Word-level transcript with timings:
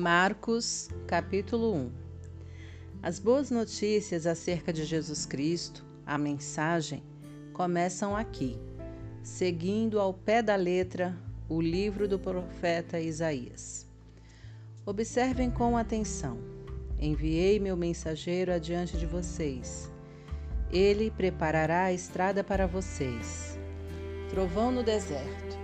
Marcos, 0.00 0.88
capítulo 1.06 1.74
1 1.74 1.92
As 3.02 3.18
boas 3.18 3.50
notícias 3.50 4.26
acerca 4.26 4.72
de 4.72 4.82
Jesus 4.86 5.26
Cristo, 5.26 5.84
a 6.06 6.16
mensagem, 6.16 7.02
começam 7.52 8.16
aqui, 8.16 8.58
seguindo 9.22 10.00
ao 10.00 10.14
pé 10.14 10.40
da 10.40 10.56
letra 10.56 11.14
o 11.50 11.60
livro 11.60 12.08
do 12.08 12.18
profeta 12.18 12.98
Isaías. 12.98 13.86
Observem 14.86 15.50
com 15.50 15.76
atenção. 15.76 16.38
Enviei 16.98 17.60
meu 17.60 17.76
mensageiro 17.76 18.54
adiante 18.54 18.96
de 18.96 19.04
vocês. 19.04 19.92
Ele 20.72 21.10
preparará 21.10 21.84
a 21.84 21.92
estrada 21.92 22.42
para 22.42 22.66
vocês. 22.66 23.58
Trovão 24.30 24.72
no 24.72 24.82
deserto. 24.82 25.58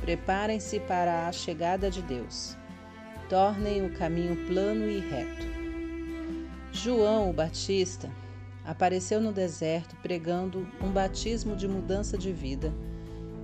Preparem-se 0.00 0.80
para 0.80 1.28
a 1.28 1.32
chegada 1.32 1.90
de 1.90 2.00
Deus 2.00 2.56
tornem 3.28 3.84
o 3.84 3.92
caminho 3.94 4.36
plano 4.46 4.88
e 4.88 5.00
reto. 5.00 5.46
João 6.72 7.30
o 7.30 7.32
Batista 7.32 8.10
apareceu 8.64 9.20
no 9.20 9.32
deserto 9.32 9.94
pregando 10.02 10.66
um 10.82 10.90
batismo 10.90 11.54
de 11.54 11.68
mudança 11.68 12.16
de 12.16 12.32
vida 12.32 12.72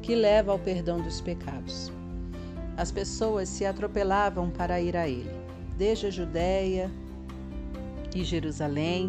que 0.03 0.15
leva 0.15 0.53
ao 0.53 0.59
perdão 0.59 1.01
dos 1.01 1.21
pecados. 1.21 1.93
As 2.77 2.91
pessoas 2.91 3.49
se 3.49 3.67
atropelavam 3.67 4.51
para 4.51 4.81
ir 4.81 4.97
a 4.97 5.07
ele, 5.07 5.31
desde 5.77 6.07
a 6.07 6.11
Judéia 6.11 6.91
e 8.15 8.25
Jerusalém, 8.25 9.09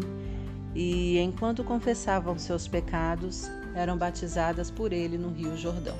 e 0.74 1.18
enquanto 1.18 1.64
confessavam 1.64 2.38
seus 2.38 2.68
pecados, 2.68 3.50
eram 3.74 3.96
batizadas 3.96 4.70
por 4.70 4.92
ele 4.92 5.16
no 5.16 5.30
Rio 5.30 5.56
Jordão, 5.56 5.96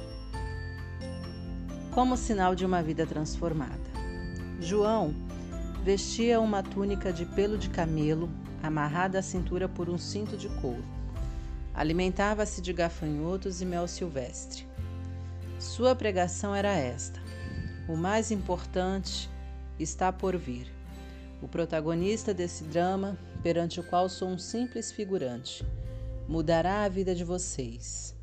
como 1.91 2.17
sinal 2.17 2.55
de 2.55 2.65
uma 2.65 2.83
vida 2.83 3.07
transformada. 3.07 3.82
João 4.63 5.13
vestia 5.83 6.41
uma 6.41 6.63
túnica 6.63 7.13
de 7.13 7.27
pelo 7.27 7.59
de 7.59 7.69
camelo, 7.69 8.31
amarrada 8.63 9.19
à 9.19 9.23
cintura 9.23 9.69
por 9.69 9.91
um 9.91 9.99
cinto 9.99 10.37
de 10.37 10.49
couro. 10.61 10.85
Alimentava-se 11.75 12.63
de 12.63 12.73
gafanhotos 12.73 13.61
e 13.61 13.67
mel 13.67 13.89
silvestre. 13.89 14.65
Sua 15.59 15.97
pregação 15.97 16.55
era 16.55 16.71
esta: 16.77 17.21
O 17.89 17.97
mais 17.97 18.31
importante 18.31 19.29
está 19.81 20.13
por 20.13 20.37
vir. 20.37 20.73
O 21.43 21.49
protagonista 21.49 22.33
desse 22.33 22.63
drama, 22.63 23.19
perante 23.43 23.81
o 23.81 23.83
qual 23.83 24.09
sou 24.09 24.29
um 24.29 24.39
simples 24.39 24.93
figurante, 24.93 25.67
mudará 26.29 26.85
a 26.85 26.89
vida 26.89 27.17
de 27.17 27.25
vocês. 27.25 28.15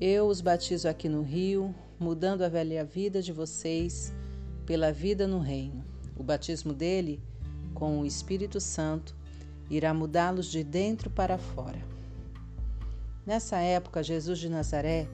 Eu 0.00 0.28
os 0.28 0.40
batizo 0.40 0.88
aqui 0.88 1.08
no 1.08 1.22
rio, 1.22 1.74
mudando 1.98 2.42
a 2.42 2.48
velha 2.48 2.84
vida 2.84 3.20
de 3.20 3.32
vocês 3.32 4.14
pela 4.68 4.92
vida 4.92 5.26
no 5.26 5.38
reino. 5.38 5.82
O 6.14 6.22
batismo 6.22 6.74
dele, 6.74 7.22
com 7.72 8.00
o 8.00 8.04
Espírito 8.04 8.60
Santo, 8.60 9.16
irá 9.70 9.94
mudá-los 9.94 10.44
de 10.44 10.62
dentro 10.62 11.08
para 11.08 11.38
fora. 11.38 11.82
Nessa 13.24 13.56
época, 13.60 14.02
Jesus 14.02 14.38
de 14.38 14.50
Nazaré 14.50 15.08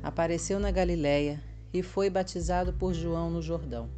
apareceu 0.00 0.60
na 0.60 0.70
Galiléia 0.70 1.42
e 1.74 1.82
foi 1.82 2.08
batizado 2.08 2.72
por 2.72 2.94
João 2.94 3.28
no 3.30 3.42
Jordão. 3.42 3.90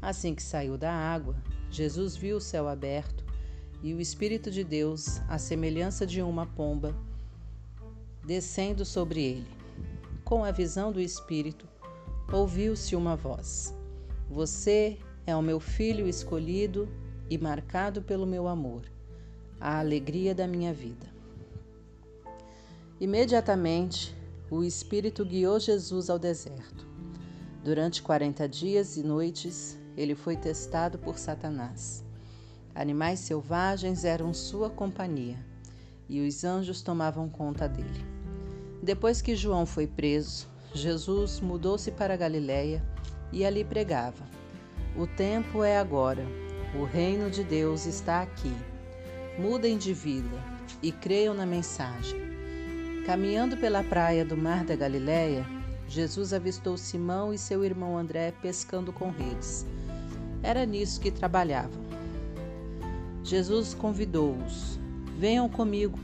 Assim 0.00 0.34
que 0.34 0.42
saiu 0.42 0.78
da 0.78 0.90
água, 0.90 1.36
Jesus 1.70 2.16
viu 2.16 2.38
o 2.38 2.40
céu 2.40 2.68
aberto 2.68 3.26
e 3.82 3.92
o 3.92 4.00
Espírito 4.00 4.50
de 4.50 4.64
Deus, 4.64 5.20
à 5.28 5.36
semelhança 5.36 6.06
de 6.06 6.22
uma 6.22 6.46
pomba, 6.46 6.96
descendo 8.24 8.86
sobre 8.86 9.22
ele. 9.22 9.46
Com 10.24 10.42
a 10.42 10.50
visão 10.50 10.90
do 10.90 11.02
Espírito, 11.02 11.68
ouviu-se 12.32 12.96
uma 12.96 13.14
voz: 13.14 13.74
você 14.32 14.96
é 15.26 15.36
o 15.36 15.42
meu 15.42 15.60
filho 15.60 16.08
escolhido 16.08 16.88
e 17.28 17.36
marcado 17.36 18.00
pelo 18.00 18.26
meu 18.26 18.48
amor, 18.48 18.82
a 19.60 19.78
alegria 19.78 20.34
da 20.34 20.48
minha 20.48 20.72
vida. 20.72 21.06
Imediatamente, 22.98 24.16
o 24.50 24.64
Espírito 24.64 25.22
guiou 25.22 25.60
Jesus 25.60 26.08
ao 26.08 26.18
deserto. 26.18 26.86
Durante 27.62 28.02
quarenta 28.02 28.48
dias 28.48 28.96
e 28.96 29.02
noites, 29.02 29.78
ele 29.98 30.14
foi 30.14 30.34
testado 30.34 30.98
por 30.98 31.18
Satanás. 31.18 32.02
Animais 32.74 33.20
selvagens 33.20 34.02
eram 34.02 34.32
sua 34.32 34.70
companhia 34.70 35.38
e 36.08 36.26
os 36.26 36.42
anjos 36.42 36.80
tomavam 36.80 37.28
conta 37.28 37.68
dele. 37.68 38.04
Depois 38.82 39.20
que 39.20 39.36
João 39.36 39.66
foi 39.66 39.86
preso, 39.86 40.48
Jesus 40.72 41.38
mudou-se 41.38 41.90
para 41.90 42.16
Galiléia 42.16 42.82
e 43.32 43.44
ali 43.44 43.64
pregava: 43.64 44.24
O 44.96 45.06
tempo 45.06 45.64
é 45.64 45.78
agora, 45.78 46.26
o 46.78 46.84
reino 46.84 47.30
de 47.30 47.42
Deus 47.42 47.86
está 47.86 48.22
aqui. 48.22 48.54
Mudem 49.38 49.78
de 49.78 49.94
vida 49.94 50.36
e 50.82 50.92
creiam 50.92 51.34
na 51.34 51.46
mensagem. 51.46 52.20
Caminhando 53.06 53.56
pela 53.56 53.82
praia 53.82 54.24
do 54.24 54.36
Mar 54.36 54.64
da 54.64 54.76
Galileia, 54.76 55.44
Jesus 55.88 56.32
avistou 56.32 56.76
Simão 56.76 57.34
e 57.34 57.38
seu 57.38 57.64
irmão 57.64 57.98
André 57.98 58.32
pescando 58.40 58.92
com 58.92 59.10
redes. 59.10 59.66
Era 60.42 60.64
nisso 60.64 61.00
que 61.00 61.10
trabalhavam. 61.10 61.82
Jesus 63.24 63.74
convidou-os: 63.74 64.78
Venham 65.18 65.48
comigo. 65.48 65.98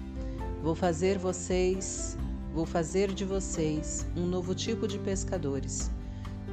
Vou 0.62 0.74
fazer 0.74 1.18
vocês, 1.18 2.16
vou 2.52 2.66
fazer 2.66 3.12
de 3.12 3.24
vocês 3.24 4.06
um 4.16 4.26
novo 4.26 4.54
tipo 4.54 4.88
de 4.88 4.98
pescadores. 4.98 5.90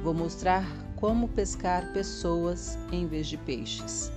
Vou 0.02 0.14
mostrar 0.14 0.64
como 0.96 1.28
pescar 1.28 1.92
pessoas 1.92 2.78
em 2.90 3.06
vez 3.06 3.26
de 3.26 3.36
peixes. 3.36 4.10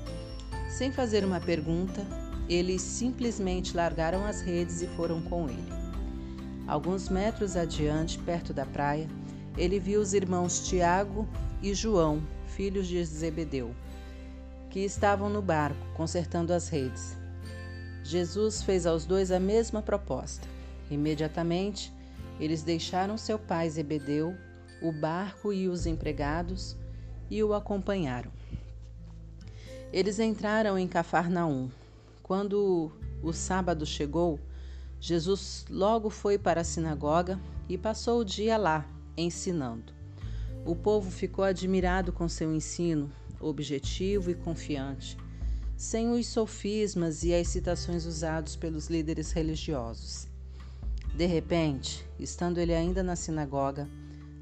Sem 0.70 0.92
fazer 0.92 1.26
uma 1.26 1.40
pergunta, 1.40 2.06
eles 2.48 2.82
simplesmente 2.82 3.76
largaram 3.76 4.26
as 4.26 4.42
redes 4.42 4.82
e 4.82 4.88
foram 4.88 5.22
com 5.22 5.50
ele. 5.50 5.80
Alguns 6.68 7.10
metros 7.10 7.56
adiante, 7.56 8.18
perto 8.20 8.54
da 8.54 8.66
praia, 8.66 9.08
ele 9.58 9.80
viu 9.80 10.00
os 10.00 10.14
irmãos 10.14 10.68
Tiago 10.68 11.28
e 11.62 11.74
João, 11.74 12.22
filhos 12.48 12.88
de 12.88 13.04
Zebedeu, 13.04 13.76
que 14.70 14.80
estavam 14.80 15.30
no 15.30 15.42
barco 15.42 15.80
consertando 15.96 16.54
as 16.54 16.70
redes. 16.70 17.18
Jesus 18.04 18.62
fez 18.62 18.86
aos 18.86 19.06
dois 19.06 19.32
a 19.32 19.40
mesma 19.40 19.82
proposta. 19.82 20.48
Imediatamente, 20.90 21.94
eles 22.40 22.64
deixaram 22.64 23.18
seu 23.18 23.38
pai 23.38 23.70
Zebedeu 23.70 24.36
o 24.82 24.92
barco 24.92 25.52
e 25.52 25.68
os 25.68 25.86
empregados 25.86 26.78
e 27.30 27.44
o 27.44 27.54
acompanharam. 27.54 28.32
Eles 29.92 30.20
entraram 30.20 30.78
em 30.78 30.88
Cafarnaum. 30.88 31.70
Quando 32.22 32.92
o 33.24 33.34
sábado 33.34 33.86
chegou, 33.86 34.40
Jesus 35.00 35.66
logo 35.70 36.10
foi 36.10 36.38
para 36.38 36.62
a 36.62 36.64
sinagoga 36.64 37.40
e 37.68 37.78
passou 37.78 38.20
o 38.20 38.26
dia 38.26 38.58
lá, 38.58 38.86
ensinando. 39.18 39.94
O 40.66 40.76
povo 40.76 41.10
ficou 41.10 41.44
admirado 41.44 42.12
com 42.12 42.28
seu 42.28 42.54
ensino, 42.54 43.12
objetivo 43.40 44.30
e 44.30 44.36
confiante, 44.36 45.18
sem 45.78 46.12
os 46.12 46.28
sofismas 46.28 47.24
e 47.24 47.34
as 47.34 47.48
citações 47.48 48.06
usados 48.06 48.56
pelos 48.56 48.88
líderes 48.88 49.32
religiosos. 49.32 50.28
De 51.16 51.26
repente, 51.26 52.06
estando 52.20 52.60
ele 52.60 52.74
ainda 52.74 53.02
na 53.02 53.16
sinagoga, 53.16 53.88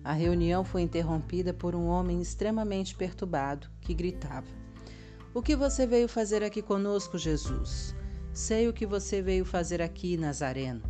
a 0.07 0.13
reunião 0.13 0.63
foi 0.63 0.83
interrompida 0.83 1.53
por 1.53 1.75
um 1.75 1.85
homem 1.85 2.21
extremamente 2.21 2.95
perturbado 2.95 3.67
que 3.81 3.93
gritava: 3.93 4.47
O 5.33 5.41
que 5.41 5.53
você 5.53 5.85
veio 5.85 6.07
fazer 6.07 6.41
aqui 6.41 6.61
conosco, 6.61 7.17
Jesus? 7.17 7.93
Sei 8.31 8.69
o 8.69 8.73
que 8.73 8.85
você 8.85 9.21
veio 9.21 9.43
fazer 9.43 9.81
aqui, 9.81 10.15
Nazareno. 10.15 10.81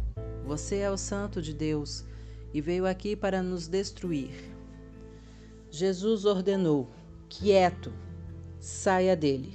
Você 0.45 0.77
é 0.77 0.91
o 0.91 0.97
Santo 0.97 1.41
de 1.41 1.51
Deus 1.51 2.05
e 2.53 2.61
veio 2.61 2.85
aqui 2.85 3.15
para 3.15 3.41
nos 3.41 3.67
destruir. 3.67 4.53
Jesus 5.71 6.23
ordenou: 6.23 6.87
Quieto, 7.27 7.91
saia 8.59 9.15
dele. 9.15 9.51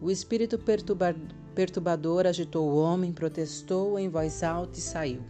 O 0.00 0.10
espírito 0.10 0.58
perturbador 1.54 2.26
agitou 2.26 2.68
o 2.68 2.76
homem, 2.76 3.12
protestou 3.12 4.00
em 4.00 4.08
voz 4.08 4.42
alta 4.42 4.80
e 4.80 4.82
saiu. 4.82 5.22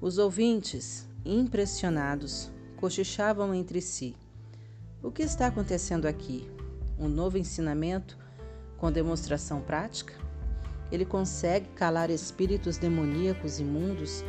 Os 0.00 0.18
ouvintes, 0.18 1.07
impressionados, 1.24 2.50
cochichavam 2.76 3.54
entre 3.54 3.80
si. 3.80 4.14
O 5.02 5.10
que 5.10 5.22
está 5.22 5.46
acontecendo 5.46 6.06
aqui? 6.06 6.50
Um 6.98 7.08
novo 7.08 7.38
ensinamento 7.38 8.18
com 8.76 8.90
demonstração 8.90 9.60
prática? 9.60 10.14
Ele 10.90 11.04
consegue 11.04 11.68
calar 11.70 12.10
espíritos 12.10 12.78
demoníacos 12.78 13.60
imundos 13.60 14.24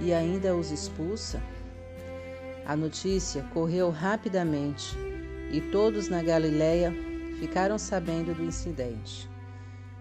e 0.00 0.12
ainda 0.12 0.54
os 0.54 0.70
expulsa? 0.70 1.42
A 2.66 2.76
notícia 2.76 3.42
correu 3.54 3.90
rapidamente 3.90 4.96
e 5.50 5.60
todos 5.60 6.08
na 6.08 6.22
Galiléia 6.22 6.92
ficaram 7.38 7.78
sabendo 7.78 8.34
do 8.34 8.44
incidente. 8.44 9.28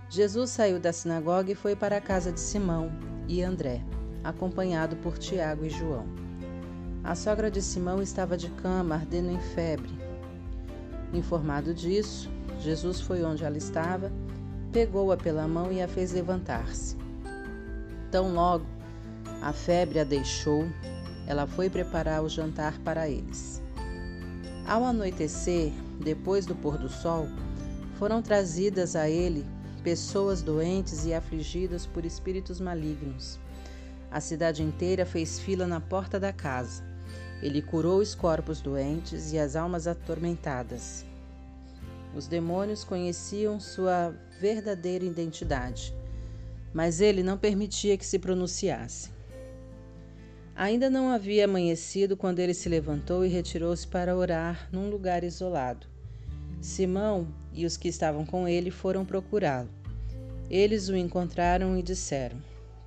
Jesus 0.10 0.52
saiu 0.52 0.80
da 0.80 0.92
sinagoga 0.92 1.52
e 1.52 1.56
foi 1.56 1.76
para 1.76 1.98
a 1.98 2.02
casa 2.02 2.32
de 2.32 2.40
Simão 2.40 2.92
e 3.28 3.42
André, 3.42 3.82
acompanhado 4.24 4.96
por 4.98 5.18
Tiago 5.18 5.66
e 5.66 5.70
João. 5.70 6.31
A 7.04 7.16
sogra 7.16 7.50
de 7.50 7.64
Simão 7.64 8.00
estava 8.00 8.38
de 8.38 8.48
cama, 8.50 8.94
ardendo 8.94 9.32
em 9.32 9.40
febre. 9.40 9.92
Informado 11.12 11.74
disso, 11.74 12.30
Jesus 12.60 13.02
foi 13.02 13.24
onde 13.24 13.44
ela 13.44 13.58
estava, 13.58 14.12
pegou-a 14.72 15.18
pela 15.18 15.48
mão 15.48 15.72
e 15.72 15.82
a 15.82 15.88
fez 15.88 16.12
levantar-se. 16.12 16.96
Tão 18.12 18.34
logo 18.34 18.66
a 19.42 19.52
febre 19.52 20.00
a 20.00 20.04
deixou, 20.04 20.68
ela 21.26 21.48
foi 21.48 21.72
preparar 21.72 22.24
o 22.24 22.30
jantar 22.30 22.78
para 22.80 23.10
eles. 23.10 23.62
Ao 24.68 24.84
anoitecer, 24.86 25.74
depois 26.00 26.46
do 26.46 26.56
pôr 26.56 26.78
do 26.78 26.88
sol, 26.88 27.28
foram 27.98 28.22
trazidas 28.22 28.96
a 28.96 29.10
ele 29.10 29.44
pessoas 29.84 30.44
doentes 30.44 31.04
e 31.06 31.14
afligidas 31.16 31.88
por 31.88 32.06
espíritos 32.06 32.60
malignos. 32.60 33.40
A 34.12 34.22
cidade 34.22 34.62
inteira 34.62 35.04
fez 35.04 35.40
fila 35.40 35.66
na 35.66 35.82
porta 35.82 36.20
da 36.20 36.32
casa. 36.32 36.91
Ele 37.42 37.62
curou 37.62 38.00
os 38.00 38.14
corpos 38.14 38.62
doentes 38.62 39.34
e 39.34 39.40
as 39.40 39.56
almas 39.56 39.88
atormentadas. 39.88 41.06
Os 42.16 42.28
demônios 42.28 42.84
conheciam 42.84 43.60
sua 43.60 44.14
verdadeira 44.40 45.06
identidade, 45.06 45.94
mas 46.74 47.02
ele 47.02 47.24
não 47.24 47.38
permitia 47.38 47.98
que 47.98 48.06
se 48.06 48.20
pronunciasse. 48.20 49.10
Ainda 50.56 50.90
não 50.90 51.10
havia 51.10 51.46
amanhecido 51.46 52.16
quando 52.16 52.40
ele 52.40 52.54
se 52.54 52.70
levantou 52.70 53.26
e 53.26 53.30
retirou-se 53.30 53.88
para 53.88 54.16
orar 54.16 54.70
num 54.72 54.90
lugar 54.90 55.24
isolado. 55.24 55.88
Simão 56.60 57.28
e 57.54 57.66
os 57.66 57.78
que 57.78 57.88
estavam 57.88 58.26
com 58.26 58.48
ele 58.48 58.70
foram 58.70 59.04
procurá-lo. 59.04 59.70
Eles 60.50 60.90
o 60.90 60.96
encontraram 60.96 61.78
e 61.78 61.82
disseram: 61.82 62.38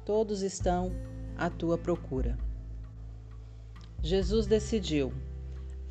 Todos 0.05 0.43
estão 0.43 0.93
à 1.37 1.49
tua 1.51 1.77
procura. 1.77 2.39
Jesus 4.05 4.47
decidiu: 4.47 5.15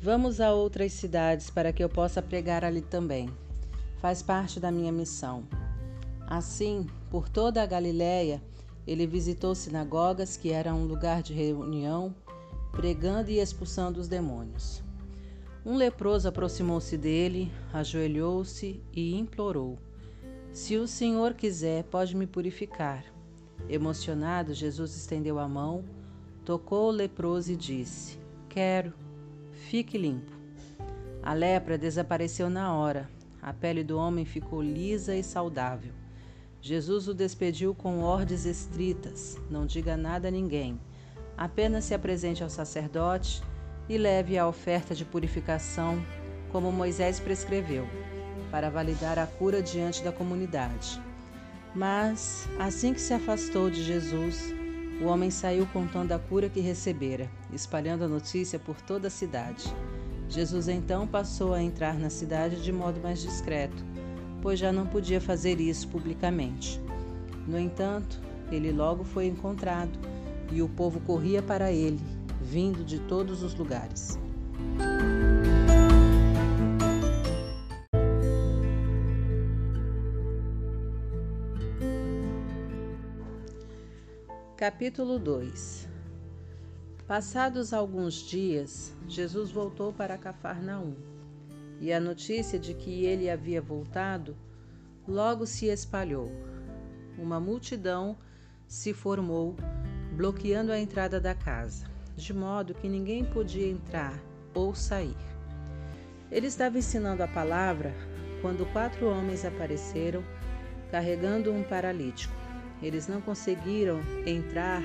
Vamos 0.00 0.40
a 0.40 0.54
outras 0.54 0.92
cidades 0.92 1.50
para 1.50 1.72
que 1.72 1.82
eu 1.82 1.88
possa 1.88 2.22
pregar 2.22 2.64
ali 2.64 2.80
também. 2.80 3.28
Faz 3.98 4.22
parte 4.22 4.60
da 4.60 4.70
minha 4.70 4.92
missão. 4.92 5.42
Assim, 6.24 6.86
por 7.10 7.28
toda 7.28 7.60
a 7.60 7.66
Galiléia, 7.66 8.40
ele 8.86 9.04
visitou 9.04 9.52
sinagogas, 9.52 10.36
que 10.36 10.52
era 10.52 10.72
um 10.72 10.84
lugar 10.84 11.24
de 11.24 11.34
reunião, 11.34 12.14
pregando 12.70 13.32
e 13.32 13.40
expulsando 13.40 13.98
os 13.98 14.06
demônios. 14.06 14.80
Um 15.66 15.74
leproso 15.74 16.28
aproximou-se 16.28 16.96
dele, 16.96 17.50
ajoelhou-se 17.72 18.80
e 18.92 19.16
implorou: 19.16 19.76
Se 20.52 20.76
o 20.76 20.86
Senhor 20.86 21.34
quiser, 21.34 21.82
pode 21.82 22.14
me 22.14 22.28
purificar. 22.28 23.04
Emocionado, 23.68 24.54
Jesus 24.54 24.94
estendeu 24.94 25.36
a 25.36 25.48
mão, 25.48 25.82
tocou 26.44 26.88
o 26.88 26.92
leproso 26.92 27.52
e 27.52 27.56
disse: 27.56 28.18
Quero, 28.48 28.92
fique 29.52 29.96
limpo. 29.96 30.32
A 31.22 31.32
lepra 31.32 31.78
desapareceu 31.78 32.50
na 32.50 32.74
hora, 32.74 33.08
a 33.40 33.52
pele 33.52 33.82
do 33.82 33.96
homem 33.96 34.24
ficou 34.24 34.62
lisa 34.62 35.16
e 35.16 35.22
saudável. 35.22 35.92
Jesus 36.60 37.08
o 37.08 37.14
despediu 37.14 37.74
com 37.74 38.00
ordens 38.00 38.44
estritas: 38.44 39.38
não 39.50 39.66
diga 39.66 39.96
nada 39.96 40.28
a 40.28 40.30
ninguém, 40.30 40.78
apenas 41.36 41.84
se 41.84 41.94
apresente 41.94 42.42
ao 42.42 42.50
sacerdote 42.50 43.42
e 43.88 43.98
leve 43.98 44.38
a 44.38 44.46
oferta 44.46 44.94
de 44.94 45.04
purificação, 45.04 46.04
como 46.52 46.70
Moisés 46.70 47.18
prescreveu, 47.18 47.86
para 48.50 48.70
validar 48.70 49.18
a 49.18 49.26
cura 49.26 49.62
diante 49.62 50.02
da 50.02 50.12
comunidade. 50.12 51.00
Mas, 51.74 52.48
assim 52.58 52.94
que 52.94 53.00
se 53.00 53.12
afastou 53.12 53.68
de 53.68 53.82
Jesus, 53.82 54.54
o 55.00 55.06
homem 55.06 55.30
saiu 55.30 55.66
contando 55.66 56.12
a 56.12 56.18
cura 56.18 56.48
que 56.48 56.60
recebera, 56.60 57.30
espalhando 57.52 58.04
a 58.04 58.08
notícia 58.08 58.58
por 58.58 58.80
toda 58.80 59.08
a 59.08 59.10
cidade. 59.10 59.74
Jesus 60.28 60.68
então 60.68 61.06
passou 61.06 61.52
a 61.52 61.62
entrar 61.62 61.98
na 61.98 62.10
cidade 62.10 62.62
de 62.62 62.72
modo 62.72 63.00
mais 63.00 63.20
discreto, 63.20 63.84
pois 64.40 64.58
já 64.58 64.72
não 64.72 64.86
podia 64.86 65.20
fazer 65.20 65.60
isso 65.60 65.88
publicamente. 65.88 66.80
No 67.46 67.58
entanto, 67.58 68.20
ele 68.50 68.72
logo 68.72 69.04
foi 69.04 69.26
encontrado 69.26 69.98
e 70.50 70.62
o 70.62 70.68
povo 70.68 71.00
corria 71.00 71.42
para 71.42 71.72
ele 71.72 72.00
vindo 72.40 72.84
de 72.84 72.98
todos 73.00 73.42
os 73.42 73.54
lugares. 73.54 74.18
Capítulo 84.66 85.18
2 85.18 85.86
Passados 87.06 87.74
alguns 87.74 88.14
dias, 88.14 88.96
Jesus 89.06 89.50
voltou 89.50 89.92
para 89.92 90.16
Cafarnaum, 90.16 90.96
e 91.82 91.92
a 91.92 92.00
notícia 92.00 92.58
de 92.58 92.72
que 92.72 93.04
ele 93.04 93.28
havia 93.28 93.60
voltado 93.60 94.34
logo 95.06 95.44
se 95.44 95.66
espalhou. 95.66 96.32
Uma 97.18 97.38
multidão 97.38 98.16
se 98.66 98.94
formou, 98.94 99.54
bloqueando 100.16 100.72
a 100.72 100.78
entrada 100.78 101.20
da 101.20 101.34
casa 101.34 101.84
de 102.16 102.32
modo 102.32 102.72
que 102.72 102.88
ninguém 102.88 103.22
podia 103.22 103.68
entrar 103.68 104.18
ou 104.54 104.74
sair. 104.74 105.14
Ele 106.30 106.46
estava 106.46 106.78
ensinando 106.78 107.22
a 107.22 107.28
palavra 107.28 107.94
quando 108.40 108.64
quatro 108.72 109.10
homens 109.10 109.44
apareceram 109.44 110.24
carregando 110.90 111.52
um 111.52 111.62
paralítico. 111.62 112.43
Eles 112.84 113.08
não 113.08 113.18
conseguiram 113.18 113.98
entrar 114.26 114.82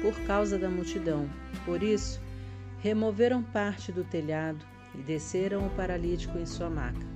por 0.00 0.18
causa 0.26 0.56
da 0.58 0.70
multidão, 0.70 1.28
por 1.66 1.82
isso, 1.82 2.18
removeram 2.78 3.42
parte 3.42 3.92
do 3.92 4.02
telhado 4.02 4.64
e 4.94 5.02
desceram 5.02 5.66
o 5.66 5.70
paralítico 5.70 6.38
em 6.38 6.46
sua 6.46 6.70
maca. 6.70 7.06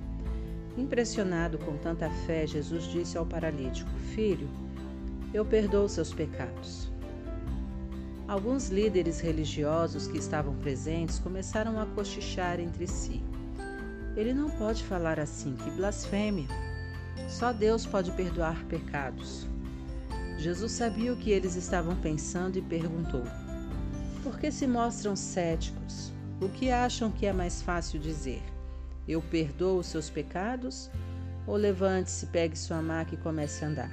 Impressionado 0.77 1.57
com 1.57 1.75
tanta 1.77 2.07
fé, 2.27 2.45
Jesus 2.45 2.83
disse 2.83 3.17
ao 3.17 3.25
paralítico: 3.25 3.89
Filho, 4.13 4.47
eu 5.33 5.43
perdoo 5.43 5.89
seus 5.89 6.13
pecados. 6.13 6.87
Alguns 8.27 8.69
líderes 8.69 9.19
religiosos 9.19 10.07
que 10.07 10.19
estavam 10.19 10.55
presentes 10.57 11.17
começaram 11.17 11.79
a 11.79 11.85
cochichar 11.87 12.59
entre 12.59 12.85
si. 12.85 13.23
Ele 14.15 14.35
não 14.35 14.51
pode 14.51 14.83
falar 14.83 15.19
assim, 15.19 15.55
que 15.55 15.71
blasfêmia! 15.71 16.47
Só 17.27 17.51
Deus 17.51 17.87
pode 17.87 18.11
perdoar 18.11 18.63
pecados. 18.65 19.54
Jesus 20.45 20.73
sabia 20.73 21.11
o 21.11 21.17
que 21.17 21.31
eles 21.31 21.55
estavam 21.55 21.95
pensando 21.95 22.59
e 22.59 22.61
perguntou: 22.61 23.23
Por 24.21 24.37
que 24.37 24.51
se 24.51 24.67
mostram 24.67 25.15
céticos? 25.15 26.13
O 26.39 26.47
que 26.47 26.69
acham 26.69 27.11
que 27.11 27.25
é 27.25 27.33
mais 27.33 27.63
fácil 27.63 27.99
dizer? 27.99 28.43
Eu 29.07 29.23
perdoo 29.23 29.79
os 29.79 29.87
seus 29.87 30.07
pecados? 30.07 30.91
Ou 31.47 31.55
levante-se, 31.55 32.27
pegue 32.27 32.55
sua 32.55 32.79
maca 32.79 33.15
e 33.15 33.17
comece 33.17 33.65
a 33.65 33.69
andar? 33.69 33.91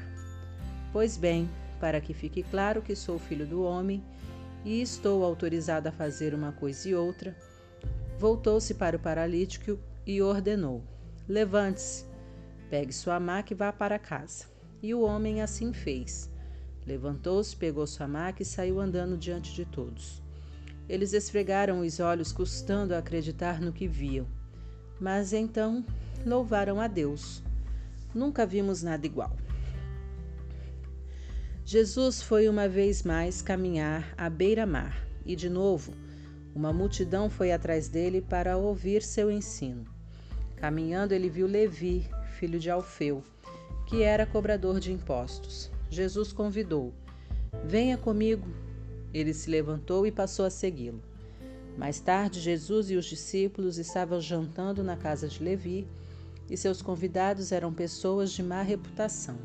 Pois 0.93 1.17
bem, 1.17 1.49
para 1.81 2.03
que 2.03 2.13
fique 2.13 2.43
claro 2.43 2.83
que 2.83 2.95
sou 2.95 3.19
filho 3.19 3.47
do 3.47 3.63
homem 3.63 4.05
e 4.63 4.83
estou 4.83 5.25
autorizado 5.25 5.89
a 5.89 5.93
fazer 5.93 6.35
uma 6.35 6.53
coisa 6.53 6.87
e 6.87 6.95
outra, 6.95 7.35
voltou-se 8.19 8.75
para 8.75 8.99
o 8.99 9.01
paralítico 9.01 9.79
e 10.07 10.21
ordenou: 10.21 10.85
Levante-se, 11.27 12.05
pegue 12.69 12.93
sua 12.93 13.19
maca 13.19 13.55
e 13.55 13.57
vá 13.57 13.73
para 13.73 13.99
casa. 13.99 14.45
E 14.83 14.93
o 14.93 15.01
homem 15.01 15.41
assim 15.41 15.73
fez. 15.73 16.31
Levantou-se, 16.87 17.57
pegou 17.57 17.87
sua 17.87 18.09
maca 18.09 18.43
e 18.43 18.47
saiu 18.47 18.81
andando 18.81 19.17
diante 19.17 19.55
de 19.55 19.65
todos. 19.65 20.23
Eles 20.89 21.13
esfregaram 21.13 21.81
os 21.81 22.01
olhos, 22.01 22.33
custando 22.33 22.95
a 22.95 22.99
acreditar 22.99 23.61
no 23.61 23.73
que 23.73 23.87
viam. 23.87 24.27
Mas 25.01 25.33
então 25.33 25.85
louvaram 26.27 26.81
a 26.81 26.87
Deus. 26.87 27.43
Nunca 28.15 28.45
vimos 28.45 28.83
nada 28.83 29.07
igual. 29.07 29.37
Jesus 31.65 32.21
foi 32.21 32.49
uma 32.49 32.69
vez 32.69 33.03
mais 33.03 33.41
caminhar 33.41 34.13
à 34.19 34.29
beira-mar 34.29 35.07
e, 35.25 35.35
de 35.35 35.49
novo, 35.49 35.95
uma 36.55 36.73
multidão 36.73 37.31
foi 37.31 37.53
atrás 37.53 37.89
dele 37.89 38.21
para 38.21 38.59
ouvir 38.59 39.03
seu 39.03 39.31
ensino. 39.31 39.87
Caminhando, 40.57 41.15
ele 41.15 41.31
viu 41.31 41.47
Levi, 41.47 42.07
filho 42.39 42.59
de 42.59 42.69
Alfeu, 42.71 43.25
que 43.87 44.03
era 44.03 44.27
cobrador 44.27 44.79
de 44.79 44.93
impostos. 44.93 45.72
Jesus 45.93 46.33
convidou: 46.33 46.95
Venha 47.67 47.99
comigo. 47.99 48.49
Ele 49.13 49.35
se 49.35 49.51
levantou 49.51 50.07
e 50.07 50.11
passou 50.11 50.47
a 50.47 50.51
segui-lo. 50.51 51.03
Mais 51.77 52.01
tarde, 52.01 52.41
Jesus 52.41 52.91
e 52.91 52.97
os 52.97 53.05
discípulos 53.05 53.77
estavam 53.77 54.19
jantando 54.19 54.83
na 54.83 54.97
casa 54.97 55.29
de 55.29 55.45
Levi 55.45 55.87
e 56.49 56.57
seus 56.57 56.81
convidados 56.81 57.53
eram 57.53 57.75
pessoas 57.75 58.33
de 58.33 58.43
má 58.43 58.63
reputação. 58.63 59.37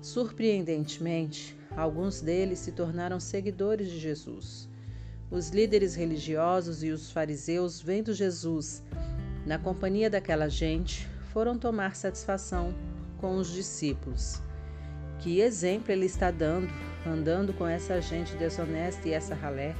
Surpreendentemente, 0.00 1.56
alguns 1.76 2.20
deles 2.20 2.60
se 2.60 2.70
tornaram 2.70 3.18
seguidores 3.18 3.90
de 3.90 3.98
Jesus. 3.98 4.68
Os 5.32 5.50
líderes 5.50 5.96
religiosos 5.96 6.84
e 6.84 6.90
os 6.90 7.10
fariseus, 7.10 7.80
vendo 7.80 8.14
Jesus 8.14 8.84
na 9.44 9.58
companhia 9.58 10.08
daquela 10.08 10.48
gente, 10.48 11.08
foram 11.32 11.58
tomar 11.58 11.96
satisfação 11.96 12.72
com 13.18 13.36
os 13.36 13.50
discípulos. 13.50 14.45
Que 15.18 15.40
exemplo 15.40 15.92
ele 15.92 16.06
está 16.06 16.30
dando, 16.30 16.68
andando 17.06 17.52
com 17.52 17.66
essa 17.66 18.00
gente 18.00 18.36
desonesta 18.36 19.08
e 19.08 19.12
essa 19.12 19.34
ralé? 19.34 19.74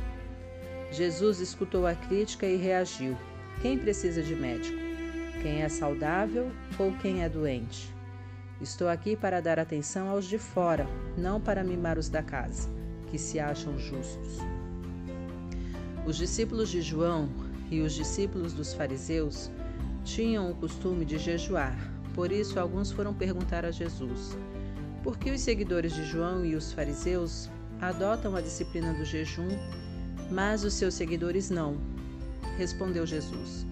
Jesus 0.90 1.40
escutou 1.40 1.86
a 1.86 1.94
crítica 1.94 2.46
e 2.46 2.56
reagiu: 2.56 3.16
Quem 3.60 3.78
precisa 3.78 4.22
de 4.22 4.34
médico? 4.34 4.86
quem 5.46 5.62
é 5.62 5.68
saudável 5.68 6.50
ou 6.78 6.92
quem 6.94 7.22
é 7.22 7.28
doente. 7.28 7.94
Estou 8.60 8.88
aqui 8.88 9.16
para 9.16 9.40
dar 9.40 9.60
atenção 9.60 10.08
aos 10.08 10.24
de 10.24 10.38
fora, 10.38 10.86
não 11.16 11.40
para 11.40 11.62
mimar 11.62 11.98
os 11.98 12.08
da 12.08 12.22
casa, 12.22 12.68
que 13.08 13.16
se 13.16 13.38
acham 13.38 13.78
justos. 13.78 14.38
Os 16.06 16.16
discípulos 16.16 16.68
de 16.68 16.80
João 16.80 17.28
e 17.70 17.80
os 17.80 17.92
discípulos 17.92 18.52
dos 18.54 18.72
fariseus 18.72 19.50
tinham 20.04 20.50
o 20.50 20.54
costume 20.54 21.04
de 21.04 21.16
jejuar, 21.16 21.76
por 22.14 22.32
isso 22.32 22.58
alguns 22.58 22.90
foram 22.90 23.12
perguntar 23.12 23.64
a 23.64 23.70
Jesus: 23.70 24.36
por 25.06 25.16
que 25.16 25.30
os 25.30 25.40
seguidores 25.40 25.94
de 25.94 26.04
João 26.04 26.44
e 26.44 26.56
os 26.56 26.72
fariseus 26.72 27.48
adotam 27.80 28.34
a 28.34 28.40
disciplina 28.40 28.92
do 28.92 29.04
jejum, 29.04 29.46
mas 30.32 30.64
os 30.64 30.74
seus 30.74 30.94
seguidores 30.94 31.48
não? 31.48 31.76
Respondeu 32.58 33.06
Jesus: 33.06 33.64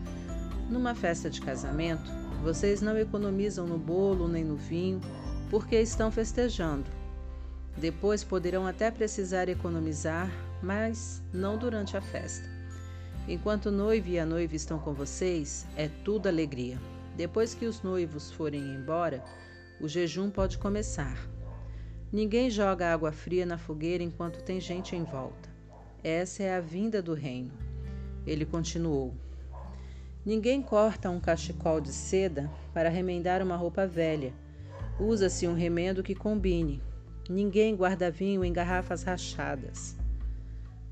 Numa 0.70 0.94
festa 0.94 1.28
de 1.28 1.40
casamento, 1.40 2.08
vocês 2.44 2.80
não 2.80 2.96
economizam 2.96 3.66
no 3.66 3.76
bolo 3.76 4.28
nem 4.28 4.44
no 4.44 4.54
vinho, 4.54 5.00
porque 5.50 5.74
estão 5.80 6.08
festejando. 6.08 6.88
Depois 7.76 8.22
poderão 8.22 8.64
até 8.64 8.88
precisar 8.88 9.48
economizar, 9.48 10.30
mas 10.62 11.20
não 11.32 11.58
durante 11.58 11.96
a 11.96 12.00
festa. 12.00 12.48
Enquanto 13.26 13.66
o 13.66 13.72
noivo 13.72 14.08
e 14.08 14.20
a 14.20 14.24
noiva 14.24 14.54
estão 14.54 14.78
com 14.78 14.94
vocês, 14.94 15.66
é 15.76 15.88
tudo 16.04 16.28
alegria. 16.28 16.78
Depois 17.16 17.54
que 17.54 17.66
os 17.66 17.82
noivos 17.82 18.30
forem 18.30 18.62
embora, 18.62 19.20
o 19.80 19.88
jejum 19.88 20.30
pode 20.30 20.58
começar. 20.58 21.28
Ninguém 22.12 22.48
joga 22.48 22.92
água 22.92 23.10
fria 23.10 23.44
na 23.44 23.58
fogueira 23.58 24.02
enquanto 24.02 24.42
tem 24.42 24.60
gente 24.60 24.94
em 24.94 25.02
volta. 25.02 25.48
Essa 26.02 26.42
é 26.42 26.54
a 26.54 26.60
vinda 26.60 27.02
do 27.02 27.14
reino. 27.14 27.52
Ele 28.26 28.44
continuou: 28.44 29.14
Ninguém 30.24 30.62
corta 30.62 31.10
um 31.10 31.20
cachecol 31.20 31.80
de 31.80 31.92
seda 31.92 32.50
para 32.72 32.88
remendar 32.88 33.42
uma 33.42 33.56
roupa 33.56 33.86
velha. 33.86 34.32
Usa-se 34.98 35.46
um 35.48 35.54
remendo 35.54 36.02
que 36.02 36.14
combine. 36.14 36.82
Ninguém 37.28 37.74
guarda 37.74 38.10
vinho 38.10 38.44
em 38.44 38.52
garrafas 38.52 39.02
rachadas. 39.02 39.96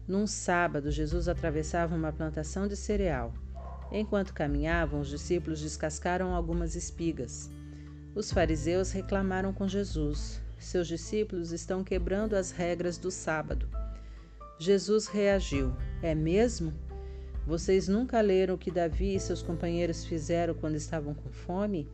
Num 0.09 0.27
sábado, 0.27 0.91
Jesus 0.91 1.29
atravessava 1.29 1.95
uma 1.95 2.13
plantação 2.13 2.67
de 2.67 2.77
cereal. 2.77 3.33
Enquanto 3.93 4.35
caminhavam, 4.35 5.01
os 5.01 5.09
discípulos 5.09 5.61
descascaram 5.61 6.35
algumas 6.35 6.75
espigas. 6.75 7.51
Os 8.15 8.31
fariseus 8.31 8.93
reclamaram 8.93 9.53
com 9.53 9.67
Jesus: 9.67 10.41
Seus 10.59 10.87
discípulos 10.87 11.53
estão 11.53 11.83
quebrando 11.83 12.35
as 12.35 12.51
regras 12.51 12.99
do 12.99 13.11
sábado. 13.11 13.69
Jesus 14.59 15.07
reagiu: 15.07 15.75
É 16.03 16.15
mesmo? 16.15 16.73
Vocês 17.47 17.89
nunca 17.89 18.21
leram 18.21 18.55
o 18.55 18.59
que 18.59 18.71
Davi 18.71 19.15
e 19.15 19.21
seus 19.21 19.43
companheiros 19.43 20.05
fizeram 20.05 20.55
quando 20.55 20.77
estavam 20.77 21.15
com 21.15 21.31
fome? 21.31 21.89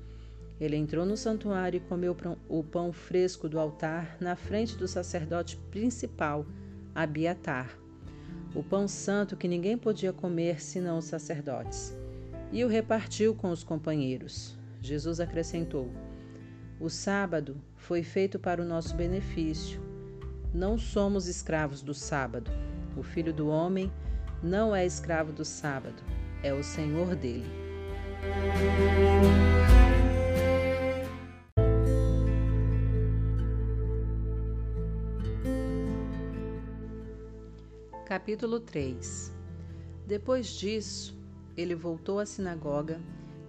Ele 0.60 0.76
entrou 0.76 1.06
no 1.06 1.16
santuário 1.16 1.78
e 1.78 1.88
comeu 1.88 2.16
o 2.48 2.64
pão 2.64 2.92
fresco 2.92 3.48
do 3.48 3.58
altar 3.58 4.16
na 4.20 4.34
frente 4.34 4.76
do 4.76 4.88
sacerdote 4.88 5.56
principal, 5.70 6.44
Abiatar 6.94 7.78
o 8.54 8.62
pão 8.62 8.88
santo 8.88 9.36
que 9.36 9.46
ninguém 9.46 9.76
podia 9.76 10.12
comer 10.12 10.60
senão 10.60 10.98
os 10.98 11.04
sacerdotes, 11.04 11.96
e 12.50 12.64
o 12.64 12.68
repartiu 12.68 13.34
com 13.34 13.50
os 13.50 13.62
companheiros. 13.62 14.56
Jesus 14.80 15.20
acrescentou: 15.20 15.90
O 16.80 16.88
sábado 16.88 17.60
foi 17.74 18.04
feito 18.04 18.38
para 18.38 18.62
o 18.62 18.64
nosso 18.64 18.94
benefício. 18.94 19.80
Não 20.54 20.78
somos 20.78 21.26
escravos 21.26 21.82
do 21.82 21.92
sábado. 21.92 22.52
O 22.96 23.02
filho 23.02 23.32
do 23.32 23.48
homem 23.48 23.92
não 24.40 24.74
é 24.76 24.86
escravo 24.86 25.32
do 25.32 25.44
sábado, 25.44 26.00
é 26.40 26.54
o 26.54 26.62
Senhor 26.62 27.16
dele. 27.16 27.50
Capítulo 38.06 38.60
3 38.60 39.32
Depois 40.06 40.46
disso, 40.46 41.18
ele 41.56 41.74
voltou 41.74 42.20
à 42.20 42.26
sinagoga 42.26 43.00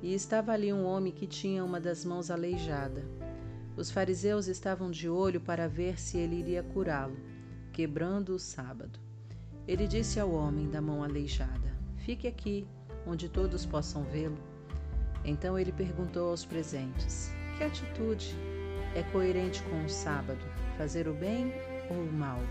e 0.01 0.15
estava 0.15 0.51
ali 0.51 0.73
um 0.73 0.83
homem 0.83 1.13
que 1.13 1.27
tinha 1.27 1.63
uma 1.63 1.79
das 1.79 2.03
mãos 2.03 2.31
aleijada. 2.31 3.18
Os 3.79 3.89
fariseus 3.89 4.47
estavam 4.47 4.91
de 4.91 5.07
olho 5.07 5.39
para 5.39 5.65
ver 5.65 5.97
se 5.97 6.17
ele 6.17 6.35
iria 6.35 6.61
curá-lo, 6.61 7.17
quebrando 7.71 8.35
o 8.35 8.37
sábado. 8.37 8.99
Ele 9.65 9.87
disse 9.87 10.19
ao 10.19 10.33
homem 10.33 10.69
da 10.69 10.81
mão 10.81 11.01
aleijada: 11.01 11.73
Fique 11.99 12.27
aqui, 12.27 12.67
onde 13.07 13.29
todos 13.29 13.65
possam 13.65 14.03
vê-lo. 14.03 14.37
Então 15.23 15.57
ele 15.57 15.71
perguntou 15.71 16.31
aos 16.31 16.43
presentes: 16.43 17.31
Que 17.57 17.63
atitude 17.63 18.35
é 18.93 19.01
coerente 19.13 19.63
com 19.63 19.85
o 19.85 19.89
sábado? 19.89 20.43
Fazer 20.77 21.07
o 21.07 21.13
bem 21.13 21.53
ou 21.89 22.03
o 22.03 22.11
mal? 22.11 22.41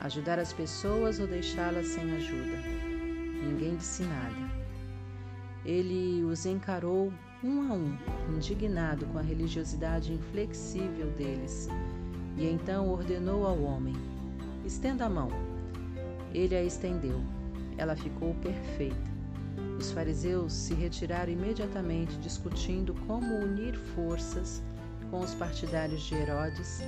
Ajudar 0.00 0.38
as 0.38 0.54
pessoas 0.54 1.20
ou 1.20 1.26
deixá-las 1.26 1.88
sem 1.88 2.10
ajuda? 2.12 2.56
Ninguém 3.44 3.76
disse 3.76 4.02
nada. 4.02 4.50
Ele 5.62 6.24
os 6.24 6.46
encarou 6.46 7.12
um 7.42 7.70
a 7.70 7.74
um, 7.74 7.96
indignado 8.34 9.06
com 9.06 9.18
a 9.18 9.22
religiosidade 9.22 10.12
inflexível 10.12 11.10
deles, 11.12 11.68
e 12.36 12.46
então 12.46 12.88
ordenou 12.88 13.46
ao 13.46 13.62
homem: 13.62 13.94
Estenda 14.64 15.06
a 15.06 15.08
mão. 15.08 15.28
Ele 16.34 16.56
a 16.56 16.62
estendeu. 16.62 17.20
Ela 17.76 17.94
ficou 17.94 18.34
perfeita. 18.34 19.18
Os 19.78 19.92
fariseus 19.92 20.52
se 20.52 20.74
retiraram 20.74 21.32
imediatamente, 21.32 22.18
discutindo 22.18 22.94
como 23.06 23.36
unir 23.36 23.76
forças 23.94 24.60
com 25.10 25.20
os 25.20 25.32
partidários 25.34 26.02
de 26.02 26.16
Herodes 26.16 26.80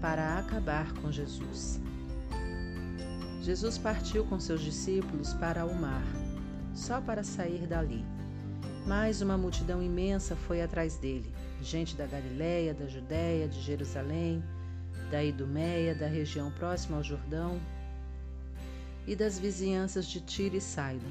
para 0.00 0.38
acabar 0.38 0.92
com 0.94 1.10
Jesus. 1.10 1.80
Jesus 3.40 3.78
partiu 3.78 4.24
com 4.24 4.38
seus 4.38 4.60
discípulos 4.60 5.32
para 5.34 5.64
o 5.64 5.74
mar, 5.74 6.04
só 6.74 7.00
para 7.00 7.24
sair 7.24 7.66
dali. 7.66 8.04
Mas 8.86 9.20
uma 9.20 9.36
multidão 9.36 9.82
imensa 9.82 10.36
foi 10.36 10.62
atrás 10.62 10.96
dele, 10.96 11.28
gente 11.60 11.96
da 11.96 12.06
Galiléia, 12.06 12.72
da 12.72 12.86
Judéia, 12.86 13.48
de 13.48 13.60
Jerusalém, 13.60 14.44
da 15.10 15.24
Idumeia, 15.24 15.92
da 15.92 16.06
região 16.06 16.52
próxima 16.52 16.96
ao 16.96 17.02
Jordão 17.02 17.60
e 19.04 19.16
das 19.16 19.40
vizinhanças 19.40 20.06
de 20.06 20.20
Tiro 20.20 20.56
e 20.56 20.60
Saida. 20.60 21.06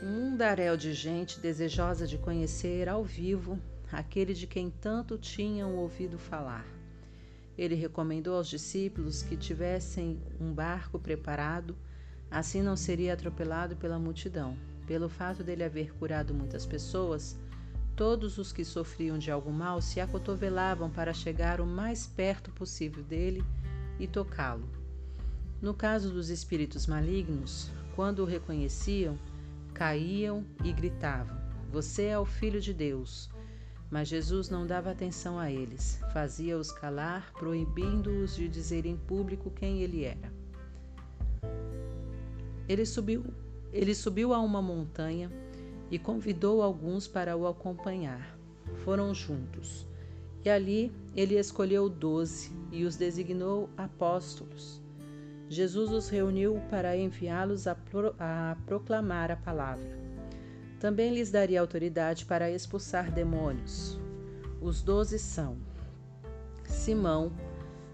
Um 0.00 0.30
mundaréu 0.30 0.76
de 0.76 0.92
gente 0.92 1.40
desejosa 1.40 2.06
de 2.06 2.16
conhecer 2.16 2.88
ao 2.88 3.02
vivo 3.02 3.58
aquele 3.90 4.32
de 4.32 4.46
quem 4.46 4.70
tanto 4.70 5.18
tinham 5.18 5.76
ouvido 5.76 6.16
falar. 6.16 6.64
Ele 7.58 7.74
recomendou 7.74 8.36
aos 8.36 8.48
discípulos 8.48 9.20
que 9.20 9.36
tivessem 9.36 10.22
um 10.40 10.52
barco 10.52 10.96
preparado, 10.96 11.76
assim 12.30 12.62
não 12.62 12.76
seria 12.76 13.14
atropelado 13.14 13.76
pela 13.76 13.98
multidão. 13.98 14.56
Pelo 14.86 15.08
fato 15.08 15.44
dele 15.44 15.64
haver 15.64 15.92
curado 15.94 16.34
muitas 16.34 16.66
pessoas, 16.66 17.38
todos 17.94 18.38
os 18.38 18.52
que 18.52 18.64
sofriam 18.64 19.18
de 19.18 19.30
algum 19.30 19.52
mal 19.52 19.80
se 19.80 20.00
acotovelavam 20.00 20.90
para 20.90 21.12
chegar 21.12 21.60
o 21.60 21.66
mais 21.66 22.06
perto 22.06 22.50
possível 22.50 23.02
dele 23.02 23.44
e 23.98 24.06
tocá-lo. 24.06 24.68
No 25.60 25.72
caso 25.72 26.10
dos 26.10 26.28
espíritos 26.28 26.86
malignos, 26.86 27.70
quando 27.94 28.20
o 28.20 28.24
reconheciam, 28.24 29.16
caíam 29.72 30.44
e 30.64 30.72
gritavam: 30.72 31.36
Você 31.70 32.06
é 32.06 32.18
o 32.18 32.24
Filho 32.24 32.60
de 32.60 32.74
Deus. 32.74 33.30
Mas 33.90 34.08
Jesus 34.08 34.48
não 34.48 34.66
dava 34.66 34.90
atenção 34.90 35.38
a 35.38 35.50
eles, 35.50 36.00
fazia-os 36.14 36.72
calar, 36.72 37.30
proibindo-os 37.34 38.34
de 38.34 38.48
dizer 38.48 38.86
em 38.86 38.96
público 38.96 39.50
quem 39.50 39.82
ele 39.82 40.02
era. 40.02 40.32
Ele 42.66 42.86
subiu, 42.86 43.22
ele 43.72 43.94
subiu 43.94 44.32
a 44.32 44.40
uma 44.40 44.60
montanha 44.60 45.30
e 45.90 45.98
convidou 45.98 46.62
alguns 46.62 47.06
para 47.08 47.36
o 47.36 47.46
acompanhar. 47.46 48.38
Foram 48.84 49.14
juntos. 49.14 49.86
E 50.44 50.50
ali 50.50 50.92
ele 51.14 51.38
escolheu 51.38 51.88
doze 51.88 52.50
e 52.70 52.84
os 52.84 52.96
designou 52.96 53.70
apóstolos. 53.76 54.80
Jesus 55.48 55.90
os 55.90 56.08
reuniu 56.08 56.60
para 56.70 56.96
enviá-los 56.96 57.66
a, 57.66 57.74
pro, 57.74 58.14
a 58.18 58.56
proclamar 58.66 59.30
a 59.30 59.36
palavra 59.36 60.02
também 60.82 61.14
lhes 61.14 61.30
daria 61.30 61.60
autoridade 61.60 62.24
para 62.24 62.50
expulsar 62.50 63.12
demônios. 63.12 63.96
Os 64.60 64.82
doze 64.82 65.16
são 65.16 65.56
Simão, 66.64 67.30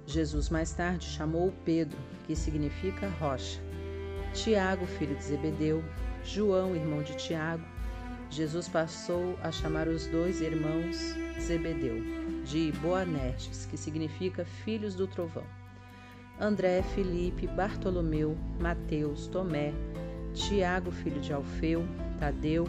Jesus 0.06 0.48
mais 0.48 0.72
tarde 0.72 1.04
chamou 1.04 1.52
Pedro, 1.66 1.98
que 2.26 2.34
significa 2.34 3.10
rocha, 3.20 3.60
Tiago, 4.32 4.86
filho 4.86 5.14
de 5.16 5.24
Zebedeu, 5.24 5.82
João, 6.24 6.76
irmão 6.76 7.02
de 7.02 7.16
Tiago. 7.16 7.64
Jesus 8.30 8.68
passou 8.68 9.38
a 9.42 9.50
chamar 9.50 9.88
os 9.88 10.06
dois 10.06 10.40
irmãos 10.40 11.14
Zebedeu, 11.40 12.02
de 12.44 12.72
Boanerges, 12.72 13.66
que 13.66 13.76
significa 13.76 14.44
filhos 14.44 14.94
do 14.94 15.06
trovão. 15.06 15.44
André, 16.38 16.82
Felipe, 16.82 17.46
Bartolomeu, 17.46 18.36
Mateus, 18.60 19.26
Tomé, 19.26 19.72
Tiago, 20.34 20.90
filho 20.90 21.20
de 21.20 21.32
Alfeu, 21.32 21.84
Tadeu, 22.18 22.68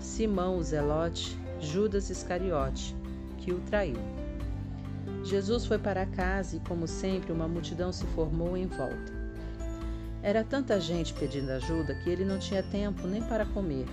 Simão 0.00 0.58
o 0.58 0.62
Zelote, 0.62 1.38
Judas 1.60 2.10
Iscariote, 2.10 2.94
que 3.38 3.52
o 3.52 3.60
traiu. 3.60 3.96
Jesus 5.24 5.64
foi 5.64 5.78
para 5.78 6.04
casa 6.04 6.56
e, 6.56 6.60
como 6.60 6.86
sempre, 6.86 7.32
uma 7.32 7.48
multidão 7.48 7.92
se 7.92 8.04
formou 8.06 8.56
em 8.56 8.66
volta. 8.66 9.15
Era 10.26 10.42
tanta 10.42 10.80
gente 10.80 11.14
pedindo 11.14 11.52
ajuda 11.52 11.94
que 11.94 12.10
ele 12.10 12.24
não 12.24 12.36
tinha 12.36 12.60
tempo 12.60 13.06
nem 13.06 13.22
para 13.22 13.46
comer. 13.46 13.86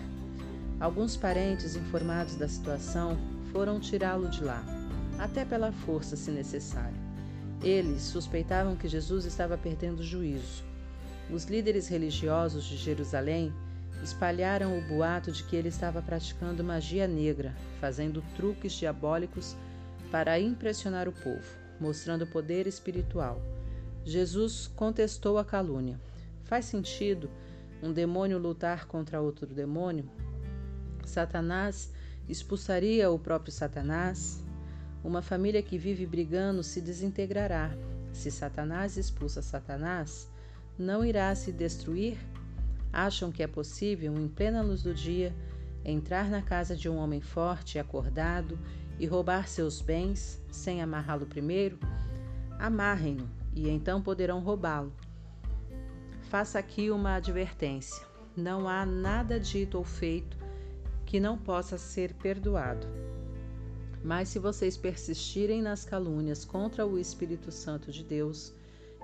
Alguns 0.79 1.15
parentes, 1.15 1.75
informados 1.75 2.35
da 2.35 2.47
situação, 2.47 3.19
foram 3.51 3.79
tirá-lo 3.79 4.27
de 4.27 4.43
lá, 4.43 4.65
até 5.19 5.45
pela 5.45 5.71
força, 5.71 6.15
se 6.15 6.31
necessário. 6.31 6.97
Eles 7.61 8.01
suspeitavam 8.01 8.75
que 8.75 8.87
Jesus 8.87 9.25
estava 9.25 9.59
perdendo 9.59 9.99
o 9.99 10.03
juízo. 10.03 10.63
Os 11.29 11.45
líderes 11.45 11.87
religiosos 11.87 12.63
de 12.63 12.77
Jerusalém 12.77 13.53
espalharam 14.03 14.75
o 14.75 14.81
boato 14.81 15.31
de 15.31 15.43
que 15.43 15.55
ele 15.55 15.69
estava 15.69 16.01
praticando 16.01 16.63
magia 16.63 17.07
negra, 17.07 17.53
fazendo 17.79 18.23
truques 18.35 18.73
diabólicos 18.73 19.55
para 20.09 20.39
impressionar 20.39 21.07
o 21.07 21.11
povo, 21.11 21.45
mostrando 21.79 22.25
poder 22.25 22.65
espiritual. 22.65 23.39
Jesus 24.03 24.65
contestou 24.75 25.37
a 25.37 25.45
calúnia. 25.45 25.99
Faz 26.43 26.65
sentido 26.65 27.29
um 27.81 27.91
demônio 27.91 28.37
lutar 28.37 28.85
contra 28.85 29.21
outro 29.21 29.47
demônio? 29.47 30.09
Satanás 31.05 31.91
expulsaria 32.27 33.09
o 33.09 33.19
próprio 33.19 33.51
Satanás? 33.51 34.43
Uma 35.03 35.21
família 35.21 35.61
que 35.61 35.77
vive 35.77 36.05
brigando 36.05 36.63
se 36.63 36.79
desintegrará. 36.79 37.71
Se 38.13 38.31
Satanás 38.31 38.97
expulsa 38.97 39.41
Satanás, 39.41 40.29
não 40.77 41.03
irá 41.03 41.33
se 41.35 41.51
destruir? 41.51 42.17
Acham 42.91 43.31
que 43.31 43.41
é 43.41 43.47
possível, 43.47 44.13
em 44.15 44.27
plena 44.27 44.61
luz 44.61 44.83
do 44.83 44.93
dia, 44.93 45.33
entrar 45.83 46.29
na 46.29 46.41
casa 46.41 46.75
de 46.75 46.87
um 46.87 46.97
homem 46.97 47.21
forte 47.21 47.75
e 47.75 47.79
acordado 47.79 48.57
e 48.99 49.05
roubar 49.05 49.47
seus 49.47 49.81
bens 49.81 50.41
sem 50.51 50.81
amarrá-lo 50.81 51.25
primeiro? 51.25 51.79
Amarrem-no 52.59 53.29
e 53.53 53.69
então 53.69 54.01
poderão 54.01 54.39
roubá-lo. 54.39 54.93
Faça 56.33 56.57
aqui 56.57 56.89
uma 56.89 57.13
advertência: 57.13 58.03
não 58.35 58.67
há 58.67 58.83
nada 58.87 59.39
dito 59.39 59.77
ou 59.77 59.83
feito 59.83 60.35
que 61.05 61.19
não 61.19 61.37
possa 61.37 61.77
ser 61.77 62.11
perdoado. 62.15 62.87
Mas 64.03 64.29
se 64.29 64.39
vocês 64.39 64.75
persistirem 64.75 65.61
nas 65.61 65.85
calúnias 65.85 66.43
contra 66.43 66.87
o 66.87 66.97
Espírito 66.97 67.51
Santo 67.51 67.91
de 67.91 68.03
Deus, 68.03 68.51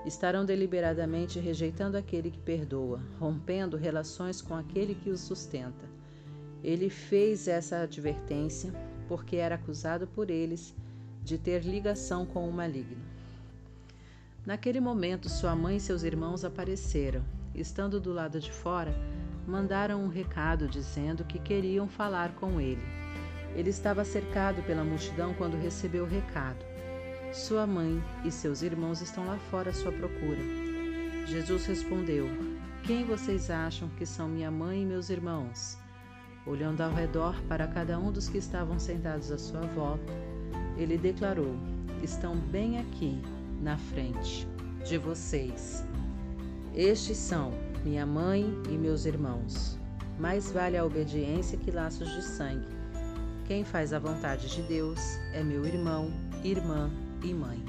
estarão 0.07 0.43
deliberadamente 0.43 1.39
rejeitando 1.39 1.97
aquele 1.97 2.31
que 2.31 2.39
perdoa, 2.39 2.99
rompendo 3.19 3.77
relações 3.77 4.41
com 4.41 4.55
aquele 4.55 4.95
que 4.95 5.11
os 5.11 5.19
sustenta. 5.19 5.87
Ele 6.63 6.89
fez 6.89 7.47
essa 7.47 7.81
advertência 7.81 8.73
porque 9.07 9.35
era 9.35 9.53
acusado 9.53 10.07
por 10.07 10.31
eles 10.31 10.73
de 11.23 11.37
ter 11.37 11.63
ligação 11.63 12.25
com 12.25 12.49
o 12.49 12.51
maligno. 12.51 13.18
Naquele 14.49 14.79
momento, 14.79 15.29
sua 15.29 15.55
mãe 15.55 15.77
e 15.77 15.79
seus 15.79 16.01
irmãos 16.01 16.43
apareceram. 16.43 17.21
Estando 17.53 17.99
do 17.99 18.11
lado 18.11 18.39
de 18.39 18.51
fora, 18.51 18.91
mandaram 19.45 20.03
um 20.03 20.07
recado 20.07 20.67
dizendo 20.67 21.23
que 21.23 21.37
queriam 21.37 21.87
falar 21.87 22.33
com 22.33 22.59
ele. 22.59 22.81
Ele 23.55 23.69
estava 23.69 24.03
cercado 24.03 24.63
pela 24.63 24.83
multidão 24.83 25.35
quando 25.35 25.55
recebeu 25.55 26.03
o 26.03 26.07
recado. 26.07 26.65
Sua 27.31 27.67
mãe 27.67 28.03
e 28.25 28.31
seus 28.31 28.63
irmãos 28.63 29.01
estão 29.01 29.23
lá 29.27 29.37
fora 29.51 29.69
à 29.69 29.73
sua 29.73 29.91
procura. 29.91 30.41
Jesus 31.27 31.67
respondeu: 31.67 32.25
Quem 32.81 33.05
vocês 33.05 33.51
acham 33.51 33.87
que 33.99 34.05
são 34.05 34.27
minha 34.27 34.49
mãe 34.49 34.81
e 34.81 34.85
meus 34.85 35.11
irmãos? 35.11 35.77
Olhando 36.47 36.81
ao 36.81 36.91
redor 36.91 37.39
para 37.43 37.67
cada 37.67 37.99
um 37.99 38.11
dos 38.11 38.27
que 38.27 38.39
estavam 38.39 38.79
sentados 38.79 39.31
à 39.31 39.37
sua 39.37 39.61
volta, 39.61 40.11
ele 40.75 40.97
declarou: 40.97 41.55
Estão 42.01 42.35
bem 42.35 42.79
aqui, 42.79 43.21
na 43.61 43.77
frente 43.77 44.47
de 44.85 44.97
vocês. 44.97 45.83
Estes 46.73 47.17
são 47.17 47.51
minha 47.83 48.05
mãe 48.05 48.45
e 48.69 48.77
meus 48.77 49.05
irmãos. 49.05 49.77
Mais 50.19 50.51
vale 50.51 50.77
a 50.77 50.85
obediência 50.85 51.57
que 51.57 51.71
laços 51.71 52.09
de 52.11 52.23
sangue. 52.23 52.67
Quem 53.45 53.63
faz 53.63 53.93
a 53.93 53.99
vontade 53.99 54.47
de 54.49 54.61
Deus 54.63 54.99
é 55.33 55.41
meu 55.43 55.65
irmão, 55.65 56.11
irmã 56.43 56.89
e 57.23 57.33
mãe. 57.33 57.63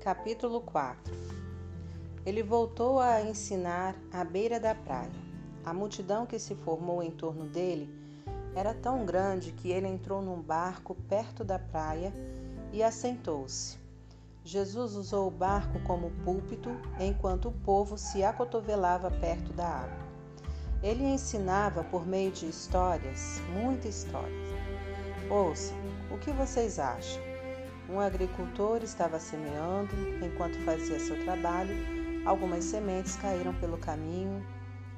Capítulo 0.00 0.60
4 0.62 1.14
Ele 2.24 2.42
voltou 2.42 2.98
a 2.98 3.22
ensinar 3.22 3.94
à 4.12 4.24
beira 4.24 4.58
da 4.58 4.74
praia. 4.74 5.27
A 5.68 5.74
multidão 5.74 6.24
que 6.24 6.38
se 6.38 6.54
formou 6.54 7.02
em 7.02 7.10
torno 7.10 7.44
dele 7.44 7.94
era 8.56 8.72
tão 8.72 9.04
grande 9.04 9.52
que 9.52 9.70
ele 9.70 9.86
entrou 9.86 10.22
num 10.22 10.40
barco 10.40 10.94
perto 10.94 11.44
da 11.44 11.58
praia 11.58 12.10
e 12.72 12.82
assentou-se. 12.82 13.76
Jesus 14.42 14.94
usou 14.94 15.28
o 15.28 15.30
barco 15.30 15.78
como 15.80 16.10
púlpito 16.24 16.70
enquanto 16.98 17.48
o 17.48 17.52
povo 17.52 17.98
se 17.98 18.24
acotovelava 18.24 19.10
perto 19.10 19.52
da 19.52 19.66
água. 19.68 20.08
Ele 20.82 21.04
ensinava 21.04 21.84
por 21.84 22.06
meio 22.06 22.32
de 22.32 22.48
histórias, 22.48 23.38
muitas 23.52 23.94
histórias. 23.94 24.48
Ouçam, 25.28 25.76
o 26.10 26.16
que 26.16 26.32
vocês 26.32 26.78
acham? 26.78 27.22
Um 27.90 28.00
agricultor 28.00 28.82
estava 28.82 29.20
semeando, 29.20 29.94
enquanto 30.24 30.56
fazia 30.64 30.98
seu 30.98 31.22
trabalho, 31.24 31.76
algumas 32.24 32.64
sementes 32.64 33.16
caíram 33.16 33.52
pelo 33.56 33.76
caminho 33.76 34.42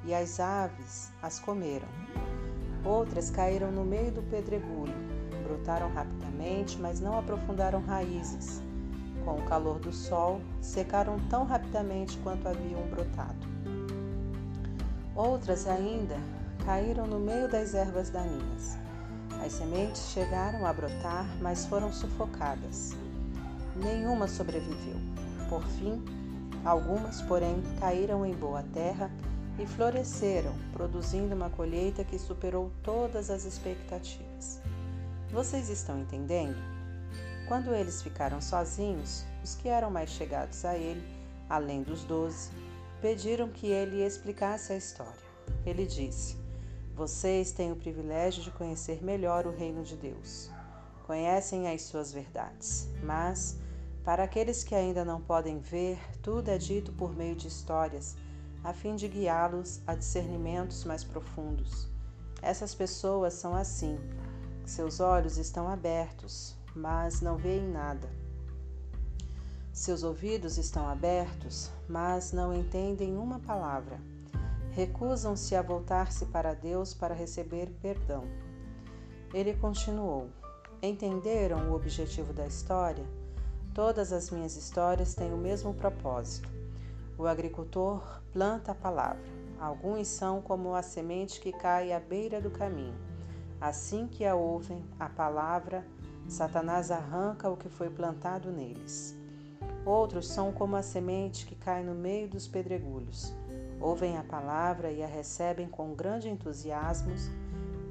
e 0.05 0.13
as 0.13 0.39
aves 0.39 1.11
as 1.21 1.39
comeram. 1.39 1.87
Outras 2.83 3.29
caíram 3.29 3.71
no 3.71 3.85
meio 3.85 4.11
do 4.11 4.23
pedregulho, 4.23 4.93
brotaram 5.43 5.91
rapidamente, 5.93 6.79
mas 6.79 6.99
não 6.99 7.19
aprofundaram 7.19 7.81
raízes 7.81 8.61
com 9.23 9.35
o 9.35 9.43
calor 9.43 9.79
do 9.79 9.91
sol, 9.91 10.41
secaram 10.61 11.19
tão 11.29 11.45
rapidamente 11.45 12.17
quanto 12.19 12.47
haviam 12.47 12.81
brotado. 12.89 13.47
Outras 15.15 15.67
ainda 15.67 16.17
caíram 16.65 17.05
no 17.05 17.19
meio 17.19 17.47
das 17.49 17.73
ervas 17.73 18.09
daninhas. 18.09 18.77
As 19.43 19.53
sementes 19.53 20.09
chegaram 20.11 20.65
a 20.65 20.73
brotar, 20.73 21.25
mas 21.41 21.65
foram 21.65 21.91
sufocadas. 21.91 22.91
Nenhuma 23.75 24.27
sobreviveu. 24.27 24.97
Por 25.49 25.63
fim, 25.63 26.03
algumas, 26.63 27.21
porém, 27.23 27.61
caíram 27.79 28.25
em 28.25 28.33
boa 28.33 28.63
terra 28.73 29.09
e 29.59 29.65
floresceram, 29.65 30.53
produzindo 30.73 31.35
uma 31.35 31.49
colheita 31.49 32.03
que 32.03 32.17
superou 32.17 32.71
todas 32.83 33.29
as 33.29 33.45
expectativas. 33.45 34.61
Vocês 35.31 35.69
estão 35.69 35.99
entendendo? 35.99 36.57
Quando 37.47 37.73
eles 37.73 38.01
ficaram 38.01 38.41
sozinhos, 38.41 39.25
os 39.43 39.55
que 39.55 39.67
eram 39.67 39.91
mais 39.91 40.09
chegados 40.09 40.63
a 40.63 40.77
ele, 40.77 41.03
além 41.49 41.83
dos 41.83 42.03
doze, 42.03 42.49
pediram 43.01 43.49
que 43.49 43.67
ele 43.67 44.05
explicasse 44.05 44.71
a 44.71 44.77
história. 44.77 45.31
Ele 45.65 45.85
disse: 45.85 46.37
Vocês 46.95 47.51
têm 47.51 47.71
o 47.71 47.75
privilégio 47.75 48.43
de 48.43 48.51
conhecer 48.51 49.03
melhor 49.03 49.45
o 49.45 49.51
reino 49.51 49.83
de 49.83 49.97
Deus. 49.97 50.49
Conhecem 51.05 51.67
as 51.67 51.81
suas 51.81 52.13
verdades, 52.13 52.87
mas, 53.03 53.57
para 54.03 54.23
aqueles 54.23 54.63
que 54.63 54.73
ainda 54.73 55.03
não 55.03 55.19
podem 55.19 55.59
ver, 55.59 55.99
tudo 56.21 56.49
é 56.49 56.57
dito 56.57 56.93
por 56.93 57.13
meio 57.13 57.35
de 57.35 57.47
histórias, 57.47 58.15
a 58.63 58.73
fim 58.73 58.95
de 58.95 59.07
guiá-los 59.07 59.81
a 59.87 59.95
discernimentos 59.95 60.83
mais 60.83 61.03
profundos. 61.03 61.87
Essas 62.41 62.73
pessoas 62.73 63.33
são 63.33 63.55
assim. 63.55 63.97
Seus 64.65 64.99
olhos 64.99 65.37
estão 65.37 65.67
abertos, 65.67 66.55
mas 66.75 67.21
não 67.21 67.37
veem 67.37 67.67
nada. 67.67 68.09
Seus 69.73 70.03
ouvidos 70.03 70.57
estão 70.57 70.87
abertos, 70.87 71.71
mas 71.87 72.31
não 72.31 72.53
entendem 72.53 73.17
uma 73.17 73.39
palavra. 73.39 73.99
Recusam-se 74.71 75.55
a 75.55 75.61
voltar-se 75.61 76.25
para 76.27 76.53
Deus 76.53 76.93
para 76.93 77.15
receber 77.15 77.69
perdão. 77.81 78.23
Ele 79.33 79.53
continuou: 79.53 80.29
Entenderam 80.81 81.69
o 81.69 81.75
objetivo 81.75 82.33
da 82.33 82.45
história? 82.45 83.05
Todas 83.73 84.11
as 84.11 84.29
minhas 84.29 84.55
histórias 84.55 85.13
têm 85.13 85.33
o 85.33 85.37
mesmo 85.37 85.73
propósito. 85.73 86.49
O 87.17 87.25
agricultor 87.25 88.20
planta 88.33 88.71
a 88.71 88.75
palavra. 88.75 89.23
Alguns 89.59 90.07
são 90.07 90.41
como 90.41 90.73
a 90.73 90.81
semente 90.81 91.39
que 91.39 91.51
cai 91.51 91.93
à 91.93 91.99
beira 91.99 92.41
do 92.41 92.49
caminho. 92.49 92.97
Assim 93.59 94.07
que 94.07 94.25
a 94.25 94.35
ouvem, 94.35 94.83
a 94.99 95.07
palavra 95.07 95.85
Satanás 96.27 96.91
arranca 96.91 97.49
o 97.49 97.57
que 97.57 97.67
foi 97.67 97.89
plantado 97.89 98.51
neles. 98.51 99.17
Outros 99.85 100.27
são 100.27 100.51
como 100.51 100.75
a 100.75 100.81
semente 100.81 101.45
que 101.45 101.55
cai 101.55 101.83
no 101.83 101.93
meio 101.93 102.27
dos 102.27 102.47
pedregulhos. 102.47 103.33
Ouvem 103.79 104.17
a 104.17 104.23
palavra 104.23 104.91
e 104.91 105.03
a 105.03 105.07
recebem 105.07 105.67
com 105.67 105.93
grande 105.93 106.29
entusiasmo, 106.29 107.13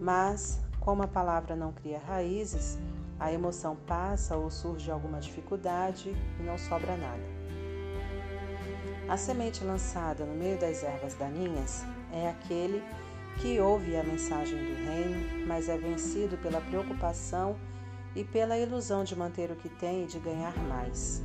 mas, 0.00 0.60
como 0.80 1.02
a 1.02 1.08
palavra 1.08 1.54
não 1.54 1.72
cria 1.72 1.98
raízes, 1.98 2.78
a 3.18 3.30
emoção 3.30 3.76
passa 3.86 4.36
ou 4.36 4.50
surge 4.50 4.90
alguma 4.90 5.20
dificuldade 5.20 6.16
e 6.38 6.42
não 6.42 6.56
sobra 6.56 6.96
nada. 6.96 7.39
A 9.10 9.16
semente 9.16 9.64
lançada 9.64 10.24
no 10.24 10.36
meio 10.36 10.56
das 10.56 10.84
ervas 10.84 11.16
daninhas 11.16 11.82
é 12.12 12.28
aquele 12.28 12.80
que 13.40 13.58
ouve 13.58 13.96
a 13.96 14.04
mensagem 14.04 14.56
do 14.56 14.86
reino, 14.86 15.48
mas 15.48 15.68
é 15.68 15.76
vencido 15.76 16.38
pela 16.38 16.60
preocupação 16.60 17.56
e 18.14 18.22
pela 18.22 18.56
ilusão 18.56 19.02
de 19.02 19.16
manter 19.16 19.50
o 19.50 19.56
que 19.56 19.68
tem 19.68 20.04
e 20.04 20.06
de 20.06 20.20
ganhar 20.20 20.56
mais. 20.68 21.24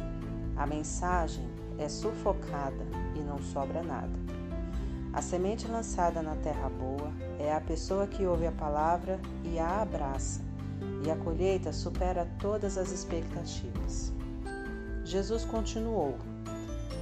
A 0.58 0.66
mensagem 0.66 1.48
é 1.78 1.88
sufocada 1.88 2.88
e 3.14 3.20
não 3.20 3.38
sobra 3.38 3.84
nada. 3.84 4.20
A 5.14 5.22
semente 5.22 5.68
lançada 5.68 6.24
na 6.24 6.36
terra 6.38 6.68
boa 6.70 7.14
é 7.38 7.54
a 7.54 7.62
pessoa 7.62 8.08
que 8.08 8.26
ouve 8.26 8.48
a 8.48 8.52
palavra 8.52 9.20
e 9.44 9.60
a 9.60 9.84
abraça, 9.84 10.42
e 11.06 11.12
a 11.12 11.16
colheita 11.16 11.72
supera 11.72 12.28
todas 12.40 12.80
as 12.80 12.92
expectativas. 12.92 14.12
Jesus 15.04 15.46
continuou: 15.46 16.18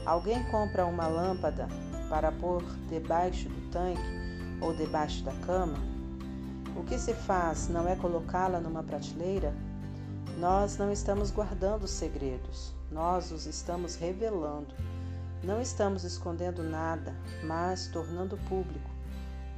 Alguém 0.06 0.44
compra 0.46 0.86
uma 0.86 1.08
lâmpada 1.08 1.68
para 2.10 2.32
pôr 2.32 2.62
debaixo 2.90 3.48
do 3.48 3.72
tanque 3.72 4.02
ou 4.62 4.74
debaixo 4.76 5.24
da 5.24 5.32
cama? 5.46 5.78
O 6.76 6.84
que 6.84 6.98
se 6.98 7.14
faz 7.14 7.70
não 7.70 7.88
é 7.88 7.96
colocá-la 7.96 8.60
numa 8.60 8.84
prateleira? 8.84 9.54
Nós 10.38 10.78
não 10.78 10.92
estamos 10.92 11.32
guardando 11.32 11.88
segredos, 11.88 12.74
nós 12.92 13.32
os 13.32 13.46
estamos 13.46 13.96
revelando. 13.96 14.76
Não 15.42 15.62
estamos 15.62 16.04
escondendo 16.04 16.64
nada, 16.64 17.16
mas 17.44 17.88
tornando 17.88 18.38
público. 18.50 18.90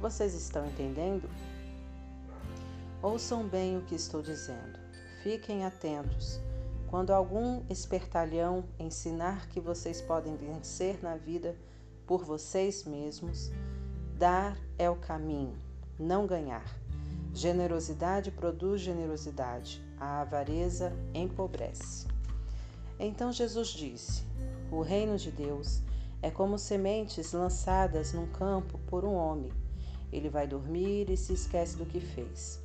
Vocês 0.00 0.34
estão 0.34 0.66
entendendo? 0.66 1.28
Ouçam 3.02 3.46
bem 3.46 3.78
o 3.78 3.82
que 3.82 3.94
estou 3.94 4.22
dizendo. 4.22 4.78
Fiquem 5.22 5.64
atentos. 5.64 6.40
Quando 6.88 7.10
algum 7.10 7.62
espertalhão 7.68 8.64
ensinar 8.78 9.48
que 9.48 9.60
vocês 9.60 10.00
podem 10.00 10.36
vencer 10.36 11.02
na 11.02 11.16
vida 11.16 11.56
por 12.06 12.24
vocês 12.24 12.84
mesmos, 12.84 13.50
dar 14.16 14.56
é 14.78 14.88
o 14.88 14.96
caminho, 14.96 15.54
não 15.98 16.26
ganhar. 16.26 16.64
Generosidade 17.34 18.30
produz 18.30 18.80
generosidade, 18.80 19.84
a 19.98 20.20
avareza 20.20 20.92
empobrece. 21.12 22.06
Então 22.98 23.32
Jesus 23.32 23.68
disse: 23.68 24.24
o 24.70 24.80
reino 24.80 25.18
de 25.18 25.30
Deus 25.30 25.82
é 26.22 26.30
como 26.30 26.58
sementes 26.58 27.32
lançadas 27.32 28.12
num 28.12 28.26
campo 28.26 28.78
por 28.86 29.04
um 29.04 29.14
homem. 29.14 29.52
Ele 30.12 30.28
vai 30.28 30.46
dormir 30.46 31.10
e 31.10 31.16
se 31.16 31.32
esquece 31.32 31.76
do 31.76 31.84
que 31.84 32.00
fez. 32.00 32.60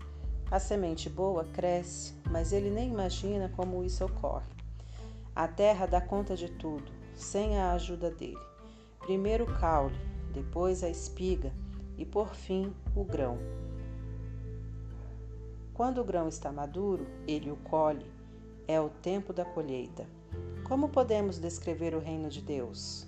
A 0.52 0.60
semente 0.60 1.10
boa 1.10 1.46
cresce, 1.46 2.14
mas 2.30 2.52
ele 2.52 2.70
nem 2.70 2.90
imagina 2.90 3.48
como 3.56 3.86
isso 3.86 4.04
ocorre. 4.04 4.52
A 5.34 5.48
terra 5.48 5.86
dá 5.86 6.02
conta 6.02 6.36
de 6.36 6.50
tudo, 6.50 6.92
sem 7.16 7.58
a 7.58 7.72
ajuda 7.72 8.12
dele. 8.12 8.38
Primeiro 9.00 9.46
o 9.46 9.60
caule, 9.60 9.96
depois 10.34 10.84
a 10.84 10.90
espiga 10.90 11.54
e 11.98 12.06
por 12.06 12.36
fim 12.36 12.74
o 12.94 13.06
grão. 13.06 13.38
Quando 15.74 16.02
o 16.02 16.04
grão 16.04 16.28
está 16.28 16.52
maduro, 16.52 17.08
ele 17.26 17.50
o 17.50 17.56
colhe. 17.56 18.06
É 18.68 18.80
o 18.80 18.90
tempo 18.90 19.32
da 19.32 19.46
colheita. 19.46 20.06
Como 20.66 20.90
podemos 20.90 21.40
descrever 21.40 21.96
o 21.96 22.00
reino 22.00 22.28
de 22.28 22.42
Deus? 22.42 23.08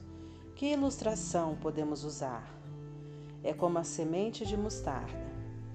Que 0.55 0.71
ilustração 0.71 1.57
podemos 1.57 2.05
usar? 2.05 2.49
É 3.43 3.53
como 3.53 3.79
a 3.79 3.83
semente 3.83 4.45
de 4.45 4.55
mostarda. 4.55 5.22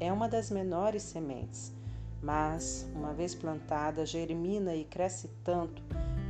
É 0.01 0.13
uma 0.13 0.29
das 0.29 0.51
menores 0.51 1.03
sementes, 1.03 1.73
mas, 2.23 2.87
uma 2.95 3.13
vez 3.13 3.35
plantada, 3.35 4.07
germina 4.07 4.75
e 4.75 4.85
cresce 4.85 5.29
tanto 5.43 5.83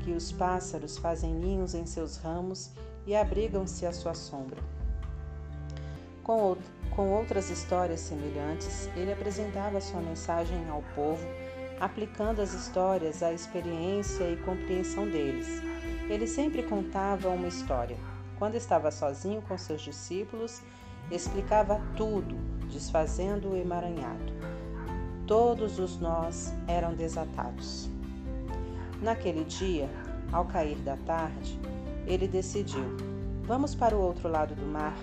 que 0.02 0.12
os 0.12 0.32
pássaros 0.32 0.96
fazem 0.98 1.34
ninhos 1.34 1.74
em 1.74 1.84
seus 1.86 2.16
ramos 2.16 2.70
e 3.06 3.14
abrigam-se 3.14 3.84
à 3.86 3.92
sua 3.92 4.14
sombra. 4.14 4.60
Com, 6.22 6.56
com 6.94 7.10
outras 7.12 7.50
histórias 7.50 8.00
semelhantes, 8.00 8.88
ele 8.96 9.12
apresentava 9.12 9.80
sua 9.80 10.00
mensagem 10.00 10.68
ao 10.68 10.82
povo 10.94 11.26
aplicando 11.80 12.40
as 12.40 12.52
histórias 12.54 13.22
à 13.22 13.32
experiência 13.32 14.24
e 14.30 14.36
compreensão 14.38 15.08
deles. 15.08 15.46
Ele 16.08 16.26
sempre 16.26 16.62
contava 16.62 17.28
uma 17.28 17.48
história. 17.48 17.96
Quando 18.38 18.54
estava 18.54 18.90
sozinho 18.90 19.42
com 19.42 19.56
seus 19.56 19.82
discípulos, 19.82 20.62
explicava 21.10 21.80
tudo, 21.96 22.36
desfazendo 22.70 23.50
o 23.50 23.56
emaranhado. 23.56 24.32
Todos 25.26 25.78
os 25.78 25.98
nós 25.98 26.54
eram 26.66 26.94
desatados. 26.94 27.88
Naquele 29.00 29.44
dia, 29.44 29.88
ao 30.32 30.44
cair 30.44 30.76
da 30.78 30.96
tarde, 30.96 31.58
ele 32.06 32.26
decidiu: 32.26 32.96
vamos 33.42 33.74
para 33.74 33.96
o 33.96 34.00
outro 34.00 34.28
lado 34.28 34.54
do 34.54 34.66
mar. 34.66 34.96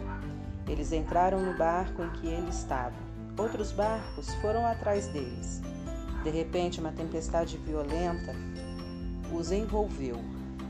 Eles 0.68 0.91
entraram 0.91 1.39
no 1.39 1.56
barco 1.58 2.02
em 2.02 2.10
que 2.12 2.28
ele 2.28 2.50
estava. 2.50 2.96
Outros 3.38 3.72
barcos 3.72 4.34
foram 4.36 4.65
atrás 4.65 5.08
deles. 5.08 5.62
De 6.24 6.30
repente, 6.32 6.80
uma 6.80 6.91
tempestade 6.91 7.58
violenta 7.58 8.34
os 9.32 9.52
envolveu. 9.52 10.18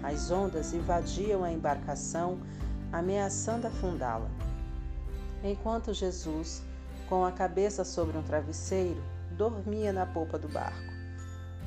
As 0.03 0.31
ondas 0.31 0.73
invadiam 0.73 1.43
a 1.43 1.51
embarcação, 1.51 2.39
ameaçando 2.91 3.67
afundá-la. 3.67 4.29
Enquanto 5.47 5.93
Jesus, 5.93 6.63
com 7.07 7.23
a 7.23 7.31
cabeça 7.31 7.83
sobre 7.83 8.17
um 8.17 8.23
travesseiro, 8.23 8.99
dormia 9.29 9.93
na 9.93 10.03
polpa 10.03 10.39
do 10.39 10.47
barco. 10.47 10.91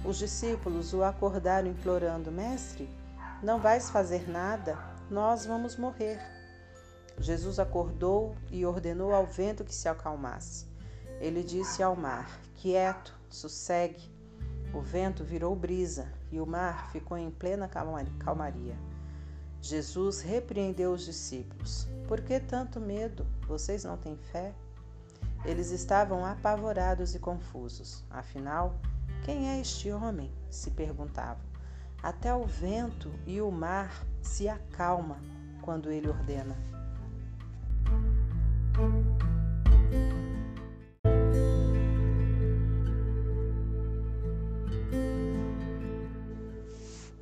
Os 0.04 0.18
discípulos 0.18 0.92
o 0.92 1.04
acordaram, 1.04 1.68
implorando: 1.68 2.32
Mestre, 2.32 2.90
não 3.40 3.60
vais 3.60 3.88
fazer 3.88 4.28
nada? 4.28 4.76
Nós 5.08 5.46
vamos 5.46 5.76
morrer. 5.76 6.18
Jesus 7.20 7.60
acordou 7.60 8.34
e 8.50 8.66
ordenou 8.66 9.14
ao 9.14 9.24
vento 9.24 9.62
que 9.62 9.74
se 9.74 9.88
acalmasse. 9.88 10.66
Ele 11.20 11.44
disse 11.44 11.80
ao 11.80 11.94
mar: 11.94 12.28
Quieto, 12.56 13.14
sossegue. 13.30 14.12
O 14.74 14.80
vento 14.80 15.22
virou 15.22 15.54
brisa 15.54 16.08
e 16.32 16.40
o 16.40 16.46
mar 16.46 16.90
ficou 16.90 17.16
em 17.16 17.30
plena 17.30 17.68
calmaria. 17.68 18.76
Jesus 19.60 20.20
repreendeu 20.20 20.92
os 20.92 21.04
discípulos: 21.04 21.88
Por 22.06 22.20
que 22.20 22.38
tanto 22.40 22.80
medo? 22.80 23.26
Vocês 23.46 23.84
não 23.84 23.96
têm 23.96 24.16
fé? 24.16 24.54
Eles 25.44 25.70
estavam 25.70 26.24
apavorados 26.24 27.14
e 27.14 27.18
confusos. 27.18 28.04
Afinal, 28.10 28.78
quem 29.24 29.50
é 29.50 29.60
este 29.60 29.90
homem? 29.90 30.32
se 30.50 30.70
perguntavam. 30.70 31.44
Até 32.02 32.34
o 32.34 32.46
vento 32.46 33.12
e 33.26 33.40
o 33.40 33.50
mar 33.50 34.06
se 34.22 34.48
acalma 34.48 35.20
quando 35.62 35.90
ele 35.90 36.08
ordena. 36.08 36.56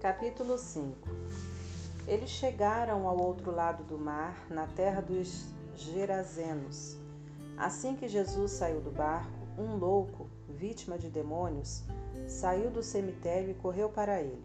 Capítulo 0.01 0.57
5 0.57 1.26
Eles 2.07 2.31
chegaram 2.31 3.07
ao 3.07 3.19
outro 3.19 3.51
lado 3.51 3.83
do 3.85 3.99
mar, 3.99 4.47
na 4.49 4.67
terra 4.67 5.01
dos 5.01 5.47
Gerazenos. 5.75 6.97
Assim 7.57 7.97
que 7.97 8.09
Jesus 8.09 8.53
saiu 8.53 8.81
do 8.81 8.91
barco, 8.91 9.31
um 9.59 9.77
louco, 9.77 10.29
vítima 10.49 10.97
de 10.99 11.09
demônios, 11.09 11.83
saiu 12.29 12.71
do 12.71 12.83
cemitério 12.83 13.51
e 13.51 13.55
correu 13.55 13.89
para 13.89 14.21
ele. 14.21 14.45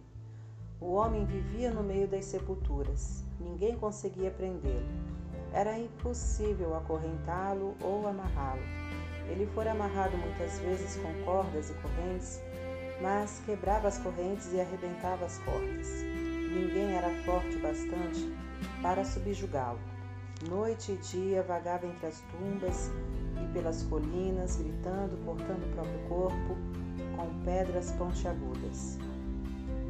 O 0.80 0.94
homem 0.94 1.26
vivia 1.26 1.72
no 1.72 1.84
meio 1.84 2.08
das 2.08 2.26
sepulturas. 2.26 3.24
Ninguém 3.40 3.78
conseguia 3.78 4.32
prendê-lo. 4.32 4.90
Era 5.54 5.78
impossível 5.78 6.76
acorrentá-lo 6.76 7.76
ou 7.84 8.08
amarrá-lo. 8.08 8.64
Ele 9.30 9.46
fora 9.48 9.72
amarrado 9.72 10.18
muitas 10.18 10.58
vezes 10.60 10.96
com 10.96 11.26
cordas 11.26 11.70
e 11.70 11.74
correntes 11.76 12.42
mas 13.02 13.42
quebrava 13.46 13.88
as 13.88 13.98
correntes 13.98 14.54
e 14.54 14.62
arrebentava 14.62 15.26
as 15.26 15.40
portas. 15.40 16.21
Ninguém 16.52 16.96
era 16.96 17.10
forte 17.24 17.58
bastante 17.60 18.30
para 18.82 19.06
subjugá-lo. 19.06 19.80
Noite 20.50 20.92
e 20.92 20.98
dia 20.98 21.44
vagava 21.44 21.88
entre 21.88 22.08
as 22.08 22.22
tumbas 22.32 22.92
e 23.42 23.54
pelas 23.54 23.84
colinas, 23.84 24.58
gritando, 24.58 25.16
cortando 25.24 25.64
o 25.64 25.74
próprio 25.74 26.00
corpo 26.10 26.58
com 27.16 27.44
pedras 27.46 27.92
pontiagudas. 27.92 28.98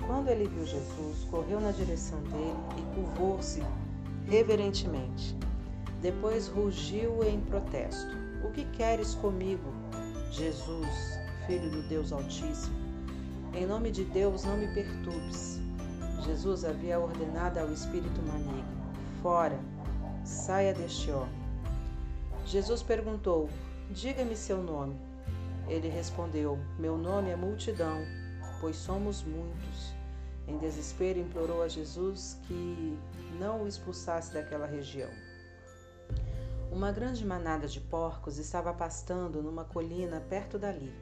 Quando 0.05 0.27
ele 0.27 0.47
viu 0.47 0.65
Jesus, 0.65 1.23
correu 1.31 1.59
na 1.59 1.71
direção 1.71 2.21
dele 2.23 2.59
e 2.77 2.95
curvou-se 2.95 3.63
reverentemente. 4.27 5.35
Depois 6.01 6.47
rugiu 6.47 7.23
em 7.23 7.39
protesto: 7.41 8.15
O 8.43 8.51
que 8.51 8.65
queres 8.65 9.15
comigo, 9.15 9.73
Jesus, 10.31 11.19
filho 11.47 11.71
do 11.71 11.81
Deus 11.87 12.11
Altíssimo? 12.11 12.75
Em 13.53 13.65
nome 13.65 13.89
de 13.89 14.03
Deus, 14.05 14.43
não 14.43 14.57
me 14.57 14.67
perturbes. 14.73 15.60
Jesus 16.23 16.63
havia 16.63 16.99
ordenado 16.99 17.59
ao 17.59 17.71
espírito 17.71 18.21
maligno: 18.21 18.63
Fora, 19.21 19.59
saia 20.23 20.73
deste 20.73 21.09
homem. 21.09 21.41
Jesus 22.45 22.83
perguntou: 22.83 23.49
Diga-me 23.89 24.35
seu 24.35 24.61
nome. 24.61 24.95
Ele 25.67 25.87
respondeu: 25.87 26.59
Meu 26.77 26.97
nome 26.97 27.29
é 27.31 27.35
multidão, 27.35 27.97
pois 28.59 28.75
somos 28.75 29.23
muitos. 29.23 29.93
Em 30.47 30.57
desespero, 30.57 31.19
implorou 31.19 31.63
a 31.63 31.67
Jesus 31.67 32.37
que 32.43 32.97
não 33.39 33.63
o 33.63 33.67
expulsasse 33.67 34.33
daquela 34.33 34.67
região. 34.67 35.09
Uma 36.71 36.91
grande 36.91 37.25
manada 37.25 37.67
de 37.67 37.79
porcos 37.79 38.37
estava 38.37 38.73
pastando 38.73 39.41
numa 39.41 39.65
colina 39.65 40.21
perto 40.29 40.59
dali. 40.59 40.93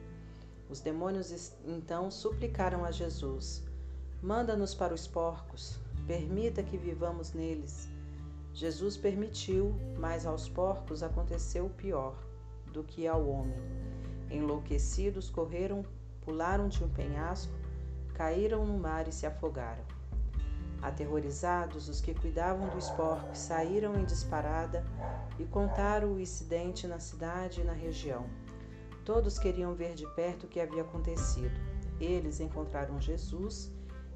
Os 0.68 0.80
demônios 0.80 1.52
então 1.64 2.10
suplicaram 2.10 2.84
a 2.84 2.90
Jesus: 2.90 3.62
Manda-nos 4.22 4.74
para 4.74 4.92
os 4.92 5.06
porcos, 5.06 5.78
permita 6.06 6.62
que 6.62 6.76
vivamos 6.76 7.32
neles. 7.32 7.88
Jesus 8.52 8.94
permitiu, 8.94 9.74
mas 9.98 10.26
aos 10.26 10.46
porcos 10.46 11.02
aconteceu 11.02 11.64
o 11.64 11.70
pior 11.70 12.14
do 12.70 12.84
que 12.84 13.06
ao 13.06 13.26
homem. 13.26 13.56
Enlouquecidos, 14.30 15.30
correram, 15.30 15.82
pularam 16.20 16.68
de 16.68 16.84
um 16.84 16.88
penhasco, 16.90 17.52
caíram 18.12 18.66
no 18.66 18.78
mar 18.78 19.08
e 19.08 19.12
se 19.12 19.24
afogaram. 19.24 19.84
Aterrorizados, 20.82 21.88
os 21.88 22.02
que 22.02 22.12
cuidavam 22.12 22.68
dos 22.68 22.90
porcos 22.90 23.38
saíram 23.38 23.98
em 23.98 24.04
disparada 24.04 24.84
e 25.38 25.44
contaram 25.44 26.12
o 26.12 26.20
incidente 26.20 26.86
na 26.86 26.98
cidade 26.98 27.62
e 27.62 27.64
na 27.64 27.72
região. 27.72 28.26
Todos 29.02 29.38
queriam 29.38 29.74
ver 29.74 29.94
de 29.94 30.06
perto 30.14 30.44
o 30.44 30.48
que 30.48 30.60
havia 30.60 30.82
acontecido. 30.82 31.58
Eles 31.98 32.38
encontraram 32.38 33.00
Jesus 33.00 33.72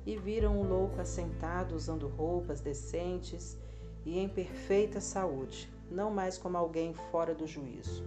e 0.06 0.16
viram 0.16 0.60
o 0.60 0.66
louco 0.66 1.00
assentado 1.00 1.74
usando 1.74 2.08
roupas 2.08 2.60
decentes 2.60 3.56
e 4.04 4.18
em 4.18 4.28
perfeita 4.28 5.00
saúde, 5.00 5.72
não 5.90 6.10
mais 6.10 6.36
como 6.36 6.56
alguém 6.56 6.92
fora 6.92 7.34
do 7.34 7.46
juízo. 7.46 8.04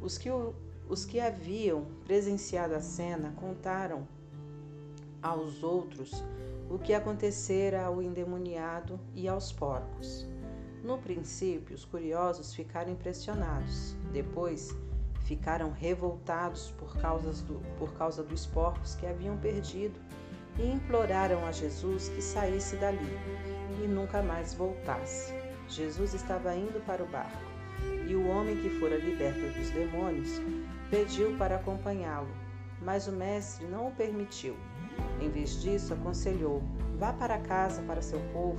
Os 0.00 0.16
que, 0.16 0.30
o, 0.30 0.54
os 0.88 1.04
que 1.04 1.20
haviam 1.20 1.86
presenciado 2.04 2.74
a 2.74 2.80
cena 2.80 3.32
contaram 3.36 4.06
aos 5.22 5.62
outros 5.62 6.24
o 6.70 6.78
que 6.78 6.94
acontecera 6.94 7.84
ao 7.84 8.00
endemoniado 8.00 8.98
e 9.14 9.26
aos 9.26 9.52
porcos. 9.52 10.26
No 10.84 10.96
princípio, 10.98 11.74
os 11.74 11.84
curiosos 11.84 12.54
ficaram 12.54 12.92
impressionados. 12.92 13.94
Depois, 14.12 14.74
ficaram 15.24 15.72
revoltados 15.72 16.70
por 16.78 16.96
causa, 16.96 17.32
do, 17.44 17.60
por 17.76 17.92
causa 17.94 18.22
dos 18.22 18.46
porcos 18.46 18.94
que 18.94 19.04
haviam 19.04 19.36
perdido 19.36 19.98
e 20.58 20.70
imploraram 20.70 21.46
a 21.46 21.52
Jesus 21.52 22.08
que 22.08 22.22
saísse 22.22 22.76
dali 22.76 23.18
e 23.82 23.86
nunca 23.86 24.22
mais 24.22 24.54
voltasse. 24.54 25.32
Jesus 25.68 26.14
estava 26.14 26.54
indo 26.54 26.84
para 26.84 27.02
o 27.02 27.06
barco 27.06 27.50
e 28.06 28.14
o 28.14 28.26
homem 28.28 28.56
que 28.56 28.70
fora 28.80 28.96
liberto 28.96 29.40
dos 29.56 29.70
demônios 29.70 30.40
pediu 30.90 31.36
para 31.36 31.56
acompanhá-lo, 31.56 32.28
mas 32.82 33.06
o 33.06 33.12
mestre 33.12 33.66
não 33.66 33.88
o 33.88 33.92
permitiu. 33.92 34.56
Em 35.20 35.30
vez 35.30 35.62
disso, 35.62 35.94
aconselhou: 35.94 36.62
vá 36.98 37.12
para 37.12 37.38
casa 37.38 37.82
para 37.82 38.02
seu 38.02 38.20
povo, 38.32 38.58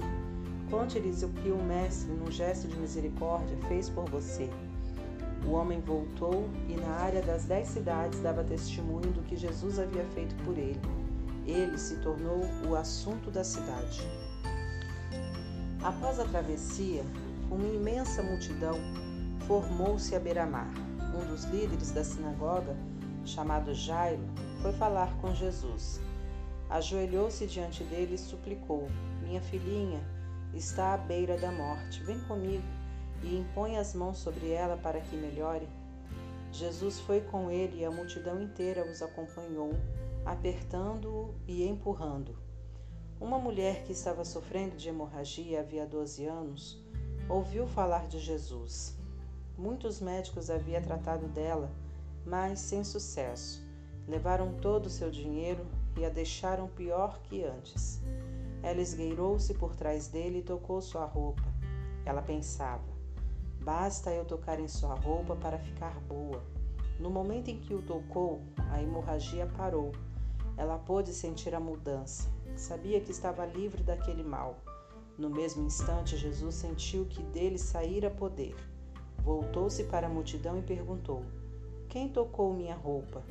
conte-lhes 0.69 1.21
o 1.23 1.30
que 1.30 1.49
o 1.49 1.62
mestre, 1.62 2.12
num 2.12 2.32
gesto 2.32 2.67
de 2.67 2.77
misericórdia, 2.77 3.58
fez 3.67 3.89
por 3.89 4.10
você. 4.10 4.49
O 5.45 5.51
homem 5.51 5.82
voltou 5.82 6.47
e, 6.69 6.75
na 6.75 6.93
área 6.97 7.21
das 7.21 7.45
dez 7.45 7.67
cidades, 7.67 8.19
dava 8.21 8.43
testemunho 8.43 9.12
do 9.12 9.23
que 9.23 9.36
Jesus 9.36 9.80
havia 9.80 10.06
feito 10.13 10.36
por 10.43 10.58
ele. 10.58 10.80
Ele 11.45 11.77
se 11.77 11.95
tornou 11.97 12.41
o 12.67 12.75
assunto 12.75 13.32
da 13.32 13.43
cidade. 13.43 14.01
Após 15.84 16.19
a 16.19 16.25
travessia, 16.25 17.04
uma 17.49 17.67
imensa 17.67 18.21
multidão 18.21 18.77
formou-se 19.47 20.15
à 20.15 20.19
beira-mar. 20.19 20.71
Um 21.15 21.25
dos 21.27 21.43
líderes 21.45 21.91
da 21.91 22.04
sinagoga, 22.04 22.75
chamado 23.25 23.73
Jairo, 23.73 24.23
foi 24.62 24.71
falar 24.73 25.13
com 25.19 25.34
Jesus. 25.34 25.99
Ajoelhou-se 26.69 27.45
diante 27.47 27.84
dele 27.84 28.15
e 28.15 28.17
suplicou: 28.17 28.88
Minha 29.21 29.41
filhinha 29.41 29.99
está 30.54 30.93
à 30.93 30.97
beira 30.97 31.38
da 31.38 31.51
morte. 31.51 32.01
Vem 32.04 32.19
comigo 32.21 32.63
e 33.23 33.38
impõe 33.38 33.77
as 33.77 33.93
mãos 33.93 34.19
sobre 34.19 34.51
ela 34.51 34.77
para 34.77 35.01
que 35.01 35.15
melhore. 35.15 35.67
Jesus 36.51 36.99
foi 36.99 37.21
com 37.21 37.49
ele 37.49 37.82
e 37.82 37.86
a 37.86 37.91
multidão 37.91 38.41
inteira 38.41 38.89
os 38.89 39.01
acompanhou, 39.01 39.73
apertando-o 40.25 41.36
e 41.47 41.67
empurrando. 41.67 42.38
Uma 43.19 43.38
mulher 43.38 43.84
que 43.84 43.91
estava 43.91 44.25
sofrendo 44.25 44.75
de 44.75 44.89
hemorragia 44.89 45.60
havia 45.60 45.86
12 45.86 46.25
anos 46.25 46.81
ouviu 47.31 47.65
falar 47.65 48.07
de 48.07 48.19
Jesus. 48.19 48.97
Muitos 49.57 50.01
médicos 50.01 50.49
haviam 50.49 50.81
tratado 50.81 51.27
dela, 51.27 51.71
mas 52.25 52.60
sem 52.60 52.84
sucesso. 52.84 53.65
Levaram 54.07 54.53
todo 54.55 54.88
o 54.88 54.89
seu 54.89 55.10
dinheiro 55.10 55.65
e 55.97 56.03
a 56.03 56.10
deixaram 56.10 56.67
pior 56.67 57.21
que 57.23 57.43
antes. 57.43 58.01
Ela 58.62 58.81
esgueirou-se 58.81 59.53
por 59.53 59.75
trás 59.75 60.07
dele 60.07 60.39
e 60.39 60.43
tocou 60.43 60.81
sua 60.81 61.05
roupa. 61.05 61.43
Ela 62.05 62.21
pensava: 62.21 62.84
basta 63.63 64.12
eu 64.12 64.25
tocar 64.25 64.60
em 64.60 64.67
sua 64.67 64.95
roupa 64.95 65.36
para 65.36 65.57
ficar 65.57 65.99
boa. 66.01 66.43
No 66.99 67.10
momento 67.10 67.49
em 67.49 67.60
que 67.60 67.73
o 67.73 67.81
tocou, 67.81 68.41
a 68.71 68.81
hemorragia 68.81 69.47
parou. 69.57 69.91
Ela 70.57 70.77
pôde 70.77 71.13
sentir 71.13 71.55
a 71.55 71.59
mudança 71.59 72.29
sabia 72.55 72.99
que 73.01 73.11
estava 73.11 73.45
livre 73.45 73.83
daquele 73.83 74.23
mal. 74.23 74.57
No 75.17 75.29
mesmo 75.29 75.65
instante, 75.65 76.17
Jesus 76.17 76.55
sentiu 76.55 77.05
que 77.05 77.21
dele 77.23 77.57
saíra 77.57 78.09
poder. 78.09 78.55
Voltou-se 79.19 79.83
para 79.85 80.07
a 80.07 80.09
multidão 80.09 80.57
e 80.57 80.61
perguntou: 80.61 81.23
Quem 81.89 82.09
tocou 82.09 82.53
minha 82.53 82.75
roupa? 82.75 83.23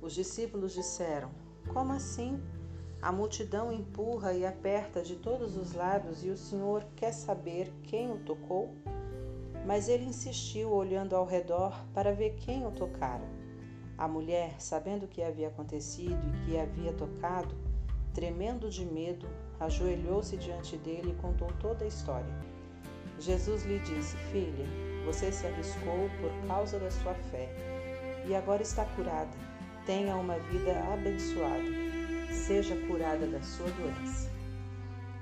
Os 0.00 0.14
discípulos 0.14 0.74
disseram: 0.74 1.30
Como 1.72 1.92
assim? 1.92 2.40
A 3.00 3.10
multidão 3.10 3.72
empurra 3.72 4.32
e 4.32 4.46
aperta 4.46 5.02
de 5.02 5.16
todos 5.16 5.56
os 5.56 5.72
lados 5.72 6.24
e 6.24 6.30
o 6.30 6.36
Senhor 6.36 6.84
quer 6.94 7.12
saber 7.12 7.72
quem 7.82 8.12
o 8.12 8.18
tocou? 8.18 8.76
Mas 9.66 9.88
ele 9.88 10.04
insistiu, 10.04 10.70
olhando 10.70 11.16
ao 11.16 11.24
redor 11.24 11.84
para 11.92 12.12
ver 12.12 12.36
quem 12.36 12.64
o 12.64 12.70
tocara. 12.70 13.41
A 14.02 14.08
mulher, 14.08 14.56
sabendo 14.58 15.04
o 15.04 15.08
que 15.08 15.22
havia 15.22 15.46
acontecido 15.46 16.18
e 16.26 16.44
que 16.44 16.58
havia 16.58 16.92
tocado, 16.92 17.54
tremendo 18.12 18.68
de 18.68 18.84
medo, 18.84 19.28
ajoelhou-se 19.60 20.36
diante 20.38 20.76
dele 20.76 21.12
e 21.12 21.22
contou 21.22 21.46
toda 21.60 21.84
a 21.84 21.86
história. 21.86 22.34
Jesus 23.20 23.62
lhe 23.64 23.78
disse: 23.78 24.16
Filha, 24.32 24.66
você 25.06 25.30
se 25.30 25.46
arriscou 25.46 26.10
por 26.20 26.48
causa 26.48 26.80
da 26.80 26.90
sua 26.90 27.14
fé 27.14 27.48
e 28.26 28.34
agora 28.34 28.60
está 28.60 28.84
curada. 28.96 29.30
Tenha 29.86 30.16
uma 30.16 30.36
vida 30.36 30.80
abençoada. 30.92 31.70
Seja 32.32 32.74
curada 32.88 33.24
da 33.24 33.40
sua 33.40 33.68
doença. 33.70 34.28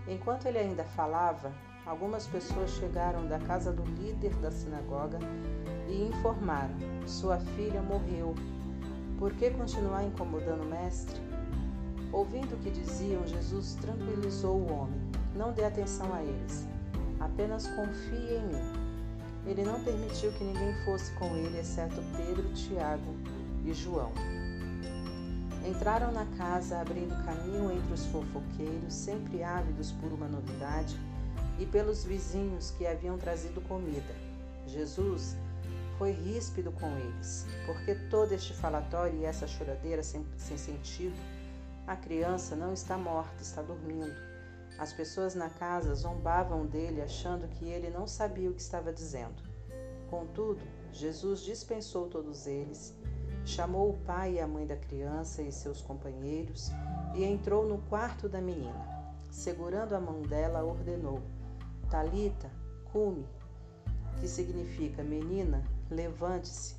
Enquanto 0.08 0.46
ele 0.46 0.56
ainda 0.56 0.84
falava, 0.84 1.52
algumas 1.84 2.26
pessoas 2.26 2.70
chegaram 2.70 3.26
da 3.26 3.38
casa 3.40 3.74
do 3.74 3.84
líder 4.00 4.34
da 4.36 4.50
sinagoga 4.50 5.18
e 5.86 6.02
informaram: 6.02 6.74
Sua 7.06 7.38
filha 7.38 7.82
morreu 7.82 8.34
por 9.20 9.34
que 9.34 9.50
continuar 9.50 10.02
incomodando 10.02 10.62
o 10.62 10.70
mestre? 10.70 11.20
Ouvindo 12.10 12.54
o 12.54 12.58
que 12.60 12.70
diziam, 12.70 13.26
Jesus 13.26 13.74
tranquilizou 13.74 14.56
o 14.56 14.72
homem. 14.72 14.98
Não 15.36 15.52
dê 15.52 15.62
atenção 15.62 16.12
a 16.14 16.22
eles. 16.22 16.66
Apenas 17.20 17.66
confie 17.68 18.36
em 18.36 18.46
mim. 18.46 18.80
Ele 19.46 19.62
não 19.62 19.84
permitiu 19.84 20.32
que 20.32 20.42
ninguém 20.42 20.72
fosse 20.86 21.12
com 21.16 21.36
ele, 21.36 21.58
exceto 21.58 22.02
Pedro, 22.16 22.50
Tiago 22.54 23.14
e 23.66 23.74
João. 23.74 24.10
Entraram 25.68 26.10
na 26.12 26.24
casa, 26.38 26.80
abrindo 26.80 27.14
caminho 27.26 27.70
entre 27.72 27.92
os 27.92 28.06
fofoqueiros, 28.06 28.94
sempre 28.94 29.42
ávidos 29.42 29.92
por 29.92 30.10
uma 30.14 30.28
novidade, 30.28 30.98
e 31.58 31.66
pelos 31.66 32.04
vizinhos 32.04 32.70
que 32.70 32.86
haviam 32.86 33.18
trazido 33.18 33.60
comida. 33.60 34.14
Jesus 34.66 35.36
foi 36.00 36.12
ríspido 36.12 36.72
com 36.72 36.96
eles, 36.96 37.46
porque 37.66 37.94
todo 38.08 38.32
este 38.32 38.54
falatório 38.54 39.18
e 39.18 39.26
essa 39.26 39.46
choradeira 39.46 40.02
sem, 40.02 40.24
sem 40.38 40.56
sentido, 40.56 41.14
a 41.86 41.94
criança 41.94 42.56
não 42.56 42.72
está 42.72 42.96
morta, 42.96 43.42
está 43.42 43.60
dormindo. 43.60 44.10
As 44.78 44.94
pessoas 44.94 45.34
na 45.34 45.50
casa 45.50 45.94
zombavam 45.94 46.64
dele, 46.64 47.02
achando 47.02 47.46
que 47.48 47.66
ele 47.66 47.90
não 47.90 48.06
sabia 48.06 48.48
o 48.48 48.54
que 48.54 48.62
estava 48.62 48.90
dizendo. 48.90 49.42
Contudo, 50.08 50.62
Jesus 50.90 51.42
dispensou 51.42 52.08
todos 52.08 52.46
eles, 52.46 52.94
chamou 53.44 53.90
o 53.90 53.98
pai 53.98 54.36
e 54.36 54.40
a 54.40 54.48
mãe 54.48 54.66
da 54.66 54.76
criança 54.76 55.42
e 55.42 55.52
seus 55.52 55.82
companheiros 55.82 56.70
e 57.14 57.24
entrou 57.24 57.68
no 57.68 57.76
quarto 57.90 58.26
da 58.26 58.40
menina. 58.40 58.88
Segurando 59.30 59.92
a 59.92 60.00
mão 60.00 60.22
dela, 60.22 60.64
ordenou: 60.64 61.20
Talita, 61.90 62.50
cume, 62.90 63.28
que 64.18 64.26
significa 64.26 65.02
menina, 65.02 65.62
Levante-se. 65.90 66.76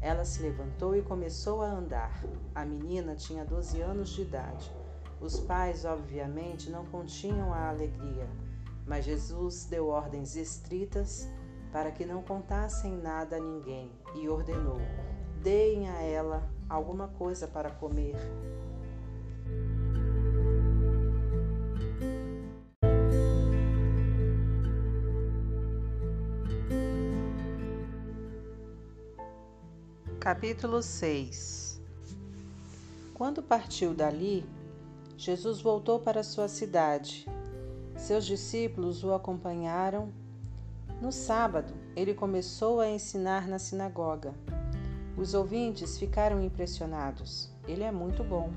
Ela 0.00 0.24
se 0.24 0.42
levantou 0.42 0.94
e 0.94 1.02
começou 1.02 1.62
a 1.62 1.70
andar. 1.70 2.22
A 2.54 2.64
menina 2.64 3.14
tinha 3.14 3.44
12 3.44 3.80
anos 3.80 4.10
de 4.10 4.22
idade. 4.22 4.70
Os 5.20 5.38
pais, 5.40 5.84
obviamente, 5.84 6.68
não 6.68 6.84
continham 6.86 7.52
a 7.52 7.68
alegria, 7.68 8.28
mas 8.86 9.04
Jesus 9.04 9.64
deu 9.64 9.88
ordens 9.88 10.34
estritas 10.36 11.28
para 11.70 11.90
que 11.90 12.04
não 12.04 12.22
contassem 12.22 12.92
nada 12.96 13.36
a 13.36 13.40
ninguém 13.40 13.90
e 14.14 14.28
ordenou: 14.28 14.78
deem 15.40 15.88
a 15.88 16.02
ela 16.02 16.42
alguma 16.68 17.08
coisa 17.08 17.46
para 17.46 17.70
comer. 17.70 18.16
Capítulo 30.22 30.80
6 30.84 31.82
Quando 33.12 33.42
partiu 33.42 33.92
dali, 33.92 34.48
Jesus 35.18 35.60
voltou 35.60 35.98
para 35.98 36.22
sua 36.22 36.46
cidade. 36.46 37.26
Seus 37.96 38.24
discípulos 38.24 39.02
o 39.02 39.12
acompanharam. 39.12 40.12
No 41.00 41.10
sábado, 41.10 41.74
ele 41.96 42.14
começou 42.14 42.78
a 42.78 42.88
ensinar 42.88 43.48
na 43.48 43.58
sinagoga. 43.58 44.32
Os 45.16 45.34
ouvintes 45.34 45.98
ficaram 45.98 46.40
impressionados. 46.40 47.50
Ele 47.66 47.82
é 47.82 47.90
muito 47.90 48.22
bom. 48.22 48.52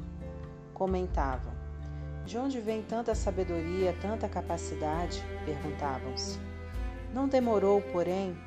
Comentavam. 0.72 1.52
De 2.28 2.38
onde 2.38 2.62
vem 2.62 2.84
tanta 2.84 3.16
sabedoria, 3.16 3.98
tanta 4.00 4.30
capacidade? 4.30 5.20
perguntavam-se. 5.46 6.38
Não 7.12 7.28
demorou, 7.28 7.82
porém, 7.92 8.38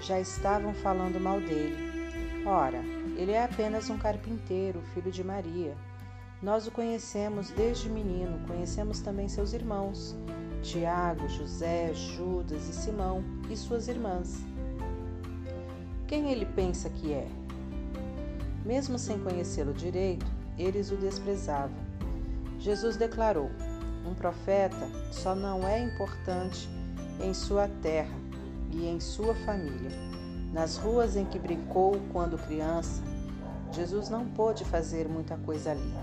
já 0.00 0.20
estavam 0.20 0.74
falando 0.74 1.20
mal 1.20 1.40
dele. 1.40 1.76
Ora, 2.44 2.80
ele 3.16 3.32
é 3.32 3.42
apenas 3.42 3.90
um 3.90 3.98
carpinteiro, 3.98 4.80
filho 4.94 5.10
de 5.10 5.24
Maria. 5.24 5.74
Nós 6.42 6.66
o 6.66 6.70
conhecemos 6.70 7.50
desde 7.50 7.88
menino, 7.88 8.46
conhecemos 8.46 9.00
também 9.00 9.28
seus 9.28 9.52
irmãos, 9.52 10.14
Tiago, 10.62 11.28
José, 11.28 11.92
Judas 11.94 12.68
e 12.68 12.72
Simão 12.72 13.24
e 13.50 13.56
suas 13.56 13.88
irmãs. 13.88 14.44
Quem 16.06 16.30
ele 16.30 16.46
pensa 16.46 16.90
que 16.90 17.12
é? 17.12 17.26
Mesmo 18.64 18.98
sem 18.98 19.18
conhecê-lo 19.18 19.72
direito, 19.72 20.26
eles 20.58 20.90
o 20.90 20.96
desprezavam. 20.96 21.76
Jesus 22.58 22.96
declarou: 22.96 23.50
Um 24.04 24.14
profeta 24.14 24.88
só 25.10 25.34
não 25.34 25.66
é 25.66 25.82
importante 25.82 26.68
em 27.22 27.32
sua 27.32 27.68
terra, 27.82 28.14
e 28.76 28.86
em 28.86 29.00
sua 29.00 29.34
família. 29.34 29.90
Nas 30.52 30.76
ruas 30.76 31.16
em 31.16 31.24
que 31.24 31.38
brincou 31.38 31.98
quando 32.12 32.38
criança, 32.38 33.02
Jesus 33.72 34.08
não 34.08 34.26
pôde 34.26 34.64
fazer 34.64 35.08
muita 35.08 35.36
coisa 35.38 35.72
ali. 35.72 35.94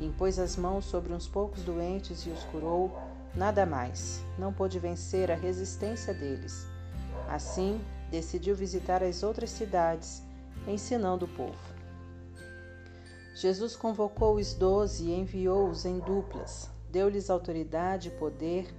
Impôs 0.00 0.38
as 0.38 0.56
mãos 0.56 0.84
sobre 0.84 1.12
uns 1.12 1.26
poucos 1.26 1.62
doentes 1.62 2.26
e 2.26 2.30
os 2.30 2.44
curou, 2.44 2.96
nada 3.34 3.64
mais. 3.64 4.22
Não 4.38 4.52
pôde 4.52 4.78
vencer 4.78 5.30
a 5.30 5.34
resistência 5.34 6.12
deles. 6.12 6.66
Assim, 7.28 7.80
decidiu 8.10 8.54
visitar 8.54 9.02
as 9.02 9.22
outras 9.22 9.50
cidades, 9.50 10.22
ensinando 10.66 11.24
o 11.24 11.28
povo. 11.28 11.74
Jesus 13.34 13.74
convocou 13.74 14.36
os 14.36 14.54
doze 14.54 15.06
e 15.06 15.14
enviou-os 15.14 15.84
em 15.84 15.98
duplas. 15.98 16.70
Deu-lhes 16.90 17.28
autoridade 17.28 18.08
e 18.08 18.12
poder 18.12 18.72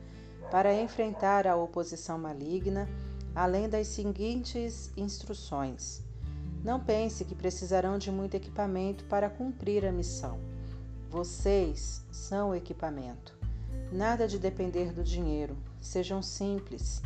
para 0.49 0.73
enfrentar 0.73 1.45
a 1.47 1.55
oposição 1.55 2.17
maligna 2.17 2.87
além 3.35 3.67
das 3.67 3.87
seguintes 3.87 4.89
instruções. 4.95 6.01
Não 6.63 6.79
pense 6.79 7.25
que 7.25 7.35
precisarão 7.35 7.97
de 7.97 8.09
muito 8.09 8.35
equipamento 8.35 9.03
para 9.05 9.29
cumprir 9.29 9.85
a 9.85 9.91
missão. 9.91 10.39
Vocês 11.09 12.01
são 12.09 12.51
o 12.51 12.55
equipamento. 12.55 13.37
Nada 13.91 14.27
de 14.27 14.39
depender 14.39 14.93
do 14.93 15.03
dinheiro. 15.03 15.57
Sejam 15.81 16.21
simples. 16.21 17.01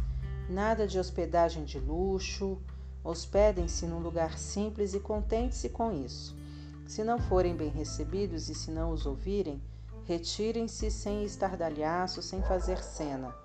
Nada 0.47 0.87
de 0.87 0.99
hospedagem 0.99 1.65
de 1.65 1.79
luxo. 1.79 2.59
Hospedem-se 3.03 3.87
num 3.87 3.99
lugar 3.99 4.37
simples 4.37 4.93
e 4.93 4.99
contente-se 4.99 5.69
com 5.69 5.91
isso. 5.91 6.37
Se 6.85 7.03
não 7.03 7.19
forem 7.19 7.55
bem 7.55 7.69
recebidos 7.69 8.49
e 8.49 8.55
se 8.55 8.71
não 8.71 8.91
os 8.91 9.05
ouvirem, 9.05 9.61
retirem-se 10.05 10.89
sem 10.91 11.23
estardalhaço, 11.23 12.21
sem 12.21 12.41
fazer 12.43 12.81
cena 12.83 13.35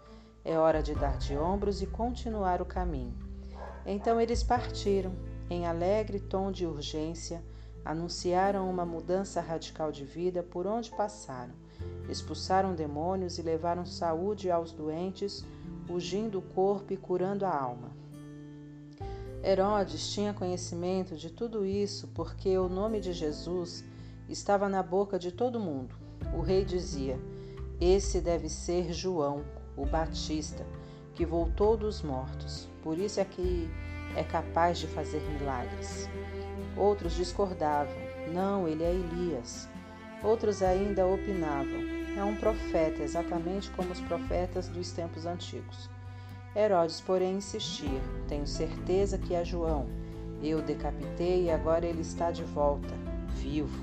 é 0.44 0.58
hora 0.58 0.82
de 0.82 0.94
dar 0.94 1.16
de 1.16 1.36
ombros 1.36 1.80
e 1.80 1.86
continuar 1.86 2.60
o 2.60 2.66
caminho. 2.66 3.14
Então 3.86 4.20
eles 4.20 4.42
partiram, 4.42 5.12
em 5.48 5.66
alegre 5.66 6.20
tom 6.20 6.52
de 6.52 6.66
urgência, 6.66 7.42
anunciaram 7.84 8.68
uma 8.68 8.84
mudança 8.84 9.40
radical 9.40 9.90
de 9.90 10.04
vida 10.04 10.42
por 10.42 10.66
onde 10.66 10.90
passaram. 10.90 11.52
Expulsaram 12.08 12.74
demônios 12.74 13.38
e 13.38 13.42
levaram 13.42 13.84
saúde 13.84 14.50
aos 14.50 14.72
doentes, 14.72 15.44
ungindo 15.88 16.38
o 16.38 16.42
corpo 16.42 16.92
e 16.92 16.96
curando 16.96 17.44
a 17.44 17.54
alma. 17.54 17.90
Herodes 19.42 20.10
tinha 20.10 20.32
conhecimento 20.32 21.16
de 21.16 21.30
tudo 21.30 21.66
isso 21.66 22.08
porque 22.14 22.56
o 22.56 22.68
nome 22.68 23.00
de 23.00 23.12
Jesus 23.12 23.84
estava 24.28 24.68
na 24.68 24.82
boca 24.82 25.18
de 25.18 25.30
todo 25.30 25.60
mundo. 25.60 25.94
O 26.34 26.40
rei 26.40 26.64
dizia: 26.64 27.18
Esse 27.78 28.22
deve 28.22 28.48
ser 28.48 28.90
João, 28.94 29.44
o 29.76 29.84
Batista, 29.84 30.64
que 31.14 31.24
voltou 31.24 31.76
dos 31.76 32.02
mortos. 32.02 32.68
Por 32.82 32.98
isso 32.98 33.20
é 33.20 33.24
que 33.24 33.68
é 34.16 34.22
capaz 34.22 34.78
de 34.78 34.86
fazer 34.86 35.20
milagres. 35.38 36.08
Outros 36.76 37.14
discordavam. 37.14 37.94
Não, 38.32 38.66
ele 38.68 38.84
é 38.84 38.90
Elias. 38.90 39.68
Outros 40.22 40.62
ainda 40.62 41.06
opinavam. 41.06 41.94
É 42.16 42.22
um 42.22 42.36
profeta, 42.36 43.02
exatamente 43.02 43.70
como 43.72 43.90
os 43.90 44.00
profetas 44.00 44.68
dos 44.68 44.92
tempos 44.92 45.26
antigos. 45.26 45.90
Herodes, 46.54 47.00
porém, 47.00 47.36
insistia: 47.36 48.00
Tenho 48.28 48.46
certeza 48.46 49.18
que 49.18 49.34
é 49.34 49.44
João. 49.44 49.86
Eu 50.42 50.62
decapitei 50.62 51.44
e 51.44 51.50
agora 51.50 51.86
ele 51.86 52.02
está 52.02 52.30
de 52.30 52.44
volta, 52.44 52.94
vivo. 53.34 53.76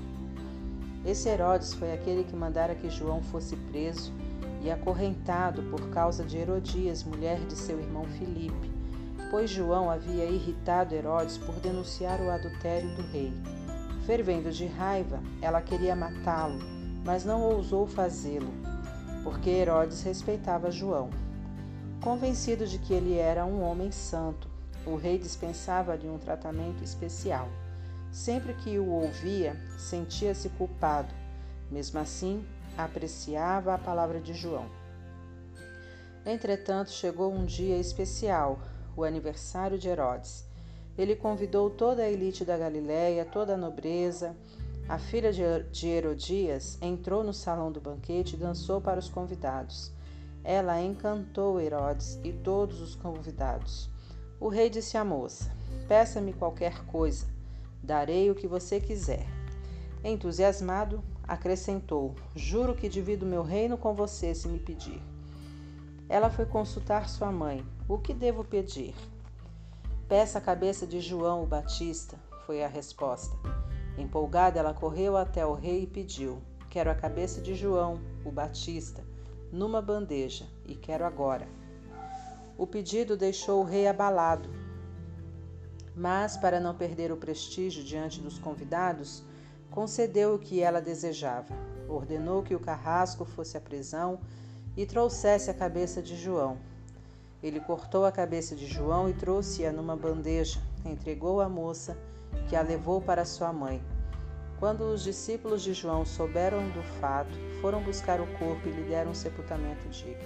Esse 1.04 1.28
Herodes 1.28 1.74
foi 1.74 1.92
aquele 1.92 2.24
que 2.24 2.36
mandara 2.36 2.74
que 2.74 2.88
João 2.88 3.20
fosse 3.22 3.56
preso 3.56 4.12
e 4.62 4.70
acorrentado 4.70 5.62
por 5.64 5.90
causa 5.90 6.24
de 6.24 6.38
Herodias, 6.38 7.02
mulher 7.02 7.38
de 7.40 7.56
seu 7.56 7.80
irmão 7.80 8.04
Filipe, 8.04 8.70
pois 9.30 9.50
João 9.50 9.90
havia 9.90 10.24
irritado 10.24 10.94
Herodes 10.94 11.36
por 11.36 11.54
denunciar 11.56 12.20
o 12.20 12.30
adultério 12.30 12.94
do 12.94 13.02
rei. 13.10 13.32
Fervendo 14.06 14.50
de 14.50 14.66
raiva, 14.66 15.20
ela 15.40 15.60
queria 15.60 15.96
matá-lo, 15.96 16.58
mas 17.04 17.24
não 17.24 17.42
ousou 17.42 17.86
fazê-lo, 17.86 18.52
porque 19.24 19.50
Herodes 19.50 20.02
respeitava 20.02 20.70
João. 20.70 21.10
Convencido 22.00 22.66
de 22.66 22.78
que 22.78 22.92
ele 22.92 23.16
era 23.16 23.44
um 23.44 23.62
homem 23.62 23.90
santo, 23.90 24.48
o 24.84 24.96
rei 24.96 25.18
dispensava-lhe 25.18 26.08
um 26.08 26.18
tratamento 26.18 26.82
especial. 26.82 27.48
Sempre 28.10 28.54
que 28.54 28.78
o 28.78 28.90
ouvia, 28.90 29.56
sentia-se 29.78 30.48
culpado. 30.50 31.14
Mesmo 31.70 31.98
assim, 31.98 32.44
apreciava 32.76 33.74
a 33.74 33.78
palavra 33.78 34.20
de 34.20 34.32
João. 34.32 34.66
Entretanto, 36.24 36.90
chegou 36.90 37.32
um 37.32 37.44
dia 37.44 37.78
especial, 37.78 38.60
o 38.96 39.04
aniversário 39.04 39.78
de 39.78 39.88
Herodes. 39.88 40.44
Ele 40.96 41.16
convidou 41.16 41.70
toda 41.70 42.02
a 42.02 42.10
elite 42.10 42.44
da 42.44 42.56
Galiléia, 42.56 43.24
toda 43.24 43.54
a 43.54 43.56
nobreza. 43.56 44.36
A 44.88 44.98
filha 44.98 45.32
de 45.32 45.88
Herodias 45.88 46.78
entrou 46.80 47.24
no 47.24 47.32
salão 47.32 47.72
do 47.72 47.80
banquete 47.80 48.34
e 48.34 48.38
dançou 48.38 48.80
para 48.80 49.00
os 49.00 49.08
convidados. 49.08 49.90
Ela 50.44 50.80
encantou 50.80 51.60
Herodes 51.60 52.18
e 52.22 52.32
todos 52.32 52.80
os 52.80 52.94
convidados. 52.94 53.88
O 54.38 54.48
rei 54.48 54.68
disse 54.68 54.96
à 54.96 55.04
moça: 55.04 55.50
Peça-me 55.88 56.32
qualquer 56.32 56.84
coisa, 56.86 57.26
darei 57.82 58.30
o 58.30 58.34
que 58.34 58.46
você 58.46 58.80
quiser. 58.80 59.26
Entusiasmado, 60.04 61.02
acrescentou: 61.26 62.14
Juro 62.34 62.74
que 62.74 62.88
divido 62.88 63.26
meu 63.26 63.42
reino 63.42 63.76
com 63.76 63.94
você 63.94 64.34
se 64.34 64.48
me 64.48 64.58
pedir. 64.58 65.02
Ela 66.08 66.28
foi 66.28 66.44
consultar 66.44 67.08
sua 67.08 67.32
mãe. 67.32 67.64
O 67.88 67.98
que 67.98 68.12
devo 68.12 68.44
pedir? 68.44 68.94
Peça 70.08 70.38
a 70.38 70.42
cabeça 70.42 70.86
de 70.86 71.00
João 71.00 71.42
o 71.42 71.46
Batista, 71.46 72.18
foi 72.46 72.62
a 72.62 72.68
resposta. 72.68 73.34
Empolgada, 73.96 74.58
ela 74.58 74.74
correu 74.74 75.16
até 75.16 75.46
o 75.46 75.54
rei 75.54 75.84
e 75.84 75.86
pediu: 75.86 76.42
Quero 76.68 76.90
a 76.90 76.94
cabeça 76.94 77.40
de 77.40 77.54
João 77.54 78.00
o 78.24 78.30
Batista, 78.30 79.04
numa 79.50 79.80
bandeja, 79.80 80.46
e 80.66 80.74
quero 80.74 81.04
agora. 81.04 81.46
O 82.58 82.66
pedido 82.66 83.16
deixou 83.16 83.60
o 83.60 83.64
rei 83.64 83.86
abalado. 83.86 84.48
Mas, 85.94 86.36
para 86.36 86.60
não 86.60 86.74
perder 86.74 87.12
o 87.12 87.16
prestígio 87.16 87.82
diante 87.84 88.20
dos 88.20 88.38
convidados, 88.38 89.22
concedeu 89.72 90.34
o 90.34 90.38
que 90.38 90.60
ela 90.60 90.80
desejava. 90.80 91.52
Ordenou 91.88 92.42
que 92.42 92.54
o 92.54 92.60
carrasco 92.60 93.24
fosse 93.24 93.56
à 93.56 93.60
prisão 93.60 94.20
e 94.76 94.86
trouxesse 94.86 95.50
a 95.50 95.54
cabeça 95.54 96.00
de 96.00 96.16
João. 96.16 96.58
Ele 97.42 97.58
cortou 97.58 98.04
a 98.04 98.12
cabeça 98.12 98.54
de 98.54 98.66
João 98.66 99.08
e 99.08 99.14
trouxe-a 99.14 99.72
numa 99.72 99.96
bandeja, 99.96 100.60
entregou 100.84 101.40
à 101.40 101.48
moça, 101.48 101.96
que 102.48 102.54
a 102.54 102.62
levou 102.62 103.00
para 103.00 103.24
sua 103.24 103.52
mãe. 103.52 103.82
Quando 104.60 104.82
os 104.82 105.02
discípulos 105.02 105.62
de 105.62 105.74
João 105.74 106.04
souberam 106.04 106.68
do 106.70 106.82
fato, 107.00 107.36
foram 107.60 107.82
buscar 107.82 108.20
o 108.20 108.26
corpo 108.38 108.68
e 108.68 108.70
lhe 108.70 108.82
deram 108.84 109.10
um 109.10 109.14
sepultamento 109.14 109.88
digno. 109.88 110.22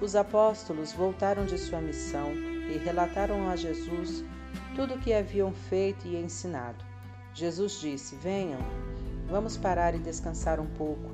Os 0.00 0.14
apóstolos 0.14 0.92
voltaram 0.92 1.46
de 1.46 1.58
sua 1.58 1.80
missão 1.80 2.30
e 2.32 2.78
relataram 2.78 3.48
a 3.48 3.56
Jesus 3.56 4.22
tudo 4.76 4.94
o 4.94 5.00
que 5.00 5.12
haviam 5.12 5.52
feito 5.52 6.06
e 6.06 6.16
ensinado. 6.16 6.84
Jesus 7.36 7.78
disse: 7.78 8.16
Venham, 8.16 8.58
vamos 9.28 9.58
parar 9.58 9.94
e 9.94 9.98
descansar 9.98 10.58
um 10.58 10.64
pouco. 10.64 11.10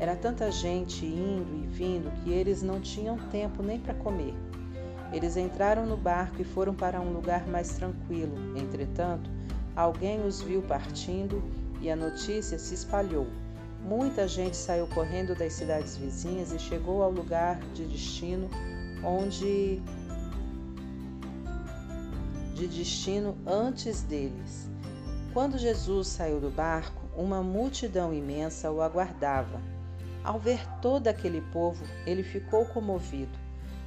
Era 0.00 0.16
tanta 0.16 0.50
gente 0.50 1.06
indo 1.06 1.62
e 1.62 1.66
vindo 1.68 2.10
que 2.20 2.32
eles 2.32 2.62
não 2.62 2.80
tinham 2.80 3.16
tempo 3.30 3.62
nem 3.62 3.78
para 3.78 3.94
comer. 3.94 4.34
Eles 5.12 5.36
entraram 5.36 5.86
no 5.86 5.96
barco 5.96 6.42
e 6.42 6.44
foram 6.44 6.74
para 6.74 7.00
um 7.00 7.12
lugar 7.12 7.46
mais 7.46 7.74
tranquilo. 7.74 8.34
Entretanto, 8.56 9.30
alguém 9.76 10.26
os 10.26 10.42
viu 10.42 10.62
partindo 10.62 11.40
e 11.80 11.88
a 11.88 11.94
notícia 11.94 12.58
se 12.58 12.74
espalhou. 12.74 13.28
Muita 13.84 14.26
gente 14.26 14.56
saiu 14.56 14.88
correndo 14.88 15.32
das 15.32 15.52
cidades 15.52 15.96
vizinhas 15.96 16.50
e 16.50 16.58
chegou 16.58 17.04
ao 17.04 17.10
lugar 17.12 17.60
de 17.72 17.84
destino 17.84 18.50
onde 19.04 19.80
de 22.52 22.66
destino 22.66 23.36
antes 23.46 24.02
deles. 24.02 24.71
Quando 25.32 25.56
Jesus 25.56 26.08
saiu 26.08 26.38
do 26.38 26.50
barco, 26.50 27.00
uma 27.16 27.42
multidão 27.42 28.12
imensa 28.12 28.70
o 28.70 28.82
aguardava. 28.82 29.62
Ao 30.22 30.38
ver 30.38 30.60
todo 30.82 31.08
aquele 31.08 31.40
povo, 31.40 31.82
ele 32.04 32.22
ficou 32.22 32.66
comovido. 32.66 33.38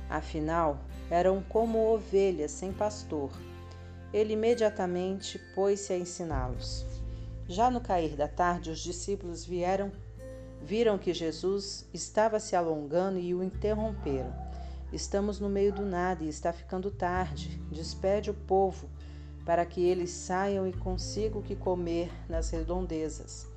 Afinal, 0.10 0.80
eram 1.08 1.44
como 1.44 1.94
ovelhas 1.94 2.50
sem 2.50 2.74
pastor. 2.74 3.30
Ele 4.12 4.34
imediatamente 4.34 5.38
pôs-se 5.54 5.94
a 5.94 5.98
ensiná-los. 6.00 6.84
Já 7.48 7.70
no 7.70 7.80
cair 7.80 8.16
da 8.16 8.28
tarde, 8.28 8.72
os 8.72 8.80
discípulos 8.80 9.46
vieram, 9.46 9.92
viram 10.64 10.98
que 10.98 11.14
Jesus 11.14 11.88
estava 11.94 12.40
se 12.40 12.56
alongando 12.56 13.20
e 13.20 13.36
o 13.36 13.44
interromperam. 13.44 14.34
Estamos 14.92 15.40
no 15.40 15.48
meio 15.48 15.72
do 15.72 15.86
nada 15.86 16.24
e 16.24 16.28
está 16.28 16.52
ficando 16.52 16.90
tarde. 16.90 17.62
Despede 17.72 18.32
o 18.32 18.34
povo 18.34 18.90
para 19.46 19.66
que 19.66 19.82
eles 19.82 20.10
saiam 20.10 20.68
e 20.68 20.74
consigam 20.74 21.40
o 21.40 21.44
que 21.44 21.56
comer 21.56 22.12
nas 22.28 22.50
redondezas. 22.50 23.48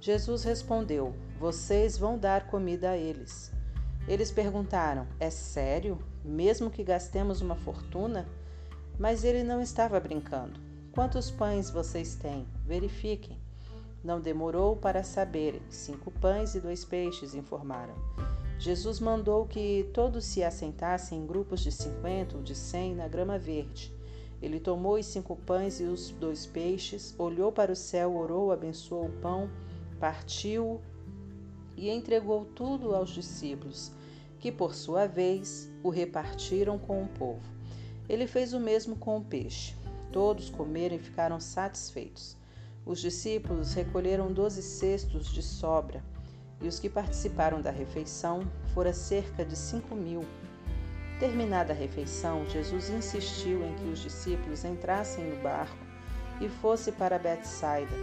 Jesus 0.00 0.44
respondeu: 0.44 1.14
Vocês 1.40 1.96
vão 1.96 2.18
dar 2.18 2.46
comida 2.48 2.90
a 2.90 2.96
eles. 2.96 3.50
Eles 4.06 4.30
perguntaram: 4.30 5.06
É 5.18 5.30
sério? 5.30 5.98
Mesmo 6.22 6.70
que 6.70 6.84
gastemos 6.84 7.40
uma 7.40 7.56
fortuna? 7.56 8.28
Mas 8.98 9.24
ele 9.24 9.42
não 9.42 9.62
estava 9.62 9.98
brincando. 9.98 10.60
Quantos 10.92 11.30
pães 11.30 11.70
vocês 11.70 12.14
têm? 12.14 12.46
Verifiquem. 12.66 13.38
Não 14.04 14.20
demorou 14.20 14.76
para 14.76 15.02
saberem. 15.02 15.62
Cinco 15.70 16.10
pães 16.10 16.54
e 16.54 16.60
dois 16.60 16.84
peixes, 16.84 17.34
informaram. 17.34 17.94
Jesus 18.58 19.00
mandou 19.00 19.46
que 19.46 19.88
todos 19.94 20.24
se 20.26 20.44
assentassem 20.44 21.18
em 21.18 21.26
grupos 21.26 21.60
de 21.60 21.72
cinquenta 21.72 22.36
ou 22.36 22.42
de 22.42 22.54
cem 22.54 22.94
na 22.94 23.08
grama 23.08 23.38
verde. 23.38 23.93
Ele 24.44 24.60
tomou 24.60 24.98
os 24.98 25.06
cinco 25.06 25.36
pães 25.36 25.80
e 25.80 25.84
os 25.84 26.10
dois 26.10 26.44
peixes, 26.44 27.14
olhou 27.18 27.50
para 27.50 27.72
o 27.72 27.76
céu, 27.76 28.14
orou, 28.14 28.52
abençoou 28.52 29.06
o 29.06 29.12
pão, 29.22 29.48
partiu 29.98 30.82
e 31.74 31.88
entregou 31.88 32.44
tudo 32.44 32.94
aos 32.94 33.08
discípulos, 33.08 33.90
que 34.38 34.52
por 34.52 34.74
sua 34.74 35.06
vez 35.06 35.72
o 35.82 35.88
repartiram 35.88 36.78
com 36.78 37.02
o 37.02 37.08
povo. 37.08 37.40
Ele 38.06 38.26
fez 38.26 38.52
o 38.52 38.60
mesmo 38.60 38.96
com 38.96 39.16
o 39.16 39.24
peixe. 39.24 39.74
Todos 40.12 40.50
comeram 40.50 40.96
e 40.96 40.98
ficaram 40.98 41.40
satisfeitos. 41.40 42.36
Os 42.84 43.00
discípulos 43.00 43.72
recolheram 43.72 44.30
doze 44.30 44.60
cestos 44.60 45.32
de 45.32 45.40
sobra, 45.40 46.04
e 46.60 46.68
os 46.68 46.78
que 46.78 46.90
participaram 46.90 47.62
da 47.62 47.70
refeição 47.70 48.42
foram 48.74 48.92
cerca 48.92 49.42
de 49.42 49.56
cinco 49.56 49.94
mil. 49.94 50.22
Terminada 51.18 51.72
a 51.72 51.76
refeição, 51.76 52.44
Jesus 52.48 52.90
insistiu 52.90 53.64
em 53.64 53.74
que 53.74 53.88
os 53.88 54.00
discípulos 54.00 54.64
entrassem 54.64 55.24
no 55.24 55.42
barco 55.42 55.76
e 56.40 56.48
fosse 56.48 56.90
para 56.90 57.18
Betsaida, 57.18 57.94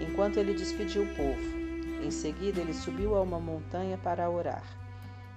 enquanto 0.00 0.38
ele 0.38 0.54
despediu 0.54 1.02
o 1.02 1.14
povo. 1.14 1.64
Em 2.02 2.10
seguida, 2.10 2.60
ele 2.60 2.72
subiu 2.72 3.14
a 3.16 3.22
uma 3.22 3.38
montanha 3.38 3.98
para 3.98 4.30
orar. 4.30 4.64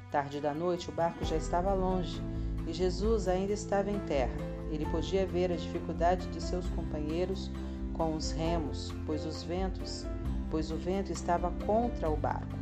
Tarde 0.10 0.40
da 0.40 0.54
noite, 0.54 0.90
o 0.90 0.94
barco 0.94 1.26
já 1.26 1.36
estava 1.36 1.74
longe 1.74 2.22
e 2.66 2.72
Jesus 2.72 3.28
ainda 3.28 3.52
estava 3.52 3.92
em 3.92 4.00
terra. 4.00 4.36
Ele 4.72 4.86
podia 4.86 5.26
ver 5.26 5.52
a 5.52 5.56
dificuldade 5.56 6.28
de 6.28 6.42
seus 6.42 6.68
companheiros 6.70 7.52
com 7.94 8.16
os 8.16 8.32
remos, 8.32 8.94
pois 9.06 9.26
os 9.26 9.44
ventos, 9.44 10.06
pois 10.50 10.72
o 10.72 10.78
vento 10.78 11.12
estava 11.12 11.52
contra 11.66 12.10
o 12.10 12.16
barco. 12.16 12.58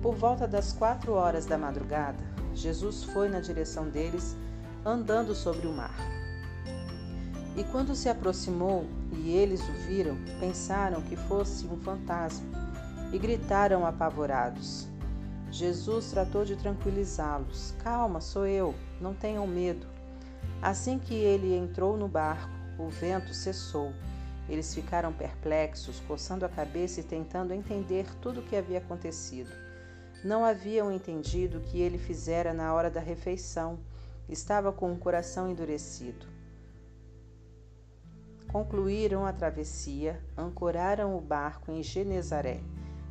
Por 0.00 0.14
volta 0.14 0.46
das 0.46 0.72
quatro 0.72 1.14
horas 1.14 1.46
da 1.46 1.58
madrugada, 1.58 2.22
Jesus 2.58 3.04
foi 3.04 3.28
na 3.28 3.38
direção 3.38 3.88
deles, 3.88 4.36
andando 4.84 5.32
sobre 5.32 5.68
o 5.68 5.72
mar. 5.72 5.94
E 7.56 7.62
quando 7.62 7.94
se 7.94 8.08
aproximou 8.08 8.84
e 9.12 9.30
eles 9.30 9.60
o 9.68 9.72
viram, 9.86 10.16
pensaram 10.40 11.00
que 11.02 11.14
fosse 11.14 11.66
um 11.66 11.76
fantasma 11.78 12.46
e 13.12 13.18
gritaram 13.18 13.86
apavorados. 13.86 14.88
Jesus 15.52 16.10
tratou 16.10 16.44
de 16.44 16.56
tranquilizá-los. 16.56 17.74
Calma, 17.82 18.20
sou 18.20 18.44
eu, 18.44 18.74
não 19.00 19.14
tenham 19.14 19.46
medo. 19.46 19.86
Assim 20.60 20.98
que 20.98 21.14
ele 21.14 21.54
entrou 21.54 21.96
no 21.96 22.08
barco, 22.08 22.50
o 22.76 22.88
vento 22.88 23.32
cessou. 23.32 23.92
Eles 24.48 24.74
ficaram 24.74 25.12
perplexos, 25.12 26.00
coçando 26.08 26.44
a 26.44 26.48
cabeça 26.48 27.00
e 27.00 27.04
tentando 27.04 27.54
entender 27.54 28.06
tudo 28.20 28.40
o 28.40 28.42
que 28.42 28.56
havia 28.56 28.78
acontecido. 28.78 29.67
Não 30.24 30.44
haviam 30.44 30.90
entendido 30.90 31.58
o 31.58 31.60
que 31.60 31.80
ele 31.80 31.96
fizera 31.96 32.52
na 32.52 32.74
hora 32.74 32.90
da 32.90 33.00
refeição. 33.00 33.78
Estava 34.28 34.72
com 34.72 34.92
o 34.92 34.98
coração 34.98 35.48
endurecido. 35.48 36.26
Concluíram 38.50 39.24
a 39.24 39.32
travessia, 39.32 40.20
ancoraram 40.36 41.16
o 41.16 41.20
barco 41.20 41.70
em 41.70 41.82
Genezaré 41.82 42.60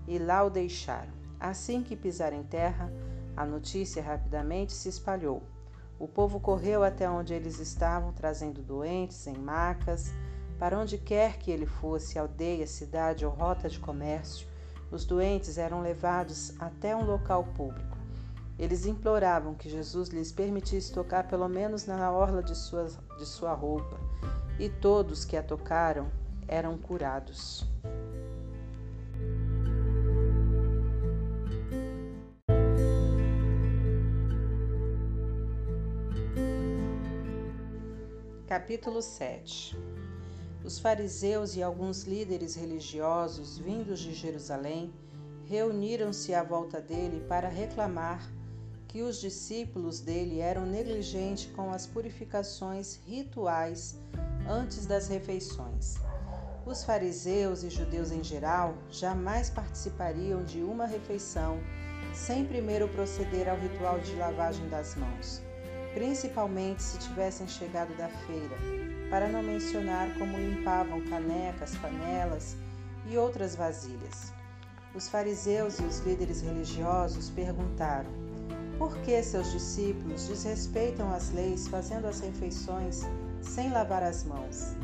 e 0.08 0.18
lá 0.18 0.44
o 0.44 0.50
deixaram. 0.50 1.14
Assim 1.40 1.84
que 1.84 1.96
pisaram 1.96 2.38
em 2.38 2.44
terra, 2.44 2.92
a 3.36 3.46
notícia 3.46 4.02
rapidamente 4.02 4.74
se 4.74 4.90
espalhou. 4.90 5.44
O 6.00 6.08
povo 6.08 6.40
correu 6.40 6.84
até 6.84 7.10
onde 7.10 7.34
eles 7.34 7.60
estavam, 7.60 8.12
trazendo 8.12 8.62
doentes 8.62 9.26
em 9.28 9.38
macas. 9.38 10.12
Para 10.60 10.78
onde 10.78 10.98
quer 10.98 11.38
que 11.38 11.52
ele 11.52 11.66
fosse, 11.66 12.18
aldeia, 12.18 12.66
cidade 12.66 13.26
ou 13.26 13.32
rota 13.32 13.70
de 13.70 13.80
comércio, 13.80 14.48
os 14.92 15.06
doentes 15.06 15.58
eram 15.58 15.82
levados 15.82 16.54
até 16.60 16.96
um 16.96 17.06
local 17.06 17.44
público. 17.56 17.98
Eles 18.58 18.86
imploravam 18.86 19.54
que 19.54 19.70
Jesus 19.70 20.10
lhes 20.10 20.32
permitisse 20.32 20.92
tocar 20.94 21.28
pelo 21.28 21.48
menos 21.48 21.86
na 21.86 22.12
orla 22.12 22.42
de 22.42 22.56
sua, 22.56 22.88
de 23.18 23.26
sua 23.26 23.54
roupa, 23.54 23.98
e 24.60 24.68
todos 24.70 25.24
que 25.24 25.38
a 25.38 25.44
tocaram 25.44 26.10
eram 26.48 26.78
curados. 26.78 27.66
Capítulo 38.48 39.02
7 39.02 39.97
Os 40.68 40.80
fariseus 40.80 41.56
e 41.56 41.64
alguns 41.64 42.04
líderes 42.04 42.56
religiosos 42.56 43.58
vindos 43.58 44.00
de 44.00 44.14
Jerusalém 44.14 44.94
reuniram-se 45.46 46.34
à 46.34 46.44
volta 46.44 46.82
dele 46.82 47.24
para 47.26 47.48
reclamar 47.48 48.30
que 48.86 49.02
os 49.02 49.22
discípulos 49.22 50.02
dele 50.02 50.42
eram 50.42 50.66
negligentes 50.66 51.50
com 51.56 51.72
as 51.72 51.88
purificações 51.88 53.00
rituais 53.08 53.96
antes 54.46 54.86
das 54.86 55.08
refeições. 55.08 55.96
Os 56.66 56.84
fariseus 56.84 57.64
e 57.64 57.70
judeus 57.70 58.12
em 58.12 58.22
geral 58.22 58.76
jamais 58.92 59.50
participariam 59.50 60.44
de 60.44 60.62
uma 60.62 60.86
refeição 60.86 61.62
sem 62.14 62.44
primeiro 62.44 62.90
proceder 62.90 63.48
ao 63.48 63.58
ritual 63.58 64.00
de 64.00 64.14
lavagem 64.16 64.68
das 64.68 64.96
mãos 64.96 65.42
principalmente 65.98 66.84
se 66.84 67.00
tivessem 67.00 67.48
chegado 67.48 67.92
da 67.98 68.08
feira, 68.08 68.56
para 69.10 69.28
não 69.28 69.42
mencionar 69.42 70.14
como 70.18 70.38
limpavam 70.38 71.02
canecas, 71.02 71.76
panelas 71.78 72.56
e 73.10 73.18
outras 73.18 73.56
vasilhas. 73.56 74.34
Os 74.94 75.08
fariseus 75.08 75.80
e 75.80 75.84
os 75.84 76.00
líderes 76.00 76.42
religiosos 76.42 77.30
perguntaram: 77.30 78.10
por 78.78 78.98
que 79.00 79.22
seus 79.24 79.52
discípulos 79.52 80.28
desrespeitam 80.28 81.12
as 81.12 81.32
leis 81.32 81.68
fazendo 81.68 82.06
as 82.06 82.20
refeições 82.20 83.02
sem 83.42 83.72
lavar 83.72 84.04
as 84.04 84.24
mãos? 84.24 84.76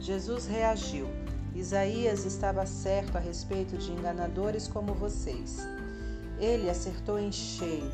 Jesus 0.00 0.46
reagiu: 0.46 1.06
Isaías 1.54 2.24
estava 2.24 2.66
certo 2.66 3.16
a 3.16 3.20
respeito 3.20 3.76
de 3.76 3.92
enganadores 3.92 4.68
como 4.68 4.94
vocês. 4.94 5.58
Ele 6.38 6.68
acertou 6.68 7.18
em 7.18 7.30
cheio 7.30 7.90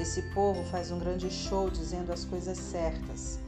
esse 0.00 0.22
povo 0.32 0.64
faz 0.64 0.90
um 0.90 0.98
grande 0.98 1.30
show 1.30 1.68
dizendo 1.68 2.10
as 2.10 2.24
coisas 2.24 2.56
certas, 2.56 3.38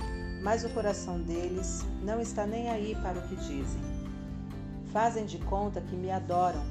mas 0.43 0.64
o 0.64 0.68
coração 0.70 1.20
deles 1.20 1.84
não 2.03 2.20
está 2.20 2.45
nem 2.45 2.68
aí 2.68 2.97
para 2.97 3.18
o 3.18 3.28
que 3.28 3.36
dizem. 3.36 3.80
Fazem 4.93 5.24
de 5.24 5.38
conta 5.38 5.80
que 5.80 5.95
me 5.95 6.11
adoram, 6.11 6.62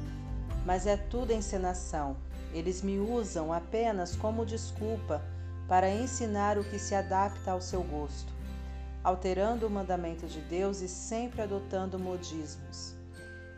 mas 0.66 0.86
é 0.86 0.98
tudo 0.98 1.32
encenação. 1.32 2.18
Eles 2.54 2.82
me 2.82 3.00
usam 3.00 3.54
apenas 3.54 4.14
como 4.14 4.46
desculpa 4.46 5.24
para 5.70 5.90
ensinar 5.90 6.58
o 6.58 6.66
que 6.66 6.78
se 6.78 6.94
adapta 6.94 7.52
ao 7.52 7.62
seu 7.62 7.82
gosto, 7.82 8.34
alterando 9.02 9.66
o 9.66 9.70
mandamento 9.70 10.28
de 10.28 10.42
Deus 10.42 10.82
e 10.82 10.90
sempre 10.90 11.42
adotando 11.42 11.98
modismos. 11.98 12.94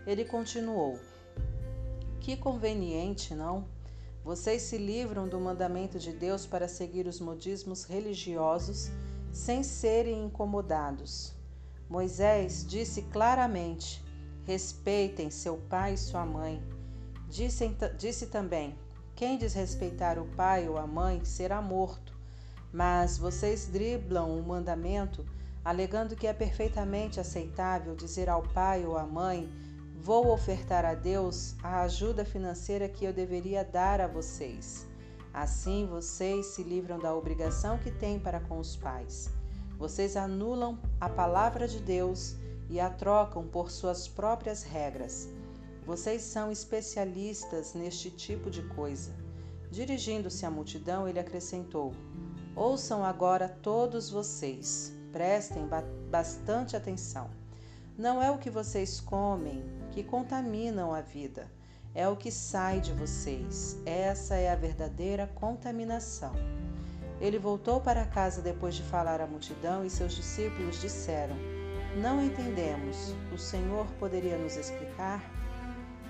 Ele 0.05 0.24
continuou: 0.24 0.99
Que 2.20 2.38
conveniente, 2.38 3.34
não? 3.34 3.66
Vocês 4.24 4.61
se 4.61 4.78
livram 4.78 5.28
do 5.28 5.39
mandamento 5.39 5.97
de 5.97 6.14
Deus 6.14 6.45
para 6.45 6.68
seguir 6.68 7.07
os 7.07 7.20
modismos 7.20 7.84
religiosos 7.84 8.91
sem 9.34 9.63
serem 9.63 10.25
incomodados. 10.25 11.34
Moisés 11.89 12.65
disse 12.65 13.01
claramente: 13.01 14.01
respeitem 14.45 15.29
seu 15.29 15.57
pai 15.57 15.95
e 15.95 15.97
sua 15.97 16.25
mãe. 16.25 16.63
Disse, 17.27 17.75
disse 17.97 18.27
também: 18.27 18.77
quem 19.15 19.38
desrespeitar 19.38 20.17
o 20.19 20.25
pai 20.25 20.67
ou 20.67 20.77
a 20.77 20.88
mãe 20.88 21.23
será 21.23 21.61
morto. 21.61 22.13
Mas 22.71 23.17
vocês 23.17 23.67
driblam 23.67 24.38
o 24.38 24.43
mandamento, 24.43 25.25
alegando 25.63 26.15
que 26.15 26.25
é 26.25 26.34
perfeitamente 26.34 27.19
aceitável 27.19 27.95
dizer 27.95 28.29
ao 28.29 28.41
pai 28.41 28.86
ou 28.86 28.97
à 28.97 29.05
mãe: 29.05 29.47
Vou 29.95 30.31
ofertar 30.31 30.84
a 30.84 30.95
Deus 30.95 31.55
a 31.63 31.81
ajuda 31.81 32.25
financeira 32.25 32.89
que 32.89 33.05
eu 33.05 33.13
deveria 33.13 33.63
dar 33.63 34.01
a 34.01 34.07
vocês. 34.07 34.88
Assim 35.34 35.88
vocês 35.88 36.45
se 36.45 36.61
livram 36.61 36.99
da 36.99 37.15
obrigação 37.15 37.79
que 37.79 37.89
têm 37.89 38.19
para 38.19 38.39
com 38.39 38.59
os 38.59 38.75
pais. 38.75 39.31
Vocês 39.79 40.15
anulam 40.15 40.77
a 41.01 41.09
palavra 41.09 41.67
de 41.67 41.79
Deus 41.79 42.36
e 42.69 42.79
a 42.79 42.88
trocam 42.88 43.47
por 43.47 43.71
suas 43.71 44.07
próprias 44.07 44.61
regras. 44.61 45.27
Vocês 45.88 46.21
são 46.21 46.51
especialistas 46.51 47.73
neste 47.73 48.11
tipo 48.11 48.51
de 48.51 48.61
coisa. 48.69 49.11
Dirigindo-se 49.71 50.45
à 50.45 50.51
multidão, 50.51 51.07
ele 51.07 51.19
acrescentou: 51.19 51.93
Ouçam 52.55 53.03
agora 53.03 53.49
todos 53.49 54.11
vocês, 54.11 54.93
prestem 55.11 55.67
bastante 56.11 56.75
atenção. 56.75 57.27
Não 57.97 58.21
é 58.21 58.29
o 58.29 58.38
que 58.38 58.51
vocês 58.51 59.01
comem 59.01 59.63
que 59.91 60.03
contaminam 60.03 60.93
a 60.93 61.01
vida 61.01 61.49
é 61.96 62.08
o 62.08 62.16
que 62.16 62.32
sai 62.32 62.80
de 62.80 62.91
vocês. 62.94 63.78
Essa 63.86 64.36
é 64.36 64.52
a 64.52 64.56
verdadeira 64.56 65.30
contaminação. 65.36 66.34
Ele 67.22 67.38
voltou 67.38 67.80
para 67.80 68.06
casa 68.06 68.41
depois 68.41 68.76
de 68.76 68.84
falar 68.84 69.22
à 69.22 69.28
multidão 69.28 69.86
e 69.86 69.89
seus 69.89 70.16
discípulos 70.16 70.82
disseram: 70.82 71.36
Não 72.02 72.24
entendemos. 72.24 73.16
O 73.32 73.38
Senhor 73.38 73.86
poderia 74.00 74.38
nos 74.38 74.58
explicar? 74.58 75.24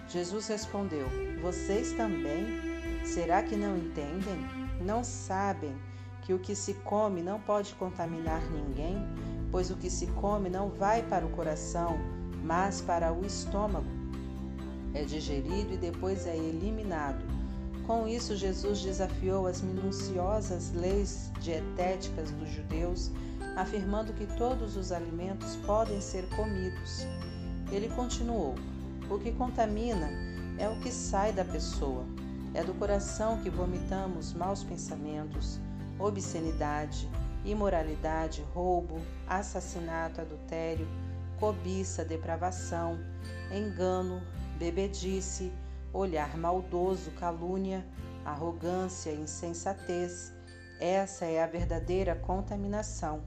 Jesus 0.08 0.48
respondeu: 0.48 1.08
Vocês 1.42 1.92
também? 1.94 2.46
Será 3.06 3.44
que 3.44 3.56
não 3.56 3.78
entendem? 3.78 4.40
Não 4.82 5.04
sabem 5.04 5.76
que 6.22 6.34
o 6.34 6.40
que 6.40 6.56
se 6.56 6.74
come 6.76 7.22
não 7.22 7.40
pode 7.40 7.76
contaminar 7.76 8.42
ninguém, 8.50 8.98
pois 9.52 9.70
o 9.70 9.76
que 9.76 9.90
se 9.90 10.08
come 10.08 10.50
não 10.50 10.70
vai 10.70 11.04
para 11.04 11.26
o 11.26 11.30
coração, 11.32 11.98
mas 12.42 12.80
para 12.82 13.12
o 13.12 13.26
estômago 13.26 14.03
é 14.94 15.04
digerido 15.04 15.74
e 15.74 15.78
depois 15.78 16.28
é 16.28 16.36
eliminado. 16.36 17.24
Com 17.86 18.08
isso, 18.08 18.36
Jesus 18.36 18.82
desafiou 18.82 19.46
as 19.46 19.62
minuciosas 19.62 20.72
leis 20.74 21.32
dietéticas 21.42 22.32
dos 22.32 22.50
judeus, 22.50 23.12
afirmando 23.58 24.14
que 24.14 24.26
todos 24.38 24.78
os 24.78 24.92
alimentos 24.92 25.58
podem 25.66 26.00
ser 26.00 26.28
comidos. 26.30 27.06
Ele 27.72 27.90
continuou: 27.90 28.56
O 29.10 29.20
que 29.20 29.32
contamina 29.32 30.10
é 30.58 30.70
o 30.70 30.80
que 30.80 30.92
sai 30.92 31.34
da 31.34 31.44
pessoa. 31.44 32.06
É 32.54 32.64
do 32.64 32.74
coração 32.76 33.40
que 33.40 33.50
vomitamos 33.50 34.32
maus 34.32 34.64
pensamentos, 34.64 35.60
obscenidade, 36.00 37.10
imoralidade, 37.44 38.46
roubo, 38.54 39.02
assassinato, 39.28 40.22
adultério, 40.22 40.88
cobiça, 41.40 42.06
depravação, 42.06 42.98
engano, 43.52 44.22
bebedice, 44.64 45.52
olhar 45.92 46.38
maldoso, 46.38 47.12
calúnia, 47.12 47.86
arrogância, 48.24 49.12
insensatez. 49.12 50.32
Essa 50.80 51.26
é 51.26 51.44
a 51.44 51.48
verdadeira 51.48 52.16
contaminação. 52.16 53.22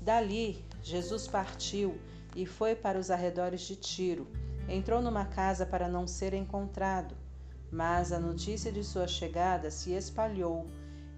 Dali, 0.00 0.64
Jesus 0.82 1.28
partiu 1.28 1.98
e 2.34 2.46
foi 2.46 2.74
para 2.74 2.98
os 2.98 3.10
arredores 3.10 3.60
de 3.60 3.76
Tiro. 3.76 4.26
Entrou 4.68 5.02
numa 5.02 5.26
casa 5.26 5.66
para 5.66 5.86
não 5.86 6.06
ser 6.06 6.32
encontrado, 6.32 7.14
mas 7.70 8.10
a 8.10 8.18
notícia 8.18 8.72
de 8.72 8.82
sua 8.82 9.06
chegada 9.06 9.70
se 9.70 9.92
espalhou. 9.92 10.66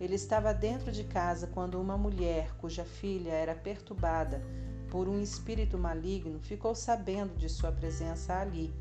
Ele 0.01 0.17
estava 0.17 0.53
dentro 0.53 0.91
de 0.91 1.05
casa 1.05 1.47
quando 1.47 1.81
uma 1.81 1.97
mulher, 1.97 2.53
cuja 2.59 2.85
filha 2.85 3.31
era 3.31 3.55
perturbada 3.55 4.43
por 4.91 5.09
um 5.09 5.21
espírito 5.21 5.77
maligno, 5.79 6.41
ficou 6.41 6.75
sabendo 6.75 7.37
de 7.37 7.49
sua 7.49 7.71
presença 7.71 8.35
ali. 8.35 8.73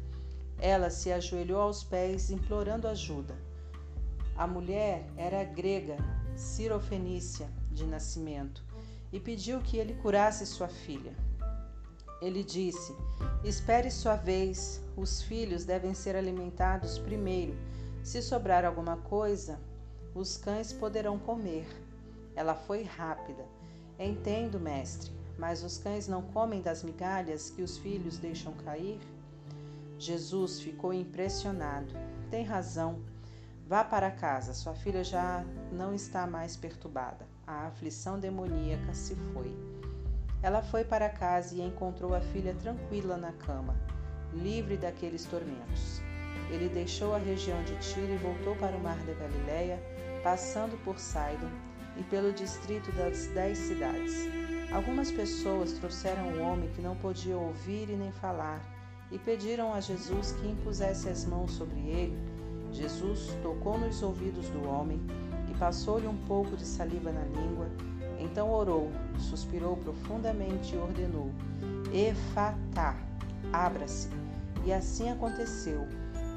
Ela 0.60 0.90
se 0.90 1.12
ajoelhou 1.12 1.62
aos 1.62 1.84
pés, 1.84 2.32
implorando 2.32 2.88
ajuda. 2.88 3.36
A 4.36 4.48
mulher 4.48 5.06
era 5.16 5.44
grega, 5.44 5.98
cirofenícia 6.36 7.50
de 7.72 7.86
nascimento, 7.86 8.64
e 9.12 9.20
pediu 9.20 9.62
que 9.62 9.78
ele 9.78 9.94
curasse 9.96 10.46
sua 10.46 10.68
filha. 10.68 11.14
Ele 12.22 12.44
disse: 12.44 12.96
Espere 13.44 13.92
sua 13.92 14.16
vez, 14.16 14.82
os 14.96 15.22
filhos 15.22 15.64
devem 15.64 15.94
ser 15.94 16.16
alimentados 16.16 16.98
primeiro. 16.98 17.56
Se 18.04 18.22
sobrar 18.22 18.66
alguma 18.66 18.98
coisa, 18.98 19.60
os 20.16 20.38
cães 20.38 20.74
poderão 20.74 21.20
comer. 21.20 21.68
Ela 22.36 22.56
foi 22.56 22.84
rápida. 22.84 23.46
Entendo, 24.00 24.60
mestre, 24.60 25.12
mas 25.38 25.64
os 25.64 25.78
cães 25.78 26.08
não 26.08 26.22
comem 26.22 26.62
das 26.62 26.84
migalhas 26.84 27.50
que 27.50 27.62
os 27.62 27.78
filhos 27.78 28.18
deixam 28.18 28.54
cair? 28.54 29.00
Jesus 30.00 30.60
ficou 30.60 30.94
impressionado. 30.94 31.94
Tem 32.30 32.44
razão. 32.44 33.02
Vá 33.66 33.84
para 33.84 34.12
casa, 34.12 34.54
sua 34.54 34.74
filha 34.76 35.04
já 35.04 35.44
não 35.72 35.94
está 35.94 36.28
mais 36.28 36.56
perturbada. 36.56 37.28
A 37.46 37.68
aflição 37.68 38.20
demoníaca 38.20 38.94
se 38.94 39.16
foi. 39.34 39.54
Ela 40.42 40.62
foi 40.62 40.86
para 40.86 41.10
casa 41.10 41.56
e 41.56 41.62
encontrou 41.62 42.14
a 42.14 42.22
filha 42.22 42.54
tranquila 42.56 43.18
na 43.18 43.34
cama, 43.34 43.76
livre 44.34 44.78
daqueles 44.78 45.26
tormentos. 45.26 46.02
Ele 46.50 46.70
deixou 46.70 47.14
a 47.14 47.18
região 47.18 47.62
de 47.64 47.76
Tiro 47.80 48.14
e 48.14 48.18
voltou 48.18 48.56
para 48.56 48.78
o 48.78 48.80
mar 48.80 48.98
da 49.00 49.14
Galileia, 49.14 49.82
passando 50.24 50.82
por 50.84 51.00
Sidon 51.00 51.50
e 51.98 52.04
pelo 52.04 52.32
distrito 52.32 52.92
das 52.94 53.28
dez 53.28 53.58
cidades. 53.58 54.14
Algumas 54.72 55.12
pessoas 55.12 55.74
trouxeram 55.74 56.34
o 56.34 56.42
homem 56.42 56.70
que 56.72 56.82
não 56.82 56.96
podia 56.96 57.36
ouvir 57.36 57.90
e 57.90 57.96
nem 57.96 58.12
falar 58.12 58.77
e 59.12 59.18
pediram 59.18 59.74
a 59.74 59.80
Jesus 59.80 60.34
que 60.34 60.48
impusesse 60.48 61.10
as 61.10 61.26
mãos 61.26 61.52
sobre 61.52 61.80
ele. 61.80 62.18
Jesus 62.72 63.38
tocou 63.42 63.78
nos 63.78 64.04
ouvidos 64.04 64.50
do 64.50 64.68
homem 64.68 65.00
e 65.50 65.54
passou-lhe 65.58 66.08
um 66.08 66.18
pouco 66.26 66.56
de 66.56 66.66
saliva 66.66 67.12
na 67.12 67.24
língua. 67.24 67.68
Então 68.20 68.52
orou, 68.52 68.92
suspirou 69.18 69.78
profundamente 69.78 70.76
e 70.76 70.78
ordenou: 70.78 71.32
Efatá, 71.94 72.96
abra-se. 73.54 74.10
E 74.66 74.74
assim 74.74 75.10
aconteceu. 75.10 75.88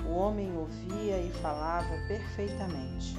O 0.08 0.12
homem 0.12 0.56
ouvia 0.56 1.18
e 1.20 1.30
falava 1.42 1.88
perfeitamente. 2.06 3.16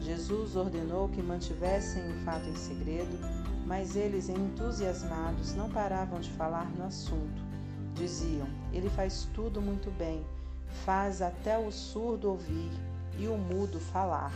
Jesus 0.00 0.54
ordenou 0.54 1.08
que 1.08 1.22
mantivessem 1.22 2.02
o 2.10 2.24
fato 2.24 2.48
em 2.48 2.54
segredo, 2.54 3.18
mas 3.66 3.96
eles, 3.96 4.28
entusiasmados, 4.28 5.54
não 5.54 5.70
paravam 5.70 6.20
de 6.20 6.30
falar 6.30 6.70
no 6.76 6.84
assunto. 6.84 7.42
Diziam: 7.94 8.46
Ele 8.74 8.90
faz 8.90 9.28
tudo 9.32 9.62
muito 9.62 9.88
bem, 9.92 10.26
faz 10.84 11.22
até 11.22 11.56
o 11.56 11.70
surdo 11.70 12.28
ouvir 12.28 12.72
e 13.16 13.28
o 13.28 13.38
mudo 13.38 13.78
falar. 13.78 14.32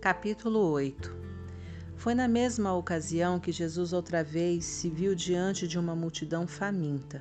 Capítulo 0.00 0.60
8 0.70 1.14
Foi 1.94 2.14
na 2.14 2.26
mesma 2.26 2.74
ocasião 2.74 3.38
que 3.38 3.52
Jesus 3.52 3.92
outra 3.92 4.24
vez 4.24 4.64
se 4.64 4.88
viu 4.88 5.14
diante 5.14 5.68
de 5.68 5.78
uma 5.78 5.94
multidão 5.94 6.46
faminta. 6.46 7.20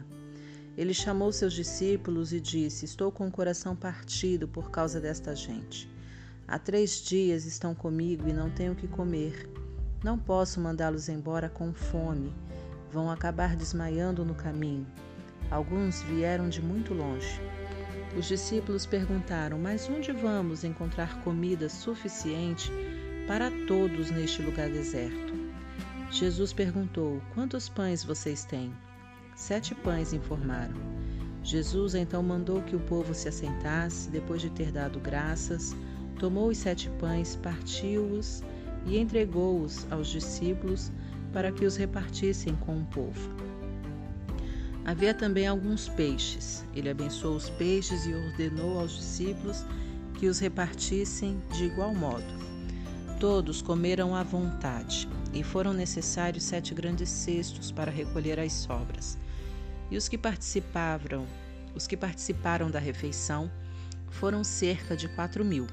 Ele 0.77 0.93
chamou 0.93 1.33
seus 1.33 1.51
discípulos 1.51 2.31
e 2.31 2.39
disse: 2.39 2.85
Estou 2.85 3.11
com 3.11 3.27
o 3.27 3.31
coração 3.31 3.75
partido 3.75 4.47
por 4.47 4.71
causa 4.71 5.01
desta 5.01 5.35
gente. 5.35 5.98
Há 6.51 6.57
três 6.57 7.03
dias 7.03 7.45
estão 7.45 7.75
comigo 7.75 8.27
e 8.27 8.33
não 8.33 8.49
tenho 8.49 8.73
o 8.73 8.75
que 8.75 8.87
comer. 8.87 9.47
Não 10.03 10.17
posso 10.17 10.59
mandá-los 10.59 11.07
embora 11.07 11.47
com 11.47 11.71
fome. 11.71 12.33
Vão 12.91 13.11
acabar 13.11 13.55
desmaiando 13.55 14.25
no 14.25 14.33
caminho. 14.33 14.87
Alguns 15.51 16.01
vieram 16.01 16.49
de 16.49 16.59
muito 16.59 16.91
longe. 16.91 17.39
Os 18.17 18.25
discípulos 18.25 18.87
perguntaram: 18.87 19.59
Mas 19.59 19.87
onde 19.87 20.11
vamos 20.11 20.63
encontrar 20.63 21.21
comida 21.23 21.69
suficiente 21.69 22.71
para 23.27 23.51
todos 23.67 24.09
neste 24.09 24.41
lugar 24.41 24.69
deserto? 24.69 25.31
Jesus 26.09 26.51
perguntou: 26.51 27.21
Quantos 27.35 27.69
pães 27.69 28.03
vocês 28.03 28.43
têm? 28.43 28.73
Sete 29.35 29.75
pães, 29.75 30.13
informaram. 30.13 30.73
Jesus 31.43 31.93
então 31.93 32.23
mandou 32.23 32.63
que 32.63 32.75
o 32.75 32.79
povo 32.79 33.13
se 33.13 33.29
assentasse, 33.29 34.09
depois 34.09 34.41
de 34.41 34.49
ter 34.49 34.71
dado 34.71 34.99
graças, 34.99 35.75
tomou 36.19 36.49
os 36.49 36.57
sete 36.57 36.89
pães, 36.99 37.35
partiu-os 37.37 38.43
e 38.85 38.97
entregou-os 38.97 39.87
aos 39.89 40.07
discípulos 40.07 40.91
para 41.33 41.51
que 41.51 41.65
os 41.65 41.75
repartissem 41.75 42.55
com 42.57 42.79
o 42.79 42.85
povo. 42.85 43.29
Havia 44.85 45.13
também 45.13 45.47
alguns 45.47 45.87
peixes. 45.87 46.65
Ele 46.75 46.89
abençoou 46.89 47.35
os 47.35 47.49
peixes 47.49 48.05
e 48.05 48.13
ordenou 48.13 48.79
aos 48.79 48.95
discípulos 48.95 49.65
que 50.15 50.27
os 50.27 50.39
repartissem 50.39 51.41
de 51.53 51.65
igual 51.65 51.93
modo. 51.93 52.49
Todos 53.19 53.61
comeram 53.61 54.15
à 54.15 54.23
vontade, 54.23 55.07
e 55.33 55.43
foram 55.43 55.73
necessários 55.73 56.43
sete 56.43 56.73
grandes 56.73 57.09
cestos 57.09 57.71
para 57.71 57.91
recolher 57.91 58.39
as 58.39 58.53
sobras. 58.53 59.17
E 59.91 59.97
os 59.97 60.07
que 60.07 60.17
participaram, 60.17 61.25
os 61.75 61.85
que 61.85 61.97
participaram 61.97 62.71
da 62.71 62.79
refeição, 62.79 63.51
foram 64.09 64.43
cerca 64.43 64.95
de 64.97 65.07
quatro 65.09 65.45
mil. 65.45 65.67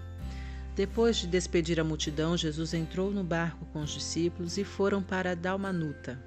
Depois 0.77 1.17
de 1.17 1.27
despedir 1.27 1.81
a 1.81 1.85
multidão, 1.85 2.37
Jesus 2.37 2.75
entrou 2.75 3.11
no 3.11 3.25
barco 3.25 3.65
com 3.73 3.81
os 3.81 3.89
discípulos 3.89 4.59
e 4.59 4.65
foram 4.65 5.03
para 5.03 5.35
Dalmanuta. 5.35 6.23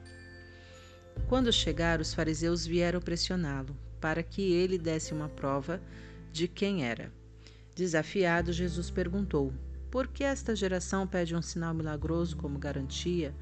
Quando 1.27 1.53
chegaram, 1.53 2.01
os 2.01 2.15
fariseus 2.15 2.65
vieram 2.65 2.99
pressioná-lo, 2.99 3.77
para 4.01 4.23
que 4.23 4.41
ele 4.51 4.79
desse 4.79 5.13
uma 5.13 5.29
prova 5.29 5.79
de 6.31 6.47
quem 6.47 6.83
era. 6.83 7.13
Desafiado, 7.75 8.51
Jesus 8.51 8.89
perguntou: 8.89 9.53
Por 9.91 10.07
que 10.07 10.23
esta 10.23 10.55
geração 10.55 11.05
pede 11.05 11.35
um 11.35 11.43
sinal 11.43 11.75
milagroso 11.75 12.35
como 12.35 12.57
garantia? 12.57 13.35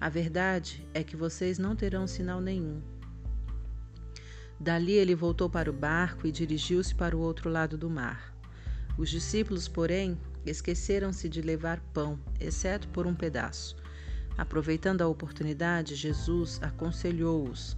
A 0.00 0.08
verdade 0.08 0.88
é 0.94 1.04
que 1.04 1.16
vocês 1.16 1.58
não 1.58 1.76
terão 1.76 2.06
sinal 2.06 2.40
nenhum. 2.40 2.80
Dali 4.58 4.92
ele 4.92 5.14
voltou 5.14 5.50
para 5.50 5.68
o 5.68 5.74
barco 5.74 6.26
e 6.26 6.32
dirigiu-se 6.32 6.94
para 6.94 7.14
o 7.14 7.20
outro 7.20 7.50
lado 7.50 7.76
do 7.76 7.90
mar. 7.90 8.34
Os 8.96 9.10
discípulos, 9.10 9.68
porém, 9.68 10.18
esqueceram-se 10.50 11.28
de 11.28 11.42
levar 11.42 11.80
pão, 11.92 12.18
exceto 12.40 12.88
por 12.88 13.06
um 13.06 13.14
pedaço. 13.14 13.76
Aproveitando 14.36 15.02
a 15.02 15.08
oportunidade, 15.08 15.94
Jesus 15.94 16.60
aconselhou-os: 16.62 17.76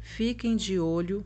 Fiquem 0.00 0.56
de 0.56 0.78
olho 0.78 1.24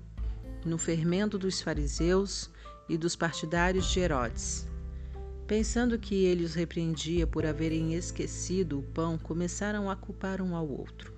no 0.64 0.78
fermento 0.78 1.38
dos 1.38 1.60
fariseus 1.60 2.50
e 2.88 2.96
dos 2.96 3.14
partidários 3.14 3.90
de 3.90 4.00
Herodes. 4.00 4.66
Pensando 5.46 5.98
que 5.98 6.24
ele 6.24 6.44
os 6.44 6.54
repreendia 6.54 7.26
por 7.26 7.44
haverem 7.44 7.94
esquecido 7.94 8.78
o 8.78 8.82
pão, 8.82 9.18
começaram 9.18 9.90
a 9.90 9.96
culpar 9.96 10.40
um 10.40 10.56
ao 10.56 10.68
outro. 10.68 11.12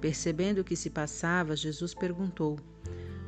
Percebendo 0.00 0.60
o 0.60 0.64
que 0.64 0.76
se 0.76 0.90
passava, 0.90 1.56
Jesus 1.56 1.94
perguntou: 1.94 2.58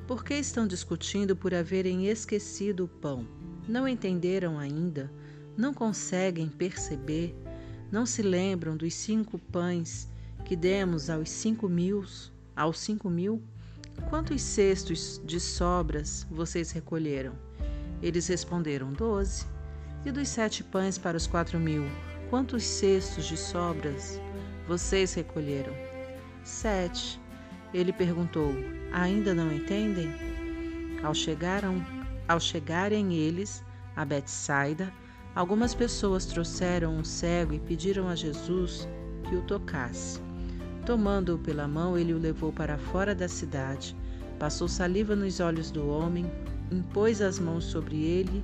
Por 0.07 0.24
que 0.24 0.34
estão 0.34 0.66
discutindo 0.66 1.34
por 1.34 1.55
haverem 1.55 2.07
esquecido 2.07 2.84
o 2.84 2.89
pão? 2.89 3.26
Não 3.66 3.89
entenderam 3.89 4.59
ainda? 4.59 5.11
Não 5.57 5.72
conseguem 5.72 6.48
perceber? 6.48 7.34
Não 7.90 8.04
se 8.04 8.20
lembram 8.20 8.76
dos 8.76 8.92
cinco 8.92 9.38
pães 9.38 10.09
que 10.44 10.54
demos 10.54 11.09
aos 11.09 11.30
cinco 11.30 11.68
mil? 11.68 12.04
Aos 12.54 12.78
cinco 12.78 13.09
mil? 13.09 13.42
Quantos 14.11 14.42
cestos 14.42 15.20
de 15.24 15.40
sobras 15.40 16.26
vocês 16.30 16.70
recolheram? 16.72 17.34
Eles 18.02 18.26
responderam: 18.26 18.92
Doze. 18.92 19.46
E 20.04 20.12
dos 20.12 20.28
sete 20.28 20.62
pães 20.62 20.98
para 20.98 21.16
os 21.16 21.26
quatro 21.26 21.59
mil, 21.59 21.84
quantos 22.30 22.62
cestos 22.62 23.24
de 23.24 23.36
sobras 23.36 24.20
vocês 24.68 25.14
recolheram? 25.14 25.72
Sete. 26.44 27.20
Ele 27.72 27.92
perguntou: 27.92 28.52
Ainda 28.92 29.34
não 29.34 29.52
entendem? 29.52 30.12
Ao 31.02 31.14
chegaram 31.14 31.84
ao 32.28 32.40
chegarem 32.40 33.14
eles 33.14 33.64
a 33.94 34.04
Betsaida, 34.04 34.92
algumas 35.37 35.74
pessoas 35.74 36.24
trouxeram 36.24 36.97
um 36.97 37.05
cego 37.05 37.53
e 37.53 37.61
pediram 37.61 38.09
a 38.09 38.14
Jesus 38.14 38.89
que 39.28 39.37
o 39.37 39.43
tocasse. 39.43 40.18
Tomando-o 40.87 41.39
pela 41.39 41.68
mão, 41.68 41.99
ele 41.99 42.14
o 42.14 42.18
levou 42.18 42.51
para 42.51 42.78
fora 42.78 43.14
da 43.14 43.28
cidade, 43.28 43.95
passou 44.39 44.66
saliva 44.66 45.14
nos 45.14 45.39
olhos 45.39 45.70
do 45.70 45.87
homem, 45.87 46.24
impôs 46.72 47.20
as 47.20 47.39
mãos 47.39 47.64
sobre 47.64 48.03
ele 48.03 48.43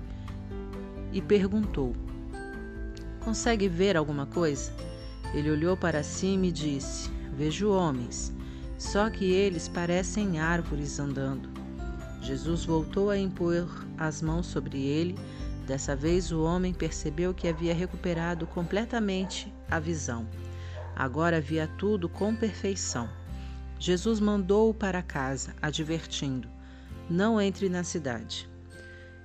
e 1.12 1.22
perguntou: 1.22 1.95
Consegue 3.20 3.68
ver 3.68 3.97
alguma 3.97 4.26
coisa? 4.26 4.70
Ele 5.32 5.51
olhou 5.51 5.76
para 5.76 6.03
cima 6.03 6.47
e 6.47 6.53
disse: 6.53 7.11
Vejo 7.34 7.70
homens, 7.70 8.34
só 8.76 9.09
que 9.09 9.24
eles 9.24 9.66
parecem 9.66 10.40
árvores 10.40 10.99
andando. 10.99 11.49
Jesus 12.20 12.66
voltou 12.66 13.09
a 13.09 13.18
impor 13.18 13.66
as 13.97 14.20
mãos 14.20 14.47
sobre 14.47 14.80
ele. 14.80 15.16
Dessa 15.72 15.96
vez 15.96 16.30
o 16.30 16.42
homem 16.42 16.74
percebeu 16.74 17.32
que 17.32 17.48
havia 17.48 17.72
recuperado 17.72 18.46
completamente 18.46 19.50
a 19.70 19.80
visão. 19.80 20.28
Agora 20.94 21.40
via 21.40 21.66
tudo 21.66 22.10
com 22.10 22.36
perfeição. 22.36 23.08
Jesus 23.78 24.20
mandou-o 24.20 24.74
para 24.74 25.02
casa, 25.02 25.56
advertindo: 25.62 26.46
Não 27.08 27.40
entre 27.40 27.70
na 27.70 27.82
cidade. 27.82 28.46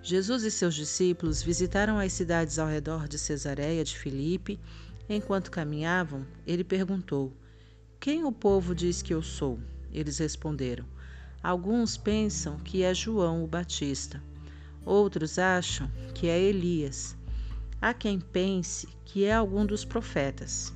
Jesus 0.01 0.43
e 0.43 0.49
seus 0.49 0.73
discípulos 0.73 1.43
visitaram 1.43 1.99
as 1.99 2.13
cidades 2.13 2.57
ao 2.57 2.67
redor 2.69 3.09
de 3.09 3.19
Cesareia 3.19 3.83
de 3.83 3.99
Filipe. 3.99 4.57
Enquanto 5.09 5.51
caminhavam, 5.51 6.25
ele 6.45 6.63
perguntou: 6.63 7.33
Quem 7.99 8.23
o 8.23 8.31
povo 8.31 8.73
diz 8.73 9.01
que 9.01 9.13
eu 9.13 9.21
sou? 9.21 9.59
Eles 9.91 10.17
responderam: 10.19 10.85
Alguns 11.43 11.97
pensam 11.97 12.57
que 12.59 12.83
é 12.83 12.93
João 12.93 13.43
o 13.43 13.47
Batista, 13.47 14.23
outros 14.87 15.37
acham 15.37 15.91
que 16.15 16.27
é 16.27 16.39
Elias. 16.39 17.15
Há 17.81 17.93
quem 17.93 18.19
pense 18.19 18.87
que 19.03 19.25
é 19.25 19.33
algum 19.33 19.65
dos 19.65 19.83
profetas. 19.83 20.73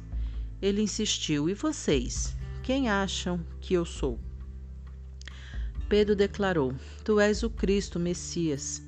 Ele 0.61 0.81
insistiu: 0.81 1.49
E 1.49 1.53
vocês? 1.53 2.35
Quem 2.61 2.89
acham 2.89 3.43
que 3.59 3.73
eu 3.73 3.85
sou? 3.85 4.19
Pedro 5.87 6.15
declarou: 6.15 6.75
Tu 7.03 7.19
és 7.19 7.41
o 7.41 7.49
Cristo, 7.49 7.99
Messias. 7.99 8.83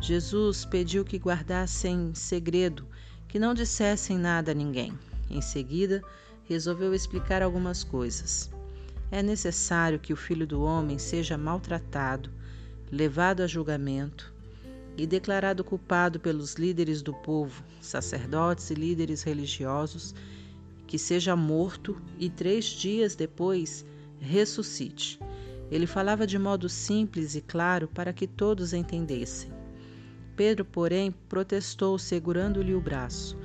Jesus 0.00 0.64
pediu 0.64 1.04
que 1.04 1.16
guardassem 1.16 2.14
segredo, 2.14 2.86
que 3.26 3.38
não 3.38 3.54
dissessem 3.54 4.18
nada 4.18 4.52
a 4.52 4.54
ninguém. 4.54 4.96
Em 5.30 5.40
seguida, 5.40 6.02
resolveu 6.44 6.94
explicar 6.94 7.42
algumas 7.42 7.82
coisas. 7.82 8.50
É 9.10 9.22
necessário 9.22 9.98
que 9.98 10.12
o 10.12 10.16
filho 10.16 10.46
do 10.46 10.62
homem 10.62 10.98
seja 10.98 11.36
maltratado, 11.36 12.30
levado 12.92 13.42
a 13.42 13.46
julgamento 13.46 14.37
e 14.98 15.06
declarado 15.06 15.62
culpado 15.62 16.18
pelos 16.18 16.54
líderes 16.54 17.00
do 17.00 17.14
povo, 17.14 17.62
sacerdotes 17.80 18.68
e 18.70 18.74
líderes 18.74 19.22
religiosos, 19.22 20.12
que 20.88 20.98
seja 20.98 21.36
morto 21.36 21.96
e 22.18 22.28
três 22.28 22.64
dias 22.64 23.14
depois 23.14 23.86
ressuscite. 24.18 25.20
Ele 25.70 25.86
falava 25.86 26.26
de 26.26 26.36
modo 26.36 26.68
simples 26.68 27.36
e 27.36 27.40
claro 27.40 27.86
para 27.86 28.12
que 28.12 28.26
todos 28.26 28.72
entendessem. 28.72 29.52
Pedro, 30.34 30.64
porém, 30.64 31.14
protestou, 31.28 31.96
segurando-lhe 31.98 32.74
o 32.74 32.80
braço. 32.80 33.38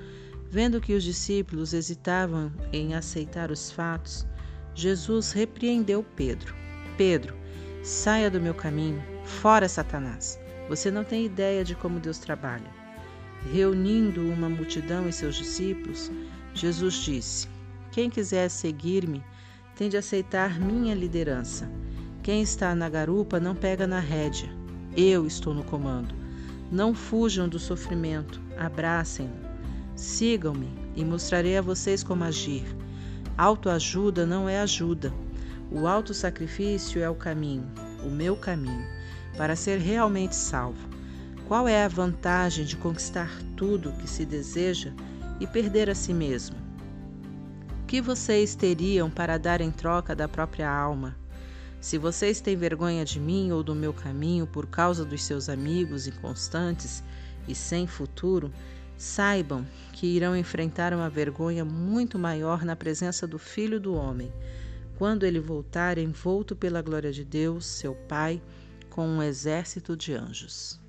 Vendo 0.50 0.82
que 0.82 0.94
os 0.94 1.04
discípulos 1.04 1.74
hesitavam 1.74 2.52
em 2.72 2.96
aceitar 2.96 3.52
os 3.52 3.72
fatos, 3.72 4.26
Jesus 4.74 5.32
repreendeu 5.32 6.04
Pedro: 6.16 6.56
Pedro, 6.98 7.36
saia 7.84 8.30
do 8.30 8.40
meu 8.40 8.54
caminho, 8.54 9.04
fora 9.24 9.68
Satanás. 9.68 10.43
Você 10.74 10.90
não 10.90 11.04
tem 11.04 11.24
ideia 11.24 11.64
de 11.64 11.76
como 11.76 12.00
Deus 12.00 12.18
trabalha. 12.18 12.66
Reunindo 13.54 14.22
uma 14.22 14.50
multidão 14.50 15.08
e 15.08 15.14
seus 15.14 15.36
discípulos, 15.36 16.12
Jesus 16.52 16.96
disse: 16.96 17.48
Quem 17.92 18.10
quiser 18.10 18.50
seguir-me 18.50 19.24
tem 19.76 19.88
de 19.88 19.98
aceitar 19.98 20.60
minha 20.60 20.96
liderança. 20.96 21.70
Quem 22.24 22.42
está 22.42 22.74
na 22.74 22.90
garupa 22.90 23.40
não 23.40 23.54
pega 23.54 23.86
na 23.86 24.00
rédea. 24.00 24.50
Eu 24.98 25.28
estou 25.28 25.54
no 25.54 25.64
comando. 25.64 26.16
Não 26.72 26.96
fujam 26.96 27.48
do 27.48 27.60
sofrimento, 27.60 28.42
abracem-no. 28.58 29.36
Sigam-me 29.96 30.74
e 30.96 31.06
mostrarei 31.06 31.56
a 31.56 31.62
vocês 31.62 32.02
como 32.02 32.24
agir. 32.24 32.66
Autoajuda 33.38 34.26
não 34.26 34.50
é 34.50 34.60
ajuda. 34.60 35.14
O 35.70 35.86
autossacrifício 35.86 37.00
é 37.00 37.08
o 37.08 37.14
caminho, 37.14 37.72
o 38.04 38.10
meu 38.10 38.36
caminho, 38.36 38.93
para 39.38 39.56
ser 39.56 39.80
realmente 39.80 40.36
salvo. 40.36 40.90
Qual 41.48 41.68
é 41.68 41.84
a 41.84 41.88
vantagem 41.88 42.66
de 42.66 42.76
conquistar 42.78 43.32
tudo 43.56 43.90
o 43.90 43.94
que 43.94 44.08
se 44.08 44.26
deseja 44.26 44.92
e 45.40 45.48
perder 45.48 45.90
a 45.90 45.96
si 45.96 46.14
mesmo? 46.14 46.56
O 47.82 47.86
que 47.86 48.02
vocês 48.02 48.56
teriam 48.56 49.10
para 49.10 49.38
dar 49.38 49.62
em 49.62 49.72
troca 49.72 50.16
da 50.16 50.28
própria 50.28 50.70
alma? 50.70 51.16
Se 51.80 51.98
vocês 51.98 52.40
têm 52.40 52.56
vergonha 52.56 53.04
de 53.04 53.20
mim 53.20 53.52
ou 53.52 53.62
do 53.62 53.76
meu 53.76 53.94
caminho 53.94 54.48
por 54.48 54.68
causa 54.68 55.04
dos 55.04 55.24
seus 55.24 55.50
amigos 55.50 56.08
inconstantes 56.08 57.04
e 57.48 57.54
sem 57.54 57.86
futuro, 57.86 58.52
Saibam 58.98 59.66
que 59.92 60.08
irão 60.08 60.36
enfrentar 60.36 60.94
uma 60.94 61.10
vergonha 61.10 61.66
muito 61.66 62.18
maior 62.18 62.64
na 62.64 62.76
presença 62.76 63.28
do 63.28 63.38
Filho 63.38 63.80
do 63.80 63.94
Homem. 63.94 64.32
quando 64.98 65.26
ele 65.26 65.40
voltar 65.40 65.98
envolto 65.98 66.56
pela 66.56 66.82
glória 66.82 67.12
de 67.12 67.26
Deus, 67.26 67.66
seu 67.66 67.96
Pai, 68.08 68.42
com 68.94 69.08
um 69.08 69.24
exército 69.24 69.98
de 69.98 70.14
anjos. 70.14 70.80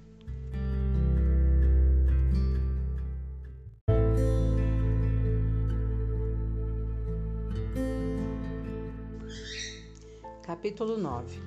Capítulo 10.43 10.99
9 10.99 11.41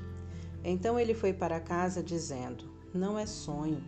Então 0.64 1.00
ele 1.00 1.14
foi 1.14 1.32
para 1.32 1.60
casa 1.60 2.02
dizendo: 2.02 2.66
Não 2.92 3.20
é 3.20 3.28
sonho. 3.28 3.84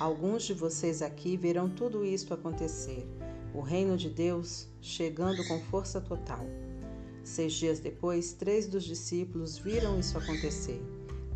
Alguns 0.00 0.44
de 0.44 0.54
vocês 0.54 1.02
aqui 1.02 1.36
verão 1.36 1.68
tudo 1.68 2.06
isto 2.06 2.32
acontecer. 2.32 3.06
O 3.52 3.60
reino 3.60 3.98
de 3.98 4.08
Deus 4.08 4.66
chegando 4.80 5.46
com 5.46 5.60
força 5.60 6.00
total. 6.00 6.46
Seis 7.22 7.52
dias 7.52 7.80
depois, 7.80 8.32
três 8.32 8.66
dos 8.66 8.84
discípulos 8.84 9.58
viram 9.58 10.00
isso 10.00 10.16
acontecer. 10.16 10.82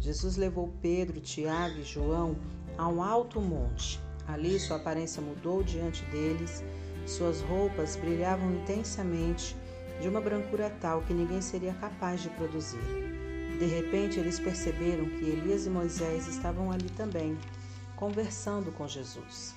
Jesus 0.01 0.37
levou 0.37 0.73
Pedro, 0.81 1.21
Tiago 1.21 1.79
e 1.79 1.85
João 1.85 2.37
a 2.77 2.89
um 2.89 3.03
alto 3.03 3.41
monte. 3.41 4.01
Ali 4.27 4.61
sua 4.61 4.77
aparência 4.77 5.23
mudou 5.23 5.63
diante 5.63 6.05
deles, 6.07 6.63
suas 7.07 7.41
roupas 7.41 7.97
brilhavam 7.97 8.53
intensamente, 8.53 9.57
de 10.01 10.09
uma 10.09 10.21
brancura 10.21 10.71
tal 10.81 11.03
que 11.03 11.13
ninguém 11.13 11.41
seria 11.41 11.73
capaz 11.75 12.23
de 12.23 12.29
produzir. 12.31 12.79
De 13.59 13.67
repente, 13.67 14.21
eles 14.21 14.39
perceberam 14.39 15.07
que 15.07 15.25
Elias 15.25 15.67
e 15.67 15.71
Moisés 15.71 16.29
estavam 16.29 16.71
ali 16.71 16.89
também, 16.91 17.37
conversando 17.97 18.71
com 18.71 18.87
Jesus. 18.87 19.55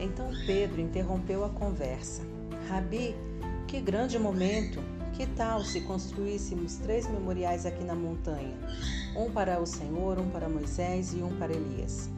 Então 0.00 0.30
Pedro 0.46 0.80
interrompeu 0.80 1.44
a 1.44 1.50
conversa. 1.50 2.22
Rabi, 2.68 3.14
que 3.66 3.80
grande 3.80 4.18
momento! 4.18 4.80
Que 5.14 5.26
tal 5.28 5.64
se 5.64 5.80
construíssemos 5.80 6.76
três 6.76 7.06
memoriais 7.08 7.64
aqui 7.64 7.82
na 7.82 7.94
montanha? 7.94 8.54
Um 9.16 9.30
para 9.30 9.58
o 9.58 9.66
Senhor, 9.66 10.18
um 10.18 10.28
para 10.28 10.46
Moisés 10.46 11.14
e 11.14 11.22
um 11.22 11.34
para 11.38 11.52
Elias. 11.54 12.10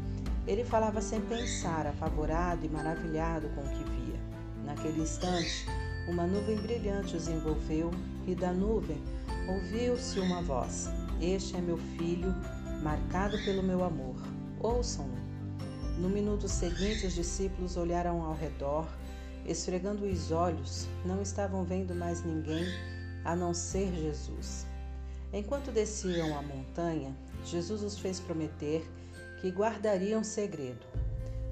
Ele 0.48 0.64
falava 0.64 1.00
sem 1.00 1.20
pensar, 1.20 1.86
apavorado 1.86 2.66
e 2.66 2.68
maravilhado 2.68 3.48
com 3.50 3.60
o 3.60 3.68
que 3.68 3.84
via. 3.84 4.20
Naquele 4.64 5.02
instante, 5.02 5.64
uma 6.08 6.26
nuvem 6.26 6.56
brilhante 6.56 7.16
os 7.16 7.28
envolveu 7.28 7.92
e 8.26 8.34
da 8.34 8.52
nuvem 8.52 9.00
ouviu-se 9.48 10.20
uma 10.20 10.42
voz: 10.42 10.88
este 11.20 11.56
é 11.56 11.60
meu 11.60 11.78
filho, 11.96 12.34
marcado 12.82 13.36
pelo 13.44 13.62
meu 13.62 13.82
amor. 13.82 14.16
Ouçam-no. 14.60 15.18
No 15.98 16.08
minuto 16.08 16.48
seguinte, 16.48 17.06
os 17.06 17.14
discípulos 17.14 17.76
olharam 17.76 18.22
ao 18.22 18.34
redor, 18.34 18.86
esfregando 19.44 20.04
os 20.04 20.30
olhos, 20.30 20.86
não 21.04 21.20
estavam 21.20 21.64
vendo 21.64 21.94
mais 21.94 22.24
ninguém 22.24 22.64
a 23.24 23.34
não 23.34 23.52
ser 23.52 23.92
Jesus. 23.92 24.67
Enquanto 25.32 25.70
desciam 25.70 26.36
a 26.38 26.42
montanha, 26.42 27.14
Jesus 27.44 27.82
os 27.82 27.98
fez 27.98 28.18
prometer 28.18 28.88
que 29.40 29.50
guardariam 29.50 30.24
segredo. 30.24 30.86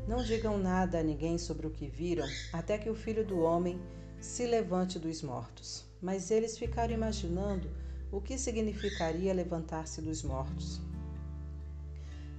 Não 0.08 0.22
digam 0.22 0.56
nada 0.56 1.00
a 1.00 1.02
ninguém 1.02 1.36
sobre 1.36 1.66
o 1.66 1.70
que 1.70 1.86
viram, 1.86 2.26
até 2.52 2.78
que 2.78 2.88
o 2.88 2.94
filho 2.94 3.24
do 3.24 3.40
homem 3.40 3.80
se 4.20 4.46
levante 4.46 4.98
dos 4.98 5.22
mortos. 5.22 5.84
Mas 6.00 6.30
eles 6.30 6.56
ficaram 6.56 6.94
imaginando 6.94 7.68
o 8.10 8.20
que 8.20 8.38
significaria 8.38 9.34
levantar-se 9.34 10.00
dos 10.00 10.22
mortos. 10.22 10.80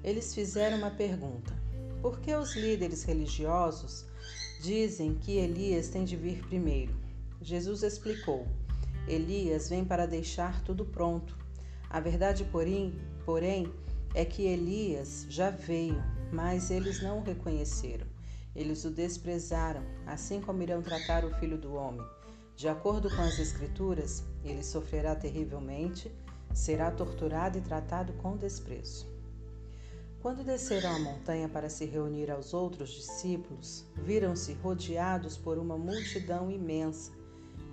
Eles 0.04 0.34
fizeram 0.34 0.78
uma 0.78 0.92
pergunta: 0.92 1.54
por 2.02 2.20
que 2.20 2.34
os 2.34 2.56
líderes 2.56 3.04
religiosos 3.04 4.06
dizem 4.62 5.16
que 5.16 5.38
Elias 5.38 5.90
tem 5.90 6.04
de 6.04 6.16
vir 6.16 6.42
primeiro? 6.48 6.96
Jesus 7.42 7.84
explicou: 7.84 8.48
Elias 9.08 9.70
vem 9.70 9.86
para 9.86 10.06
deixar 10.06 10.62
tudo 10.64 10.86
pronto. 10.86 11.38
A 11.90 12.00
verdade, 12.00 12.44
porém, 12.46 12.94
porém 13.26 13.72
é 14.14 14.26
que 14.26 14.44
Elias 14.44 15.26
já 15.30 15.50
veio, 15.50 16.04
mas 16.32 16.70
eles 16.70 17.02
não 17.02 17.20
o 17.20 17.24
reconheceram. 17.24 18.06
Eles 18.54 18.84
o 18.84 18.90
desprezaram, 18.90 19.84
assim 20.06 20.42
como 20.42 20.62
irão 20.62 20.82
tratar 20.82 21.24
o 21.24 21.34
filho 21.36 21.58
do 21.58 21.74
homem. 21.74 22.06
De 22.56 22.68
acordo 22.68 23.10
com 23.16 23.22
as 23.22 23.40
Escrituras, 23.40 24.24
ele 24.44 24.64
sofrerá 24.64 25.16
terrivelmente, 25.16 26.12
será 26.54 26.92
torturado 26.92 27.58
e 27.58 27.62
tratado 27.62 28.14
com 28.14 28.36
desprezo. 28.36 29.06
Quando 30.22 30.44
desceram 30.44 30.96
a 30.96 31.00
montanha 31.00 31.48
para 31.48 31.70
se 31.70 31.86
reunir 31.86 32.30
aos 32.32 32.54
outros 32.54 32.90
discípulos, 32.90 33.86
viram-se 33.96 34.54
rodeados 34.54 35.38
por 35.38 35.58
uma 35.58 35.78
multidão 35.78 36.52
imensa 36.52 37.17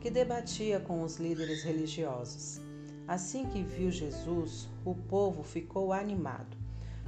que 0.05 0.11
debatia 0.11 0.79
com 0.81 1.03
os 1.03 1.17
líderes 1.17 1.63
religiosos. 1.63 2.61
Assim 3.09 3.47
que 3.47 3.63
viu 3.63 3.91
Jesus, 3.91 4.69
o 4.85 4.95
povo 4.95 5.43
ficou 5.43 5.95
animado. 5.95 6.59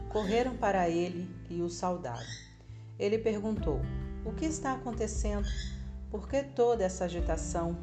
Correram 0.09 0.57
para 0.57 0.88
ele 0.88 1.28
e 1.51 1.61
o 1.61 1.68
saudaram. 1.68 2.26
Ele 2.99 3.18
perguntou: 3.18 3.82
O 4.24 4.32
que 4.32 4.47
está 4.47 4.72
acontecendo? 4.72 5.47
Por 6.11 6.26
que 6.26 6.42
toda 6.42 6.84
essa 6.84 7.05
agitação? 7.05 7.76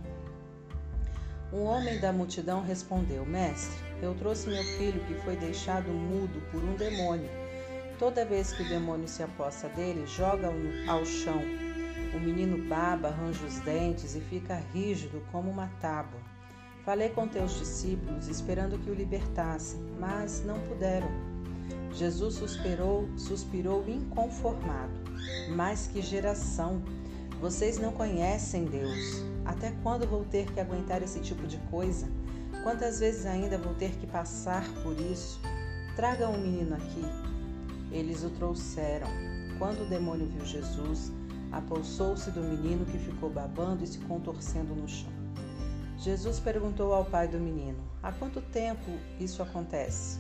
Um 1.54 1.62
homem 1.62 2.00
da 2.00 2.12
multidão 2.12 2.64
respondeu: 2.64 3.24
Mestre, 3.24 3.78
eu 4.02 4.16
trouxe 4.16 4.50
meu 4.50 4.64
filho 4.64 5.06
que 5.06 5.14
foi 5.22 5.36
deixado 5.36 5.90
mudo 5.90 6.42
por 6.50 6.64
um 6.64 6.76
demônio. 6.76 7.30
Toda 8.00 8.26
vez 8.26 8.52
que 8.52 8.64
o 8.64 8.68
demônio 8.68 9.08
se 9.08 9.22
aposta 9.22 9.70
dele, 9.70 10.08
joga-o 10.08 10.90
ao 10.90 11.06
chão. 11.06 11.40
O 12.14 12.20
menino 12.20 12.58
baba, 12.70 13.10
arranja 13.10 13.46
os 13.46 13.60
dentes 13.60 14.16
e 14.16 14.22
fica 14.22 14.62
rígido 14.74 15.24
como 15.32 15.50
uma 15.50 15.68
tábua. 15.82 16.20
Falei 16.86 17.10
com 17.10 17.28
teus 17.28 17.58
discípulos, 17.58 18.28
esperando 18.28 18.78
que 18.78 18.90
o 18.90 18.94
libertassem, 18.94 19.80
mas 20.00 20.44
não 20.46 20.60
puderam. 20.60 21.10
Jesus 21.94 22.36
suspirou, 22.36 23.08
suspirou 23.18 23.84
inconformado. 23.88 24.92
Mas 25.56 25.88
que 25.88 26.02
geração! 26.02 26.82
Vocês 27.40 27.78
não 27.78 27.92
conhecem 27.92 28.66
Deus. 28.66 29.24
Até 29.46 29.74
quando 29.84 30.08
vou 30.08 30.24
ter 30.26 30.52
que 30.52 30.60
aguentar 30.60 31.02
esse 31.02 31.20
tipo 31.20 31.46
de 31.48 31.58
coisa? 31.70 32.08
Quantas 32.64 33.00
vezes 33.00 33.26
ainda 33.26 33.58
vou 33.58 33.74
ter 33.74 33.92
que 33.98 34.08
passar 34.08 34.66
por 34.82 34.98
isso? 35.00 35.42
Traga 35.96 36.30
um 36.30 36.38
menino 36.38 36.76
aqui. 36.76 37.04
Eles 37.92 38.24
o 38.24 38.30
trouxeram. 38.30 39.08
Quando 39.60 39.84
o 39.84 39.90
demônio 39.90 40.28
viu 40.28 40.46
Jesus, 40.46 41.12
apossou-se 41.54 42.32
do 42.32 42.42
menino 42.42 42.84
que 42.86 42.98
ficou 42.98 43.30
babando 43.30 43.84
e 43.84 43.88
se 43.88 44.00
contorcendo 44.00 44.76
no 44.76 44.90
chão. 44.90 45.12
Jesus 45.98 46.40
perguntou 46.40 46.94
ao 46.94 47.06
pai 47.06 47.28
do 47.28 47.40
menino: 47.40 47.80
Há 48.02 48.12
quanto 48.12 48.42
tempo 48.42 48.92
isso 49.20 49.42
acontece? 49.42 50.20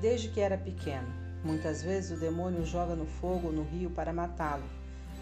Desde 0.00 0.28
que 0.28 0.40
era 0.40 0.58
pequeno. 0.58 1.06
Muitas 1.44 1.82
vezes 1.82 2.16
o 2.16 2.20
demônio 2.20 2.64
joga 2.64 2.96
no 2.96 3.04
fogo 3.04 3.48
ou 3.48 3.52
no 3.52 3.62
rio 3.64 3.90
para 3.90 4.14
matá-lo. 4.14 4.64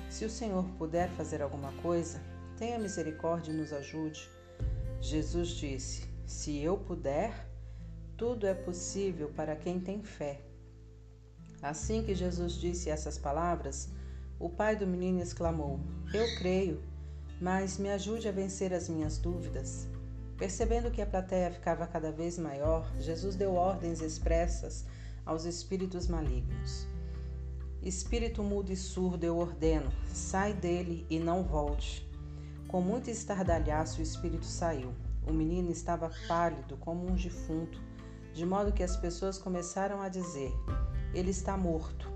Se 0.09 0.24
o 0.24 0.30
Senhor 0.30 0.64
puder 0.78 1.11
fazer 1.11 1.43
alguma 1.43 1.72
coisa, 1.82 2.20
tenha 2.57 2.78
misericórdia 2.78 3.51
e 3.51 3.57
nos 3.57 3.72
ajude. 3.72 4.30
Jesus 5.01 5.49
disse: 5.49 6.09
Se 6.24 6.59
eu 6.59 6.76
puder, 6.76 7.49
tudo 8.16 8.47
é 8.47 8.55
possível 8.55 9.32
para 9.34 9.57
quem 9.57 9.80
tem 9.80 10.01
fé. 10.01 10.40
Assim 11.61 12.05
que 12.05 12.14
Jesus 12.14 12.55
disse 12.55 12.88
essas 12.88 13.18
palavras, 13.18 13.88
o 14.43 14.51
pai 14.51 14.74
do 14.74 14.86
menino 14.88 15.22
exclamou: 15.22 15.78
Eu 16.12 16.26
creio, 16.36 16.82
mas 17.40 17.78
me 17.78 17.88
ajude 17.88 18.28
a 18.28 18.32
vencer 18.32 18.74
as 18.74 18.88
minhas 18.88 19.16
dúvidas. 19.16 19.86
Percebendo 20.36 20.90
que 20.90 21.01
a 21.01 21.07
plateia 21.07 21.53
ficava 21.53 21.86
cada 21.86 22.11
vez 22.11 22.36
maior, 22.36 22.93
Jesus 22.99 23.36
deu 23.36 23.55
ordens 23.55 24.01
expressas 24.01 24.84
aos 25.24 25.45
espíritos 25.45 26.09
malignos. 26.09 26.88
Espírito 27.80 28.43
mudo 28.43 28.72
e 28.72 28.76
surdo, 28.76 29.24
eu 29.24 29.38
ordeno, 29.38 29.93
sai 30.09 30.53
dele 30.53 31.07
e 31.09 31.20
não 31.20 31.45
volte. 31.45 32.05
Com 32.66 32.80
muito 32.80 33.11
estardalhaço, 33.11 34.01
o 34.01 34.03
espírito 34.03 34.45
saiu. 34.45 34.93
O 35.24 35.32
menino 35.32 35.70
estava 35.70 36.11
pálido 36.26 36.76
como 36.78 37.09
um 37.09 37.14
defunto, 37.14 37.80
de 38.34 38.45
modo 38.45 38.72
que 38.72 38.82
as 38.82 38.97
pessoas 38.97 39.38
começaram 39.38 40.03
a 40.03 40.09
dizer: 40.09 40.53
Ele 41.14 41.30
está 41.30 41.57
morto. 41.57 42.11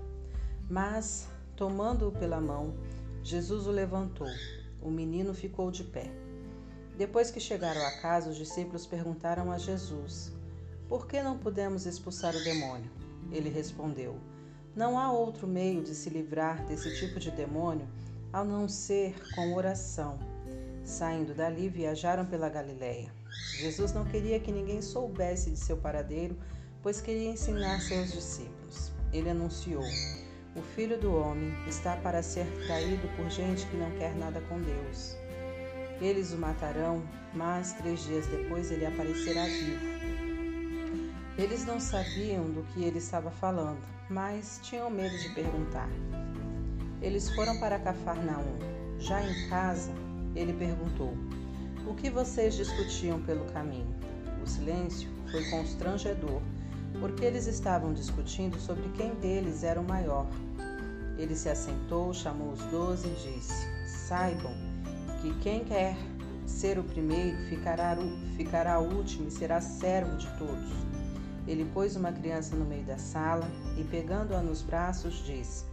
Mas, 0.69 1.29
tomando-o 1.57 2.13
pela 2.13 2.39
mão, 2.39 2.73
Jesus 3.21 3.67
o 3.67 3.71
levantou. 3.71 4.31
O 4.81 4.89
menino 4.89 5.33
ficou 5.33 5.69
de 5.69 5.83
pé. 5.83 6.09
Depois 6.97 7.29
que 7.29 7.41
chegaram 7.41 7.85
a 7.85 7.91
casa, 7.99 8.29
os 8.29 8.37
discípulos 8.37 8.85
perguntaram 8.85 9.51
a 9.51 9.57
Jesus: 9.57 10.31
Por 10.87 11.05
que 11.05 11.21
não 11.21 11.37
pudemos 11.37 11.85
expulsar 11.85 12.33
o 12.33 12.43
demônio? 12.45 12.89
Ele 13.31 13.49
respondeu: 13.49 14.17
não 14.77 14.99
há 14.99 15.11
outro 15.11 15.47
meio 15.47 15.81
de 15.81 15.95
se 15.95 16.07
livrar 16.07 16.63
desse 16.67 16.95
tipo 16.99 17.19
de 17.19 17.31
demônio 17.31 17.87
a 18.31 18.43
não 18.43 18.69
ser 18.69 19.15
com 19.33 19.55
oração. 19.55 20.19
Saindo 20.83 21.33
dali, 21.33 21.67
viajaram 21.67 22.27
pela 22.27 22.47
Galiléia. 22.47 23.11
Jesus 23.59 23.91
não 23.91 24.05
queria 24.05 24.39
que 24.39 24.51
ninguém 24.51 24.79
soubesse 24.83 25.49
de 25.49 25.57
seu 25.57 25.77
paradeiro, 25.77 26.37
pois 26.83 27.01
queria 27.01 27.31
ensinar 27.31 27.81
seus 27.81 28.11
discípulos. 28.11 28.91
Ele 29.11 29.31
anunciou: 29.31 29.81
O 30.57 30.61
filho 30.63 30.97
do 30.97 31.15
homem 31.15 31.53
está 31.67 31.95
para 31.97 32.23
ser 32.23 32.47
traído 32.65 33.07
por 33.15 33.29
gente 33.29 33.67
que 33.67 33.77
não 33.77 33.91
quer 33.91 34.15
nada 34.15 34.41
com 34.49 34.59
Deus. 34.59 35.15
Eles 36.01 36.33
o 36.33 36.37
matarão, 36.37 37.03
mas 37.31 37.73
três 37.73 38.03
dias 38.03 38.25
depois 38.25 38.71
ele 38.71 38.83
aparecerá 38.83 39.43
vivo. 39.45 39.85
Eles 41.37 41.63
não 41.63 41.79
sabiam 41.79 42.49
do 42.49 42.63
que 42.73 42.83
ele 42.83 42.97
estava 42.97 43.29
falando, 43.29 43.77
mas 44.09 44.59
tinham 44.63 44.89
medo 44.89 45.15
de 45.19 45.29
perguntar. 45.35 45.89
Eles 47.03 47.29
foram 47.35 47.59
para 47.59 47.77
Cafarnaum. 47.77 48.57
Já 48.97 49.21
em 49.21 49.49
casa, 49.49 49.91
ele 50.35 50.53
perguntou: 50.53 51.13
O 51.85 51.93
que 51.93 52.09
vocês 52.09 52.55
discutiam 52.55 53.21
pelo 53.21 53.45
caminho? 53.51 53.95
O 54.41 54.47
silêncio 54.47 55.07
foi 55.29 55.47
constrangedor, 55.51 56.41
porque 56.99 57.25
eles 57.25 57.47
estavam 57.47 57.93
discutindo 57.93 58.59
sobre 58.59 58.87
quem 58.89 59.13
deles 59.15 59.63
era 59.63 59.79
o 59.79 59.87
maior. 59.87 60.27
Ele 61.17 61.35
se 61.35 61.49
assentou, 61.49 62.13
chamou 62.13 62.51
os 62.51 62.61
doze 62.63 63.07
e 63.07 63.35
disse: 63.35 63.67
Saibam 63.87 64.53
que 65.21 65.33
quem 65.39 65.63
quer 65.63 65.95
ser 66.45 66.79
o 66.79 66.83
primeiro 66.83 67.37
ficará, 67.49 67.97
ficará 68.35 68.79
último 68.79 69.27
e 69.27 69.31
será 69.31 69.59
servo 69.59 70.15
de 70.17 70.27
todos. 70.37 70.71
Ele 71.47 71.65
pôs 71.73 71.95
uma 71.95 72.11
criança 72.11 72.55
no 72.55 72.65
meio 72.65 72.83
da 72.83 72.97
sala 72.97 73.47
e, 73.77 73.83
pegando-a 73.83 74.41
nos 74.41 74.61
braços, 74.61 75.25
disse: 75.25 75.65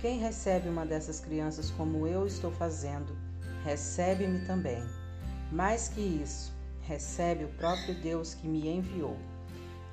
Quem 0.00 0.18
recebe 0.18 0.68
uma 0.68 0.84
dessas 0.84 1.20
crianças 1.20 1.70
como 1.70 2.06
eu 2.06 2.26
estou 2.26 2.50
fazendo, 2.50 3.16
recebe-me 3.64 4.44
também. 4.46 4.82
Mais 5.50 5.88
que 5.88 6.00
isso, 6.00 6.52
recebe 6.82 7.44
o 7.44 7.48
próprio 7.48 7.94
Deus 7.94 8.34
que 8.34 8.46
me 8.46 8.68
enviou. 8.68 9.16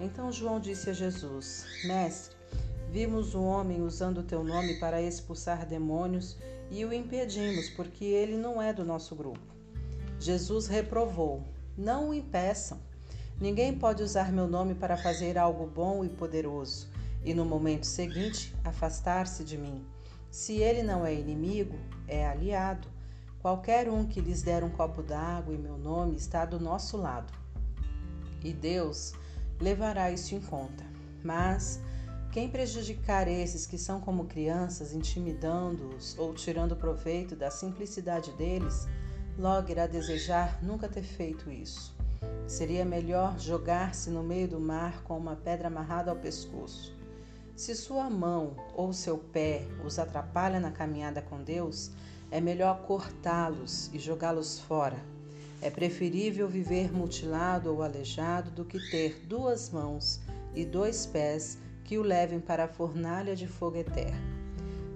Então 0.03 0.29
João 0.33 0.59
disse 0.59 0.89
a 0.89 0.93
Jesus: 0.93 1.65
Mestre, 1.85 2.35
vimos 2.91 3.33
um 3.33 3.45
homem 3.45 3.81
usando 3.81 4.17
o 4.17 4.23
teu 4.23 4.43
nome 4.43 4.73
para 4.77 5.01
expulsar 5.01 5.65
demônios 5.65 6.37
e 6.69 6.83
o 6.83 6.91
impedimos, 6.91 7.69
porque 7.69 8.03
ele 8.03 8.35
não 8.35 8.61
é 8.61 8.73
do 8.73 8.83
nosso 8.83 9.15
grupo. 9.15 9.39
Jesus 10.19 10.67
reprovou: 10.67 11.41
Não 11.77 12.09
o 12.09 12.13
impeçam. 12.13 12.77
Ninguém 13.39 13.77
pode 13.77 14.03
usar 14.03 14.29
meu 14.29 14.45
nome 14.45 14.75
para 14.75 14.97
fazer 14.97 15.37
algo 15.37 15.65
bom 15.65 16.03
e 16.03 16.09
poderoso 16.09 16.89
e 17.23 17.33
no 17.33 17.45
momento 17.45 17.85
seguinte 17.85 18.53
afastar-se 18.61 19.41
de 19.45 19.57
mim. 19.57 19.85
Se 20.29 20.57
ele 20.57 20.83
não 20.83 21.05
é 21.05 21.13
inimigo, 21.13 21.77
é 22.09 22.27
aliado. 22.27 22.89
Qualquer 23.41 23.89
um 23.89 24.05
que 24.05 24.19
lhes 24.19 24.41
der 24.41 24.65
um 24.65 24.69
copo 24.69 25.01
d'água 25.01 25.55
em 25.55 25.57
meu 25.57 25.77
nome 25.77 26.17
está 26.17 26.43
do 26.43 26.59
nosso 26.59 26.97
lado. 26.97 27.31
E 28.43 28.51
Deus 28.51 29.13
levará 29.63 30.11
isso 30.11 30.35
em 30.35 30.41
conta. 30.41 30.83
Mas 31.23 31.79
quem 32.31 32.49
prejudicar 32.49 33.27
esses 33.27 33.65
que 33.65 33.77
são 33.77 34.01
como 34.01 34.25
crianças, 34.25 34.93
intimidando-os 34.93 36.17
ou 36.19 36.33
tirando 36.33 36.75
proveito 36.75 37.35
da 37.35 37.49
simplicidade 37.49 38.31
deles, 38.33 38.85
logo 39.37 39.71
irá 39.71 39.87
desejar 39.87 40.61
nunca 40.61 40.89
ter 40.89 41.03
feito 41.03 41.49
isso. 41.49 41.95
Seria 42.45 42.83
melhor 42.83 43.39
jogar-se 43.39 44.09
no 44.09 44.21
meio 44.21 44.49
do 44.49 44.59
mar 44.59 45.01
com 45.03 45.17
uma 45.17 45.35
pedra 45.35 45.69
amarrada 45.69 46.11
ao 46.11 46.17
pescoço. 46.17 46.93
Se 47.55 47.73
sua 47.75 48.09
mão 48.09 48.55
ou 48.75 48.91
seu 48.91 49.17
pé 49.17 49.65
os 49.85 49.97
atrapalha 49.97 50.59
na 50.59 50.71
caminhada 50.71 51.21
com 51.21 51.41
Deus, 51.41 51.91
é 52.31 52.41
melhor 52.41 52.81
cortá-los 52.81 53.89
e 53.93 53.99
jogá-los 53.99 54.59
fora. 54.59 54.97
É 55.63 55.69
preferível 55.69 56.45
viver 56.45 56.91
mutilado 56.91 57.73
ou 57.73 57.81
aleijado 57.81 58.51
do 58.51 58.65
que 58.65 58.77
ter 58.91 59.21
duas 59.25 59.69
mãos 59.69 60.19
e 60.53 60.65
dois 60.65 61.05
pés 61.05 61.57
que 61.85 61.97
o 61.97 62.01
levem 62.01 62.41
para 62.41 62.65
a 62.65 62.67
fornalha 62.67 63.33
de 63.33 63.47
fogo 63.47 63.77
eterno. 63.77 64.21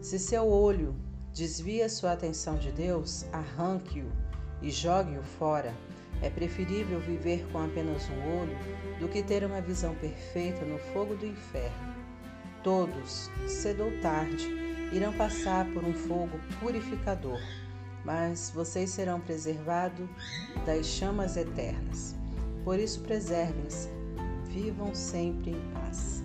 Se 0.01 0.19
seu 0.19 0.45
olho 0.45 0.93
desvia 1.33 1.87
sua 1.87 2.11
atenção 2.11 2.57
de 2.57 2.69
Deus, 2.73 3.25
arranque-o 3.31 4.11
e 4.61 4.69
jogue-o 4.69 5.23
fora. 5.23 5.73
É 6.21 6.29
preferível 6.29 6.99
viver 6.99 7.47
com 7.49 7.63
apenas 7.63 8.03
um 8.09 8.41
olho 8.41 8.57
do 8.99 9.07
que 9.07 9.23
ter 9.23 9.45
uma 9.45 9.61
visão 9.61 9.95
perfeita 9.95 10.65
no 10.65 10.77
fogo 10.91 11.15
do 11.15 11.25
inferno. 11.25 11.95
Todos, 12.61 13.31
cedo 13.47 13.85
ou 13.85 14.01
tarde, 14.01 14.45
irão 14.91 15.13
passar 15.13 15.65
por 15.71 15.85
um 15.85 15.93
fogo 15.93 16.37
purificador, 16.59 17.39
mas 18.07 18.49
vocês 18.55 18.89
serão 18.91 19.19
preservados 19.19 20.07
das 20.65 20.85
chamas 20.85 21.35
eternas. 21.35 22.15
Por 22.63 22.79
isso, 22.79 23.01
preservem-se, 23.01 23.89
vivam 24.45 24.95
sempre 24.95 25.51
em 25.51 25.73
paz. 25.73 26.23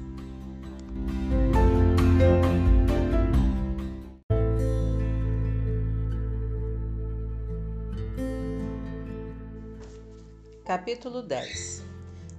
Capítulo 10.64 11.20
10 11.20 11.82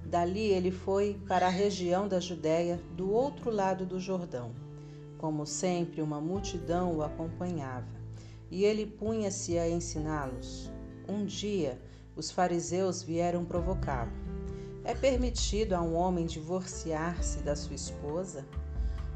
Dali 0.06 0.54
ele 0.54 0.72
foi 0.72 1.20
para 1.28 1.48
a 1.48 1.50
região 1.50 2.08
da 2.08 2.22
Judéia, 2.22 2.80
do 2.96 3.12
outro 3.12 3.52
lado 3.52 3.86
do 3.86 4.00
Jordão 4.00 4.64
como 5.24 5.46
sempre, 5.46 6.02
uma 6.02 6.20
multidão 6.20 6.98
o 6.98 7.02
acompanhava, 7.02 7.88
e 8.50 8.64
ele 8.64 8.86
punha-se 8.86 9.58
a 9.58 9.70
ensiná-los. 9.70 10.72
Um 11.08 11.26
dia, 11.26 11.82
os 12.16 12.32
fariseus 12.32 13.02
vieram 13.02 13.44
provocá-lo. 13.44 14.12
É 14.84 14.94
permitido 14.94 15.74
a 15.74 15.82
um 15.82 15.96
homem 15.96 16.26
divorciar-se 16.26 17.40
da 17.40 17.56
sua 17.56 17.76
esposa? 17.76 18.46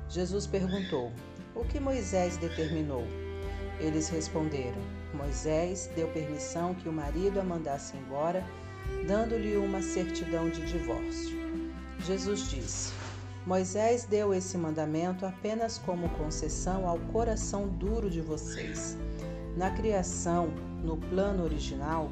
Jesus 0.10 0.48
perguntou: 0.48 1.12
O 1.54 1.66
que 1.66 1.80
Moisés 1.80 2.38
determinou? 2.38 3.04
Eles 3.80 4.10
responderam: 4.10 4.82
Moisés 5.14 5.90
deu 5.96 6.08
permissão 6.10 6.74
que 6.74 6.88
o 6.88 6.94
marido 6.94 7.40
a 7.40 7.44
mandasse 7.44 7.98
embora, 7.98 8.46
dando-lhe 9.06 9.58
uma 9.58 9.82
certidão 9.82 10.50
de 10.50 10.66
divórcio. 10.66 11.38
Jesus 12.00 12.50
disse: 12.50 12.94
Moisés 13.46 14.06
deu 14.06 14.34
esse 14.34 14.58
mandamento 14.58 15.26
apenas 15.26 15.78
como 15.78 16.10
concessão 16.10 16.88
ao 16.88 17.00
coração 17.12 17.68
duro 17.68 18.10
de 18.10 18.22
vocês. 18.22 18.98
Na 19.58 19.72
criação, 19.72 20.50
no 20.84 20.98
plano 20.98 21.44
original, 21.44 22.12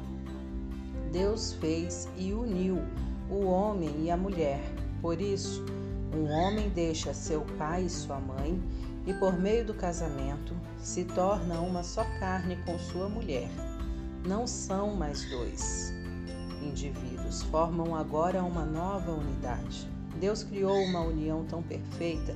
Deus 1.12 1.52
fez 1.52 2.08
e 2.16 2.32
uniu 2.32 2.82
o 3.30 3.46
homem 3.46 4.02
e 4.02 4.10
a 4.10 4.16
mulher. 4.16 4.60
Por 5.00 5.20
isso, 5.20 5.64
um 6.12 6.28
homem 6.28 6.68
deixa 6.70 7.14
seu 7.14 7.42
pai 7.56 7.84
e 7.84 7.88
sua 7.88 8.18
mãe 8.18 8.60
e, 9.06 9.14
por 9.14 9.38
meio 9.38 9.64
do 9.64 9.72
casamento, 9.74 10.56
se 10.80 11.04
torna 11.04 11.60
uma 11.60 11.84
só 11.84 12.02
carne 12.18 12.56
com 12.66 12.76
sua 12.80 13.08
mulher. 13.08 13.48
Não 14.26 14.44
são 14.44 14.96
mais 14.96 15.24
dois 15.30 15.94
indivíduos, 16.60 17.42
formam 17.42 17.94
agora 17.94 18.42
uma 18.42 18.64
nova 18.64 19.12
unidade. 19.12 19.88
Deus 20.18 20.42
criou 20.42 20.76
uma 20.82 21.02
união 21.02 21.44
tão 21.44 21.62
perfeita 21.62 22.34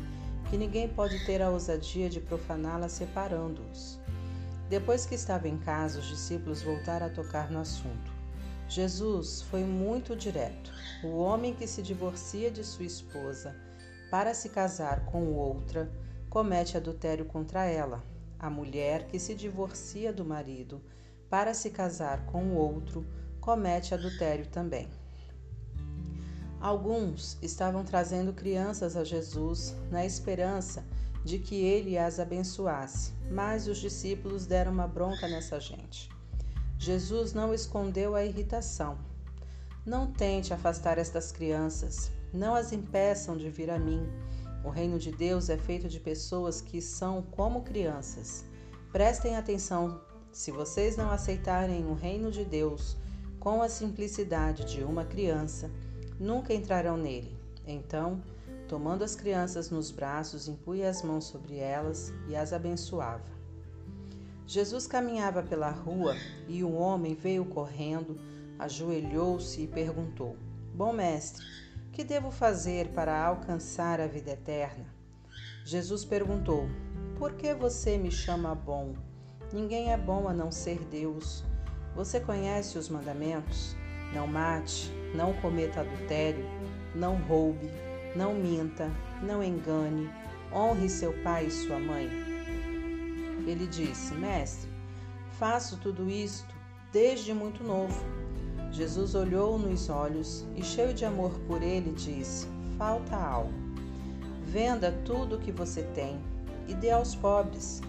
que 0.48 0.56
ninguém 0.56 0.88
pode 0.88 1.18
ter 1.26 1.42
a 1.42 1.50
ousadia 1.50 2.08
de 2.08 2.20
profaná-la 2.20 2.88
separando-os. 2.88 3.99
Depois 4.70 5.04
que 5.04 5.16
estava 5.16 5.48
em 5.48 5.58
casa, 5.58 5.98
os 5.98 6.06
discípulos 6.06 6.62
voltaram 6.62 7.06
a 7.06 7.10
tocar 7.10 7.50
no 7.50 7.58
assunto. 7.58 8.12
Jesus 8.68 9.42
foi 9.42 9.64
muito 9.64 10.14
direto. 10.14 10.72
O 11.02 11.16
homem 11.18 11.52
que 11.52 11.66
se 11.66 11.82
divorcia 11.82 12.52
de 12.52 12.62
sua 12.62 12.84
esposa 12.84 13.56
para 14.12 14.32
se 14.32 14.48
casar 14.48 15.04
com 15.06 15.34
outra 15.34 15.90
comete 16.28 16.76
adultério 16.76 17.24
contra 17.24 17.64
ela. 17.64 18.00
A 18.38 18.48
mulher 18.48 19.08
que 19.08 19.18
se 19.18 19.34
divorcia 19.34 20.12
do 20.12 20.24
marido 20.24 20.80
para 21.28 21.52
se 21.52 21.70
casar 21.70 22.24
com 22.26 22.54
outro 22.54 23.04
comete 23.40 23.92
adultério 23.92 24.46
também. 24.46 24.88
Alguns 26.60 27.36
estavam 27.42 27.82
trazendo 27.82 28.32
crianças 28.32 28.96
a 28.96 29.02
Jesus 29.02 29.74
na 29.90 30.06
esperança 30.06 30.84
de 31.24 31.38
que 31.38 31.56
ele 31.56 31.98
as 31.98 32.18
abençoasse, 32.18 33.12
mas 33.30 33.68
os 33.68 33.78
discípulos 33.78 34.46
deram 34.46 34.72
uma 34.72 34.86
bronca 34.86 35.28
nessa 35.28 35.60
gente. 35.60 36.10
Jesus 36.78 37.32
não 37.34 37.52
escondeu 37.52 38.14
a 38.14 38.24
irritação. 38.24 38.98
Não 39.84 40.10
tente 40.10 40.54
afastar 40.54 40.98
estas 40.98 41.30
crianças, 41.30 42.10
não 42.32 42.54
as 42.54 42.72
impeçam 42.72 43.36
de 43.36 43.50
vir 43.50 43.70
a 43.70 43.78
mim. 43.78 44.08
O 44.64 44.70
reino 44.70 44.98
de 44.98 45.10
Deus 45.10 45.48
é 45.48 45.56
feito 45.56 45.88
de 45.88 45.98
pessoas 46.00 46.60
que 46.60 46.80
são 46.80 47.22
como 47.22 47.62
crianças. 47.62 48.44
Prestem 48.92 49.36
atenção: 49.36 50.00
se 50.32 50.50
vocês 50.50 50.96
não 50.96 51.10
aceitarem 51.10 51.86
o 51.86 51.94
reino 51.94 52.30
de 52.30 52.44
Deus 52.44 52.96
com 53.38 53.62
a 53.62 53.68
simplicidade 53.68 54.64
de 54.64 54.84
uma 54.84 55.04
criança, 55.04 55.70
nunca 56.18 56.52
entrarão 56.52 56.96
nele. 56.96 57.36
Então, 57.66 58.22
tomando 58.70 59.02
as 59.02 59.16
crianças 59.16 59.68
nos 59.68 59.90
braços, 59.90 60.46
impunha 60.46 60.88
as 60.88 61.02
mãos 61.02 61.24
sobre 61.24 61.56
elas 61.56 62.14
e 62.28 62.36
as 62.36 62.52
abençoava. 62.52 63.26
Jesus 64.46 64.86
caminhava 64.86 65.42
pela 65.42 65.70
rua 65.70 66.14
e 66.46 66.62
um 66.62 66.80
homem 66.80 67.16
veio 67.16 67.44
correndo, 67.44 68.16
ajoelhou-se 68.60 69.60
e 69.60 69.66
perguntou: 69.66 70.36
Bom 70.72 70.92
mestre, 70.92 71.44
que 71.90 72.04
devo 72.04 72.30
fazer 72.30 72.90
para 72.90 73.20
alcançar 73.20 74.00
a 74.00 74.06
vida 74.06 74.30
eterna? 74.30 74.86
Jesus 75.64 76.04
perguntou: 76.04 76.68
Por 77.18 77.32
que 77.32 77.52
você 77.52 77.98
me 77.98 78.12
chama 78.12 78.54
bom? 78.54 78.94
Ninguém 79.52 79.92
é 79.92 79.96
bom 79.96 80.28
a 80.28 80.32
não 80.32 80.52
ser 80.52 80.78
Deus. 80.84 81.42
Você 81.96 82.20
conhece 82.20 82.78
os 82.78 82.88
mandamentos? 82.88 83.74
Não 84.14 84.28
mate, 84.28 84.92
não 85.12 85.32
cometa 85.40 85.80
adultério, 85.80 86.44
não 86.94 87.16
roube, 87.16 87.68
não 88.14 88.34
minta, 88.34 88.90
não 89.22 89.42
engane, 89.42 90.10
honre 90.52 90.88
seu 90.88 91.12
pai 91.22 91.46
e 91.46 91.50
sua 91.50 91.78
mãe. 91.78 92.08
Ele 93.46 93.66
disse: 93.66 94.14
Mestre, 94.14 94.68
faço 95.38 95.76
tudo 95.78 96.10
isto 96.10 96.54
desde 96.92 97.32
muito 97.32 97.62
novo. 97.62 97.98
Jesus 98.72 99.14
olhou 99.14 99.58
nos 99.58 99.88
olhos 99.88 100.46
e, 100.54 100.62
cheio 100.62 100.94
de 100.94 101.04
amor 101.04 101.32
por 101.46 101.62
ele, 101.62 101.92
disse: 101.92 102.46
Falta 102.78 103.16
algo. 103.16 103.52
Venda 104.44 104.92
tudo 105.04 105.36
o 105.36 105.38
que 105.38 105.52
você 105.52 105.82
tem 105.94 106.20
e 106.66 106.74
dê 106.74 106.90
aos 106.90 107.14
pobres 107.14 107.80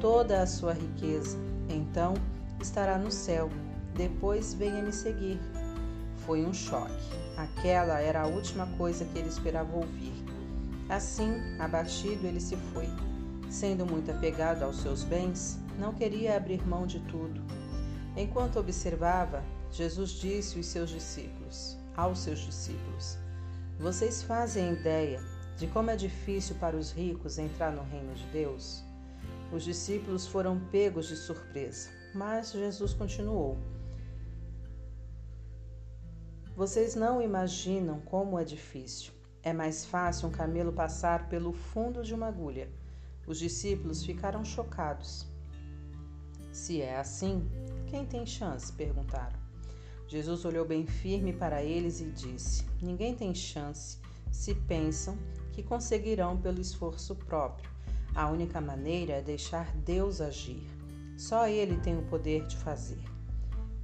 toda 0.00 0.42
a 0.42 0.46
sua 0.46 0.72
riqueza. 0.72 1.38
Então 1.68 2.14
estará 2.60 2.98
no 2.98 3.10
céu. 3.10 3.48
Depois 3.94 4.54
venha 4.54 4.82
me 4.82 4.92
seguir. 4.92 5.38
Foi 6.24 6.44
um 6.44 6.52
choque. 6.52 7.21
Aquela 7.36 8.00
era 8.00 8.22
a 8.22 8.26
última 8.26 8.66
coisa 8.78 9.04
que 9.06 9.18
ele 9.18 9.28
esperava 9.28 9.74
ouvir. 9.76 10.12
Assim, 10.88 11.34
abatido, 11.58 12.26
ele 12.26 12.40
se 12.40 12.56
foi. 12.72 12.88
Sendo 13.48 13.86
muito 13.86 14.10
apegado 14.10 14.62
aos 14.62 14.76
seus 14.78 15.04
bens, 15.04 15.58
não 15.78 15.94
queria 15.94 16.36
abrir 16.36 16.66
mão 16.66 16.86
de 16.86 17.00
tudo. 17.00 17.40
Enquanto 18.16 18.58
observava, 18.58 19.42
Jesus 19.70 20.10
disse 20.10 20.58
aos 20.58 20.66
seus 20.66 20.90
discípulos, 20.90 21.78
aos 21.96 22.18
seus 22.18 22.40
discípulos: 22.40 23.16
Vocês 23.78 24.22
fazem 24.22 24.74
ideia 24.74 25.20
de 25.56 25.66
como 25.66 25.90
é 25.90 25.96
difícil 25.96 26.56
para 26.56 26.76
os 26.76 26.92
ricos 26.92 27.38
entrar 27.38 27.72
no 27.72 27.82
reino 27.84 28.14
de 28.14 28.26
Deus? 28.26 28.84
Os 29.50 29.64
discípulos 29.64 30.26
foram 30.26 30.60
pegos 30.70 31.08
de 31.08 31.16
surpresa, 31.16 31.90
mas 32.14 32.52
Jesus 32.52 32.92
continuou: 32.92 33.58
Vocês 36.54 36.94
não 36.94 37.22
imaginam 37.22 38.00
como 38.00 38.38
é 38.38 38.44
difícil. 38.44 39.12
É 39.42 39.54
mais 39.54 39.86
fácil 39.86 40.28
um 40.28 40.30
camelo 40.30 40.70
passar 40.70 41.28
pelo 41.28 41.52
fundo 41.52 42.02
de 42.02 42.12
uma 42.12 42.28
agulha. 42.28 42.68
Os 43.26 43.38
discípulos 43.38 44.04
ficaram 44.04 44.44
chocados. 44.44 45.26
Se 46.52 46.82
é 46.82 46.98
assim, 46.98 47.48
quem 47.86 48.04
tem 48.04 48.26
chance? 48.26 48.70
perguntaram. 48.70 49.40
Jesus 50.06 50.44
olhou 50.44 50.66
bem 50.66 50.86
firme 50.86 51.32
para 51.32 51.62
eles 51.62 52.02
e 52.02 52.10
disse: 52.10 52.66
Ninguém 52.82 53.14
tem 53.14 53.34
chance 53.34 53.98
se 54.30 54.54
pensam 54.54 55.16
que 55.52 55.62
conseguirão 55.62 56.36
pelo 56.36 56.60
esforço 56.60 57.14
próprio. 57.14 57.70
A 58.14 58.28
única 58.28 58.60
maneira 58.60 59.14
é 59.14 59.22
deixar 59.22 59.74
Deus 59.76 60.20
agir. 60.20 60.66
Só 61.16 61.48
Ele 61.48 61.78
tem 61.78 61.98
o 61.98 62.02
poder 62.02 62.46
de 62.46 62.58
fazer. 62.58 63.02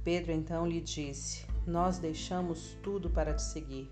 Pedro 0.03 0.31
então 0.31 0.67
lhe 0.67 0.81
disse: 0.81 1.48
nós 1.65 1.97
deixamos 1.97 2.77
tudo 2.81 3.09
para 3.09 3.33
te 3.33 3.41
seguir. 3.41 3.91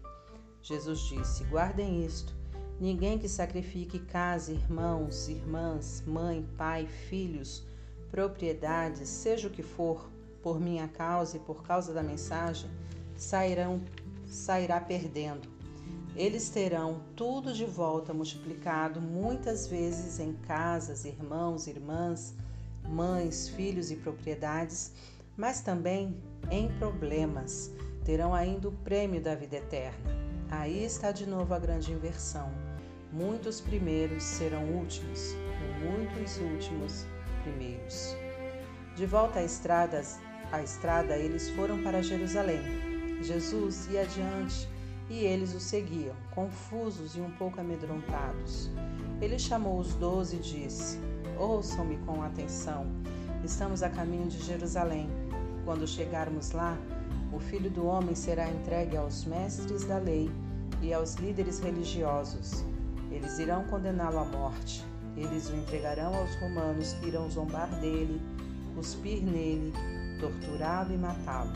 Jesus 0.62 1.00
disse: 1.00 1.44
Guardem 1.46 2.06
isto. 2.06 2.36
Ninguém 2.80 3.18
que 3.18 3.28
sacrifique 3.28 3.98
casa, 4.00 4.52
irmãos, 4.52 5.28
irmãs, 5.28 6.04
mãe, 6.06 6.48
pai, 6.58 6.86
filhos, 6.86 7.66
propriedades, 8.12 9.10
seja 9.10 9.48
o 9.48 9.52
que 9.52 9.64
for, 9.64 10.08
por 10.44 10.60
minha 10.60 10.88
causa 10.88 11.38
e 11.38 11.40
por 11.40 11.64
causa 11.64 11.92
da 11.92 12.04
mensagem, 12.04 12.70
sairão, 13.16 13.82
sairá 14.28 14.80
perdendo. 14.80 15.50
Eles 16.16 16.50
terão 16.50 17.02
tudo 17.16 17.52
de 17.52 17.66
volta 17.66 18.14
multiplicado 18.14 19.02
muitas 19.02 19.68
vezes 19.68 20.20
em 20.20 20.34
casas, 20.34 21.04
irmãos, 21.04 21.66
irmãs, 21.66 22.36
mães, 22.88 23.50
filhos 23.50 23.90
e 23.90 23.96
propriedades 23.96 24.94
mas 25.38 25.62
também 25.62 26.18
em 26.52 26.70
problemas. 26.80 27.72
Terão 28.04 28.34
ainda 28.34 28.70
o 28.70 28.72
prêmio 28.72 29.22
da 29.22 29.36
vida 29.36 29.58
eterna. 29.58 30.18
Aí 30.50 30.86
está 30.86 31.12
de 31.12 31.26
novo 31.26 31.54
a 31.54 31.60
grande 31.60 31.92
inversão. 31.92 32.50
Muitos 33.12 33.60
primeiros 33.60 34.24
serão 34.24 34.64
últimos, 34.66 35.34
e 35.34 35.86
muitos 35.86 36.38
últimos 36.38 37.06
primeiros. 37.44 38.16
De 38.96 39.06
volta 39.06 39.40
à 39.40 39.44
estrada, 39.44 40.02
à 40.52 40.62
estrada, 40.62 41.18
eles 41.18 41.50
foram 41.50 41.84
para 41.84 42.02
Jerusalém. 42.02 42.62
Jesus 43.22 43.88
ia 43.88 44.02
adiante 44.02 44.70
e 45.10 45.20
eles 45.20 45.54
o 45.54 45.60
seguiam, 45.60 46.16
confusos 46.32 47.16
e 47.16 47.22
um 47.22 47.32
pouco 47.32 47.60
amedrontados. 47.60 48.70
Ele 49.22 49.40
chamou 49.40 49.80
os 49.80 49.94
doze 49.96 50.38
e 50.38 50.40
disse: 50.40 51.00
Ouçam-me 51.38 51.98
com 52.00 52.22
atenção. 52.22 52.86
Estamos 53.44 53.84
a 53.84 53.90
caminho 53.90 54.28
de 54.28 54.42
Jerusalém 54.44 55.10
quando 55.68 55.86
chegarmos 55.86 56.52
lá, 56.52 56.78
o 57.34 57.40
Filho 57.40 57.70
do 57.70 57.86
Homem 57.86 58.16
será 58.16 58.50
entregue 58.50 58.96
aos 58.96 59.26
mestres 59.26 59.84
da 59.84 59.98
lei 59.98 60.32
e 60.82 60.94
aos 60.94 61.16
líderes 61.16 61.60
religiosos. 61.60 62.64
Eles 63.12 63.38
irão 63.38 63.66
condená-lo 63.66 64.20
à 64.20 64.24
morte. 64.24 64.82
Eles 65.18 65.50
o 65.50 65.56
entregarão 65.58 66.16
aos 66.16 66.34
romanos 66.36 66.94
que 66.94 67.08
irão 67.08 67.30
zombar 67.30 67.70
dele, 67.82 68.22
cuspir 68.76 69.22
nele, 69.22 69.74
torturá-lo 70.22 70.94
e 70.94 70.98
matá-lo. 70.98 71.52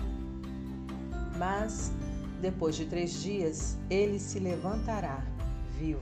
Mas, 1.38 1.90
depois 2.42 2.76
de 2.76 2.88
três 2.88 3.14
dias, 3.14 3.78
ele 3.90 4.20
se 4.20 4.40
levantará, 4.40 5.24
vivo. 5.80 6.02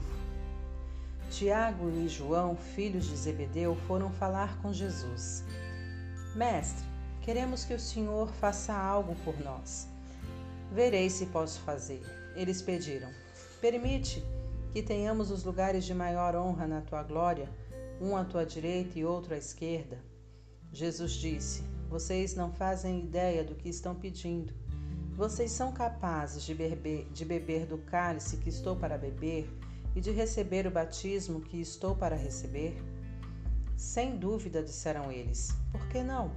Tiago 1.30 1.88
e 1.88 2.08
João, 2.08 2.56
filhos 2.56 3.06
de 3.06 3.16
Zebedeu, 3.16 3.76
foram 3.86 4.10
falar 4.10 4.60
com 4.60 4.72
Jesus. 4.72 5.44
Mestre, 6.34 6.89
Queremos 7.20 7.64
que 7.64 7.74
o 7.74 7.80
Senhor 7.80 8.30
faça 8.32 8.72
algo 8.72 9.14
por 9.24 9.38
nós. 9.40 9.86
Verei 10.72 11.10
se 11.10 11.26
posso 11.26 11.60
fazer. 11.60 12.02
Eles 12.34 12.62
pediram: 12.62 13.10
Permite 13.60 14.24
que 14.72 14.82
tenhamos 14.82 15.30
os 15.30 15.44
lugares 15.44 15.84
de 15.84 15.92
maior 15.92 16.34
honra 16.34 16.66
na 16.66 16.80
tua 16.80 17.02
glória, 17.02 17.48
um 18.00 18.16
à 18.16 18.24
tua 18.24 18.46
direita 18.46 18.98
e 18.98 19.04
outro 19.04 19.34
à 19.34 19.36
esquerda. 19.36 19.98
Jesus 20.72 21.12
disse: 21.12 21.62
Vocês 21.88 22.34
não 22.34 22.52
fazem 22.52 23.00
ideia 23.00 23.44
do 23.44 23.54
que 23.54 23.68
estão 23.68 23.94
pedindo. 23.94 24.54
Vocês 25.14 25.50
são 25.50 25.72
capazes 25.72 26.42
de 26.44 26.54
beber, 26.54 27.06
de 27.12 27.24
beber 27.26 27.66
do 27.66 27.76
cálice 27.76 28.38
que 28.38 28.48
estou 28.48 28.76
para 28.76 28.96
beber 28.96 29.46
e 29.94 30.00
de 30.00 30.10
receber 30.10 30.66
o 30.66 30.70
batismo 30.70 31.42
que 31.42 31.60
estou 31.60 31.94
para 31.94 32.16
receber? 32.16 32.82
Sem 33.76 34.16
dúvida, 34.16 34.62
disseram 34.62 35.12
eles. 35.12 35.50
Por 35.72 35.86
que 35.88 36.02
não? 36.02 36.34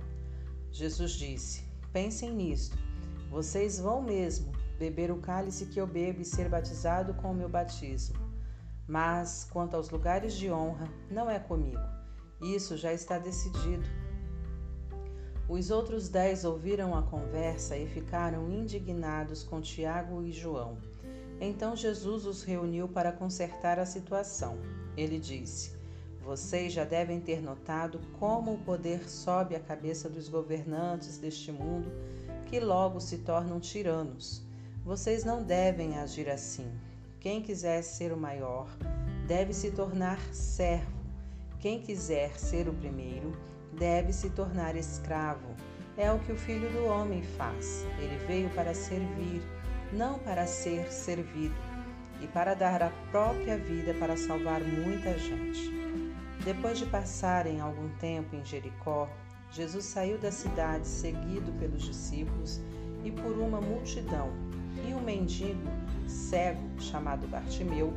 Jesus 0.73 1.11
disse: 1.11 1.63
Pensem 1.91 2.33
nisto. 2.33 2.75
Vocês 3.29 3.79
vão 3.79 4.01
mesmo 4.01 4.51
beber 4.79 5.11
o 5.11 5.21
cálice 5.21 5.67
que 5.67 5.79
eu 5.79 5.85
bebo 5.85 6.21
e 6.21 6.25
ser 6.25 6.49
batizado 6.49 7.13
com 7.13 7.31
o 7.31 7.35
meu 7.35 7.47
batismo. 7.47 8.17
Mas, 8.87 9.47
quanto 9.51 9.75
aos 9.75 9.91
lugares 9.91 10.33
de 10.33 10.51
honra, 10.51 10.89
não 11.11 11.29
é 11.29 11.37
comigo. 11.37 11.79
Isso 12.41 12.75
já 12.75 12.91
está 12.91 13.19
decidido. 13.19 13.87
Os 15.47 15.69
outros 15.69 16.09
dez 16.09 16.43
ouviram 16.43 16.97
a 16.97 17.03
conversa 17.03 17.77
e 17.77 17.85
ficaram 17.85 18.49
indignados 18.49 19.43
com 19.43 19.61
Tiago 19.61 20.23
e 20.23 20.31
João. 20.31 20.79
Então 21.39 21.75
Jesus 21.75 22.25
os 22.25 22.41
reuniu 22.41 22.87
para 22.87 23.11
consertar 23.11 23.77
a 23.77 23.85
situação. 23.85 24.57
Ele 24.97 25.19
disse: 25.19 25.82
vocês 26.23 26.71
já 26.71 26.85
devem 26.85 27.19
ter 27.19 27.41
notado 27.41 27.99
como 28.17 28.53
o 28.53 28.57
poder 28.59 29.09
sobe 29.09 29.55
à 29.55 29.59
cabeça 29.59 30.09
dos 30.09 30.29
governantes 30.29 31.17
deste 31.17 31.51
mundo, 31.51 31.91
que 32.45 32.59
logo 32.59 32.99
se 33.01 33.19
tornam 33.19 33.59
tiranos. 33.59 34.41
Vocês 34.85 35.25
não 35.25 35.43
devem 35.43 35.97
agir 35.97 36.29
assim. 36.29 36.71
Quem 37.19 37.41
quiser 37.41 37.81
ser 37.83 38.13
o 38.13 38.17
maior 38.17 38.67
deve 39.27 39.53
se 39.53 39.71
tornar 39.71 40.19
servo. 40.33 41.03
Quem 41.59 41.81
quiser 41.81 42.37
ser 42.39 42.69
o 42.69 42.73
primeiro 42.73 43.37
deve 43.77 44.13
se 44.13 44.29
tornar 44.29 44.75
escravo. 44.75 45.55
É 45.97 46.11
o 46.11 46.19
que 46.19 46.31
o 46.31 46.37
filho 46.37 46.69
do 46.71 46.85
homem 46.85 47.21
faz. 47.21 47.85
Ele 47.99 48.17
veio 48.25 48.49
para 48.51 48.73
servir, 48.73 49.41
não 49.91 50.19
para 50.19 50.47
ser 50.47 50.91
servido, 50.91 51.55
e 52.21 52.27
para 52.27 52.53
dar 52.53 52.81
a 52.81 52.89
própria 53.11 53.57
vida 53.57 53.93
para 53.95 54.15
salvar 54.15 54.61
muita 54.61 55.17
gente. 55.17 55.82
Depois 56.43 56.77
de 56.77 56.85
passarem 56.85 57.61
algum 57.61 57.87
tempo 57.99 58.35
em 58.35 58.43
Jericó, 58.43 59.09
Jesus 59.49 59.85
saiu 59.85 60.17
da 60.17 60.31
cidade 60.31 60.85
seguido 60.85 61.51
pelos 61.53 61.83
discípulos 61.83 62.59
e 63.03 63.11
por 63.11 63.37
uma 63.37 63.61
multidão. 63.61 64.29
E 64.85 64.93
um 64.93 65.01
mendigo 65.01 65.69
cego 66.05 66.59
chamado 66.79 67.27
Bartimeu, 67.27 67.93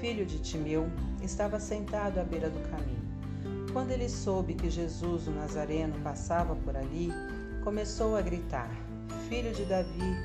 filho 0.00 0.24
de 0.24 0.38
Timeu, 0.38 0.88
estava 1.20 1.60
sentado 1.60 2.18
à 2.18 2.24
beira 2.24 2.48
do 2.48 2.60
caminho. 2.70 3.02
Quando 3.72 3.90
ele 3.90 4.08
soube 4.08 4.54
que 4.54 4.70
Jesus, 4.70 5.26
o 5.26 5.30
Nazareno, 5.30 5.98
passava 6.02 6.54
por 6.56 6.74
ali, 6.74 7.10
começou 7.62 8.16
a 8.16 8.22
gritar: 8.22 8.70
Filho 9.28 9.52
de 9.52 9.64
Davi, 9.64 10.16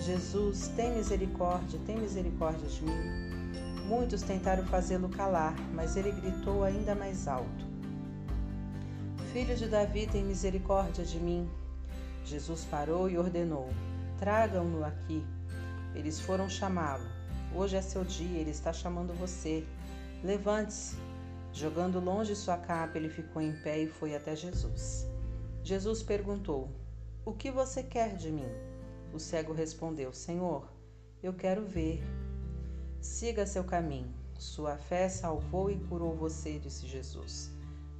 Jesus, 0.00 0.68
tem 0.76 0.94
misericórdia, 0.94 1.80
tem 1.86 1.98
misericórdia 1.98 2.68
de 2.68 2.84
mim. 2.84 3.27
Muitos 3.88 4.20
tentaram 4.20 4.66
fazê-lo 4.66 5.08
calar, 5.08 5.56
mas 5.72 5.96
ele 5.96 6.12
gritou 6.12 6.62
ainda 6.62 6.94
mais 6.94 7.26
alto: 7.26 7.66
Filho 9.32 9.56
de 9.56 9.66
Davi, 9.66 10.06
tem 10.06 10.22
misericórdia 10.22 11.06
de 11.06 11.18
mim. 11.18 11.48
Jesus 12.22 12.66
parou 12.66 13.08
e 13.08 13.16
ordenou: 13.16 13.70
Tragam-no 14.18 14.84
aqui. 14.84 15.24
Eles 15.94 16.20
foram 16.20 16.50
chamá-lo. 16.50 17.06
Hoje 17.54 17.76
é 17.76 17.80
seu 17.80 18.04
dia, 18.04 18.38
ele 18.38 18.50
está 18.50 18.74
chamando 18.74 19.14
você. 19.14 19.66
Levante-se. 20.22 20.96
Jogando 21.50 21.98
longe 21.98 22.36
sua 22.36 22.58
capa, 22.58 22.98
ele 22.98 23.08
ficou 23.08 23.40
em 23.40 23.52
pé 23.62 23.78
e 23.78 23.88
foi 23.88 24.14
até 24.14 24.36
Jesus. 24.36 25.08
Jesus 25.64 26.02
perguntou: 26.02 26.68
O 27.24 27.32
que 27.32 27.50
você 27.50 27.82
quer 27.82 28.16
de 28.16 28.30
mim? 28.30 28.52
O 29.14 29.18
cego 29.18 29.54
respondeu: 29.54 30.12
Senhor, 30.12 30.68
eu 31.22 31.32
quero 31.32 31.64
ver. 31.64 32.02
Siga 33.00 33.46
seu 33.46 33.64
caminho. 33.64 34.12
Sua 34.38 34.76
fé 34.76 35.08
salvou 35.08 35.70
e 35.70 35.78
curou 35.78 36.14
você, 36.14 36.58
disse 36.58 36.86
Jesus. 36.86 37.50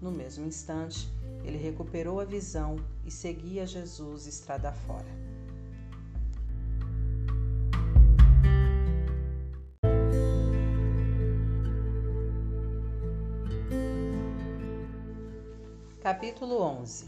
No 0.00 0.10
mesmo 0.10 0.46
instante, 0.46 1.08
ele 1.44 1.56
recuperou 1.56 2.20
a 2.20 2.24
visão 2.24 2.76
e 3.04 3.10
seguia 3.10 3.66
Jesus 3.66 4.26
estrada 4.26 4.72
fora. 4.72 5.06
Capítulo 16.00 16.62
11 16.62 17.06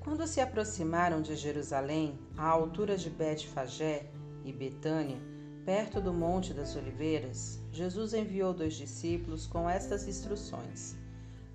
Quando 0.00 0.26
se 0.26 0.40
aproximaram 0.40 1.20
de 1.20 1.34
Jerusalém, 1.34 2.18
à 2.36 2.46
altura 2.46 2.96
de 2.96 3.10
Betfagé 3.10 4.06
e 4.44 4.52
Betânia, 4.52 5.33
perto 5.64 5.98
do 6.00 6.12
Monte 6.12 6.52
das 6.52 6.76
Oliveiras, 6.76 7.58
Jesus 7.72 8.12
enviou 8.12 8.52
dois 8.52 8.74
discípulos 8.74 9.46
com 9.46 9.68
estas 9.68 10.06
instruções: 10.06 10.94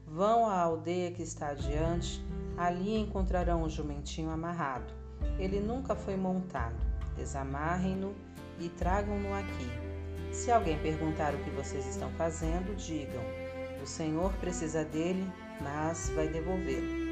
Vão 0.05 0.47
à 0.47 0.60
aldeia 0.60 1.12
que 1.12 1.22
está 1.22 1.49
adiante, 1.49 2.24
ali 2.57 2.97
encontrarão 2.97 3.64
um 3.64 3.70
jumentinho 3.70 4.32
amarrado. 4.32 4.91
Ele 5.38 5.60
nunca 5.60 5.95
foi 5.95 6.16
montado. 6.16 6.76
Desamarrem-no 7.16 8.16
e 8.60 8.70
tragam-no 8.70 9.34
aqui. 9.34 9.70
Se 10.34 10.51
alguém 10.51 10.80
perguntar 10.80 11.34
o 11.34 11.43
que 11.43 11.49
vocês 11.51 11.86
estão 11.86 12.10
fazendo, 12.12 12.76
digam: 12.76 13.22
O 13.84 13.86
Senhor 13.86 14.34
precisa 14.34 14.84
dele, 14.84 15.30
mas 15.62 16.10
vai 16.16 16.28
devolvê-lo. 16.28 17.10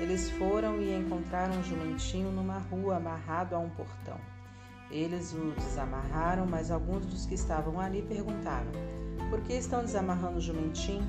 Eles 0.00 0.30
foram 0.30 0.80
e 0.80 0.92
encontraram 0.92 1.54
um 1.54 1.62
jumentinho 1.62 2.32
numa 2.32 2.58
rua 2.58 2.96
amarrado 2.96 3.54
a 3.54 3.58
um 3.58 3.70
portão. 3.70 4.31
Eles 4.92 5.32
o 5.32 5.52
desamarraram, 5.52 6.46
mas 6.46 6.70
alguns 6.70 7.06
dos 7.06 7.24
que 7.24 7.34
estavam 7.34 7.80
ali 7.80 8.02
perguntaram: 8.02 8.70
Por 9.30 9.40
que 9.40 9.54
estão 9.54 9.82
desamarrando 9.82 10.36
o 10.36 10.40
jumentinho? 10.40 11.02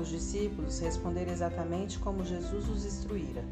Os 0.00 0.08
discípulos 0.08 0.78
responderam 0.78 1.32
exatamente 1.32 1.98
como 1.98 2.24
Jesus 2.24 2.68
os 2.68 2.84
instruíra 2.84 3.44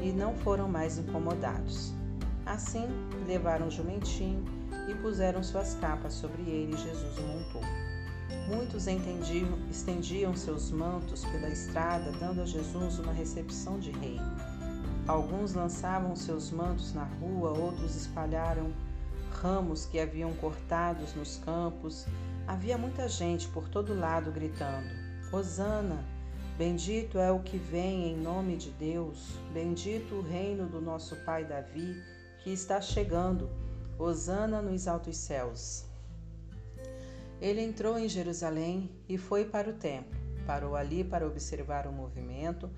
e 0.00 0.12
não 0.12 0.34
foram 0.34 0.68
mais 0.68 0.98
incomodados. 0.98 1.92
Assim, 2.44 2.86
levaram 3.26 3.68
o 3.68 3.70
jumentinho 3.70 4.44
e 4.88 4.94
puseram 4.96 5.42
suas 5.42 5.74
capas 5.76 6.12
sobre 6.12 6.42
ele 6.42 6.74
e 6.74 6.78
Jesus 6.78 7.18
o 7.18 7.22
montou. 7.22 7.62
Muitos 8.48 8.88
entendiam, 8.88 9.58
estendiam 9.70 10.34
seus 10.34 10.70
mantos 10.70 11.24
pela 11.26 11.48
estrada, 11.48 12.10
dando 12.18 12.42
a 12.42 12.44
Jesus 12.44 12.98
uma 12.98 13.12
recepção 13.12 13.78
de 13.78 13.90
rei. 13.92 14.18
Alguns 15.06 15.52
lançavam 15.52 16.14
seus 16.14 16.50
mantos 16.50 16.94
na 16.94 17.04
rua, 17.04 17.50
outros 17.50 17.96
espalharam 17.96 18.72
ramos 19.32 19.86
que 19.86 19.98
haviam 19.98 20.32
cortados 20.34 21.14
nos 21.14 21.38
campos. 21.38 22.06
Havia 22.46 22.78
muita 22.78 23.08
gente 23.08 23.48
por 23.48 23.68
todo 23.68 23.98
lado 23.98 24.30
gritando: 24.30 24.88
Hosana! 25.32 26.04
Bendito 26.56 27.18
é 27.18 27.32
o 27.32 27.40
que 27.40 27.56
vem 27.56 28.12
em 28.12 28.16
nome 28.16 28.56
de 28.56 28.70
Deus, 28.70 29.38
bendito 29.52 30.16
o 30.16 30.22
reino 30.22 30.68
do 30.68 30.80
nosso 30.80 31.16
pai 31.24 31.44
Davi, 31.44 32.00
que 32.44 32.50
está 32.50 32.80
chegando. 32.80 33.50
Hosana 33.98 34.60
nos 34.60 34.86
altos 34.86 35.16
céus. 35.16 35.84
Ele 37.40 37.60
entrou 37.60 37.98
em 37.98 38.08
Jerusalém 38.08 38.90
e 39.08 39.18
foi 39.18 39.44
para 39.44 39.70
o 39.70 39.72
templo. 39.72 40.18
Parou 40.46 40.76
ali 40.76 41.02
para 41.02 41.26
observar 41.26 41.86
o 41.86 41.92
movimento 41.92 42.70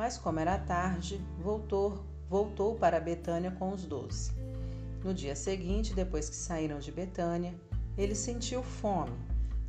mas 0.00 0.16
como 0.16 0.40
era 0.40 0.56
tarde, 0.56 1.20
voltou, 1.40 2.02
voltou 2.26 2.74
para 2.74 2.98
Betânia 2.98 3.50
com 3.50 3.70
os 3.70 3.84
doze. 3.84 4.32
No 5.04 5.12
dia 5.12 5.36
seguinte, 5.36 5.92
depois 5.92 6.30
que 6.30 6.36
saíram 6.36 6.78
de 6.78 6.90
Betânia, 6.90 7.54
ele 7.98 8.14
sentiu 8.14 8.62
fome. 8.62 9.12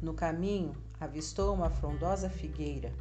No 0.01 0.13
caminho, 0.13 0.71
avistou 1.01 1.53
uma 1.53 1.69
frondosa 1.69 2.29
figueira. 2.29 2.93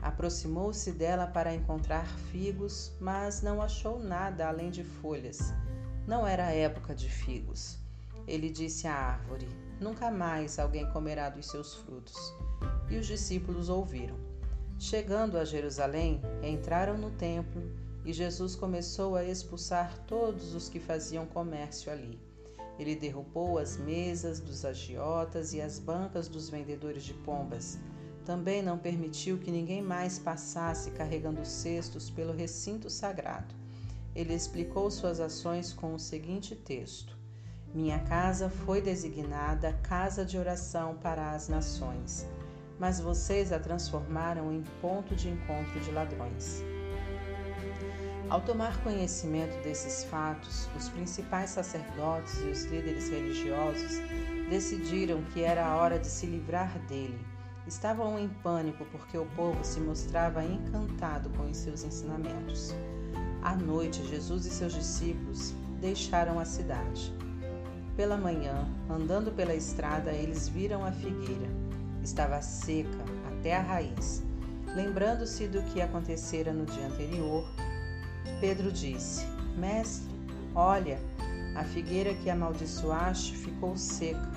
Aproximou-se 0.00 0.92
dela 0.92 1.26
para 1.26 1.52
encontrar 1.52 2.06
figos, 2.30 2.92
mas 3.00 3.42
não 3.42 3.60
achou 3.60 3.98
nada 3.98 4.46
além 4.46 4.70
de 4.70 4.84
folhas. 4.84 5.52
Não 6.06 6.24
era 6.24 6.52
época 6.52 6.94
de 6.94 7.10
figos. 7.10 7.80
Ele 8.28 8.48
disse 8.48 8.86
à 8.86 8.94
árvore: 8.94 9.48
Nunca 9.80 10.08
mais 10.08 10.56
alguém 10.56 10.88
comerá 10.92 11.30
dos 11.30 11.46
seus 11.50 11.74
frutos. 11.74 12.32
E 12.88 12.96
os 12.96 13.08
discípulos 13.08 13.68
ouviram. 13.68 14.25
Chegando 14.78 15.38
a 15.38 15.44
Jerusalém, 15.44 16.20
entraram 16.42 16.98
no 16.98 17.10
templo 17.10 17.62
e 18.04 18.12
Jesus 18.12 18.54
começou 18.54 19.16
a 19.16 19.24
expulsar 19.24 19.98
todos 20.06 20.54
os 20.54 20.68
que 20.68 20.78
faziam 20.78 21.24
comércio 21.24 21.90
ali. 21.90 22.20
Ele 22.78 22.94
derrubou 22.94 23.58
as 23.58 23.78
mesas 23.78 24.38
dos 24.38 24.66
agiotas 24.66 25.54
e 25.54 25.62
as 25.62 25.78
bancas 25.78 26.28
dos 26.28 26.50
vendedores 26.50 27.04
de 27.04 27.14
pombas. 27.14 27.78
Também 28.26 28.62
não 28.62 28.76
permitiu 28.76 29.38
que 29.38 29.50
ninguém 29.50 29.80
mais 29.80 30.18
passasse 30.18 30.90
carregando 30.90 31.44
cestos 31.46 32.10
pelo 32.10 32.34
recinto 32.34 32.90
sagrado. 32.90 33.54
Ele 34.14 34.34
explicou 34.34 34.90
suas 34.90 35.20
ações 35.20 35.72
com 35.72 35.94
o 35.94 35.98
seguinte 35.98 36.54
texto: 36.54 37.16
Minha 37.74 38.00
casa 38.00 38.50
foi 38.50 38.82
designada 38.82 39.72
casa 39.82 40.22
de 40.22 40.36
oração 40.36 40.96
para 40.96 41.30
as 41.30 41.48
nações 41.48 42.26
mas 42.78 43.00
vocês 43.00 43.52
a 43.52 43.58
transformaram 43.58 44.52
em 44.52 44.62
ponto 44.80 45.14
de 45.14 45.28
encontro 45.28 45.80
de 45.80 45.90
ladrões. 45.90 46.62
Ao 48.28 48.40
tomar 48.40 48.82
conhecimento 48.82 49.56
desses 49.62 50.04
fatos, 50.04 50.68
os 50.76 50.88
principais 50.88 51.50
sacerdotes 51.50 52.40
e 52.40 52.48
os 52.48 52.64
líderes 52.64 53.08
religiosos 53.08 54.00
decidiram 54.50 55.22
que 55.32 55.42
era 55.42 55.64
a 55.64 55.76
hora 55.76 55.98
de 55.98 56.08
se 56.08 56.26
livrar 56.26 56.76
dele. 56.86 57.24
Estavam 57.68 58.18
em 58.18 58.28
pânico 58.28 58.84
porque 58.86 59.16
o 59.16 59.26
povo 59.36 59.64
se 59.64 59.80
mostrava 59.80 60.44
encantado 60.44 61.30
com 61.30 61.48
os 61.48 61.56
seus 61.56 61.84
ensinamentos. 61.84 62.74
À 63.42 63.54
noite, 63.54 64.04
Jesus 64.06 64.44
e 64.44 64.50
seus 64.50 64.72
discípulos 64.72 65.54
deixaram 65.80 66.38
a 66.38 66.44
cidade. 66.44 67.14
Pela 67.96 68.16
manhã, 68.16 68.68
andando 68.90 69.30
pela 69.30 69.54
estrada, 69.54 70.10
eles 70.10 70.48
viram 70.48 70.84
a 70.84 70.90
figueira 70.90 71.65
Estava 72.06 72.40
seca 72.40 73.04
até 73.26 73.56
a 73.56 73.60
raiz. 73.60 74.22
Lembrando-se 74.76 75.48
do 75.48 75.60
que 75.62 75.80
acontecera 75.80 76.52
no 76.52 76.64
dia 76.64 76.86
anterior, 76.86 77.44
Pedro 78.40 78.70
disse: 78.70 79.26
Mestre, 79.56 80.08
olha, 80.54 81.00
a 81.56 81.64
figueira 81.64 82.14
que 82.14 82.30
amaldiçoaste 82.30 83.34
ficou 83.34 83.76
seca. 83.76 84.30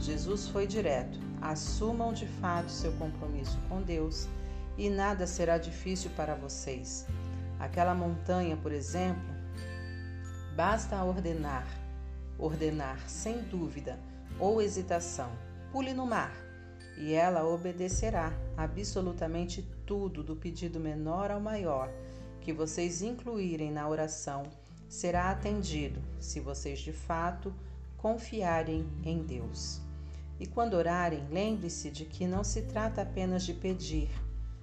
Jesus 0.00 0.48
foi 0.48 0.66
direto: 0.66 1.20
assumam 1.42 2.14
de 2.14 2.26
fato 2.26 2.70
seu 2.70 2.92
compromisso 2.92 3.58
com 3.68 3.82
Deus 3.82 4.26
e 4.78 4.88
nada 4.88 5.26
será 5.26 5.58
difícil 5.58 6.10
para 6.16 6.34
vocês. 6.34 7.06
Aquela 7.60 7.94
montanha, 7.94 8.56
por 8.56 8.72
exemplo, 8.72 9.34
basta 10.56 11.04
ordenar, 11.04 11.66
ordenar 12.38 13.06
sem 13.06 13.42
dúvida 13.42 14.00
ou 14.40 14.62
hesitação: 14.62 15.30
pule 15.70 15.92
no 15.92 16.06
mar 16.06 16.51
e 16.96 17.14
ela 17.14 17.44
obedecerá 17.44 18.32
absolutamente 18.56 19.62
tudo, 19.86 20.22
do 20.22 20.36
pedido 20.36 20.78
menor 20.78 21.30
ao 21.30 21.40
maior, 21.40 21.90
que 22.40 22.52
vocês 22.52 23.02
incluírem 23.02 23.70
na 23.70 23.88
oração, 23.88 24.42
será 24.88 25.30
atendido, 25.30 26.00
se 26.20 26.40
vocês 26.40 26.80
de 26.80 26.92
fato 26.92 27.52
confiarem 27.96 28.86
em 29.04 29.22
Deus. 29.22 29.80
E 30.38 30.46
quando 30.46 30.74
orarem, 30.74 31.24
lembre-se 31.30 31.90
de 31.90 32.04
que 32.04 32.26
não 32.26 32.42
se 32.42 32.62
trata 32.62 33.02
apenas 33.02 33.44
de 33.44 33.54
pedir. 33.54 34.10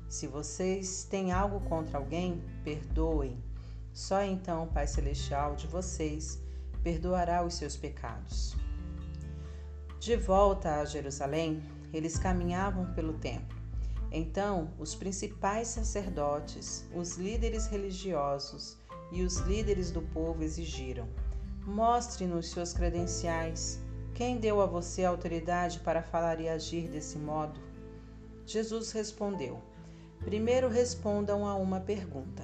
Se 0.10 0.28
vocês 0.28 1.06
têm 1.06 1.32
algo 1.32 1.62
contra 1.62 1.98
alguém, 1.98 2.44
perdoem. 2.64 3.38
Só 3.94 4.22
então 4.22 4.64
o 4.64 4.68
Pai 4.68 4.88
Celestial 4.88 5.56
de 5.56 5.68
vocês 5.68 6.42
perdoará 6.84 7.46
os 7.46 7.54
seus 7.54 7.78
pecados. 7.78 8.56
De 10.00 10.16
volta 10.16 10.82
a 10.82 10.86
Jerusalém, 10.86 11.62
eles 11.94 12.18
caminhavam 12.18 12.94
pelo 12.94 13.14
templo. 13.14 13.58
Então, 14.12 14.72
os 14.80 14.96
principais 14.96 15.68
sacerdotes, 15.68 16.88
os 16.96 17.18
líderes 17.18 17.68
religiosos 17.68 18.78
e 19.12 19.22
os 19.24 19.38
líderes 19.38 19.92
do 19.92 20.02
povo 20.02 20.44
exigiram: 20.44 21.08
Mostre-nos 21.66 22.50
suas 22.50 22.74
credenciais. 22.74 23.80
Quem 24.16 24.38
deu 24.38 24.60
a 24.60 24.66
você 24.66 25.06
autoridade 25.06 25.80
para 25.80 26.02
falar 26.02 26.42
e 26.42 26.50
agir 26.50 26.90
desse 26.90 27.18
modo? 27.18 27.60
Jesus 28.46 28.92
respondeu: 28.92 29.62
Primeiro 30.20 30.68
respondam 30.68 31.48
a 31.48 31.56
uma 31.56 31.80
pergunta. 31.80 32.44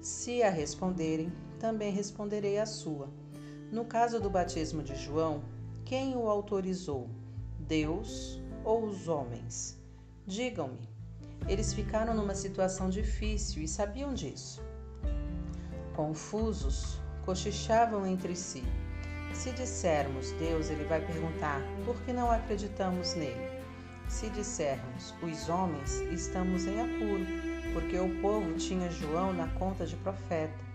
Se 0.00 0.42
a 0.42 0.50
responderem, 0.50 1.30
também 1.58 1.92
responderei 1.92 2.58
a 2.58 2.66
sua. 2.66 3.08
No 3.70 3.84
caso 3.84 4.18
do 4.18 4.30
batismo 4.30 4.82
de 4.82 4.96
João, 4.96 5.42
quem 5.84 6.16
o 6.16 6.28
autorizou? 6.28 7.08
Deus 7.58 8.40
ou 8.68 8.84
os 8.84 9.08
homens? 9.08 9.78
Digam-me. 10.26 10.86
Eles 11.48 11.72
ficaram 11.72 12.12
numa 12.12 12.34
situação 12.34 12.90
difícil 12.90 13.62
e 13.62 13.66
sabiam 13.66 14.12
disso. 14.12 14.62
Confusos, 15.96 17.00
cochichavam 17.24 18.06
entre 18.06 18.36
si. 18.36 18.62
Se 19.32 19.52
dissermos 19.52 20.32
Deus, 20.32 20.68
ele 20.68 20.84
vai 20.84 21.00
perguntar: 21.00 21.62
por 21.86 21.98
que 22.02 22.12
não 22.12 22.30
acreditamos 22.30 23.14
nele? 23.14 23.48
Se 24.06 24.28
dissermos 24.28 25.14
os 25.22 25.48
homens, 25.48 26.00
estamos 26.12 26.66
em 26.66 26.78
apuro, 26.78 27.24
porque 27.72 27.98
o 27.98 28.20
povo 28.20 28.52
tinha 28.54 28.90
João 28.90 29.32
na 29.32 29.48
conta 29.48 29.86
de 29.86 29.96
profeta. 29.96 30.68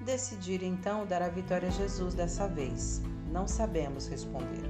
Decidir 0.00 0.64
então 0.64 1.06
dar 1.06 1.22
a 1.22 1.28
vitória 1.28 1.68
a 1.68 1.72
Jesus 1.72 2.12
dessa 2.14 2.48
vez. 2.48 3.00
Não 3.30 3.46
sabemos 3.46 4.08
responder. 4.08 4.64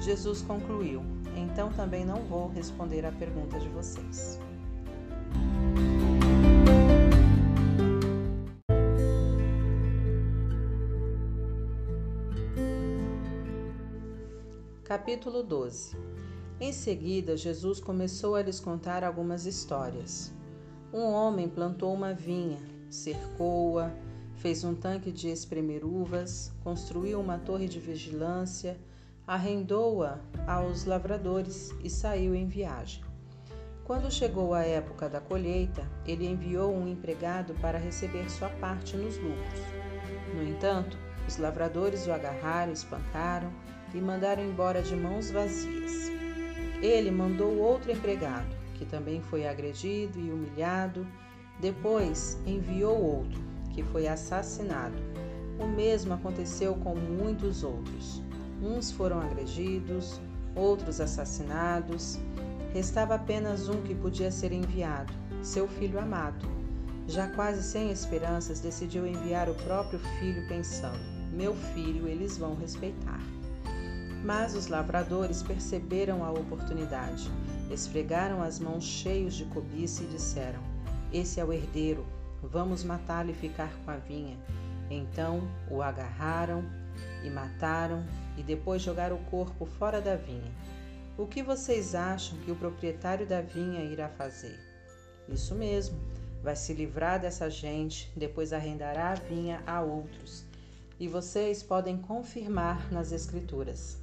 Jesus 0.00 0.40
concluiu: 0.42 1.02
Então 1.36 1.72
também 1.72 2.04
não 2.04 2.24
vou 2.24 2.48
responder 2.48 3.04
à 3.04 3.12
pergunta 3.12 3.58
de 3.58 3.68
vocês. 3.68 4.38
Capítulo 14.90 15.44
12 15.44 15.96
Em 16.60 16.72
seguida, 16.72 17.36
Jesus 17.36 17.78
começou 17.78 18.34
a 18.34 18.42
lhes 18.42 18.58
contar 18.58 19.04
algumas 19.04 19.46
histórias. 19.46 20.32
Um 20.92 21.04
homem 21.04 21.48
plantou 21.48 21.94
uma 21.94 22.12
vinha, 22.12 22.58
cercou-a, 22.90 23.94
fez 24.34 24.64
um 24.64 24.74
tanque 24.74 25.12
de 25.12 25.28
espremer 25.28 25.84
uvas, 25.84 26.52
construiu 26.64 27.20
uma 27.20 27.38
torre 27.38 27.68
de 27.68 27.78
vigilância, 27.78 28.76
arrendou-a 29.30 30.18
aos 30.44 30.84
lavradores 30.84 31.72
e 31.84 31.88
saiu 31.88 32.34
em 32.34 32.48
viagem. 32.48 33.00
Quando 33.84 34.10
chegou 34.10 34.52
a 34.52 34.64
época 34.64 35.08
da 35.08 35.20
colheita, 35.20 35.88
ele 36.04 36.26
enviou 36.26 36.74
um 36.74 36.88
empregado 36.88 37.54
para 37.60 37.78
receber 37.78 38.28
sua 38.28 38.48
parte 38.48 38.96
nos 38.96 39.16
lucros. 39.18 39.60
No 40.34 40.42
entanto, 40.42 40.98
os 41.28 41.36
lavradores 41.36 42.08
o 42.08 42.12
agarraram, 42.12 42.72
espancaram 42.72 43.52
e 43.94 44.00
mandaram 44.00 44.42
embora 44.42 44.82
de 44.82 44.96
mãos 44.96 45.30
vazias. 45.30 46.10
Ele 46.82 47.12
mandou 47.12 47.56
outro 47.56 47.92
empregado, 47.92 48.56
que 48.74 48.84
também 48.84 49.22
foi 49.22 49.46
agredido 49.46 50.18
e 50.18 50.28
humilhado. 50.28 51.06
Depois 51.60 52.36
enviou 52.44 53.00
outro, 53.00 53.40
que 53.72 53.84
foi 53.84 54.08
assassinado. 54.08 54.96
O 55.56 55.68
mesmo 55.68 56.14
aconteceu 56.14 56.74
com 56.74 56.96
muitos 56.96 57.62
outros. 57.62 58.28
Uns 58.62 58.90
foram 58.90 59.20
agredidos, 59.20 60.20
outros 60.54 61.00
assassinados. 61.00 62.18
Restava 62.72 63.14
apenas 63.14 63.68
um 63.68 63.80
que 63.82 63.94
podia 63.94 64.30
ser 64.30 64.52
enviado, 64.52 65.12
seu 65.42 65.66
filho 65.66 65.98
amado. 65.98 66.46
Já 67.08 67.28
quase 67.28 67.62
sem 67.62 67.90
esperanças, 67.90 68.60
decidiu 68.60 69.06
enviar 69.06 69.48
o 69.48 69.54
próprio 69.54 69.98
filho, 70.18 70.46
pensando: 70.46 71.00
Meu 71.32 71.54
filho 71.74 72.06
eles 72.06 72.36
vão 72.36 72.54
respeitar. 72.54 73.20
Mas 74.24 74.54
os 74.54 74.66
lavradores 74.66 75.42
perceberam 75.42 76.22
a 76.22 76.30
oportunidade, 76.30 77.30
esfregaram 77.70 78.42
as 78.42 78.60
mãos 78.60 78.84
cheios 78.84 79.34
de 79.34 79.46
cobiça 79.46 80.04
e 80.04 80.08
disseram: 80.08 80.60
Esse 81.12 81.40
é 81.40 81.44
o 81.44 81.52
herdeiro, 81.52 82.04
vamos 82.42 82.84
matá-lo 82.84 83.30
e 83.30 83.34
ficar 83.34 83.72
com 83.84 83.90
a 83.90 83.96
vinha. 83.96 84.38
Então 84.90 85.40
o 85.70 85.82
agarraram 85.82 86.62
e 87.24 87.30
mataram 87.30 88.04
e 88.36 88.42
depois 88.42 88.82
jogaram 88.82 89.16
o 89.16 89.24
corpo 89.24 89.66
fora 89.66 90.00
da 90.00 90.16
vinha. 90.16 90.52
O 91.18 91.26
que 91.26 91.42
vocês 91.42 91.94
acham 91.94 92.38
que 92.38 92.50
o 92.50 92.56
proprietário 92.56 93.26
da 93.26 93.40
vinha 93.40 93.84
irá 93.84 94.08
fazer? 94.08 94.58
Isso 95.28 95.54
mesmo, 95.54 95.98
vai 96.42 96.56
se 96.56 96.72
livrar 96.72 97.20
dessa 97.20 97.50
gente, 97.50 98.10
depois 98.16 98.52
arrendará 98.52 99.10
a 99.10 99.14
vinha 99.14 99.62
a 99.66 99.80
outros. 99.82 100.44
E 100.98 101.06
vocês 101.08 101.62
podem 101.62 101.98
confirmar 101.98 102.90
nas 102.90 103.12
Escrituras. 103.12 103.98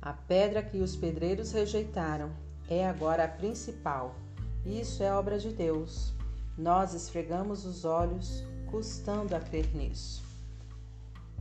A 0.00 0.12
pedra 0.12 0.62
que 0.62 0.78
os 0.78 0.96
pedreiros 0.96 1.52
rejeitaram 1.52 2.30
é 2.68 2.86
agora 2.86 3.24
a 3.24 3.28
principal. 3.28 4.16
Isso 4.64 5.02
é 5.02 5.12
obra 5.12 5.38
de 5.38 5.50
Deus. 5.50 6.14
Nós 6.56 6.94
esfregamos 6.94 7.64
os 7.64 7.84
olhos, 7.84 8.42
custando 8.70 9.34
a 9.36 9.40
crer 9.40 9.74
nisso. 9.74 10.23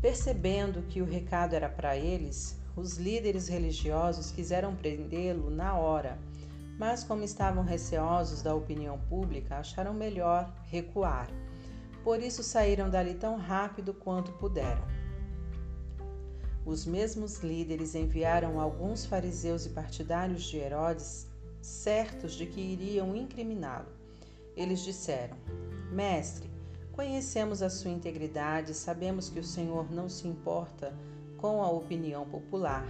Percebendo 0.04 0.82
que 0.90 1.02
o 1.02 1.06
recado 1.06 1.56
era 1.56 1.70
para 1.70 1.96
eles, 1.96 2.60
os 2.76 2.98
líderes 2.98 3.48
religiosos 3.48 4.32
quiseram 4.32 4.76
prendê-lo 4.76 5.50
na 5.50 5.78
hora, 5.78 6.20
mas, 6.78 7.06
como 7.06 7.24
estavam 7.24 7.64
receosos 7.64 8.42
da 8.42 8.54
opinião 8.54 9.00
pública, 9.08 9.60
acharam 9.60 9.94
melhor 9.94 10.54
recuar. 10.66 11.30
Por 12.04 12.22
isso 12.22 12.44
saíram 12.44 12.90
dali 12.90 13.14
tão 13.14 13.38
rápido 13.38 13.94
quanto 13.94 14.34
puderam. 14.34 14.86
Os 16.66 16.86
mesmos 16.86 17.40
líderes 17.40 17.96
enviaram 17.96 18.60
alguns 18.60 19.06
fariseus 19.06 19.66
e 19.66 19.70
partidários 19.70 20.44
de 20.44 20.58
Herodes, 20.58 21.30
certos 21.62 22.34
de 22.34 22.46
que 22.46 22.60
iriam 22.60 23.16
incriminá-lo. 23.16 23.88
Eles 24.54 24.82
disseram: 24.82 25.38
Mestre, 25.94 26.53
conhecemos 26.94 27.62
a 27.62 27.70
sua 27.70 27.92
integridade, 27.92 28.74
sabemos 28.74 29.28
que 29.28 29.40
o 29.40 29.44
Senhor 29.44 29.92
não 29.92 30.08
se 30.08 30.28
importa 30.28 30.94
com 31.38 31.62
a 31.62 31.70
opinião 31.70 32.24
popular, 32.26 32.86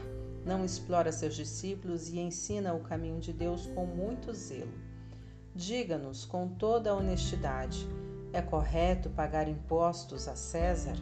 não 0.45 0.63
explora 0.63 1.11
seus 1.11 1.35
discípulos 1.35 2.09
e 2.09 2.19
ensina 2.19 2.73
o 2.73 2.81
caminho 2.81 3.19
de 3.19 3.31
Deus 3.31 3.65
com 3.67 3.85
muito 3.85 4.33
zelo. 4.33 4.73
Diga-nos 5.55 6.25
com 6.25 6.49
toda 6.49 6.91
a 6.91 6.95
honestidade: 6.95 7.87
é 8.33 8.41
correto 8.41 9.09
pagar 9.09 9.47
impostos 9.47 10.27
a 10.27 10.35
César? 10.35 10.97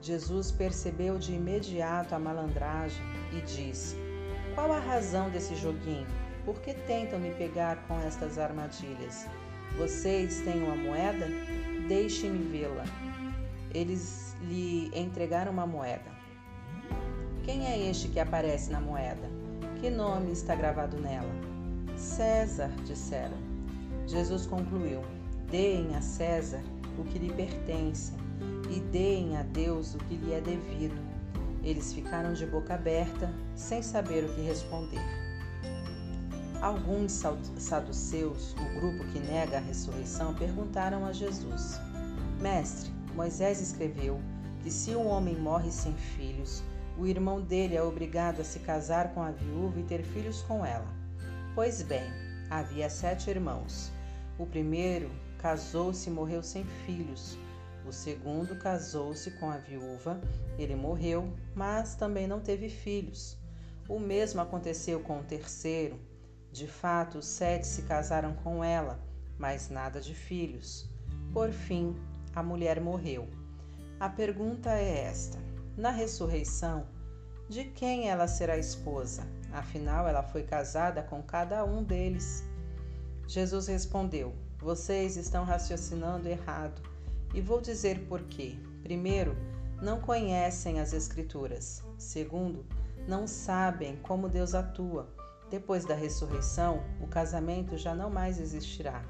Jesus 0.00 0.50
percebeu 0.50 1.18
de 1.18 1.34
imediato 1.34 2.14
a 2.14 2.18
malandragem 2.18 3.02
e 3.32 3.40
disse: 3.40 3.96
Qual 4.54 4.72
a 4.72 4.78
razão 4.78 5.30
desse 5.30 5.56
joguinho? 5.56 6.06
Por 6.44 6.60
que 6.60 6.72
tentam 6.72 7.18
me 7.18 7.34
pegar 7.34 7.86
com 7.86 7.98
estas 8.00 8.38
armadilhas? 8.38 9.26
Vocês 9.76 10.40
têm 10.42 10.62
uma 10.62 10.76
moeda? 10.76 11.26
Deixe-me 11.90 12.38
vê-la. 12.44 12.84
Eles 13.74 14.36
lhe 14.42 14.92
entregaram 14.94 15.50
uma 15.50 15.66
moeda. 15.66 16.08
Quem 17.42 17.66
é 17.66 17.90
este 17.90 18.06
que 18.06 18.20
aparece 18.20 18.70
na 18.70 18.80
moeda? 18.80 19.28
Que 19.80 19.90
nome 19.90 20.30
está 20.30 20.54
gravado 20.54 20.96
nela? 21.00 21.34
César, 21.96 22.70
disseram. 22.86 23.36
Jesus 24.06 24.46
concluiu: 24.46 25.00
Deem 25.50 25.96
a 25.96 26.00
César 26.00 26.62
o 26.96 27.02
que 27.02 27.18
lhe 27.18 27.32
pertence 27.32 28.12
e 28.70 28.78
deem 28.92 29.36
a 29.36 29.42
Deus 29.42 29.96
o 29.96 29.98
que 29.98 30.14
lhe 30.14 30.32
é 30.32 30.40
devido. 30.40 31.02
Eles 31.64 31.92
ficaram 31.92 32.34
de 32.34 32.46
boca 32.46 32.74
aberta, 32.74 33.34
sem 33.56 33.82
saber 33.82 34.22
o 34.26 34.32
que 34.36 34.42
responder. 34.42 35.02
Alguns 36.60 37.22
saduceus, 37.56 38.52
o 38.52 38.80
grupo 38.80 39.04
que 39.12 39.18
nega 39.18 39.56
a 39.56 39.60
ressurreição, 39.60 40.34
perguntaram 40.34 41.06
a 41.06 41.12
Jesus: 41.12 41.80
Mestre, 42.38 42.90
Moisés 43.14 43.62
escreveu 43.62 44.20
que 44.62 44.70
se 44.70 44.94
um 44.94 45.06
homem 45.08 45.36
morre 45.36 45.70
sem 45.70 45.94
filhos, 45.94 46.62
o 46.98 47.06
irmão 47.06 47.40
dele 47.40 47.76
é 47.76 47.82
obrigado 47.82 48.40
a 48.40 48.44
se 48.44 48.58
casar 48.58 49.14
com 49.14 49.22
a 49.22 49.30
viúva 49.30 49.80
e 49.80 49.84
ter 49.84 50.02
filhos 50.02 50.42
com 50.42 50.64
ela. 50.64 50.86
Pois 51.54 51.80
bem, 51.80 52.04
havia 52.50 52.90
sete 52.90 53.30
irmãos. 53.30 53.90
O 54.38 54.44
primeiro 54.44 55.10
casou-se 55.38 56.10
e 56.10 56.12
morreu 56.12 56.42
sem 56.42 56.64
filhos. 56.84 57.38
O 57.86 57.92
segundo 57.92 58.54
casou-se 58.58 59.30
com 59.32 59.50
a 59.50 59.56
viúva, 59.56 60.20
ele 60.58 60.76
morreu, 60.76 61.32
mas 61.54 61.94
também 61.94 62.26
não 62.26 62.38
teve 62.38 62.68
filhos. 62.68 63.38
O 63.88 63.98
mesmo 63.98 64.42
aconteceu 64.42 65.00
com 65.00 65.20
o 65.20 65.24
terceiro. 65.24 65.98
De 66.52 66.66
fato, 66.66 67.18
os 67.18 67.26
sete 67.26 67.66
se 67.66 67.82
casaram 67.82 68.34
com 68.34 68.62
ela, 68.64 68.98
mas 69.38 69.68
nada 69.68 70.00
de 70.00 70.14
filhos. 70.14 70.88
Por 71.32 71.50
fim, 71.50 71.94
a 72.34 72.42
mulher 72.42 72.80
morreu. 72.80 73.28
A 73.98 74.08
pergunta 74.08 74.70
é 74.70 75.04
esta: 75.04 75.38
na 75.76 75.90
ressurreição, 75.90 76.86
de 77.48 77.64
quem 77.64 78.08
ela 78.08 78.26
será 78.26 78.56
esposa? 78.56 79.26
Afinal, 79.52 80.06
ela 80.06 80.22
foi 80.22 80.42
casada 80.42 81.02
com 81.02 81.22
cada 81.22 81.64
um 81.64 81.82
deles. 81.82 82.44
Jesus 83.26 83.66
respondeu: 83.66 84.34
Vocês 84.58 85.16
estão 85.16 85.44
raciocinando 85.44 86.28
errado. 86.28 86.82
E 87.32 87.40
vou 87.40 87.60
dizer 87.60 88.06
por 88.06 88.22
quê. 88.22 88.58
Primeiro, 88.82 89.36
não 89.80 90.00
conhecem 90.00 90.80
as 90.80 90.92
Escrituras. 90.92 91.82
Segundo, 91.96 92.64
não 93.06 93.26
sabem 93.26 93.96
como 93.96 94.28
Deus 94.28 94.54
atua. 94.54 95.08
Depois 95.50 95.84
da 95.84 95.94
ressurreição, 95.94 96.82
o 97.00 97.08
casamento 97.08 97.76
já 97.76 97.92
não 97.94 98.08
mais 98.08 98.38
existirá. 98.38 99.04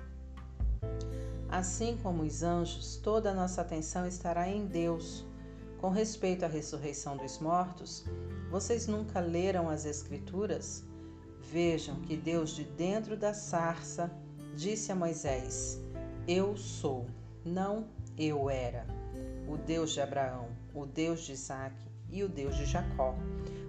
Assim 1.51 1.99
como 2.03 2.23
os 2.23 2.43
anjos, 2.43 2.97
toda 2.97 3.31
a 3.31 3.35
nossa 3.35 3.61
atenção 3.61 4.07
estará 4.07 4.49
em 4.49 4.65
Deus. 4.65 5.27
Com 5.79 5.91
respeito 5.91 6.45
à 6.45 6.49
ressurreição 6.49 7.17
dos 7.17 7.39
mortos, 7.39 8.05
vocês 8.51 8.87
nunca 8.87 9.21
leram 9.21 9.69
as 9.69 9.85
Escrituras? 9.85 10.83
Vejam 11.53 11.97
que 12.03 12.17
Deus, 12.17 12.51
de 12.51 12.65
dentro 12.65 13.17
da 13.17 13.35
sarça, 13.35 14.11
disse 14.55 14.93
a 14.93 14.95
Moisés: 14.95 15.79
Eu 16.27 16.57
sou, 16.57 17.07
não 17.45 17.89
eu 18.17 18.49
era, 18.49 18.87
o 19.49 19.57
Deus 19.57 19.91
de 19.91 20.01
Abraão, 20.01 20.49
o 20.75 20.87
Deus 20.87 21.23
de 21.23 21.33
Isaac 21.33 21.75
e 22.11 22.23
o 22.23 22.29
Deus 22.29 22.57
de 22.57 22.67
Jacó. 22.67 23.15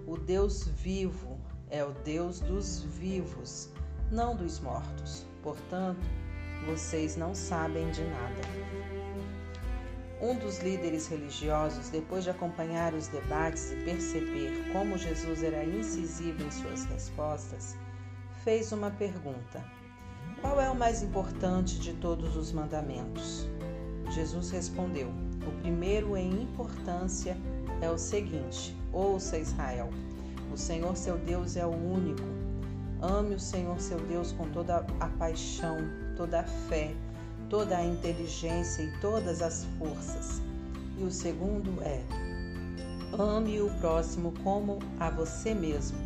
O 0.06 0.16
Deus 0.16 0.66
vivo 0.68 1.31
é 1.72 1.82
o 1.82 1.90
Deus 2.04 2.38
dos 2.38 2.82
vivos, 2.82 3.70
não 4.10 4.36
dos 4.36 4.60
mortos. 4.60 5.26
Portanto, 5.42 6.06
vocês 6.66 7.16
não 7.16 7.34
sabem 7.34 7.90
de 7.90 8.04
nada. 8.04 8.42
Um 10.20 10.36
dos 10.36 10.58
líderes 10.58 11.08
religiosos, 11.08 11.88
depois 11.88 12.24
de 12.24 12.30
acompanhar 12.30 12.92
os 12.94 13.08
debates 13.08 13.72
e 13.72 13.76
perceber 13.76 14.70
como 14.70 14.98
Jesus 14.98 15.42
era 15.42 15.64
incisivo 15.64 16.44
em 16.44 16.50
suas 16.50 16.84
respostas, 16.84 17.74
fez 18.44 18.70
uma 18.70 18.90
pergunta: 18.90 19.64
Qual 20.42 20.60
é 20.60 20.70
o 20.70 20.76
mais 20.76 21.02
importante 21.02 21.80
de 21.80 21.94
todos 21.94 22.36
os 22.36 22.52
mandamentos? 22.52 23.48
Jesus 24.10 24.50
respondeu: 24.50 25.08
O 25.48 25.60
primeiro 25.62 26.18
em 26.18 26.42
importância 26.42 27.34
é 27.80 27.90
o 27.90 27.98
seguinte: 27.98 28.76
Ouça, 28.92 29.38
Israel, 29.38 29.88
o 30.52 30.56
Senhor 30.56 30.94
seu 30.96 31.16
Deus 31.16 31.56
é 31.56 31.64
o 31.64 31.70
único. 31.70 32.22
Ame 33.00 33.34
o 33.34 33.40
Senhor 33.40 33.80
seu 33.80 33.98
Deus 34.00 34.32
com 34.32 34.48
toda 34.50 34.84
a 35.00 35.08
paixão, 35.08 35.78
toda 36.14 36.40
a 36.40 36.44
fé, 36.44 36.94
toda 37.48 37.78
a 37.78 37.84
inteligência 37.84 38.82
e 38.82 39.00
todas 39.00 39.40
as 39.40 39.64
forças. 39.78 40.42
E 40.98 41.02
o 41.02 41.10
segundo 41.10 41.82
é: 41.82 42.02
ame 43.18 43.62
o 43.62 43.70
próximo 43.80 44.34
como 44.44 44.78
a 45.00 45.08
você 45.08 45.54
mesmo. 45.54 45.96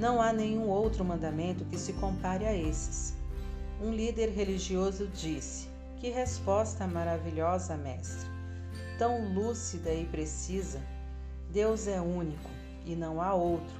Não 0.00 0.20
há 0.20 0.32
nenhum 0.32 0.66
outro 0.68 1.04
mandamento 1.04 1.64
que 1.66 1.78
se 1.78 1.92
compare 1.94 2.46
a 2.46 2.56
esses. 2.56 3.14
Um 3.82 3.92
líder 3.92 4.30
religioso 4.30 5.06
disse: 5.08 5.68
que 6.00 6.08
resposta 6.08 6.86
maravilhosa, 6.86 7.76
mestre! 7.76 8.30
Tão 8.98 9.34
lúcida 9.34 9.92
e 9.92 10.06
precisa. 10.06 10.80
Deus 11.50 11.86
é 11.86 12.00
único 12.00 12.53
e 12.84 12.94
não 12.94 13.20
há 13.20 13.34
outro. 13.34 13.74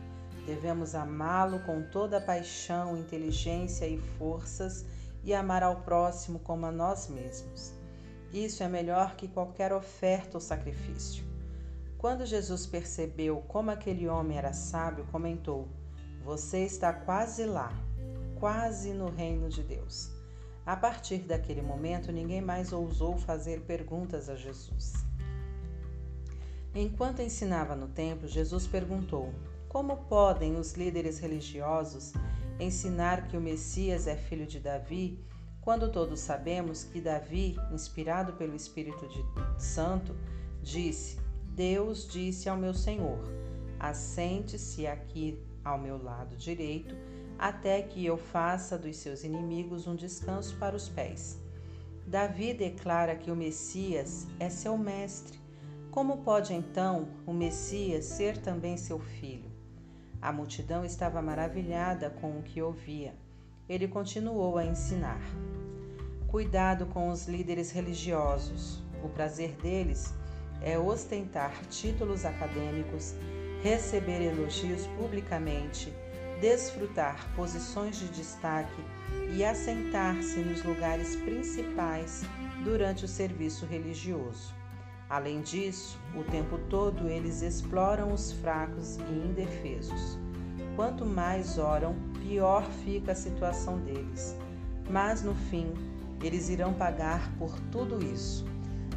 Devemos 0.47 0.95
amá-lo 0.95 1.61
com 1.61 1.83
toda 1.83 2.19
a 2.19 2.21
paixão, 2.21 2.97
inteligência 2.97 3.87
e 3.87 3.99
forças 4.19 4.85
e 5.23 5.33
amar 5.33 5.63
ao 5.63 5.77
próximo 5.77 6.39
como 6.39 6.67
a 6.67 6.73
nós 6.73 7.09
mesmos. 7.09 7.73
Isso 8.33 8.63
é 8.63 8.69
melhor 8.69 9.17
que 9.17 9.29
qualquer 9.29 9.73
oferta 9.73 10.37
ou 10.37 10.41
sacrifício. 10.41 11.25
Quando 11.97 12.27
Jesus 12.27 12.67
percebeu 12.67 13.43
como 13.49 13.71
aquele 13.71 14.07
homem 14.09 14.37
era 14.37 14.53
sábio, 14.53 15.07
comentou: 15.11 15.69
Você 16.25 16.65
está 16.65 16.93
quase 16.93 17.47
lá, 17.47 17.73
quase 18.39 18.93
no 18.93 19.09
reino 19.09 19.49
de 19.49 19.63
Deus. 19.63 20.11
A 20.67 20.77
partir 20.77 21.19
daquele 21.19 21.63
momento, 21.63 22.11
ninguém 22.11 22.41
mais 22.41 22.73
ousou 22.73 23.17
fazer 23.17 23.61
perguntas 23.63 24.29
a 24.29 24.35
Jesus. 24.35 24.93
Enquanto 26.75 27.23
ensinava 27.23 27.77
no 27.77 27.89
templo, 27.89 28.27
Jesus 28.27 28.67
perguntou: 28.67 29.33
Como 29.69 29.97
podem 30.09 30.57
os 30.57 30.73
líderes 30.73 31.19
religiosos 31.19 32.13
ensinar 32.59 33.29
que 33.29 33.37
o 33.37 33.41
Messias 33.41 34.07
é 34.07 34.17
filho 34.17 34.47
de 34.47 34.59
Davi, 34.59 35.19
quando 35.61 35.91
todos 35.91 36.21
sabemos 36.21 36.85
que 36.85 37.01
Davi, 37.01 37.57
inspirado 37.73 38.33
pelo 38.35 38.57
Espírito 38.57 39.09
Santo, 39.59 40.15
disse: 40.63 41.19
Deus 41.55 42.09
disse 42.09 42.49
ao 42.49 42.57
meu 42.57 42.75
Senhor: 42.75 43.21
Assente-se 43.79 44.87
aqui 44.87 45.39
ao 45.65 45.79
meu 45.79 46.03
lado 46.03 46.37
direito 46.37 46.95
até 47.39 47.83
que 47.83 48.05
eu 48.05 48.17
faça 48.17 48.79
dos 48.79 48.97
seus 48.97 49.25
inimigos 49.25 49.87
um 49.87 49.95
descanso 49.95 50.57
para 50.57 50.77
os 50.77 50.89
pés. 50.89 51.39
Davi 52.07 52.53
declara 52.53 53.17
que 53.17 53.31
o 53.31 53.37
Messias 53.37 54.27
é 54.39 54.49
seu 54.49 54.77
mestre. 54.77 55.44
Como 55.95 56.25
pode 56.25 56.53
então 56.53 57.07
o 57.25 57.33
Messias 57.33 58.07
ser 58.07 58.37
também 58.39 58.77
seu 58.77 58.99
filho? 58.99 59.49
A 60.21 60.33
multidão 60.33 60.85
estava 60.85 61.23
maravilhada 61.23 62.11
com 62.11 62.37
o 62.37 62.43
que 62.43 62.61
ouvia. 62.61 63.15
Ele 63.69 63.87
continuou 63.87 64.59
a 64.59 64.65
ensinar. 64.65 65.21
Cuidado 66.27 66.87
com 66.87 67.11
os 67.11 67.29
líderes 67.29 67.71
religiosos. 67.71 68.83
O 69.05 69.09
prazer 69.09 69.53
deles 69.63 70.13
é 70.61 70.77
ostentar 70.77 71.65
títulos 71.67 72.25
acadêmicos, 72.25 73.15
receber 73.63 74.21
elogios 74.21 74.89
publicamente 74.99 75.95
desfrutar 76.41 77.33
posições 77.37 78.01
de 78.01 78.09
destaque 78.09 78.83
e 79.33 79.45
assentar-se 79.45 80.41
nos 80.41 80.65
lugares 80.65 81.15
principais 81.15 82.25
durante 82.65 83.05
o 83.05 83.09
serviço 83.09 83.65
religioso. 83.65 84.64
Além 85.09 85.43
disso, 85.43 85.99
o 86.17 86.25
tempo 86.25 86.59
todo 86.71 87.09
eles 87.09 87.43
exploram 87.43 88.13
os 88.13 88.33
fracos 88.33 88.97
e 88.97 89.13
indefesos. 89.29 90.19
Quanto 90.77 91.05
mais 91.05 91.59
oram, 91.59 91.95
pior 92.23 92.65
fica 92.85 93.13
a 93.13 93.15
situação 93.15 93.79
deles. 93.79 94.37
Mas 94.89 95.23
no 95.23 95.35
fim, 95.35 95.73
eles 96.23 96.49
irão 96.49 96.73
pagar 96.73 97.31
por 97.39 97.59
tudo 97.71 98.03
isso. 98.03 98.45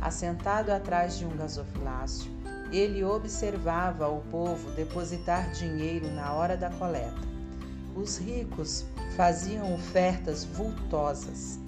Assentado 0.01 0.71
atrás 0.71 1.17
de 1.17 1.25
um 1.25 1.35
gasofilácio, 1.35 2.31
ele 2.71 3.03
observava 3.03 4.07
o 4.07 4.21
povo 4.21 4.71
depositar 4.71 5.51
dinheiro 5.51 6.09
na 6.11 6.33
hora 6.33 6.55
da 6.55 6.69
coleta. 6.69 7.27
Os 7.95 8.17
ricos 8.17 8.85
faziam 9.15 9.73
ofertas 9.73 10.45
vultosas. 10.45 11.59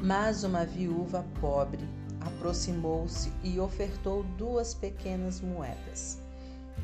Mas 0.00 0.44
uma 0.44 0.64
viúva 0.64 1.24
pobre 1.40 1.88
aproximou-se 2.24 3.32
e 3.42 3.60
ofertou 3.60 4.22
duas 4.38 4.74
pequenas 4.74 5.40
moedas, 5.40 6.18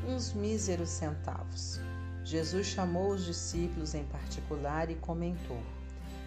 uns 0.06 0.32
míseros 0.32 0.90
centavos. 0.90 1.80
Jesus 2.24 2.66
chamou 2.66 3.12
os 3.12 3.24
discípulos 3.24 3.94
em 3.94 4.04
particular 4.04 4.90
e 4.90 4.94
comentou: 4.96 5.60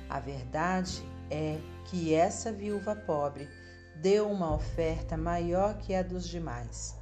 A 0.10 0.20
verdade 0.20 1.04
é 1.30 1.60
que 1.86 2.14
essa 2.14 2.52
viúva 2.52 2.96
pobre 2.96 3.48
deu 4.02 4.30
uma 4.30 4.54
oferta 4.54 5.16
maior 5.16 5.78
que 5.78 5.94
a 5.94 6.02
dos 6.02 6.28
demais. 6.28 6.96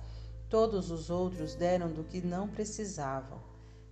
Todos 0.49 0.91
os 0.91 1.09
outros 1.09 1.55
deram 1.55 1.89
do 1.91 2.03
que 2.03 2.21
não 2.21 2.47
precisavam. 2.47 3.39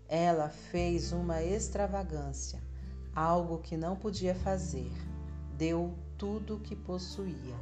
Ela 0.07 0.49
fez 0.49 1.13
uma 1.13 1.41
extravagância, 1.41 2.61
algo 3.15 3.59
que 3.59 3.77
não 3.77 3.95
podia 3.95 4.35
fazer. 4.35 4.91
Deu 5.55 5.93
tudo 6.17 6.55
o 6.57 6.59
que 6.59 6.75
possuía. 6.75 7.55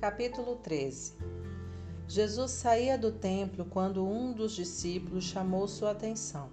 Capítulo 0.00 0.56
13 0.56 1.14
Jesus 2.08 2.50
saía 2.50 2.98
do 2.98 3.12
templo 3.12 3.64
quando 3.64 4.04
um 4.04 4.32
dos 4.32 4.52
discípulos 4.52 5.22
chamou 5.22 5.68
sua 5.68 5.92
atenção. 5.92 6.50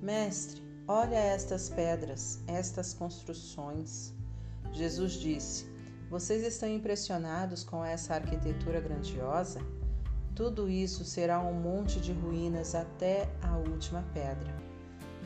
Mestre, 0.00 0.62
olha 0.88 1.16
estas 1.16 1.68
pedras, 1.68 2.40
estas 2.46 2.94
construções. 2.94 4.14
Jesus 4.72 5.12
disse: 5.12 5.66
Vocês 6.08 6.42
estão 6.42 6.68
impressionados 6.68 7.62
com 7.62 7.84
essa 7.84 8.14
arquitetura 8.14 8.80
grandiosa? 8.80 9.60
Tudo 10.34 10.66
isso 10.66 11.04
será 11.04 11.40
um 11.40 11.52
monte 11.52 12.00
de 12.00 12.10
ruínas 12.10 12.74
até 12.74 13.28
a 13.42 13.54
última 13.58 14.02
pedra. 14.14 14.54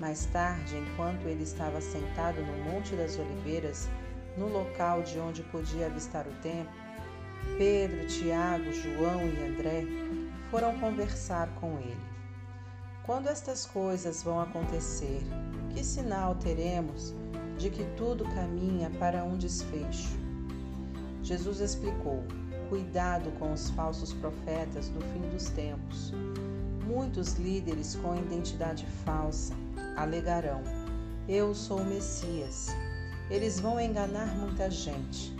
Mais 0.00 0.26
tarde, 0.26 0.76
enquanto 0.76 1.26
ele 1.26 1.44
estava 1.44 1.80
sentado 1.80 2.42
no 2.42 2.64
Monte 2.64 2.96
das 2.96 3.16
Oliveiras, 3.16 3.88
no 4.36 4.48
local 4.48 5.02
de 5.02 5.18
onde 5.20 5.44
podia 5.44 5.86
avistar 5.86 6.26
o 6.26 6.32
templo, 6.42 6.72
Pedro, 7.56 8.04
Tiago, 8.08 8.72
João 8.72 9.22
e 9.28 9.46
André 9.46 9.84
foram 10.50 10.76
conversar 10.80 11.48
com 11.60 11.78
ele. 11.78 11.96
Quando 13.04 13.28
estas 13.28 13.64
coisas 13.64 14.24
vão 14.24 14.40
acontecer, 14.40 15.22
que 15.70 15.84
sinal 15.84 16.34
teremos 16.34 17.14
de 17.56 17.70
que 17.70 17.84
tudo 17.96 18.24
caminha 18.34 18.90
para 18.98 19.22
um 19.22 19.38
desfecho? 19.38 20.18
Jesus 21.22 21.60
explicou: 21.60 22.24
Cuidado 22.68 23.30
com 23.38 23.52
os 23.52 23.70
falsos 23.70 24.12
profetas 24.12 24.88
do 24.88 25.00
fim 25.00 25.20
dos 25.30 25.48
tempos. 25.50 26.12
Muitos 26.84 27.34
líderes 27.34 27.94
com 27.96 28.16
identidade 28.16 28.84
falsa 29.04 29.54
alegarão: 29.96 30.62
Eu 31.28 31.54
sou 31.54 31.80
o 31.80 31.84
Messias. 31.84 32.74
Eles 33.30 33.60
vão 33.60 33.80
enganar 33.80 34.36
muita 34.36 34.68
gente. 34.68 35.32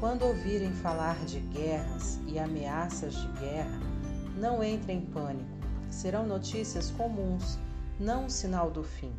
Quando 0.00 0.24
ouvirem 0.24 0.72
falar 0.72 1.24
de 1.24 1.38
guerras 1.38 2.18
e 2.26 2.38
ameaças 2.38 3.14
de 3.14 3.28
guerra, 3.40 3.80
Não 4.36 4.62
entre 4.62 4.92
em 4.92 5.00
pânico. 5.00 5.58
Serão 5.90 6.24
notícias 6.24 6.90
comuns, 6.92 7.58
não 7.98 8.26
um 8.26 8.28
sinal 8.28 8.70
do 8.70 8.84
fim. 8.84 9.12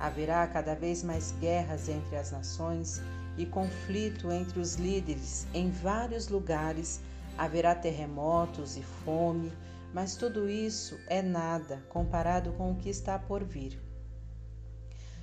Haverá 0.00 0.46
cada 0.46 0.74
vez 0.74 1.02
mais 1.02 1.32
guerras 1.38 1.88
entre 1.88 2.16
as 2.16 2.32
nações 2.32 3.02
e 3.38 3.46
conflito 3.46 4.30
entre 4.32 4.58
os 4.58 4.74
líderes 4.74 5.46
em 5.54 5.70
vários 5.70 6.28
lugares. 6.28 7.00
Haverá 7.38 7.74
terremotos 7.74 8.76
e 8.76 8.82
fome, 8.82 9.52
mas 9.94 10.16
tudo 10.16 10.50
isso 10.50 10.98
é 11.06 11.22
nada 11.22 11.82
comparado 11.88 12.52
com 12.52 12.72
o 12.72 12.74
que 12.74 12.90
está 12.90 13.16
por 13.16 13.44
vir. 13.44 13.80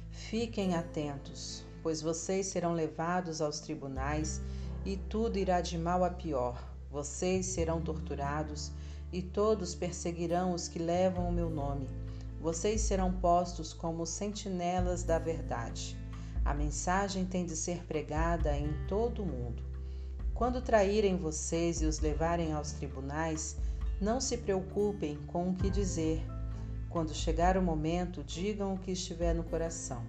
Fiquem 0.09 0.75
atentos, 0.75 1.65
pois 1.83 2.01
vocês 2.01 2.47
serão 2.47 2.71
levados 2.71 3.41
aos 3.41 3.59
tribunais 3.59 4.41
e 4.85 4.95
tudo 4.95 5.37
irá 5.37 5.59
de 5.59 5.77
mal 5.77 6.05
a 6.05 6.09
pior. 6.09 6.57
Vocês 6.89 7.47
serão 7.47 7.81
torturados 7.81 8.71
e 9.11 9.21
todos 9.21 9.75
perseguirão 9.75 10.53
os 10.53 10.69
que 10.69 10.79
levam 10.79 11.27
o 11.27 11.33
meu 11.33 11.49
nome. 11.49 11.89
Vocês 12.39 12.81
serão 12.81 13.11
postos 13.11 13.73
como 13.73 14.05
sentinelas 14.05 15.03
da 15.03 15.19
verdade. 15.19 15.97
A 16.45 16.53
mensagem 16.53 17.25
tem 17.25 17.43
de 17.43 17.55
ser 17.55 17.83
pregada 17.87 18.55
em 18.55 18.71
todo 18.87 19.23
o 19.23 19.25
mundo. 19.25 19.63
Quando 20.35 20.61
traírem 20.61 21.17
vocês 21.17 21.81
e 21.81 21.87
os 21.87 21.99
levarem 21.99 22.53
aos 22.53 22.71
tribunais, 22.71 23.57
não 23.99 24.21
se 24.21 24.37
preocupem 24.37 25.17
com 25.25 25.49
o 25.49 25.55
que 25.55 25.71
dizer. 25.71 26.23
Quando 26.87 27.15
chegar 27.15 27.57
o 27.57 27.63
momento, 27.63 28.23
digam 28.23 28.75
o 28.75 28.77
que 28.77 28.91
estiver 28.91 29.33
no 29.33 29.43
coração. 29.43 30.05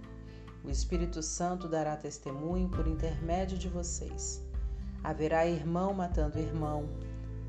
O 0.62 0.70
Espírito 0.70 1.22
Santo 1.22 1.68
dará 1.68 1.96
testemunho 1.96 2.68
por 2.68 2.86
intermédio 2.86 3.56
de 3.56 3.70
vocês. 3.70 4.44
Haverá 5.02 5.46
irmão 5.46 5.94
matando 5.94 6.38
irmão, 6.38 6.86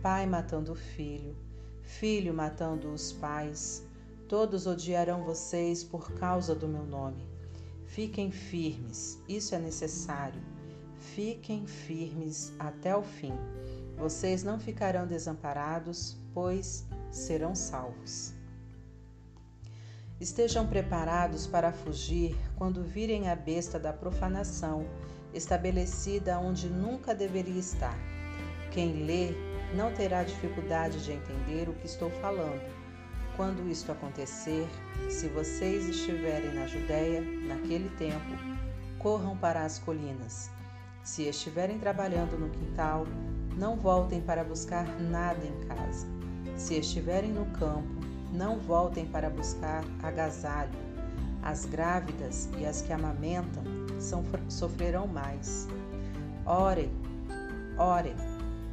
pai 0.01 0.26
matando 0.26 0.73
filho, 0.73 1.35
filho 1.81 2.34
matando 2.34 2.89
os 2.93 3.11
pais. 3.11 3.85
Todos 4.30 4.65
odiarão 4.65 5.26
vocês 5.26 5.84
por 5.84 6.14
causa 6.14 6.55
do 6.55 6.69
meu 6.69 6.85
nome. 6.85 7.27
Fiquem 7.98 8.30
firmes, 8.30 9.19
isso 9.28 9.56
é 9.56 9.57
necessário. 9.57 10.40
Fiquem 11.15 11.65
firmes 11.65 12.53
até 12.60 12.95
o 12.95 13.02
fim. 13.02 13.34
Vocês 13.98 14.44
não 14.44 14.60
ficarão 14.60 15.07
desamparados, 15.07 16.15
pois 16.32 16.86
serão 17.10 17.56
salvos. 17.56 18.36
Estejam 20.22 20.68
preparados 20.68 21.48
para 21.48 21.72
fugir 21.72 22.38
quando 22.56 22.84
virem 22.84 23.30
a 23.30 23.36
besta 23.36 23.80
da 23.80 23.91
profanação 23.91 24.86
estabelecida 25.34 26.38
onde 26.38 26.69
nunca 26.69 27.15
deveria 27.15 27.60
estar. 27.60 27.98
Quem 28.69 29.07
lê 29.07 29.32
não 29.76 29.91
terá 29.91 30.24
dificuldade 30.24 31.03
de 31.03 31.14
entender 31.14 31.68
o 31.68 31.74
que 31.74 31.88
estou 31.88 32.11
falando 32.22 32.77
quando 33.38 33.69
isto 33.69 33.91
acontecer, 33.91 34.68
se 35.09 35.27
vocês 35.27 35.88
estiverem 35.88 36.55
na 36.55 36.65
Judéia, 36.65 37.22
naquele 37.22 37.88
tempo, 37.91 38.26
corram 38.97 39.38
para 39.38 39.64
as 39.64 39.77
colinas. 39.77 40.49
Se 41.03 41.23
estiverem 41.23 41.77
trabalhando 41.77 42.38
no 42.38 42.49
quintal, 42.49 43.05
não 43.55 43.77
voltem 43.77 44.19
para 44.19 44.43
buscar 44.43 44.85
nada 44.99 45.39
em 45.45 45.68
casa. 45.68 46.07
Se 46.57 46.80
estiverem 46.80 47.31
no 47.31 47.45
campo, 47.57 47.88
não 48.34 48.57
voltem 48.57 49.05
para 49.05 49.30
buscar 49.30 49.85
agasalho. 50.01 50.88
As 51.43 51.65
grávidas 51.65 52.49
e 52.57 52.65
as 52.65 52.81
que 52.81 52.91
amamentam 52.91 53.64
são, 53.99 54.26
sofrerão 54.49 55.07
mais. 55.07 55.68
Orem, 56.43 56.91
orem, 57.77 58.15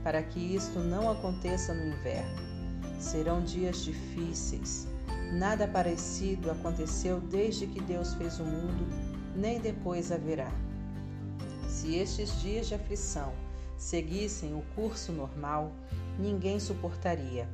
para 0.02 0.22
que 0.22 0.40
isto 0.40 0.78
não 0.78 1.10
aconteça 1.10 1.74
no 1.74 1.86
inverno 1.86 2.53
Serão 2.98 3.42
dias 3.42 3.78
difíceis. 3.84 4.86
Nada 5.32 5.66
parecido 5.66 6.50
aconteceu 6.50 7.20
desde 7.20 7.66
que 7.66 7.80
Deus 7.80 8.14
fez 8.14 8.38
o 8.38 8.44
mundo, 8.44 8.86
nem 9.34 9.60
depois 9.60 10.12
haverá. 10.12 10.50
Se 11.68 11.96
estes 11.96 12.40
dias 12.40 12.68
de 12.68 12.74
aflição 12.74 13.32
seguissem 13.76 14.54
o 14.54 14.62
curso 14.74 15.12
normal, 15.12 15.72
ninguém 16.18 16.60
suportaria. 16.60 17.48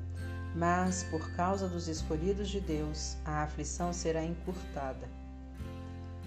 Mas, 0.55 1.05
por 1.05 1.31
causa 1.37 1.69
dos 1.69 1.89
escolhidos 1.89 2.49
de 2.49 2.61
Deus, 2.61 3.17
a 3.25 3.43
aflição 3.43 3.93
será 3.93 4.25
encurtada. 4.25 5.09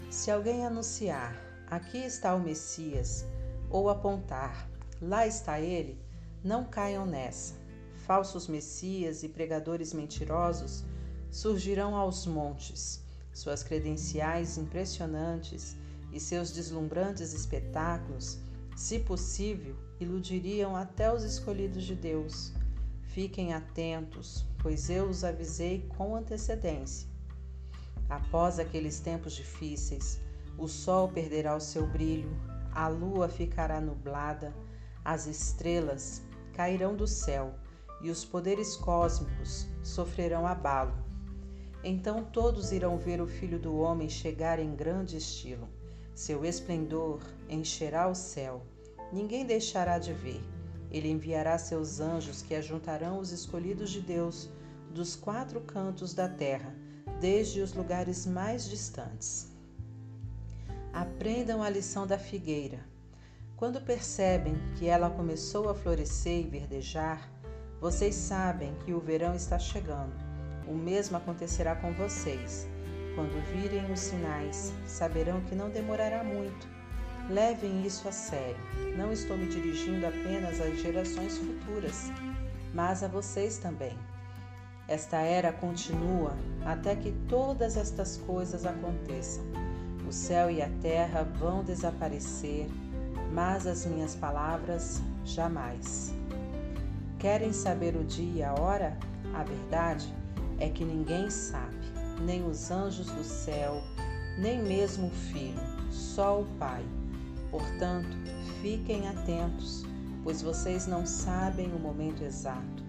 Se 0.09 0.31
alguém 0.31 0.65
anunciar, 0.65 1.35
aqui 1.69 1.97
está 1.97 2.33
o 2.33 2.39
Messias, 2.39 3.25
ou 3.69 3.89
apontar, 3.89 4.67
lá 5.01 5.27
está 5.27 5.59
ele, 5.59 5.99
não 6.43 6.63
caiam 6.63 7.05
nessa 7.05 7.62
falsos 8.05 8.47
messias 8.47 9.23
e 9.23 9.29
pregadores 9.29 9.93
mentirosos 9.93 10.83
surgirão 11.31 11.95
aos 11.95 12.25
montes. 12.25 13.01
Suas 13.33 13.63
credenciais 13.63 14.57
impressionantes 14.57 15.75
e 16.11 16.19
seus 16.19 16.51
deslumbrantes 16.51 17.33
espetáculos, 17.33 18.37
se 18.75 18.99
possível, 18.99 19.75
iludiriam 19.99 20.75
até 20.75 21.11
os 21.11 21.23
escolhidos 21.23 21.83
de 21.83 21.95
Deus. 21.95 22.51
Fiquem 23.07 23.53
atentos, 23.53 24.45
pois 24.61 24.89
eu 24.89 25.07
os 25.07 25.23
avisei 25.23 25.87
com 25.97 26.15
antecedência. 26.15 27.07
Após 28.09 28.59
aqueles 28.59 28.99
tempos 28.99 29.33
difíceis, 29.33 30.19
o 30.57 30.67
sol 30.67 31.07
perderá 31.07 31.55
o 31.55 31.59
seu 31.59 31.87
brilho, 31.87 32.29
a 32.71 32.87
lua 32.87 33.27
ficará 33.29 33.79
nublada, 33.79 34.53
as 35.03 35.25
estrelas 35.25 36.21
cairão 36.53 36.95
do 36.95 37.07
céu 37.07 37.55
e 38.03 38.11
os 38.11 38.25
poderes 38.25 38.75
cósmicos 38.75 39.65
sofrerão 39.81 40.45
abalo. 40.45 40.93
Então 41.83 42.23
todos 42.23 42.71
irão 42.71 42.97
ver 42.97 43.21
o 43.21 43.27
Filho 43.27 43.57
do 43.57 43.77
Homem 43.77 44.09
chegar 44.09 44.59
em 44.59 44.75
grande 44.75 45.17
estilo. 45.17 45.67
Seu 46.13 46.45
esplendor 46.45 47.19
encherá 47.49 48.07
o 48.07 48.13
céu. 48.13 48.61
Ninguém 49.11 49.45
deixará 49.45 49.97
de 49.97 50.13
ver. 50.13 50.41
Ele 50.91 51.09
enviará 51.09 51.57
seus 51.57 51.99
anjos 51.99 52.41
que 52.41 52.53
ajuntarão 52.53 53.19
os 53.19 53.31
escolhidos 53.31 53.89
de 53.89 53.99
Deus 53.99 54.49
dos 54.93 55.15
quatro 55.15 55.59
cantos 55.61 56.13
da 56.13 56.29
terra, 56.29 56.75
desde 57.19 57.61
os 57.61 57.73
lugares 57.73 58.27
mais 58.27 58.69
distantes. 58.69 59.51
Aprendam 60.93 61.63
a 61.63 61.69
lição 61.69 62.05
da 62.05 62.17
figueira. 62.17 62.79
Quando 63.57 63.81
percebem 63.81 64.55
que 64.77 64.87
ela 64.87 65.09
começou 65.09 65.67
a 65.69 65.73
florescer 65.73 66.45
e 66.45 66.49
verdejar, 66.49 67.31
vocês 67.83 68.15
sabem 68.15 68.73
que 68.85 68.93
o 68.93 68.99
verão 69.01 69.35
está 69.35 69.59
chegando. 69.59 70.13
O 70.65 70.73
mesmo 70.73 71.17
acontecerá 71.17 71.75
com 71.75 71.91
vocês. 71.91 72.65
Quando 73.13 73.45
virem 73.51 73.91
os 73.91 73.99
sinais, 73.99 74.71
saberão 74.87 75.41
que 75.41 75.53
não 75.53 75.69
demorará 75.69 76.23
muito. 76.23 76.65
Levem 77.29 77.85
isso 77.85 78.07
a 78.07 78.11
sério. 78.13 78.55
Não 78.95 79.11
estou 79.11 79.37
me 79.37 79.47
dirigindo 79.47 80.07
apenas 80.07 80.61
às 80.61 80.81
gerações 80.81 81.37
futuras, 81.37 82.09
mas 82.73 83.03
a 83.03 83.09
vocês 83.09 83.57
também. 83.57 83.97
Esta 84.87 85.17
era 85.17 85.51
continua 85.51 86.37
até 86.63 86.95
que 86.95 87.11
todas 87.27 87.75
estas 87.75 88.15
coisas 88.15 88.65
aconteçam. 88.65 89.43
O 90.07 90.11
céu 90.13 90.49
e 90.49 90.61
a 90.61 90.69
terra 90.81 91.23
vão 91.37 91.65
desaparecer, 91.65 92.65
mas 93.33 93.67
as 93.67 93.85
minhas 93.85 94.15
palavras 94.15 95.01
jamais. 95.25 96.13
Querem 97.23 97.53
saber 97.53 97.95
o 97.95 98.03
dia 98.03 98.33
e 98.33 98.43
a 98.43 98.53
hora? 98.53 98.97
A 99.33 99.43
verdade 99.43 100.13
é 100.59 100.67
que 100.67 100.83
ninguém 100.83 101.29
sabe, 101.29 101.73
nem 102.19 102.45
os 102.45 102.69
anjos 102.69 103.09
do 103.11 103.23
céu, 103.23 103.81
nem 104.37 104.61
mesmo 104.61 105.07
o 105.07 105.09
Filho, 105.09 105.61
só 105.89 106.41
o 106.41 106.45
Pai. 106.59 106.83
Portanto, 107.49 108.09
fiquem 108.61 109.07
atentos, 109.07 109.85
pois 110.21 110.41
vocês 110.41 110.85
não 110.85 111.05
sabem 111.05 111.67
o 111.67 111.79
momento 111.79 112.25
exato. 112.25 112.83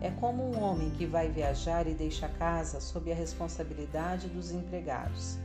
É 0.00 0.10
como 0.10 0.42
um 0.42 0.60
homem 0.60 0.90
que 0.90 1.06
vai 1.06 1.28
viajar 1.28 1.86
e 1.86 1.94
deixa 1.94 2.26
a 2.26 2.30
casa 2.30 2.80
sob 2.80 3.12
a 3.12 3.14
responsabilidade 3.14 4.26
dos 4.26 4.50
empregados, 4.50 5.38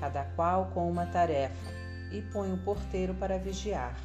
cada 0.00 0.22
qual 0.36 0.66
com 0.74 0.90
uma 0.90 1.06
tarefa, 1.06 1.72
e 2.12 2.20
põe 2.30 2.52
o 2.52 2.58
porteiro 2.58 3.14
para 3.14 3.38
vigiar. 3.38 3.98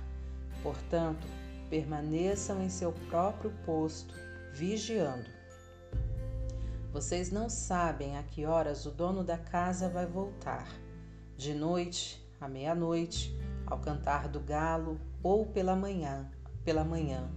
Portanto, 0.63 1.40
permaneçam 1.71 2.61
em 2.61 2.69
seu 2.69 2.91
próprio 3.09 3.49
posto, 3.65 4.13
vigiando. 4.53 5.29
Vocês 6.91 7.31
não 7.31 7.49
sabem 7.49 8.17
a 8.17 8.23
que 8.23 8.45
horas 8.45 8.85
o 8.85 8.91
dono 8.91 9.23
da 9.23 9.37
casa 9.37 9.87
vai 9.87 10.05
voltar. 10.05 10.67
De 11.37 11.53
noite, 11.53 12.21
à 12.41 12.49
meia-noite, 12.49 13.33
ao 13.65 13.79
cantar 13.79 14.27
do 14.27 14.41
galo 14.41 14.99
ou 15.23 15.45
pela 15.45 15.73
manhã, 15.73 16.29
pela 16.65 16.83
manhã. 16.83 17.31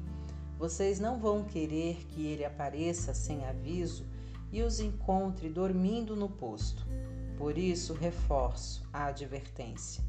Vocês 0.59 0.99
não 0.99 1.21
vão 1.21 1.45
querer 1.45 2.05
que 2.09 2.27
ele 2.27 2.45
apareça 2.45 3.15
sem 3.15 3.47
aviso 3.47 4.05
e 4.51 4.65
os 4.65 4.81
encontre 4.81 5.49
dormindo 5.49 6.17
no 6.17 6.29
posto. 6.29 6.85
Por 7.39 7.57
isso, 7.57 7.95
reforço 7.95 8.83
a 8.93 9.05
advertência: 9.07 10.03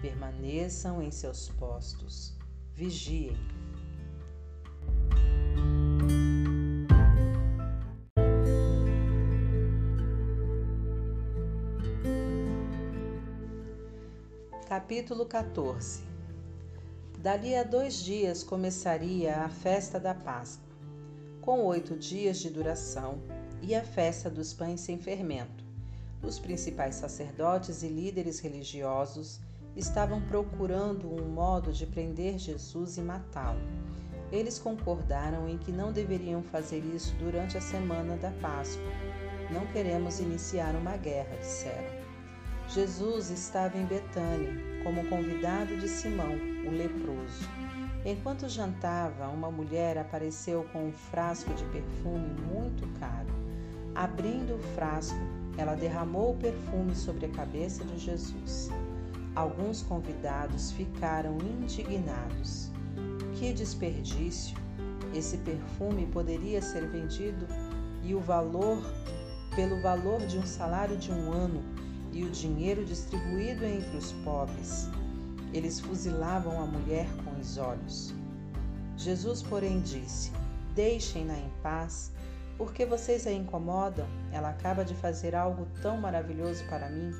permaneçam 0.00 1.02
em 1.02 1.10
seus 1.10 1.48
postos, 1.48 2.32
vigiem. 2.72 3.36
Capítulo 14.68 15.26
14 15.26 16.02
Dali 17.18 17.54
a 17.54 17.62
dois 17.62 18.02
dias 18.02 18.42
começaria 18.42 19.36
a 19.36 19.48
festa 19.48 20.00
da 20.00 20.14
Páscoa, 20.14 20.74
com 21.40 21.64
oito 21.66 21.96
dias 21.96 22.38
de 22.38 22.50
duração, 22.50 23.20
e 23.62 23.74
a 23.74 23.84
festa 23.84 24.28
dos 24.28 24.52
pães 24.52 24.80
sem 24.80 24.98
fermento. 24.98 25.62
Os 26.22 26.38
principais 26.38 26.94
sacerdotes 26.96 27.82
e 27.82 27.88
líderes 27.88 28.40
religiosos 28.40 29.38
estavam 29.76 30.20
procurando 30.22 31.06
um 31.06 31.28
modo 31.28 31.72
de 31.72 31.86
prender 31.86 32.38
Jesus 32.38 32.96
e 32.96 33.02
matá-lo, 33.02 33.60
eles 34.32 34.58
concordaram 34.58 35.46
em 35.46 35.58
que 35.58 35.70
não 35.70 35.92
deveriam 35.92 36.42
fazer 36.42 36.78
isso 36.78 37.14
durante 37.18 37.58
a 37.58 37.60
semana 37.60 38.16
da 38.16 38.30
Páscoa. 38.40 38.90
Não 39.50 39.66
queremos 39.66 40.20
iniciar 40.20 40.74
uma 40.74 40.96
guerra, 40.96 41.36
disseram. 41.36 42.02
Jesus 42.66 43.28
estava 43.28 43.76
em 43.76 43.84
Betânia, 43.84 44.54
como 44.82 45.06
convidado 45.08 45.76
de 45.76 45.86
Simão, 45.86 46.32
o 46.66 46.70
leproso. 46.70 47.46
Enquanto 48.06 48.48
jantava, 48.48 49.28
uma 49.28 49.50
mulher 49.50 49.98
apareceu 49.98 50.64
com 50.72 50.88
um 50.88 50.92
frasco 50.92 51.52
de 51.52 51.64
perfume 51.66 52.30
muito 52.50 52.88
caro. 52.98 53.28
Abrindo 53.94 54.54
o 54.54 54.62
frasco, 54.74 55.18
ela 55.58 55.74
derramou 55.74 56.32
o 56.32 56.36
perfume 56.38 56.96
sobre 56.96 57.26
a 57.26 57.28
cabeça 57.28 57.84
de 57.84 57.98
Jesus. 57.98 58.70
Alguns 59.36 59.82
convidados 59.82 60.72
ficaram 60.72 61.36
indignados. 61.38 62.72
Que 63.42 63.52
desperdício! 63.52 64.56
Esse 65.12 65.36
perfume 65.38 66.06
poderia 66.06 66.62
ser 66.62 66.86
vendido 66.86 67.44
e 68.04 68.14
o 68.14 68.20
valor 68.20 68.80
pelo 69.56 69.82
valor 69.82 70.24
de 70.28 70.38
um 70.38 70.46
salário 70.46 70.96
de 70.96 71.10
um 71.10 71.32
ano 71.32 71.60
e 72.12 72.22
o 72.22 72.30
dinheiro 72.30 72.84
distribuído 72.84 73.64
entre 73.64 73.96
os 73.96 74.12
pobres. 74.24 74.88
Eles 75.52 75.80
fuzilavam 75.80 76.62
a 76.62 76.66
mulher 76.66 77.08
com 77.24 77.32
os 77.40 77.58
olhos. 77.58 78.14
Jesus, 78.96 79.42
porém, 79.42 79.80
disse: 79.80 80.30
Deixem-na 80.76 81.36
em 81.36 81.50
paz, 81.64 82.12
porque 82.56 82.86
vocês 82.86 83.26
a 83.26 83.32
incomodam. 83.32 84.06
Ela 84.30 84.50
acaba 84.50 84.84
de 84.84 84.94
fazer 84.94 85.34
algo 85.34 85.66
tão 85.82 85.96
maravilhoso 85.96 86.62
para 86.68 86.88
mim. 86.88 87.12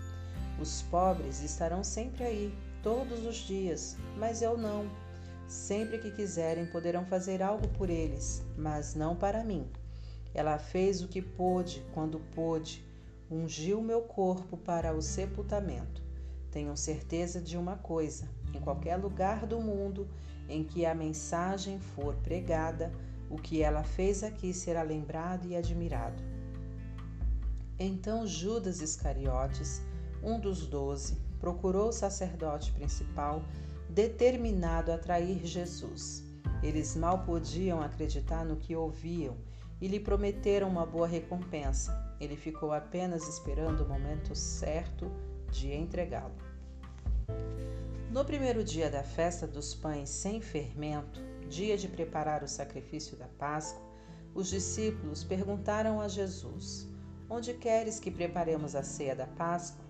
Os 0.60 0.82
pobres 0.82 1.42
estarão 1.42 1.82
sempre 1.82 2.22
aí, 2.22 2.54
todos 2.80 3.26
os 3.26 3.38
dias, 3.38 3.96
mas 4.16 4.40
eu 4.40 4.56
não. 4.56 4.88
Sempre 5.52 5.98
que 5.98 6.10
quiserem, 6.10 6.64
poderão 6.64 7.04
fazer 7.04 7.42
algo 7.42 7.68
por 7.68 7.90
eles, 7.90 8.42
mas 8.56 8.94
não 8.94 9.14
para 9.14 9.44
mim. 9.44 9.68
Ela 10.32 10.58
fez 10.58 11.02
o 11.02 11.08
que 11.08 11.20
pôde, 11.20 11.84
quando 11.92 12.18
pôde, 12.34 12.82
ungiu 13.30 13.82
meu 13.82 14.00
corpo 14.00 14.56
para 14.56 14.94
o 14.94 15.02
sepultamento. 15.02 16.02
Tenham 16.50 16.74
certeza 16.74 17.38
de 17.38 17.58
uma 17.58 17.76
coisa: 17.76 18.26
em 18.54 18.60
qualquer 18.60 18.96
lugar 18.96 19.44
do 19.46 19.60
mundo 19.60 20.08
em 20.48 20.64
que 20.64 20.86
a 20.86 20.94
mensagem 20.94 21.78
for 21.78 22.14
pregada, 22.16 22.90
o 23.28 23.36
que 23.36 23.62
ela 23.62 23.84
fez 23.84 24.22
aqui 24.22 24.54
será 24.54 24.82
lembrado 24.82 25.46
e 25.46 25.54
admirado. 25.54 26.22
Então 27.78 28.26
Judas 28.26 28.80
Iscariotes 28.80 29.82
um 30.22 30.38
dos 30.38 30.66
doze, 30.66 31.18
procurou 31.40 31.88
o 31.88 31.92
sacerdote 31.92 32.70
principal, 32.72 33.42
determinado 33.92 34.90
a 34.90 34.96
trair 34.96 35.44
Jesus. 35.44 36.24
Eles 36.62 36.96
mal 36.96 37.24
podiam 37.24 37.82
acreditar 37.82 38.44
no 38.44 38.56
que 38.56 38.74
ouviam 38.74 39.36
e 39.80 39.86
lhe 39.86 40.00
prometeram 40.00 40.68
uma 40.68 40.86
boa 40.86 41.06
recompensa. 41.06 42.16
Ele 42.18 42.36
ficou 42.36 42.72
apenas 42.72 43.28
esperando 43.28 43.84
o 43.84 43.88
momento 43.88 44.34
certo 44.34 45.10
de 45.50 45.72
entregá-lo. 45.72 46.34
No 48.10 48.24
primeiro 48.24 48.64
dia 48.64 48.90
da 48.90 49.02
festa 49.02 49.46
dos 49.46 49.74
pães 49.74 50.08
sem 50.08 50.40
fermento, 50.40 51.20
dia 51.48 51.76
de 51.76 51.88
preparar 51.88 52.42
o 52.42 52.48
sacrifício 52.48 53.16
da 53.16 53.26
Páscoa, 53.38 53.82
os 54.34 54.48
discípulos 54.48 55.22
perguntaram 55.22 56.00
a 56.00 56.08
Jesus: 56.08 56.88
Onde 57.28 57.52
queres 57.54 58.00
que 58.00 58.10
preparemos 58.10 58.74
a 58.74 58.82
ceia 58.82 59.14
da 59.14 59.26
Páscoa? 59.26 59.82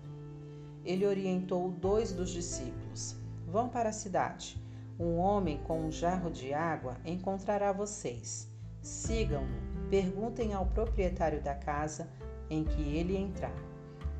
ele 0.85 1.05
orientou 1.05 1.69
dois 1.69 2.11
dos 2.11 2.29
discípulos: 2.29 3.15
Vão 3.53 3.69
para 3.69 3.89
a 3.89 3.93
cidade. 3.93 4.59
Um 4.99 5.19
homem 5.19 5.59
com 5.67 5.79
um 5.79 5.91
jarro 5.91 6.31
de 6.31 6.55
água 6.55 6.97
encontrará 7.05 7.71
vocês. 7.71 8.49
Sigam-no. 8.81 9.89
Perguntem 9.91 10.55
ao 10.55 10.65
proprietário 10.65 11.39
da 11.39 11.53
casa 11.53 12.09
em 12.49 12.63
que 12.63 12.81
ele 12.97 13.15
entrar. 13.15 13.53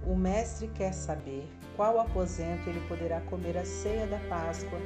O 0.05 0.15
mestre 0.15 0.67
quer 0.67 0.93
saber 0.93 1.49
qual 1.75 1.99
aposento 1.99 2.69
ele 2.69 2.87
poderá 2.87 3.21
comer 3.21 3.57
a 3.57 3.65
ceia 3.65 4.05
da 4.05 4.19
Páscoa 4.29 4.77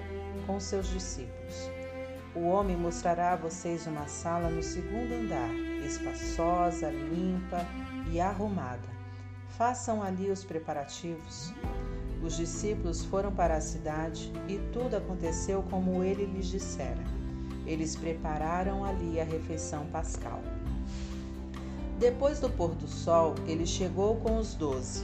com 0.45 0.57
seus 0.61 0.87
discípulos. 0.87 1.69
O 2.33 2.47
homem 2.47 2.77
mostrará 2.77 3.33
a 3.33 3.35
vocês 3.35 3.85
uma 3.85 4.07
sala 4.07 4.49
no 4.49 4.63
segundo 4.63 5.11
andar, 5.11 5.53
espaçosa, 5.85 6.89
limpa 6.89 7.65
e 8.09 8.21
arrumada. 8.21 8.87
Façam 9.57 10.01
ali 10.01 10.31
os 10.31 10.45
preparativos. 10.45 11.53
Os 12.23 12.35
discípulos 12.35 13.06
foram 13.06 13.31
para 13.31 13.56
a 13.56 13.61
cidade 13.61 14.31
e 14.48 14.57
tudo 14.73 14.95
aconteceu 14.95 15.64
como 15.69 16.03
ele 16.03 16.26
lhes 16.26 16.48
dissera. 16.48 17.03
Eles 17.65 17.95
prepararam 17.95 18.84
ali 18.84 19.19
a 19.19 19.23
refeição 19.23 19.85
pascal. 19.88 20.41
Depois 21.99 22.39
do 22.39 22.49
pôr 22.49 22.76
do 22.76 22.88
sol, 22.88 23.35
ele 23.48 23.65
chegou 23.65 24.18
com 24.18 24.38
os 24.38 24.56
doze. 24.56 25.03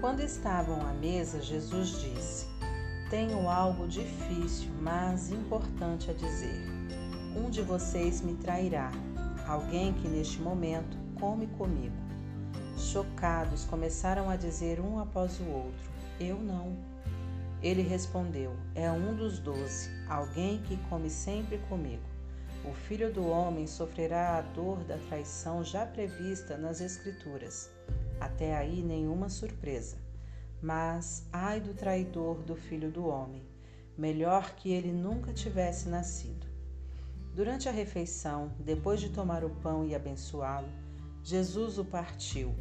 Quando 0.00 0.20
estavam 0.20 0.80
à 0.80 0.92
mesa, 0.92 1.40
Jesus 1.40 2.00
disse: 2.00 2.46
Tenho 3.08 3.48
algo 3.48 3.86
difícil, 3.86 4.68
mas 4.80 5.30
importante 5.30 6.10
a 6.10 6.14
dizer. 6.14 6.64
Um 7.36 7.50
de 7.50 7.62
vocês 7.62 8.20
me 8.20 8.34
trairá, 8.34 8.90
alguém 9.46 9.92
que 9.92 10.08
neste 10.08 10.40
momento 10.40 10.96
come 11.18 11.46
comigo. 11.46 12.09
Chocados, 12.80 13.66
começaram 13.66 14.30
a 14.30 14.36
dizer 14.36 14.80
um 14.80 14.98
após 14.98 15.38
o 15.38 15.44
outro: 15.44 15.90
Eu 16.18 16.40
não. 16.40 16.76
Ele 17.62 17.82
respondeu: 17.82 18.56
É 18.74 18.90
um 18.90 19.14
dos 19.14 19.38
doze, 19.38 19.90
alguém 20.08 20.62
que 20.62 20.78
come 20.88 21.10
sempre 21.10 21.58
comigo. 21.68 22.02
O 22.64 22.72
filho 22.72 23.12
do 23.12 23.28
homem 23.28 23.66
sofrerá 23.66 24.38
a 24.38 24.40
dor 24.40 24.82
da 24.84 24.96
traição 24.96 25.62
já 25.62 25.84
prevista 25.84 26.56
nas 26.56 26.80
Escrituras. 26.80 27.70
Até 28.18 28.56
aí 28.56 28.82
nenhuma 28.82 29.28
surpresa. 29.28 29.96
Mas, 30.62 31.26
ai 31.32 31.60
do 31.60 31.74
traidor 31.74 32.36
do 32.38 32.56
filho 32.56 32.90
do 32.90 33.06
homem, 33.06 33.42
melhor 33.96 34.54
que 34.56 34.72
ele 34.72 34.90
nunca 34.90 35.32
tivesse 35.34 35.88
nascido. 35.88 36.46
Durante 37.34 37.68
a 37.68 37.72
refeição, 37.72 38.52
depois 38.58 39.00
de 39.00 39.10
tomar 39.10 39.44
o 39.44 39.50
pão 39.50 39.84
e 39.84 39.94
abençoá-lo, 39.94 40.68
Jesus 41.22 41.78
o 41.78 41.84
partiu, 41.84 42.54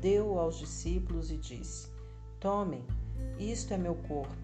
deu 0.00 0.38
aos 0.38 0.58
discípulos 0.58 1.30
e 1.30 1.36
disse: 1.36 1.88
Tomem, 2.40 2.84
isto 3.38 3.74
é 3.74 3.76
meu 3.76 3.94
corpo. 3.94 4.34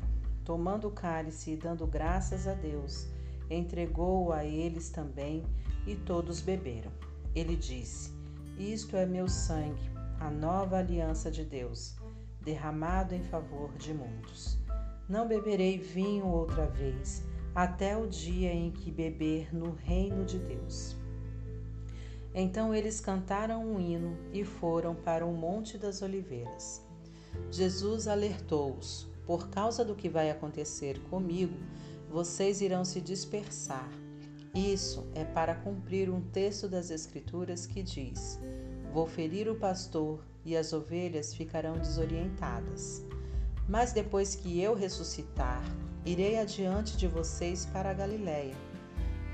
Tomando 0.44 0.88
o 0.88 0.92
cálice 0.92 1.52
e 1.52 1.56
dando 1.56 1.86
graças 1.86 2.46
a 2.48 2.54
Deus, 2.54 3.06
entregou-o 3.48 4.32
a 4.32 4.44
eles 4.44 4.90
também 4.90 5.44
e 5.86 5.94
todos 5.94 6.40
beberam. 6.40 6.90
Ele 7.34 7.56
disse: 7.56 8.10
Isto 8.58 8.96
é 8.96 9.06
meu 9.06 9.28
sangue, 9.28 9.90
a 10.20 10.30
nova 10.30 10.78
aliança 10.78 11.30
de 11.30 11.44
Deus, 11.44 11.96
derramado 12.40 13.14
em 13.14 13.22
favor 13.22 13.72
de 13.76 13.94
muitos. 13.94 14.58
Não 15.08 15.26
beberei 15.26 15.78
vinho 15.78 16.26
outra 16.26 16.66
vez, 16.66 17.22
até 17.54 17.96
o 17.96 18.06
dia 18.06 18.52
em 18.52 18.70
que 18.70 18.90
beber 18.90 19.54
no 19.54 19.72
reino 19.72 20.24
de 20.24 20.38
Deus. 20.38 20.96
Então 22.34 22.74
eles 22.74 23.00
cantaram 23.00 23.64
um 23.64 23.78
hino 23.78 24.16
e 24.32 24.44
foram 24.44 24.94
para 24.94 25.26
o 25.26 25.32
Monte 25.32 25.76
das 25.76 26.00
Oliveiras. 26.00 26.82
Jesus 27.50 28.08
alertou-os: 28.08 29.06
Por 29.26 29.48
causa 29.48 29.84
do 29.84 29.94
que 29.94 30.08
vai 30.08 30.30
acontecer 30.30 30.98
comigo, 31.10 31.56
vocês 32.10 32.60
irão 32.60 32.84
se 32.84 33.00
dispersar. 33.00 33.90
Isso 34.54 35.06
é 35.14 35.24
para 35.24 35.54
cumprir 35.54 36.10
um 36.10 36.20
texto 36.20 36.68
das 36.68 36.90
Escrituras 36.90 37.66
que 37.66 37.82
diz: 37.82 38.38
Vou 38.92 39.06
ferir 39.06 39.48
o 39.48 39.54
pastor 39.54 40.24
e 40.44 40.56
as 40.56 40.72
ovelhas 40.72 41.34
ficarão 41.34 41.78
desorientadas. 41.78 43.04
Mas 43.68 43.92
depois 43.92 44.34
que 44.34 44.60
eu 44.60 44.74
ressuscitar, 44.74 45.62
irei 46.04 46.38
adiante 46.38 46.96
de 46.96 47.06
vocês 47.06 47.64
para 47.66 47.90
a 47.90 47.94
Galiléia. 47.94 48.54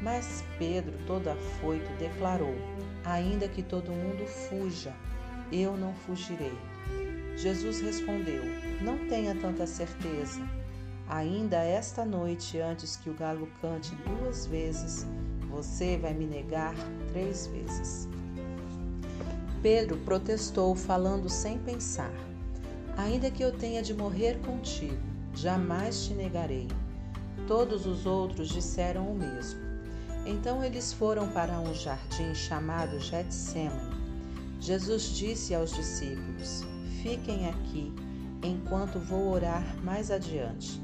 Mas 0.01 0.45
Pedro, 0.59 0.97
todo 1.07 1.29
afoito, 1.29 1.91
declarou: 1.99 2.55
Ainda 3.09 3.48
que 3.48 3.62
todo 3.62 3.90
mundo 3.90 4.26
fuja, 4.26 4.94
eu 5.51 5.78
não 5.78 5.94
fugirei. 5.94 6.52
Jesus 7.39 7.80
respondeu: 7.80 8.43
Não 8.82 8.98
tenha 9.09 9.35
tanta 9.35 9.66
certeza. 9.66 10.47
Ainda 11.09 11.56
esta 11.56 12.05
noite, 12.05 12.60
antes 12.60 12.97
que 12.97 13.09
o 13.09 13.14
galo 13.14 13.48
cante 13.62 13.94
duas 14.05 14.44
vezes, 14.44 15.06
você 15.48 15.97
vai 15.97 16.12
me 16.12 16.26
negar 16.26 16.74
três 17.10 17.47
vezes. 17.47 18.06
Pedro 19.62 19.97
protestou, 20.05 20.76
falando 20.76 21.30
sem 21.30 21.59
pensar: 21.60 22.12
Ainda 22.94 23.30
que 23.30 23.43
eu 23.43 23.56
tenha 23.56 23.80
de 23.80 23.94
morrer 23.94 24.39
contigo, 24.40 24.98
jamais 25.35 26.05
te 26.05 26.12
negarei. 26.12 26.68
Todos 27.47 27.86
os 27.86 28.05
outros 28.05 28.51
disseram 28.51 29.10
o 29.10 29.14
mesmo. 29.14 29.68
Então 30.31 30.63
eles 30.63 30.93
foram 30.93 31.27
para 31.33 31.59
um 31.59 31.73
jardim 31.73 32.35
chamado 32.35 33.01
Getsemane. 33.01 33.97
Jesus 34.61 35.05
disse 35.17 35.55
aos 35.55 35.73
discípulos: 35.75 36.67
Fiquem 37.03 37.49
aqui, 37.49 37.91
enquanto 38.45 38.99
vou 38.99 39.31
orar 39.31 39.65
mais 39.83 40.11
adiante. 40.11 40.83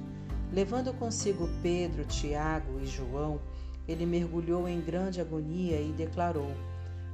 Levando 0.51 0.95
consigo 0.95 1.47
Pedro, 1.63 2.07
Tiago 2.07 2.81
e 2.81 2.87
João, 2.87 3.39
ele 3.87 4.07
mergulhou 4.07 4.67
em 4.67 4.81
grande 4.81 5.21
agonia 5.21 5.79
e 5.79 5.93
declarou: 5.93 6.51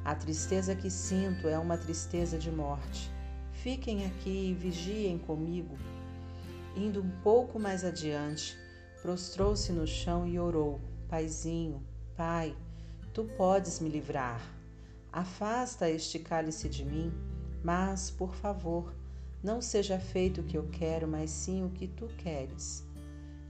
A 0.05 0.15
tristeza 0.15 0.73
que 0.77 0.89
sinto 0.89 1.48
é 1.48 1.59
uma 1.59 1.77
tristeza 1.77 2.39
de 2.39 2.52
morte. 2.52 3.11
Fiquem 3.55 4.07
aqui 4.07 4.51
e 4.51 4.55
vigiem 4.55 5.19
comigo. 5.19 5.77
Indo 6.77 7.02
um 7.02 7.11
pouco 7.24 7.59
mais 7.59 7.85
adiante, 7.85 8.57
prostrou-se 9.02 9.73
no 9.73 9.85
chão 9.85 10.28
e 10.28 10.39
orou: 10.39 10.78
Paizinho, 11.09 11.89
Pai, 12.16 12.56
tu 13.12 13.24
podes 13.36 13.80
me 13.80 13.88
livrar. 13.88 14.40
Afasta 15.12 15.90
este 15.90 16.18
cálice 16.18 16.68
de 16.68 16.84
mim, 16.84 17.12
mas, 17.62 18.10
por 18.10 18.34
favor, 18.34 18.94
não 19.42 19.60
seja 19.60 19.98
feito 19.98 20.40
o 20.40 20.44
que 20.44 20.56
eu 20.56 20.68
quero, 20.70 21.08
mas 21.08 21.30
sim 21.30 21.64
o 21.64 21.70
que 21.70 21.88
tu 21.88 22.06
queres. 22.18 22.86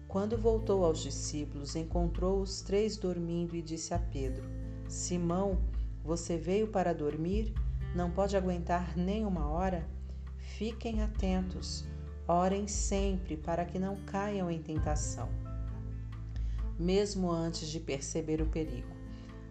Quando 0.09 0.37
voltou 0.37 0.85
aos 0.85 1.01
discípulos, 1.01 1.77
encontrou 1.77 2.41
os 2.41 2.63
três 2.63 2.97
dormindo 2.97 3.55
e 3.55 3.63
disse 3.63 3.93
a 3.95 3.99
Pedro: 3.99 4.45
Simão, 4.89 5.59
você 6.03 6.37
veio 6.37 6.69
para 6.69 6.95
dormir? 6.95 7.55
Não 7.95 8.11
pode 8.11 8.37
aguentar 8.37 8.97
nem 8.97 9.27
uma 9.27 9.49
hora? 9.49 9.87
Fiquem 10.37 11.03
atentos, 11.03 11.85
orem 12.27 12.67
sempre 12.67 13.37
para 13.37 13.65
que 13.65 13.79
não 13.79 13.97
caiam 14.05 14.51
em 14.51 14.63
tentação. 14.63 15.29
Mesmo 16.81 17.31
antes 17.31 17.69
de 17.69 17.79
perceber 17.79 18.41
o 18.43 18.47
perigo, 18.47 18.97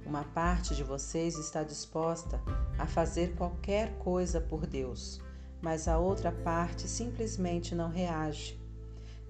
uma 0.05 0.23
parte 0.23 0.75
de 0.75 0.83
vocês 0.83 1.37
está 1.37 1.63
disposta 1.63 2.41
a 2.77 2.85
fazer 2.85 3.35
qualquer 3.35 3.97
coisa 3.99 4.41
por 4.41 4.65
Deus, 4.65 5.21
mas 5.61 5.87
a 5.87 5.99
outra 5.99 6.31
parte 6.31 6.87
simplesmente 6.87 7.75
não 7.75 7.87
reage 7.87 8.59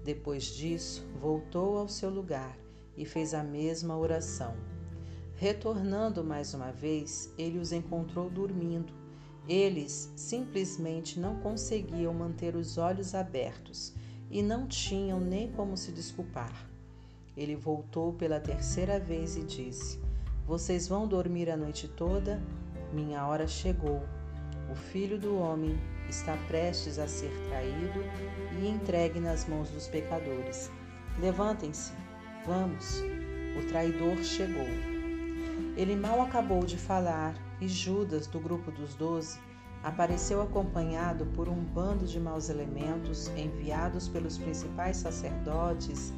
depois 0.02 0.44
disso, 0.44 1.06
voltou 1.20 1.76
ao 1.76 1.88
seu 1.88 2.08
lugar 2.08 2.56
e 2.96 3.04
fez 3.04 3.34
a 3.34 3.42
mesma 3.42 3.96
oração. 3.98 4.56
Retornando 5.36 6.24
mais 6.24 6.54
uma 6.54 6.72
vez, 6.72 7.32
ele 7.36 7.58
os 7.58 7.70
encontrou 7.70 8.30
dormindo. 8.30 8.92
Eles 9.48 10.10
simplesmente 10.16 11.18
não 11.18 11.40
conseguiam 11.40 12.14
manter 12.14 12.56
os 12.56 12.78
olhos 12.78 13.14
abertos 13.14 13.94
e 14.30 14.42
não 14.42 14.66
tinham 14.66 15.20
nem 15.20 15.50
como 15.52 15.76
se 15.76 15.92
desculpar. 15.92 16.69
Ele 17.40 17.56
voltou 17.56 18.12
pela 18.12 18.38
terceira 18.38 19.00
vez 19.00 19.34
e 19.34 19.42
disse: 19.42 19.98
Vocês 20.46 20.86
vão 20.86 21.08
dormir 21.08 21.48
a 21.48 21.56
noite 21.56 21.88
toda? 21.88 22.38
Minha 22.92 23.26
hora 23.26 23.48
chegou. 23.48 24.02
O 24.70 24.74
filho 24.74 25.18
do 25.18 25.38
homem 25.38 25.80
está 26.06 26.36
prestes 26.48 26.98
a 26.98 27.08
ser 27.08 27.32
traído 27.48 28.04
e 28.60 28.68
entregue 28.68 29.18
nas 29.18 29.48
mãos 29.48 29.70
dos 29.70 29.88
pecadores. 29.88 30.70
Levantem-se, 31.18 31.94
vamos, 32.44 33.02
o 33.58 33.66
traidor 33.68 34.22
chegou. 34.22 34.68
Ele 35.78 35.96
mal 35.96 36.20
acabou 36.20 36.62
de 36.62 36.76
falar 36.76 37.34
e 37.58 37.66
Judas, 37.66 38.26
do 38.26 38.38
grupo 38.38 38.70
dos 38.70 38.94
doze, 38.94 39.40
apareceu 39.82 40.42
acompanhado 40.42 41.24
por 41.34 41.48
um 41.48 41.64
bando 41.64 42.04
de 42.04 42.20
maus 42.20 42.50
elementos 42.50 43.28
enviados 43.28 44.08
pelos 44.08 44.36
principais 44.36 44.98
sacerdotes, 44.98 46.12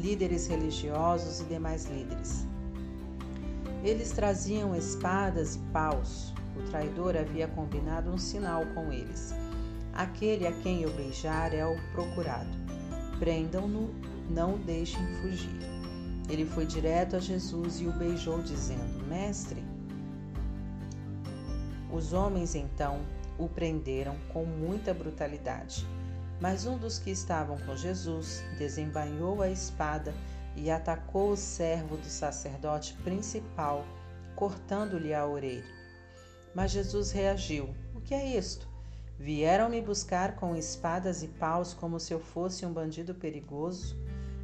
líderes 0.00 0.46
religiosos 0.46 1.40
e 1.40 1.44
demais 1.44 1.86
líderes. 1.86 2.46
Eles 3.82 4.10
traziam 4.10 4.74
espadas 4.74 5.56
e 5.56 5.58
paus, 5.72 6.32
o 6.56 6.70
traidor 6.70 7.16
havia 7.16 7.46
combinado 7.46 8.10
um 8.10 8.18
sinal 8.18 8.64
com 8.74 8.92
eles. 8.92 9.34
Aquele 9.92 10.46
a 10.46 10.52
quem 10.52 10.82
eu 10.82 10.90
beijar 10.92 11.54
é 11.54 11.64
o 11.64 11.76
procurado. 11.92 12.50
Prendam-no, 13.18 13.94
não 14.30 14.54
o 14.54 14.58
deixem 14.58 15.04
fugir. 15.20 15.58
Ele 16.28 16.44
foi 16.44 16.66
direto 16.66 17.16
a 17.16 17.20
Jesus 17.20 17.80
e 17.80 17.86
o 17.86 17.92
beijou, 17.92 18.42
dizendo: 18.42 19.06
Mestre. 19.08 19.62
Os 21.92 22.12
homens 22.12 22.54
então 22.54 23.00
o 23.38 23.48
prenderam 23.48 24.16
com 24.32 24.44
muita 24.44 24.92
brutalidade. 24.92 25.86
Mas 26.40 26.66
um 26.66 26.78
dos 26.78 26.98
que 26.98 27.10
estavam 27.10 27.58
com 27.58 27.74
Jesus 27.74 28.44
desembainhou 28.56 29.42
a 29.42 29.50
espada 29.50 30.14
e 30.54 30.70
atacou 30.70 31.32
o 31.32 31.36
servo 31.36 31.96
do 31.96 32.06
sacerdote 32.06 32.94
principal, 33.04 33.84
cortando-lhe 34.36 35.12
a 35.12 35.26
orelha. 35.26 35.64
Mas 36.54 36.70
Jesus 36.70 37.10
reagiu: 37.10 37.74
O 37.94 38.00
que 38.00 38.14
é 38.14 38.36
isto? 38.36 38.68
Vieram 39.18 39.68
me 39.68 39.80
buscar 39.80 40.36
com 40.36 40.54
espadas 40.54 41.24
e 41.24 41.28
paus 41.28 41.74
como 41.74 41.98
se 41.98 42.14
eu 42.14 42.20
fosse 42.20 42.64
um 42.64 42.72
bandido 42.72 43.14
perigoso? 43.14 43.96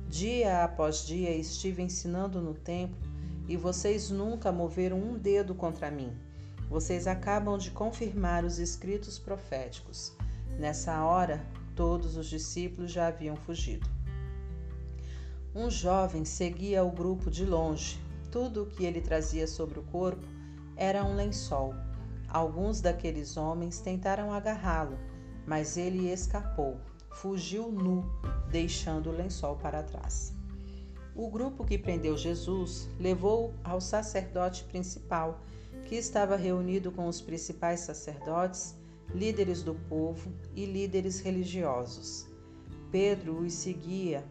Dia 0.09 0.65
após 0.65 1.07
dia 1.07 1.31
estive 1.31 1.83
ensinando 1.83 2.41
no 2.41 2.55
templo 2.55 2.99
e 3.49 3.57
vocês 3.57 4.11
nunca 4.11 4.51
moveram 4.51 4.99
um 4.99 5.17
dedo 5.17 5.55
contra 5.55 5.91
mim. 5.91 6.13
Vocês 6.69 7.07
acabam 7.07 7.57
de 7.57 7.71
confirmar 7.71 8.45
os 8.45 8.59
escritos 8.59 9.19
proféticos. 9.19 10.13
Nessa 10.59 11.05
hora, 11.05 11.45
todos 11.75 12.17
os 12.17 12.27
discípulos 12.27 12.91
já 12.91 13.09
haviam 13.09 13.37
fugido. 13.37 13.89
Um 15.55 15.71
jovem 15.71 16.25
seguia 16.25 16.83
o 16.83 16.91
grupo 16.91 17.31
de 17.31 17.45
longe. 17.45 18.01
Tudo 18.31 18.65
o 18.65 18.67
que 18.67 18.85
ele 18.85 19.01
trazia 19.01 19.47
sobre 19.47 19.79
o 19.79 19.85
corpo 19.85 20.27
era 20.77 21.05
um 21.05 21.15
lençol. 21.15 21.75
Alguns 22.29 22.81
daqueles 22.81 23.37
homens 23.37 23.79
tentaram 23.79 24.33
agarrá-lo, 24.33 24.99
mas 25.47 25.77
ele 25.77 26.11
escapou, 26.11 26.77
fugiu 27.11 27.71
nu, 27.71 28.05
deixando 28.51 29.11
o 29.11 29.17
lençol 29.17 29.55
para 29.57 29.85
trás. 29.85 30.33
O 31.15 31.31
grupo 31.31 31.65
que 31.65 31.79
prendeu 31.79 32.17
Jesus 32.17 32.89
levou 32.99 33.55
ao 33.63 33.81
sacerdote 33.81 34.65
principal, 34.65 35.41
que 35.85 35.95
estava 35.95 36.35
reunido 36.35 36.91
com 36.91 37.07
os 37.07 37.21
principais 37.21 37.81
sacerdotes, 37.81 38.75
líderes 39.15 39.63
do 39.63 39.75
povo 39.75 40.33
e 40.57 40.67
líderes 40.67 41.21
religiosos. 41.21 42.27
Pedro 42.91 43.39
os 43.39 43.53
seguia 43.53 44.25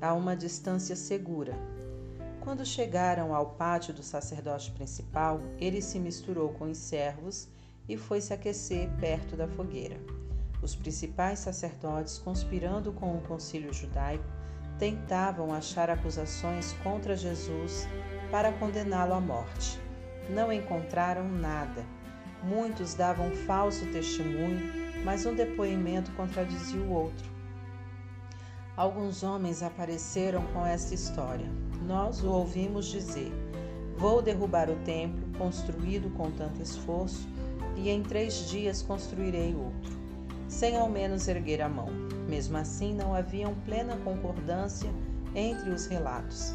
a 0.00 0.12
uma 0.12 0.36
distância 0.36 0.94
segura. 0.94 1.54
Quando 2.40 2.64
chegaram 2.64 3.34
ao 3.34 3.54
pátio 3.54 3.94
do 3.94 4.02
sacerdote 4.02 4.70
principal, 4.72 5.40
ele 5.58 5.80
se 5.80 5.98
misturou 5.98 6.50
com 6.50 6.70
os 6.70 6.76
servos 6.76 7.48
e 7.88 7.96
foi 7.96 8.20
se 8.20 8.34
aquecer 8.34 8.90
perto 9.00 9.36
da 9.36 9.48
fogueira. 9.48 9.98
Os 10.62 10.76
principais 10.76 11.38
sacerdotes, 11.38 12.18
conspirando 12.18 12.92
com 12.92 13.16
o 13.16 13.22
concílio 13.22 13.72
judaico, 13.72 14.24
tentavam 14.78 15.52
achar 15.52 15.88
acusações 15.88 16.74
contra 16.82 17.16
Jesus 17.16 17.88
para 18.30 18.52
condená-lo 18.52 19.14
à 19.14 19.20
morte. 19.20 19.80
Não 20.28 20.52
encontraram 20.52 21.26
nada. 21.28 21.95
Muitos 22.42 22.94
davam 22.94 23.30
falso 23.30 23.86
testemunho, 23.86 24.72
mas 25.04 25.26
um 25.26 25.34
depoimento 25.34 26.10
contradizia 26.12 26.80
o 26.80 26.92
outro. 26.92 27.36
Alguns 28.76 29.22
homens 29.22 29.62
apareceram 29.62 30.42
com 30.52 30.66
esta 30.66 30.94
história. 30.94 31.46
Nós 31.86 32.22
o 32.22 32.30
ouvimos 32.30 32.86
dizer: 32.86 33.32
Vou 33.96 34.20
derrubar 34.20 34.68
o 34.68 34.76
templo 34.84 35.26
construído 35.38 36.10
com 36.10 36.30
tanto 36.30 36.60
esforço, 36.60 37.26
e 37.76 37.88
em 37.88 38.02
três 38.02 38.48
dias 38.50 38.82
construirei 38.82 39.54
outro, 39.54 39.96
sem 40.48 40.76
ao 40.76 40.88
menos 40.88 41.26
erguer 41.28 41.62
a 41.62 41.68
mão. 41.68 41.88
Mesmo 42.28 42.56
assim, 42.58 42.94
não 42.94 43.14
havia 43.14 43.48
plena 43.64 43.96
concordância 43.98 44.90
entre 45.34 45.70
os 45.70 45.86
relatos. 45.86 46.54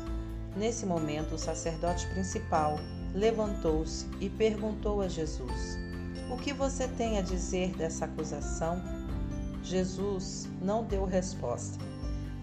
Nesse 0.55 0.85
momento, 0.85 1.35
o 1.35 1.39
sacerdote 1.39 2.05
principal 2.07 2.77
levantou-se 3.13 4.07
e 4.19 4.29
perguntou 4.29 5.01
a 5.01 5.07
Jesus: 5.07 5.77
O 6.29 6.37
que 6.37 6.53
você 6.53 6.87
tem 6.87 7.17
a 7.17 7.21
dizer 7.21 7.75
dessa 7.75 8.05
acusação? 8.05 8.81
Jesus 9.63 10.47
não 10.61 10.83
deu 10.83 11.05
resposta. 11.05 11.77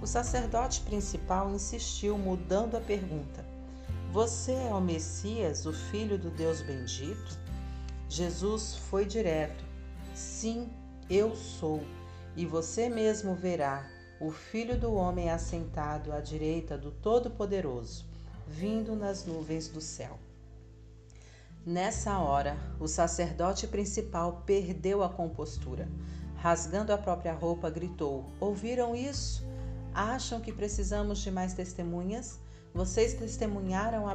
O 0.01 0.07
sacerdote 0.07 0.81
principal 0.83 1.51
insistiu, 1.51 2.17
mudando 2.17 2.77
a 2.77 2.81
pergunta: 2.81 3.45
Você 4.13 4.53
é 4.53 4.73
o 4.73 4.81
Messias, 4.81 5.67
o 5.67 5.73
Filho 5.73 6.19
do 6.19 6.31
Deus 6.31 6.63
bendito? 6.63 7.39
Jesus 8.09 8.77
foi 8.89 9.05
direto: 9.05 9.65
Sim, 10.15 10.69
eu 11.11 11.35
sou, 11.35 11.83
e 12.37 12.47
você 12.47 12.89
mesmo 12.89 13.35
verá 13.35 13.89
o 14.21 14.31
Filho 14.31 14.79
do 14.79 14.93
Homem 14.93 15.31
assentado 15.31 16.13
à 16.13 16.21
direita 16.21 16.77
do 16.77 16.91
Todo-Poderoso, 16.91 18.05
vindo 18.47 18.97
nas 18.97 19.25
nuvens 19.25 19.69
do 19.69 19.81
céu. 19.81 20.19
Nessa 21.65 22.19
hora, 22.19 22.57
o 22.81 22.89
sacerdote 22.89 23.67
principal 23.67 24.43
perdeu 24.47 25.03
a 25.03 25.09
compostura 25.09 25.89
rasgando 26.39 26.93
a 26.93 26.99
própria 26.99 27.35
roupa, 27.35 27.69
gritou: 27.69 28.25
Ouviram 28.41 28.95
isso? 28.95 29.47
Acham 29.93 30.41
que 30.41 30.53
precisamos 30.53 31.19
de 31.19 31.31
mais 31.31 31.53
testemunhas? 31.53 32.41
Vocês 32.73 33.15
testemunharam 33.15 34.07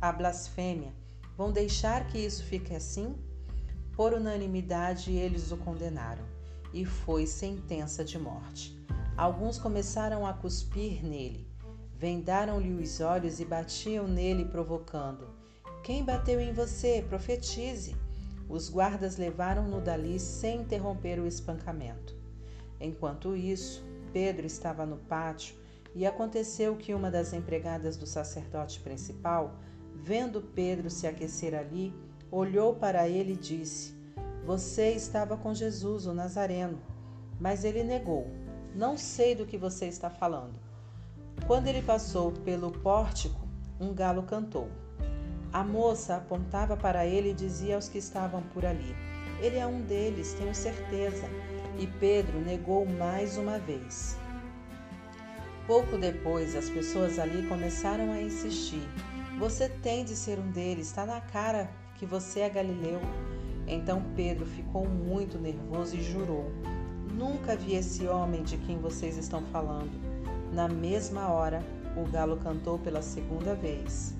a 0.00 0.12
blasfêmia. 0.12 0.92
Vão 1.36 1.52
deixar 1.52 2.06
que 2.08 2.18
isso 2.18 2.44
fique 2.44 2.74
assim? 2.74 3.14
Por 3.94 4.12
unanimidade, 4.12 5.12
eles 5.12 5.52
o 5.52 5.56
condenaram, 5.56 6.24
e 6.72 6.84
foi 6.84 7.26
sentença 7.26 8.04
de 8.04 8.18
morte. 8.18 8.76
Alguns 9.16 9.58
começaram 9.58 10.26
a 10.26 10.32
cuspir 10.32 11.04
nele, 11.04 11.46
vendaram-lhe 11.94 12.72
os 12.72 13.00
olhos 13.00 13.38
e 13.40 13.44
batiam 13.44 14.08
nele, 14.08 14.46
provocando: 14.46 15.28
Quem 15.82 16.04
bateu 16.04 16.38
em 16.38 16.52
você? 16.52 17.04
Profetize. 17.08 17.96
Os 18.48 18.68
guardas 18.68 19.16
levaram-no 19.16 19.80
dali 19.80 20.20
sem 20.20 20.60
interromper 20.60 21.18
o 21.18 21.26
espancamento. 21.26 22.14
Enquanto 22.78 23.34
isso, 23.34 23.82
Pedro 24.12 24.46
estava 24.46 24.84
no 24.84 24.98
pátio 24.98 25.54
e 25.94 26.06
aconteceu 26.06 26.76
que 26.76 26.92
uma 26.92 27.10
das 27.10 27.32
empregadas 27.32 27.96
do 27.96 28.06
sacerdote 28.06 28.80
principal, 28.80 29.54
vendo 29.94 30.42
Pedro 30.42 30.90
se 30.90 31.06
aquecer 31.06 31.54
ali, 31.54 31.94
olhou 32.30 32.74
para 32.74 33.08
ele 33.08 33.32
e 33.32 33.36
disse: 33.36 33.94
Você 34.44 34.92
estava 34.92 35.36
com 35.36 35.54
Jesus, 35.54 36.06
o 36.06 36.12
Nazareno. 36.12 36.78
Mas 37.40 37.64
ele 37.64 37.82
negou: 37.82 38.26
Não 38.74 38.98
sei 38.98 39.34
do 39.34 39.46
que 39.46 39.56
você 39.56 39.86
está 39.86 40.10
falando. 40.10 40.60
Quando 41.46 41.68
ele 41.68 41.80
passou 41.80 42.32
pelo 42.32 42.70
pórtico, 42.70 43.48
um 43.80 43.94
galo 43.94 44.24
cantou. 44.24 44.68
A 45.52 45.64
moça 45.64 46.16
apontava 46.16 46.76
para 46.76 47.04
ele 47.04 47.30
e 47.30 47.34
dizia 47.34 47.74
aos 47.74 47.88
que 47.88 47.98
estavam 47.98 48.40
por 48.54 48.64
ali: 48.64 48.94
Ele 49.40 49.56
é 49.56 49.66
um 49.66 49.80
deles, 49.80 50.32
tenho 50.34 50.54
certeza. 50.54 51.28
E 51.76 51.86
Pedro 51.86 52.38
negou 52.38 52.86
mais 52.86 53.36
uma 53.36 53.58
vez. 53.58 54.16
Pouco 55.66 55.98
depois, 55.98 56.54
as 56.54 56.70
pessoas 56.70 57.18
ali 57.18 57.48
começaram 57.48 58.12
a 58.12 58.22
insistir: 58.22 58.86
Você 59.40 59.68
tem 59.68 60.04
de 60.04 60.14
ser 60.14 60.38
um 60.38 60.50
deles, 60.52 60.86
está 60.86 61.04
na 61.04 61.20
cara 61.20 61.68
que 61.96 62.06
você 62.06 62.40
é 62.40 62.48
galileu. 62.48 63.00
Então 63.66 64.04
Pedro 64.14 64.46
ficou 64.46 64.88
muito 64.88 65.36
nervoso 65.36 65.96
e 65.96 66.02
jurou: 66.02 66.50
Nunca 67.12 67.56
vi 67.56 67.74
esse 67.74 68.06
homem 68.06 68.44
de 68.44 68.56
quem 68.56 68.78
vocês 68.78 69.16
estão 69.16 69.42
falando. 69.46 69.90
Na 70.52 70.68
mesma 70.68 71.28
hora, 71.28 71.60
o 71.96 72.08
galo 72.08 72.36
cantou 72.36 72.78
pela 72.78 73.02
segunda 73.02 73.54
vez. 73.54 74.19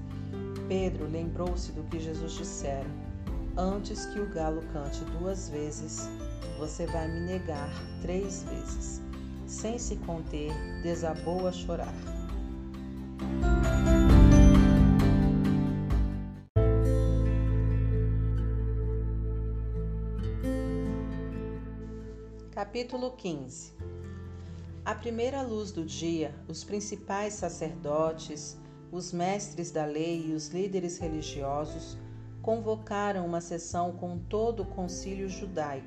Pedro 0.71 1.09
lembrou-se 1.11 1.73
do 1.73 1.83
que 1.83 1.99
Jesus 1.99 2.35
dissera: 2.35 2.87
Antes 3.57 4.07
que 4.07 4.21
o 4.21 4.31
galo 4.33 4.63
cante 4.73 5.03
duas 5.19 5.49
vezes, 5.49 6.09
você 6.61 6.87
vai 6.87 7.09
me 7.09 7.19
negar 7.27 7.69
três 8.01 8.45
vezes. 8.45 9.03
Sem 9.49 9.81
se 9.81 9.97
conter, 9.97 10.53
desabou 10.85 11.49
a 11.49 11.51
chorar. 11.51 11.93
Capítulo 22.53 23.11
15 23.17 23.73
À 24.85 24.95
primeira 24.95 25.43
luz 25.43 25.73
do 25.73 25.85
dia, 25.85 26.33
os 26.47 26.63
principais 26.63 27.35
sacerdotes, 27.35 28.60
os 28.93 29.13
mestres 29.13 29.71
da 29.71 29.85
lei 29.85 30.27
e 30.29 30.35
os 30.35 30.49
líderes 30.49 30.99
religiosos 30.99 31.97
convocaram 32.43 33.25
uma 33.25 33.41
sessão 33.41 33.93
com 33.93 34.19
todo 34.19 34.63
o 34.63 34.67
concílio 34.67 35.29
judaico. 35.29 35.87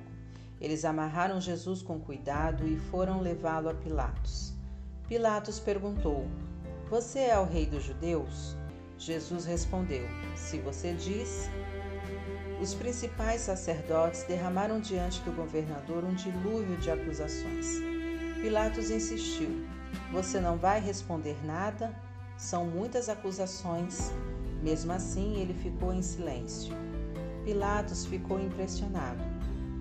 Eles 0.62 0.86
amarraram 0.86 1.42
Jesus 1.42 1.82
com 1.82 2.00
cuidado 2.00 2.66
e 2.66 2.78
foram 2.78 3.20
levá-lo 3.20 3.70
a 3.70 3.74
Pilatos. 3.74 4.54
Pilatos 5.08 5.60
perguntou: 5.60 6.26
Você 6.90 7.20
é 7.20 7.38
o 7.38 7.46
rei 7.46 7.66
dos 7.66 7.84
judeus? 7.84 8.56
Jesus 8.98 9.46
respondeu: 9.46 10.08
Se 10.36 10.60
você 10.60 10.94
diz. 10.94 11.50
Os 12.62 12.74
principais 12.74 13.42
sacerdotes 13.42 14.24
derramaram 14.24 14.80
diante 14.80 15.20
do 15.24 15.34
governador 15.34 16.06
um 16.06 16.14
dilúvio 16.14 16.78
de 16.78 16.90
acusações. 16.90 17.68
Pilatos 18.42 18.90
insistiu: 18.90 19.68
Você 20.14 20.40
não 20.40 20.58
vai 20.58 20.80
responder 20.80 21.36
nada? 21.46 21.94
São 22.44 22.66
muitas 22.66 23.08
acusações. 23.08 24.12
Mesmo 24.62 24.92
assim, 24.92 25.40
ele 25.40 25.54
ficou 25.54 25.94
em 25.94 26.02
silêncio. 26.02 26.76
Pilatos 27.46 28.06
ficou 28.06 28.38
impressionado. 28.38 29.24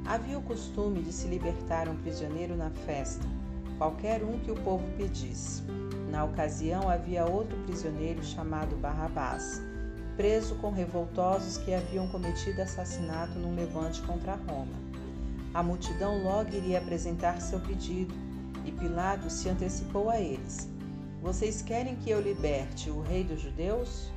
Havia 0.07 0.39
o 0.39 0.43
costume 0.43 1.03
de 1.03 1.13
se 1.13 1.27
libertar 1.27 1.89
um 1.89 1.97
prisioneiro 1.97 2.57
na 2.57 2.71
festa, 2.71 3.27
qualquer 3.79 4.23
um 4.23 4.39
que 4.39 4.53
o 4.53 4.63
povo 4.63 4.85
pedisse. 4.97 5.65
Na 6.09 6.23
ocasião, 6.23 6.89
havia 6.89 7.27
outro 7.27 7.59
prisioneiro 7.65 8.23
chamado 8.23 8.77
Barrabás, 8.77 9.61
preso 10.17 10.55
com 10.55 10.71
revoltosos 10.71 11.59
que 11.59 11.75
haviam 11.75 12.07
cometido 12.07 12.63
assassinato 12.63 13.41
num 13.41 13.57
levante 13.57 14.01
contra 14.03 14.37
Roma. 14.37 14.81
A 15.53 15.65
multidão 15.65 16.23
logo 16.23 16.55
iria 16.55 16.79
apresentar 16.79 17.41
seu 17.41 17.59
pedido 17.59 18.15
e 18.65 18.71
Pilatos 18.71 19.33
se 19.33 19.49
antecipou 19.49 20.09
a 20.09 20.21
eles. 20.21 20.72
Vocês 21.23 21.63
querem 21.63 21.95
que 21.95 22.11
eu 22.11 22.21
liberte 22.21 22.91
o 22.91 23.01
rei 23.01 23.23
dos 23.23 23.41
judeus? 23.41 24.11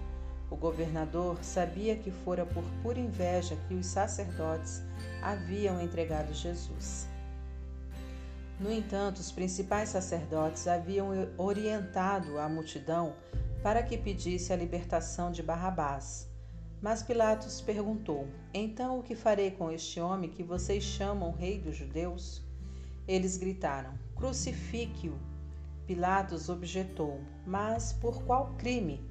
O 0.49 0.55
governador 0.55 1.37
sabia 1.43 1.95
que 1.95 2.09
fora 2.09 2.47
por 2.47 2.63
pura 2.81 2.99
inveja 2.99 3.55
que 3.67 3.75
os 3.75 3.85
sacerdotes 3.85 4.81
haviam 5.21 5.79
entregado 5.79 6.33
Jesus. 6.33 7.07
No 8.59 8.71
entanto, 8.71 9.17
os 9.17 9.31
principais 9.31 9.89
sacerdotes 9.89 10.67
haviam 10.67 11.09
orientado 11.37 12.39
a 12.39 12.49
multidão 12.49 13.13
para 13.61 13.83
que 13.83 13.99
pedisse 13.99 14.51
a 14.51 14.55
libertação 14.55 15.31
de 15.31 15.43
Barrabás. 15.43 16.27
Mas 16.81 17.03
Pilatos 17.03 17.61
perguntou: 17.61 18.27
Então 18.51 18.97
o 18.97 19.03
que 19.03 19.13
farei 19.13 19.51
com 19.51 19.69
este 19.69 19.99
homem 19.99 20.31
que 20.31 20.41
vocês 20.41 20.83
chamam 20.83 21.31
rei 21.31 21.59
dos 21.59 21.75
judeus? 21.75 22.41
Eles 23.07 23.37
gritaram: 23.37 23.93
Crucifique-o. 24.15 25.34
Pilatos 25.87 26.49
objetou: 26.49 27.21
Mas 27.45 27.93
por 27.93 28.23
qual 28.23 28.55
crime? 28.57 29.07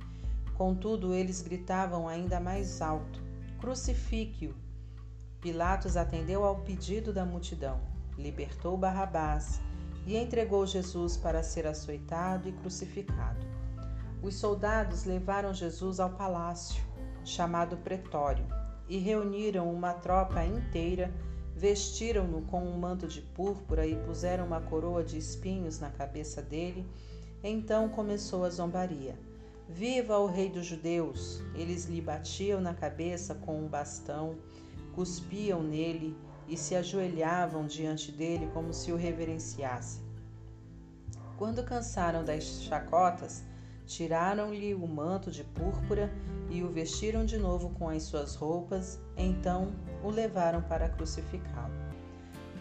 Contudo, 0.55 1.15
eles 1.15 1.41
gritavam 1.41 2.09
ainda 2.09 2.41
mais 2.41 2.83
alto: 2.83 3.23
Crucifique-o. 3.61 4.55
Pilatos 5.41 5.97
atendeu 5.97 6.45
ao 6.45 6.61
pedido 6.61 7.13
da 7.13 7.25
multidão, 7.25 7.81
libertou 8.19 8.77
Barrabás 8.77 9.61
e 10.07 10.17
entregou 10.17 10.67
Jesus 10.67 11.17
para 11.17 11.43
ser 11.43 11.67
açoitado 11.67 12.49
e 12.49 12.53
crucificado. 12.53 13.47
Os 14.23 14.35
soldados 14.35 15.05
levaram 15.05 15.53
Jesus 15.53 16.01
ao 16.01 16.11
palácio, 16.11 16.83
chamado 17.25 17.77
Pretório, 17.77 18.47
e 18.89 18.99
reuniram 18.99 19.73
uma 19.73 19.93
tropa 19.93 20.45
inteira 20.45 21.13
Vestiram-no 21.57 22.43
com 22.43 22.63
um 22.63 22.77
manto 22.77 23.07
de 23.07 23.21
púrpura 23.21 23.87
e 23.87 23.97
puseram 23.97 24.47
uma 24.47 24.61
coroa 24.61 25.05
de 25.05 25.17
espinhos 25.17 25.79
na 25.79 25.89
cabeça 25.89 26.43
dele. 26.43 26.85
Então 27.43 27.89
começou 27.89 28.45
a 28.45 28.51
zombaria. 28.51 29.17
Viva 29.69 30.19
o 30.19 30.27
rei 30.27 30.51
dos 30.51 30.67
judeus! 30.67 31.41
Eles 31.55 31.87
lhe 31.87 32.01
batiam 32.01 32.61
na 32.61 32.75
cabeça 32.75 33.35
com 33.35 33.59
um 33.59 33.69
bastão, 33.69 34.37
cuspiam 34.95 35.63
nele 35.63 36.17
e 36.49 36.57
se 36.57 36.75
ajoelhavam 36.75 37.67
diante 37.67 38.13
dele 38.13 38.51
como 38.53 38.75
se 38.75 38.93
o 38.93 38.97
reverenciassem. 38.97 40.03
Quando 41.39 41.65
cansaram 41.65 42.25
das 42.25 42.63
chacotas, 42.63 43.43
tiraram-lhe 43.87 44.75
o 44.75 44.87
manto 44.87 45.31
de 45.31 45.45
púrpura 45.45 46.13
e 46.51 46.63
o 46.63 46.69
vestiram 46.69 47.25
de 47.25 47.39
novo 47.39 47.71
com 47.71 47.89
as 47.89 48.03
suas 48.03 48.35
roupas, 48.35 49.01
então 49.17 49.73
o 50.05 50.11
levaram 50.11 50.61
para 50.61 50.89
crucificá-lo. 50.91 51.73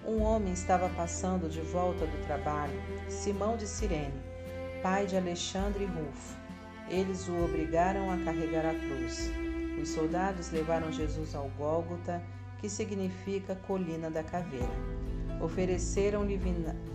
Um 0.07 0.21
homem 0.23 0.53
estava 0.53 0.89
passando 0.89 1.49
de 1.49 1.59
volta 1.59 2.05
do 2.05 2.25
trabalho, 2.25 2.81
Simão 3.09 3.57
de 3.57 3.67
Cirene, 3.67 4.13
pai 4.81 5.05
de 5.05 5.17
Alexandre 5.17 5.83
e 5.83 5.87
Rufo. 5.87 6.37
Eles 6.89 7.27
o 7.27 7.43
obrigaram 7.43 8.11
a 8.11 8.17
carregar 8.23 8.65
a 8.65 8.73
cruz. 8.73 9.29
Os 9.81 9.89
soldados 9.89 10.51
levaram 10.51 10.91
Jesus 10.91 11.35
ao 11.35 11.49
Gólgota, 11.57 12.21
que 12.59 12.69
significa 12.69 13.55
colina 13.67 14.09
da 14.09 14.23
caveira. 14.23 14.73
Ofereceram-lhe 15.41 16.37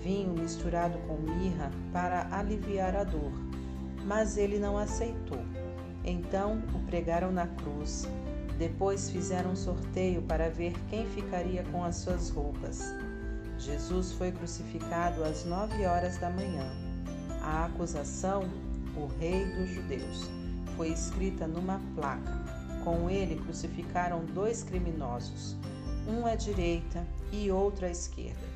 vinho 0.00 0.32
misturado 0.32 0.98
com 1.00 1.18
mirra 1.18 1.70
para 1.92 2.26
aliviar 2.34 2.96
a 2.96 3.04
dor, 3.04 3.32
mas 4.06 4.38
ele 4.38 4.58
não 4.58 4.78
aceitou. 4.78 5.44
Então 6.04 6.62
o 6.74 6.86
pregaram 6.86 7.30
na 7.30 7.46
cruz 7.46 8.08
depois 8.58 9.08
fizeram 9.08 9.52
um 9.52 9.56
sorteio 9.56 10.20
para 10.22 10.50
ver 10.50 10.74
quem 10.90 11.06
ficaria 11.06 11.62
com 11.70 11.84
as 11.84 11.94
suas 11.94 12.28
roupas. 12.28 12.82
Jesus 13.56 14.12
foi 14.12 14.32
crucificado 14.32 15.22
às 15.22 15.44
nove 15.44 15.86
horas 15.86 16.18
da 16.18 16.28
manhã. 16.28 16.68
A 17.40 17.66
acusação, 17.66 18.42
o 18.96 19.06
Rei 19.20 19.44
dos 19.44 19.70
Judeus, 19.70 20.28
foi 20.76 20.88
escrita 20.88 21.46
numa 21.46 21.80
placa. 21.94 22.36
Com 22.82 23.08
ele 23.08 23.36
crucificaram 23.36 24.24
dois 24.24 24.64
criminosos, 24.64 25.56
um 26.08 26.26
à 26.26 26.34
direita 26.34 27.06
e 27.30 27.50
outro 27.50 27.86
à 27.86 27.90
esquerda. 27.90 28.46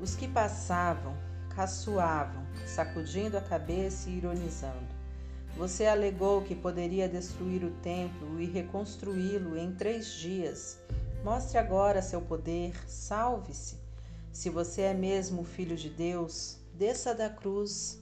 Os 0.00 0.16
que 0.16 0.26
passavam 0.26 1.14
caçoavam, 1.54 2.42
sacudindo 2.66 3.36
a 3.36 3.40
cabeça 3.40 4.08
e 4.08 4.16
ironizando. 4.16 4.89
Você 5.56 5.86
alegou 5.86 6.42
que 6.42 6.54
poderia 6.54 7.08
destruir 7.08 7.64
o 7.64 7.70
templo 7.82 8.40
e 8.40 8.46
reconstruí-lo 8.46 9.58
em 9.58 9.74
três 9.74 10.12
dias. 10.14 10.78
Mostre 11.22 11.58
agora 11.58 12.00
seu 12.00 12.22
poder, 12.22 12.74
salve-se. 12.88 13.76
Se 14.32 14.48
você 14.48 14.82
é 14.82 14.94
mesmo 14.94 15.44
Filho 15.44 15.76
de 15.76 15.90
Deus, 15.90 16.58
desça 16.74 17.14
da 17.14 17.28
cruz. 17.28 18.00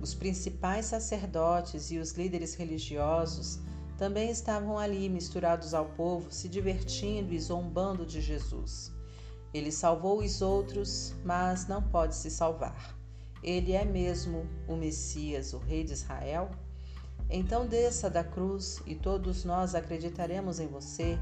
Os 0.00 0.14
principais 0.14 0.86
sacerdotes 0.86 1.90
e 1.90 1.98
os 1.98 2.12
líderes 2.12 2.54
religiosos 2.54 3.58
também 3.98 4.30
estavam 4.30 4.78
ali 4.78 5.08
misturados 5.08 5.74
ao 5.74 5.86
povo, 5.86 6.30
se 6.30 6.48
divertindo 6.48 7.32
e 7.32 7.40
zombando 7.40 8.06
de 8.06 8.20
Jesus. 8.20 8.92
Ele 9.52 9.72
salvou 9.72 10.18
os 10.18 10.42
outros, 10.42 11.14
mas 11.24 11.66
não 11.66 11.82
pode 11.82 12.14
se 12.14 12.30
salvar. 12.30 12.94
Ele 13.42 13.72
é 13.72 13.84
mesmo 13.84 14.46
o 14.68 14.76
Messias, 14.76 15.52
o 15.54 15.58
Rei 15.58 15.82
de 15.82 15.94
Israel? 15.94 16.50
Então 17.28 17.66
desça 17.66 18.08
da 18.08 18.22
cruz 18.22 18.80
e 18.86 18.94
todos 18.94 19.44
nós 19.44 19.74
acreditaremos 19.74 20.60
em 20.60 20.66
você. 20.66 21.18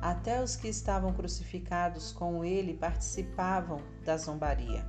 Até 0.00 0.42
os 0.42 0.56
que 0.56 0.68
estavam 0.68 1.12
crucificados 1.12 2.12
com 2.12 2.44
ele 2.44 2.74
participavam 2.74 3.82
da 4.04 4.16
zombaria. 4.16 4.86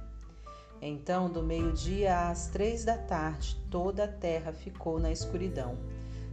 Então, 0.81 1.29
do 1.29 1.43
meio-dia 1.43 2.29
às 2.29 2.47
três 2.47 2.83
da 2.83 2.97
tarde, 2.97 3.55
toda 3.69 4.05
a 4.05 4.07
terra 4.07 4.51
ficou 4.51 4.99
na 4.99 5.11
escuridão. 5.11 5.77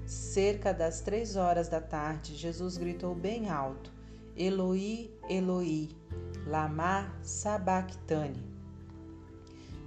Cerca 0.06 0.72
das 0.72 1.02
três 1.02 1.36
horas 1.36 1.68
da 1.68 1.82
tarde, 1.82 2.34
Jesus 2.34 2.78
gritou 2.78 3.14
bem 3.14 3.50
alto: 3.50 3.92
Eloi, 4.34 5.10
Eloi, 5.28 5.90
lama 6.46 7.12
sabachthani, 7.22 8.42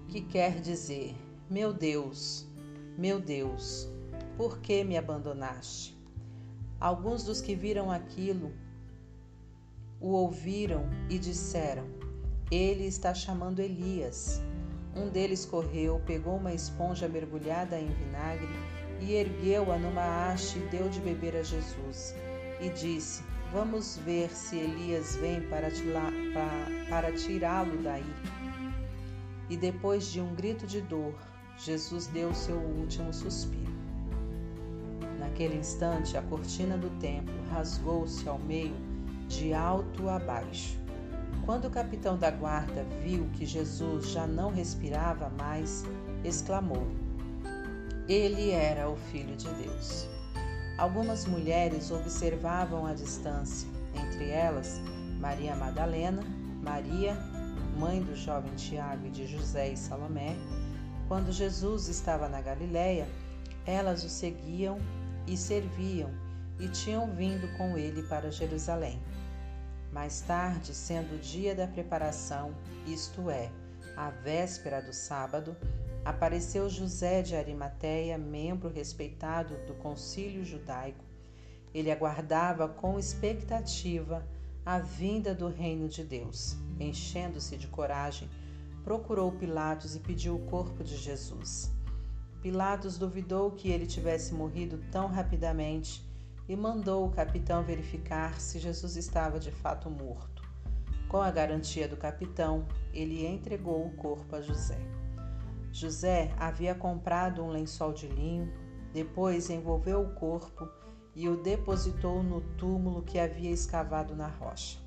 que 0.10 0.22
quer 0.22 0.62
dizer: 0.62 1.16
Meu 1.50 1.74
Deus, 1.74 2.46
meu 2.96 3.20
Deus, 3.20 3.90
por 4.42 4.58
que 4.58 4.84
me 4.84 4.98
abandonaste? 4.98 5.96
Alguns 6.80 7.24
dos 7.24 7.42
que 7.42 7.54
viram 7.54 7.92
aquilo 7.92 8.52
o 10.00 10.14
ouviram 10.14 10.90
e 11.12 11.20
disseram: 11.20 11.86
Ele 12.50 12.88
está 12.88 13.14
chamando 13.14 13.60
Elias. 13.60 14.42
Um 14.96 15.10
deles 15.10 15.46
correu, 15.46 16.02
pegou 16.08 16.38
uma 16.38 16.52
esponja 16.52 17.08
mergulhada 17.08 17.80
em 17.80 17.88
vinagre 17.90 18.50
e 19.00 19.14
ergueu-a 19.14 19.78
numa 19.78 20.32
haste 20.32 20.58
e 20.58 20.68
deu 20.70 20.90
de 20.90 21.00
beber 21.02 21.36
a 21.36 21.44
Jesus. 21.44 22.16
E 22.60 22.70
disse: 22.70 23.24
Vamos 23.54 23.98
ver 23.98 24.32
se 24.32 24.58
Elias 24.58 25.18
vem 25.18 25.48
para, 25.50 25.70
para 26.90 27.12
tirá-lo 27.12 27.80
daí. 27.84 28.16
E 29.52 29.56
depois 29.56 30.12
de 30.12 30.20
um 30.20 30.34
grito 30.34 30.66
de 30.66 30.82
dor, 30.82 31.14
Jesus 31.60 32.08
deu 32.08 32.34
seu 32.34 32.58
último 32.58 33.14
suspiro. 33.14 33.81
Naquele 35.22 35.56
instante, 35.56 36.18
a 36.18 36.22
cortina 36.24 36.76
do 36.76 36.90
templo 37.00 37.36
rasgou-se 37.52 38.28
ao 38.28 38.40
meio, 38.40 38.74
de 39.28 39.54
alto 39.54 40.10
a 40.10 40.18
baixo. 40.18 40.80
Quando 41.46 41.66
o 41.66 41.70
capitão 41.70 42.18
da 42.18 42.32
guarda 42.32 42.84
viu 43.04 43.30
que 43.34 43.46
Jesus 43.46 44.10
já 44.10 44.26
não 44.26 44.50
respirava 44.50 45.30
mais, 45.30 45.84
exclamou: 46.24 46.88
Ele 48.10 48.50
era 48.50 48.90
o 48.90 48.96
Filho 48.96 49.36
de 49.36 49.48
Deus. 49.54 50.08
Algumas 50.76 51.28
mulheres 51.28 51.92
observavam 51.92 52.88
à 52.88 52.96
distância, 52.96 53.70
entre 53.94 54.28
elas 54.28 54.82
Maria 55.20 55.56
Madalena, 55.56 56.24
Maria, 56.64 57.16
mãe 57.78 58.02
do 58.02 58.16
jovem 58.16 58.56
Tiago 58.56 59.06
e 59.06 59.12
de 59.12 59.28
José 59.28 59.70
e 59.70 59.78
Salomé. 59.78 60.36
Quando 61.08 61.32
Jesus 61.32 61.90
estava 61.90 62.28
na 62.28 62.42
Galiléia, 62.42 63.08
elas 63.68 64.04
o 64.04 64.10
seguiam 64.10 64.80
e 65.32 65.38
serviam 65.38 66.12
e 66.60 66.68
tinham 66.68 67.10
vindo 67.16 67.48
com 67.58 67.78
ele 67.78 68.04
para 68.04 68.30
Jerusalém. 68.30 69.02
Mais 69.92 70.20
tarde, 70.22 70.76
sendo 70.76 71.16
o 71.16 71.20
dia 71.20 71.56
da 71.56 71.66
preparação, 71.66 72.54
isto 72.86 73.30
é, 73.30 73.50
a 73.96 74.10
véspera 74.10 74.82
do 74.82 74.94
sábado, 74.94 75.56
apareceu 76.04 76.70
José 76.70 77.22
de 77.22 77.36
Arimateia, 77.36 78.18
membro 78.18 78.70
respeitado 78.70 79.56
do 79.66 79.74
concílio 79.76 80.44
judaico. 80.44 81.04
Ele 81.74 81.92
aguardava 81.92 82.68
com 82.68 83.00
expectativa 83.00 84.28
a 84.66 84.80
vinda 84.80 85.34
do 85.34 85.48
reino 85.48 85.88
de 85.88 86.04
Deus. 86.04 86.58
Enchendo-se 86.78 87.56
de 87.56 87.68
coragem, 87.68 88.30
procurou 88.84 89.32
Pilatos 89.32 89.96
e 89.96 90.00
pediu 90.00 90.36
o 90.36 90.46
corpo 90.48 90.84
de 90.84 90.98
Jesus. 90.98 91.72
Pilatos 92.42 92.98
duvidou 92.98 93.52
que 93.52 93.70
ele 93.70 93.86
tivesse 93.86 94.34
morrido 94.34 94.80
tão 94.92 95.08
rapidamente 95.08 96.04
e 96.50 96.56
mandou 96.56 97.06
o 97.06 97.12
capitão 97.12 97.64
verificar 97.64 98.42
se 98.42 98.58
Jesus 98.58 98.96
estava 98.96 99.40
de 99.40 99.52
fato 99.52 99.90
morto. 99.90 100.42
Com 101.08 101.22
a 101.22 101.30
garantia 101.30 101.88
do 101.88 101.96
capitão, 101.96 102.66
ele 102.94 103.28
entregou 103.28 103.86
o 103.86 103.92
corpo 103.92 104.36
a 104.36 104.42
José. 104.42 104.80
José 105.72 106.34
havia 106.38 106.74
comprado 106.74 107.44
um 107.44 107.50
lençol 107.50 107.94
de 107.94 108.08
linho, 108.08 108.52
depois 108.92 109.50
envolveu 109.50 110.02
o 110.02 110.14
corpo 110.16 110.68
e 111.16 111.30
o 111.30 111.38
depositou 111.38 112.24
no 112.24 112.42
túmulo 112.58 113.04
que 113.04 113.20
havia 113.20 113.52
escavado 113.52 114.16
na 114.16 114.28
rocha. 114.28 114.80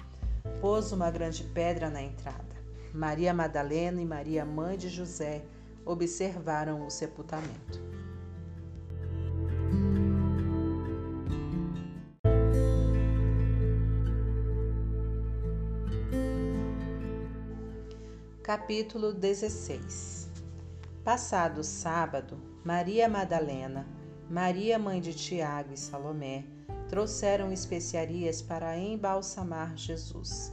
Pôs 0.61 0.93
uma 0.93 1.11
grande 1.11 1.45
pedra 1.45 1.89
na 1.89 2.03
entrada. 2.03 2.55
Maria 2.93 3.33
Madalena 3.33 4.01
e 4.01 4.05
Maria, 4.05 4.45
mãe 4.45 4.77
de 4.77 4.89
José, 4.89 5.45
observaram 5.85 6.86
o 6.86 6.90
sepultamento. 6.90 7.82
Capítulo 18.43 19.12
16 19.12 20.31
Passado 21.02 21.65
sábado, 21.65 22.39
Maria 22.65 23.09
Madalena, 23.09 23.86
Maria 24.31 24.78
mãe 24.78 25.01
de 25.01 25.12
Tiago 25.12 25.73
e 25.74 25.77
Salomé 25.77 26.44
trouxeram 26.89 27.52
especiarias 27.52 28.40
para 28.40 28.78
embalsamar 28.78 29.77
Jesus. 29.77 30.52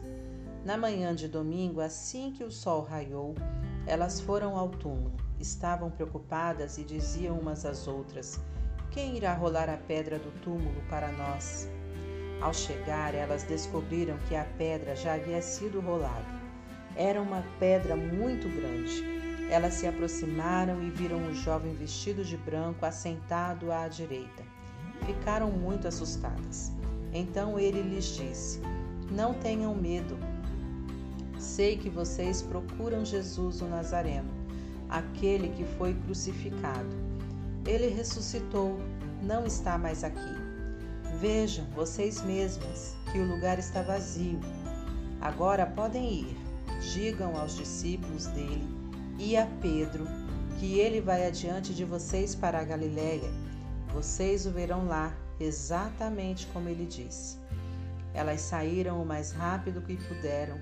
Na 0.65 0.77
manhã 0.77 1.13
de 1.13 1.27
domingo, 1.27 1.81
assim 1.81 2.31
que 2.31 2.43
o 2.43 2.51
sol 2.51 2.81
raiou, 2.81 3.35
elas 3.91 4.21
foram 4.21 4.55
ao 4.57 4.69
túmulo. 4.69 5.17
Estavam 5.37 5.91
preocupadas 5.91 6.77
e 6.77 6.83
diziam 6.83 7.37
umas 7.37 7.65
às 7.65 7.89
outras: 7.89 8.39
Quem 8.89 9.17
irá 9.17 9.33
rolar 9.33 9.69
a 9.69 9.75
pedra 9.75 10.17
do 10.17 10.31
túmulo 10.39 10.81
para 10.89 11.11
nós? 11.11 11.67
Ao 12.39 12.53
chegar, 12.53 13.13
elas 13.13 13.43
descobriram 13.43 14.17
que 14.29 14.35
a 14.35 14.45
pedra 14.57 14.95
já 14.95 15.15
havia 15.15 15.41
sido 15.41 15.81
rolada. 15.81 16.25
Era 16.95 17.21
uma 17.21 17.43
pedra 17.59 17.97
muito 17.97 18.47
grande. 18.47 19.03
Elas 19.49 19.73
se 19.73 19.85
aproximaram 19.85 20.81
e 20.81 20.89
viram 20.89 21.27
o 21.27 21.33
jovem 21.33 21.73
vestido 21.73 22.23
de 22.23 22.37
branco 22.37 22.85
assentado 22.85 23.73
à 23.73 23.89
direita. 23.89 24.41
Ficaram 25.05 25.51
muito 25.51 25.85
assustadas. 25.85 26.71
Então 27.11 27.59
ele 27.59 27.81
lhes 27.81 28.05
disse: 28.05 28.61
Não 29.11 29.33
tenham 29.33 29.75
medo. 29.75 30.30
Sei 31.41 31.75
que 31.75 31.89
vocês 31.89 32.43
procuram 32.43 33.03
Jesus 33.03 33.61
o 33.61 33.65
Nazareno, 33.65 34.29
aquele 34.87 35.49
que 35.49 35.65
foi 35.75 35.95
crucificado. 36.05 36.95
Ele 37.65 37.87
ressuscitou, 37.87 38.79
não 39.23 39.47
está 39.47 39.75
mais 39.75 40.03
aqui. 40.03 40.35
Vejam 41.19 41.65
vocês 41.75 42.21
mesmas 42.21 42.95
que 43.11 43.17
o 43.17 43.27
lugar 43.27 43.57
está 43.57 43.81
vazio. 43.81 44.39
Agora 45.19 45.65
podem 45.65 46.13
ir. 46.13 46.37
Digam 46.93 47.35
aos 47.35 47.57
discípulos 47.57 48.27
dele 48.27 48.67
e 49.17 49.35
a 49.35 49.47
Pedro 49.61 50.05
que 50.59 50.79
ele 50.79 51.01
vai 51.01 51.25
adiante 51.25 51.73
de 51.73 51.83
vocês 51.83 52.35
para 52.35 52.59
a 52.59 52.63
Galiléia. 52.63 53.31
Vocês 53.91 54.45
o 54.45 54.51
verão 54.51 54.85
lá, 54.85 55.11
exatamente 55.39 56.45
como 56.53 56.69
ele 56.69 56.85
disse. 56.85 57.39
Elas 58.13 58.41
saíram 58.41 59.01
o 59.01 59.05
mais 59.05 59.31
rápido 59.31 59.81
que 59.81 59.97
puderam 60.07 60.59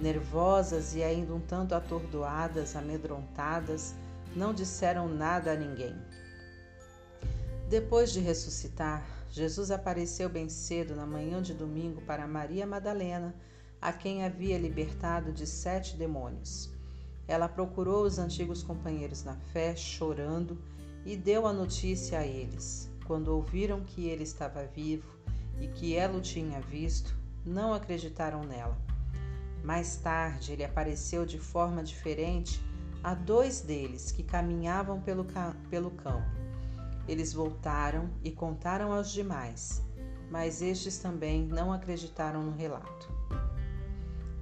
Nervosas 0.00 0.94
e 0.94 1.02
ainda 1.02 1.34
um 1.34 1.40
tanto 1.40 1.74
atordoadas, 1.74 2.74
amedrontadas, 2.74 3.94
não 4.34 4.54
disseram 4.54 5.06
nada 5.08 5.52
a 5.52 5.56
ninguém. 5.56 5.94
Depois 7.68 8.10
de 8.10 8.18
ressuscitar, 8.18 9.06
Jesus 9.30 9.70
apareceu 9.70 10.28
bem 10.28 10.48
cedo 10.48 10.96
na 10.96 11.06
manhã 11.06 11.42
de 11.42 11.52
domingo 11.52 12.00
para 12.02 12.26
Maria 12.26 12.66
Madalena, 12.66 13.34
a 13.80 13.92
quem 13.92 14.24
havia 14.24 14.58
libertado 14.58 15.32
de 15.32 15.46
sete 15.46 15.96
demônios. 15.96 16.70
Ela 17.28 17.48
procurou 17.48 18.04
os 18.04 18.18
antigos 18.18 18.62
companheiros 18.62 19.22
na 19.22 19.36
fé, 19.52 19.76
chorando, 19.76 20.58
e 21.04 21.16
deu 21.16 21.46
a 21.46 21.52
notícia 21.52 22.18
a 22.18 22.26
eles. 22.26 22.90
Quando 23.06 23.28
ouviram 23.28 23.84
que 23.84 24.08
ele 24.08 24.24
estava 24.24 24.64
vivo 24.64 25.08
e 25.60 25.68
que 25.68 25.94
ela 25.94 26.18
o 26.18 26.20
tinha 26.20 26.60
visto, 26.60 27.14
não 27.44 27.72
acreditaram 27.72 28.42
nela. 28.44 28.89
Mais 29.62 29.96
tarde, 29.96 30.52
ele 30.52 30.64
apareceu 30.64 31.26
de 31.26 31.38
forma 31.38 31.82
diferente 31.82 32.60
a 33.02 33.14
dois 33.14 33.60
deles 33.60 34.10
que 34.12 34.22
caminhavam 34.22 35.00
pelo, 35.00 35.26
pelo 35.68 35.90
campo. 35.90 36.28
Eles 37.08 37.32
voltaram 37.32 38.10
e 38.22 38.30
contaram 38.30 38.92
aos 38.92 39.10
demais, 39.10 39.82
mas 40.30 40.62
estes 40.62 40.98
também 40.98 41.46
não 41.46 41.72
acreditaram 41.72 42.42
no 42.42 42.52
relato. 42.52 43.12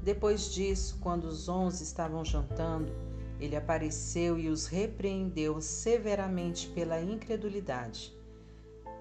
Depois 0.03 0.53
disso, 0.53 0.99
quando 1.01 1.25
os 1.25 1.49
onze 1.49 1.85
estavam 1.85 2.25
jantando, 2.25 2.93
ele 3.41 3.57
apareceu 3.57 4.39
e 4.39 4.49
os 4.49 4.67
repreendeu 4.67 5.61
severamente 5.61 6.69
pela 6.69 7.01
incredulidade, 7.01 8.13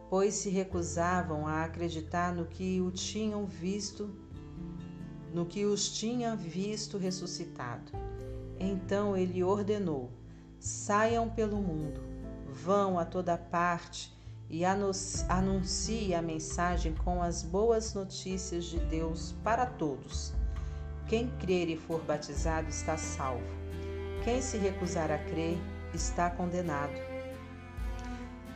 pois 0.10 0.36
se 0.36 0.50
recusavam 0.50 1.48
a 1.48 1.64
acreditar 1.64 2.34
no 2.34 2.46
que 2.46 2.80
o 2.82 2.92
tinham 2.92 3.46
visto, 3.46 4.14
no 5.38 5.46
que 5.46 5.66
os 5.66 5.90
tinha 5.90 6.36
visto 6.36 6.98
ressuscitado. 6.98 7.92
Então 8.60 9.16
ele 9.16 9.44
ordenou: 9.44 10.10
saiam 10.60 11.30
pelo 11.30 11.62
mundo, 11.62 12.02
vão 12.50 12.98
a 12.98 13.06
toda 13.06 13.38
parte 13.38 14.12
e 14.50 14.66
anuncie 14.66 16.16
a 16.16 16.24
mensagem 16.24 16.96
com 16.96 17.22
as 17.22 17.44
boas 17.44 17.94
notícias 17.94 18.66
de 18.66 18.80
Deus 18.80 19.36
para 19.44 19.68
todos. 19.68 20.34
Quem 21.08 21.30
crer 21.38 21.70
e 21.70 21.78
for 21.78 22.02
batizado 22.02 22.68
está 22.70 22.98
salvo. 22.98 23.46
Quem 24.24 24.42
se 24.42 24.58
recusar 24.58 25.12
a 25.12 25.20
crer 25.20 25.60
está 25.94 26.32
condenado. 26.32 26.98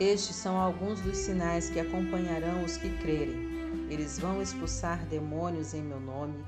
Estes 0.00 0.34
são 0.34 0.56
alguns 0.56 1.00
dos 1.00 1.16
sinais 1.16 1.70
que 1.70 1.78
acompanharão 1.78 2.64
os 2.64 2.76
que 2.76 2.90
crerem. 2.98 3.52
Eles 3.88 4.18
vão 4.18 4.42
expulsar 4.42 5.06
demônios 5.06 5.74
em 5.74 5.82
meu 5.82 6.00
nome, 6.00 6.42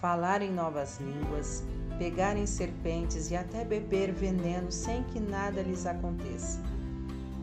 falar 0.00 0.40
em 0.40 0.50
novas 0.50 0.98
línguas, 0.98 1.62
pegar 1.98 2.34
em 2.36 2.46
serpentes 2.46 3.30
e 3.30 3.36
até 3.36 3.64
beber 3.64 4.12
veneno 4.12 4.72
sem 4.72 5.02
que 5.04 5.20
nada 5.20 5.60
lhes 5.60 5.84
aconteça. 5.84 6.58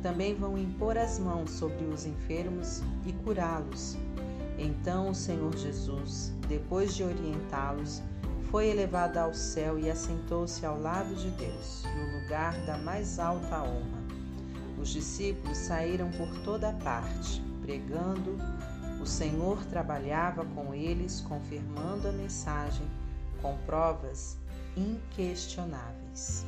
Também 0.02 0.34
vão 0.34 0.58
impor 0.58 0.98
as 0.98 1.20
mãos 1.20 1.52
sobre 1.52 1.86
os 1.86 2.06
enfermos 2.06 2.82
e 3.06 3.14
curá-los. 3.14 3.96
Então 4.58 5.10
o 5.10 5.16
Senhor 5.16 5.56
Jesus, 5.56 6.34
depois 6.48 6.96
de 6.96 7.04
orientá-los, 7.04 8.02
foi 8.50 8.68
elevado 8.70 9.18
ao 9.18 9.34
céu 9.34 9.78
e 9.78 9.90
assentou-se 9.90 10.66
ao 10.66 10.80
lado 10.80 11.14
de 11.14 11.30
Deus, 11.32 11.84
no 11.84 12.22
lugar 12.22 12.54
da 12.66 12.78
mais 12.80 13.20
alta 13.20 13.62
honra. 13.62 14.08
Os 14.82 14.90
discípulos 14.90 15.58
saíram 15.58 16.10
por 16.12 16.30
toda 16.44 16.72
parte, 16.74 17.42
pregando. 17.62 18.38
O 19.08 19.10
Senhor 19.10 19.64
trabalhava 19.68 20.44
com 20.54 20.74
eles, 20.74 21.22
confirmando 21.22 22.10
a 22.10 22.12
mensagem 22.12 22.86
com 23.42 23.56
provas 23.60 24.38
inquestionáveis. 24.76 26.46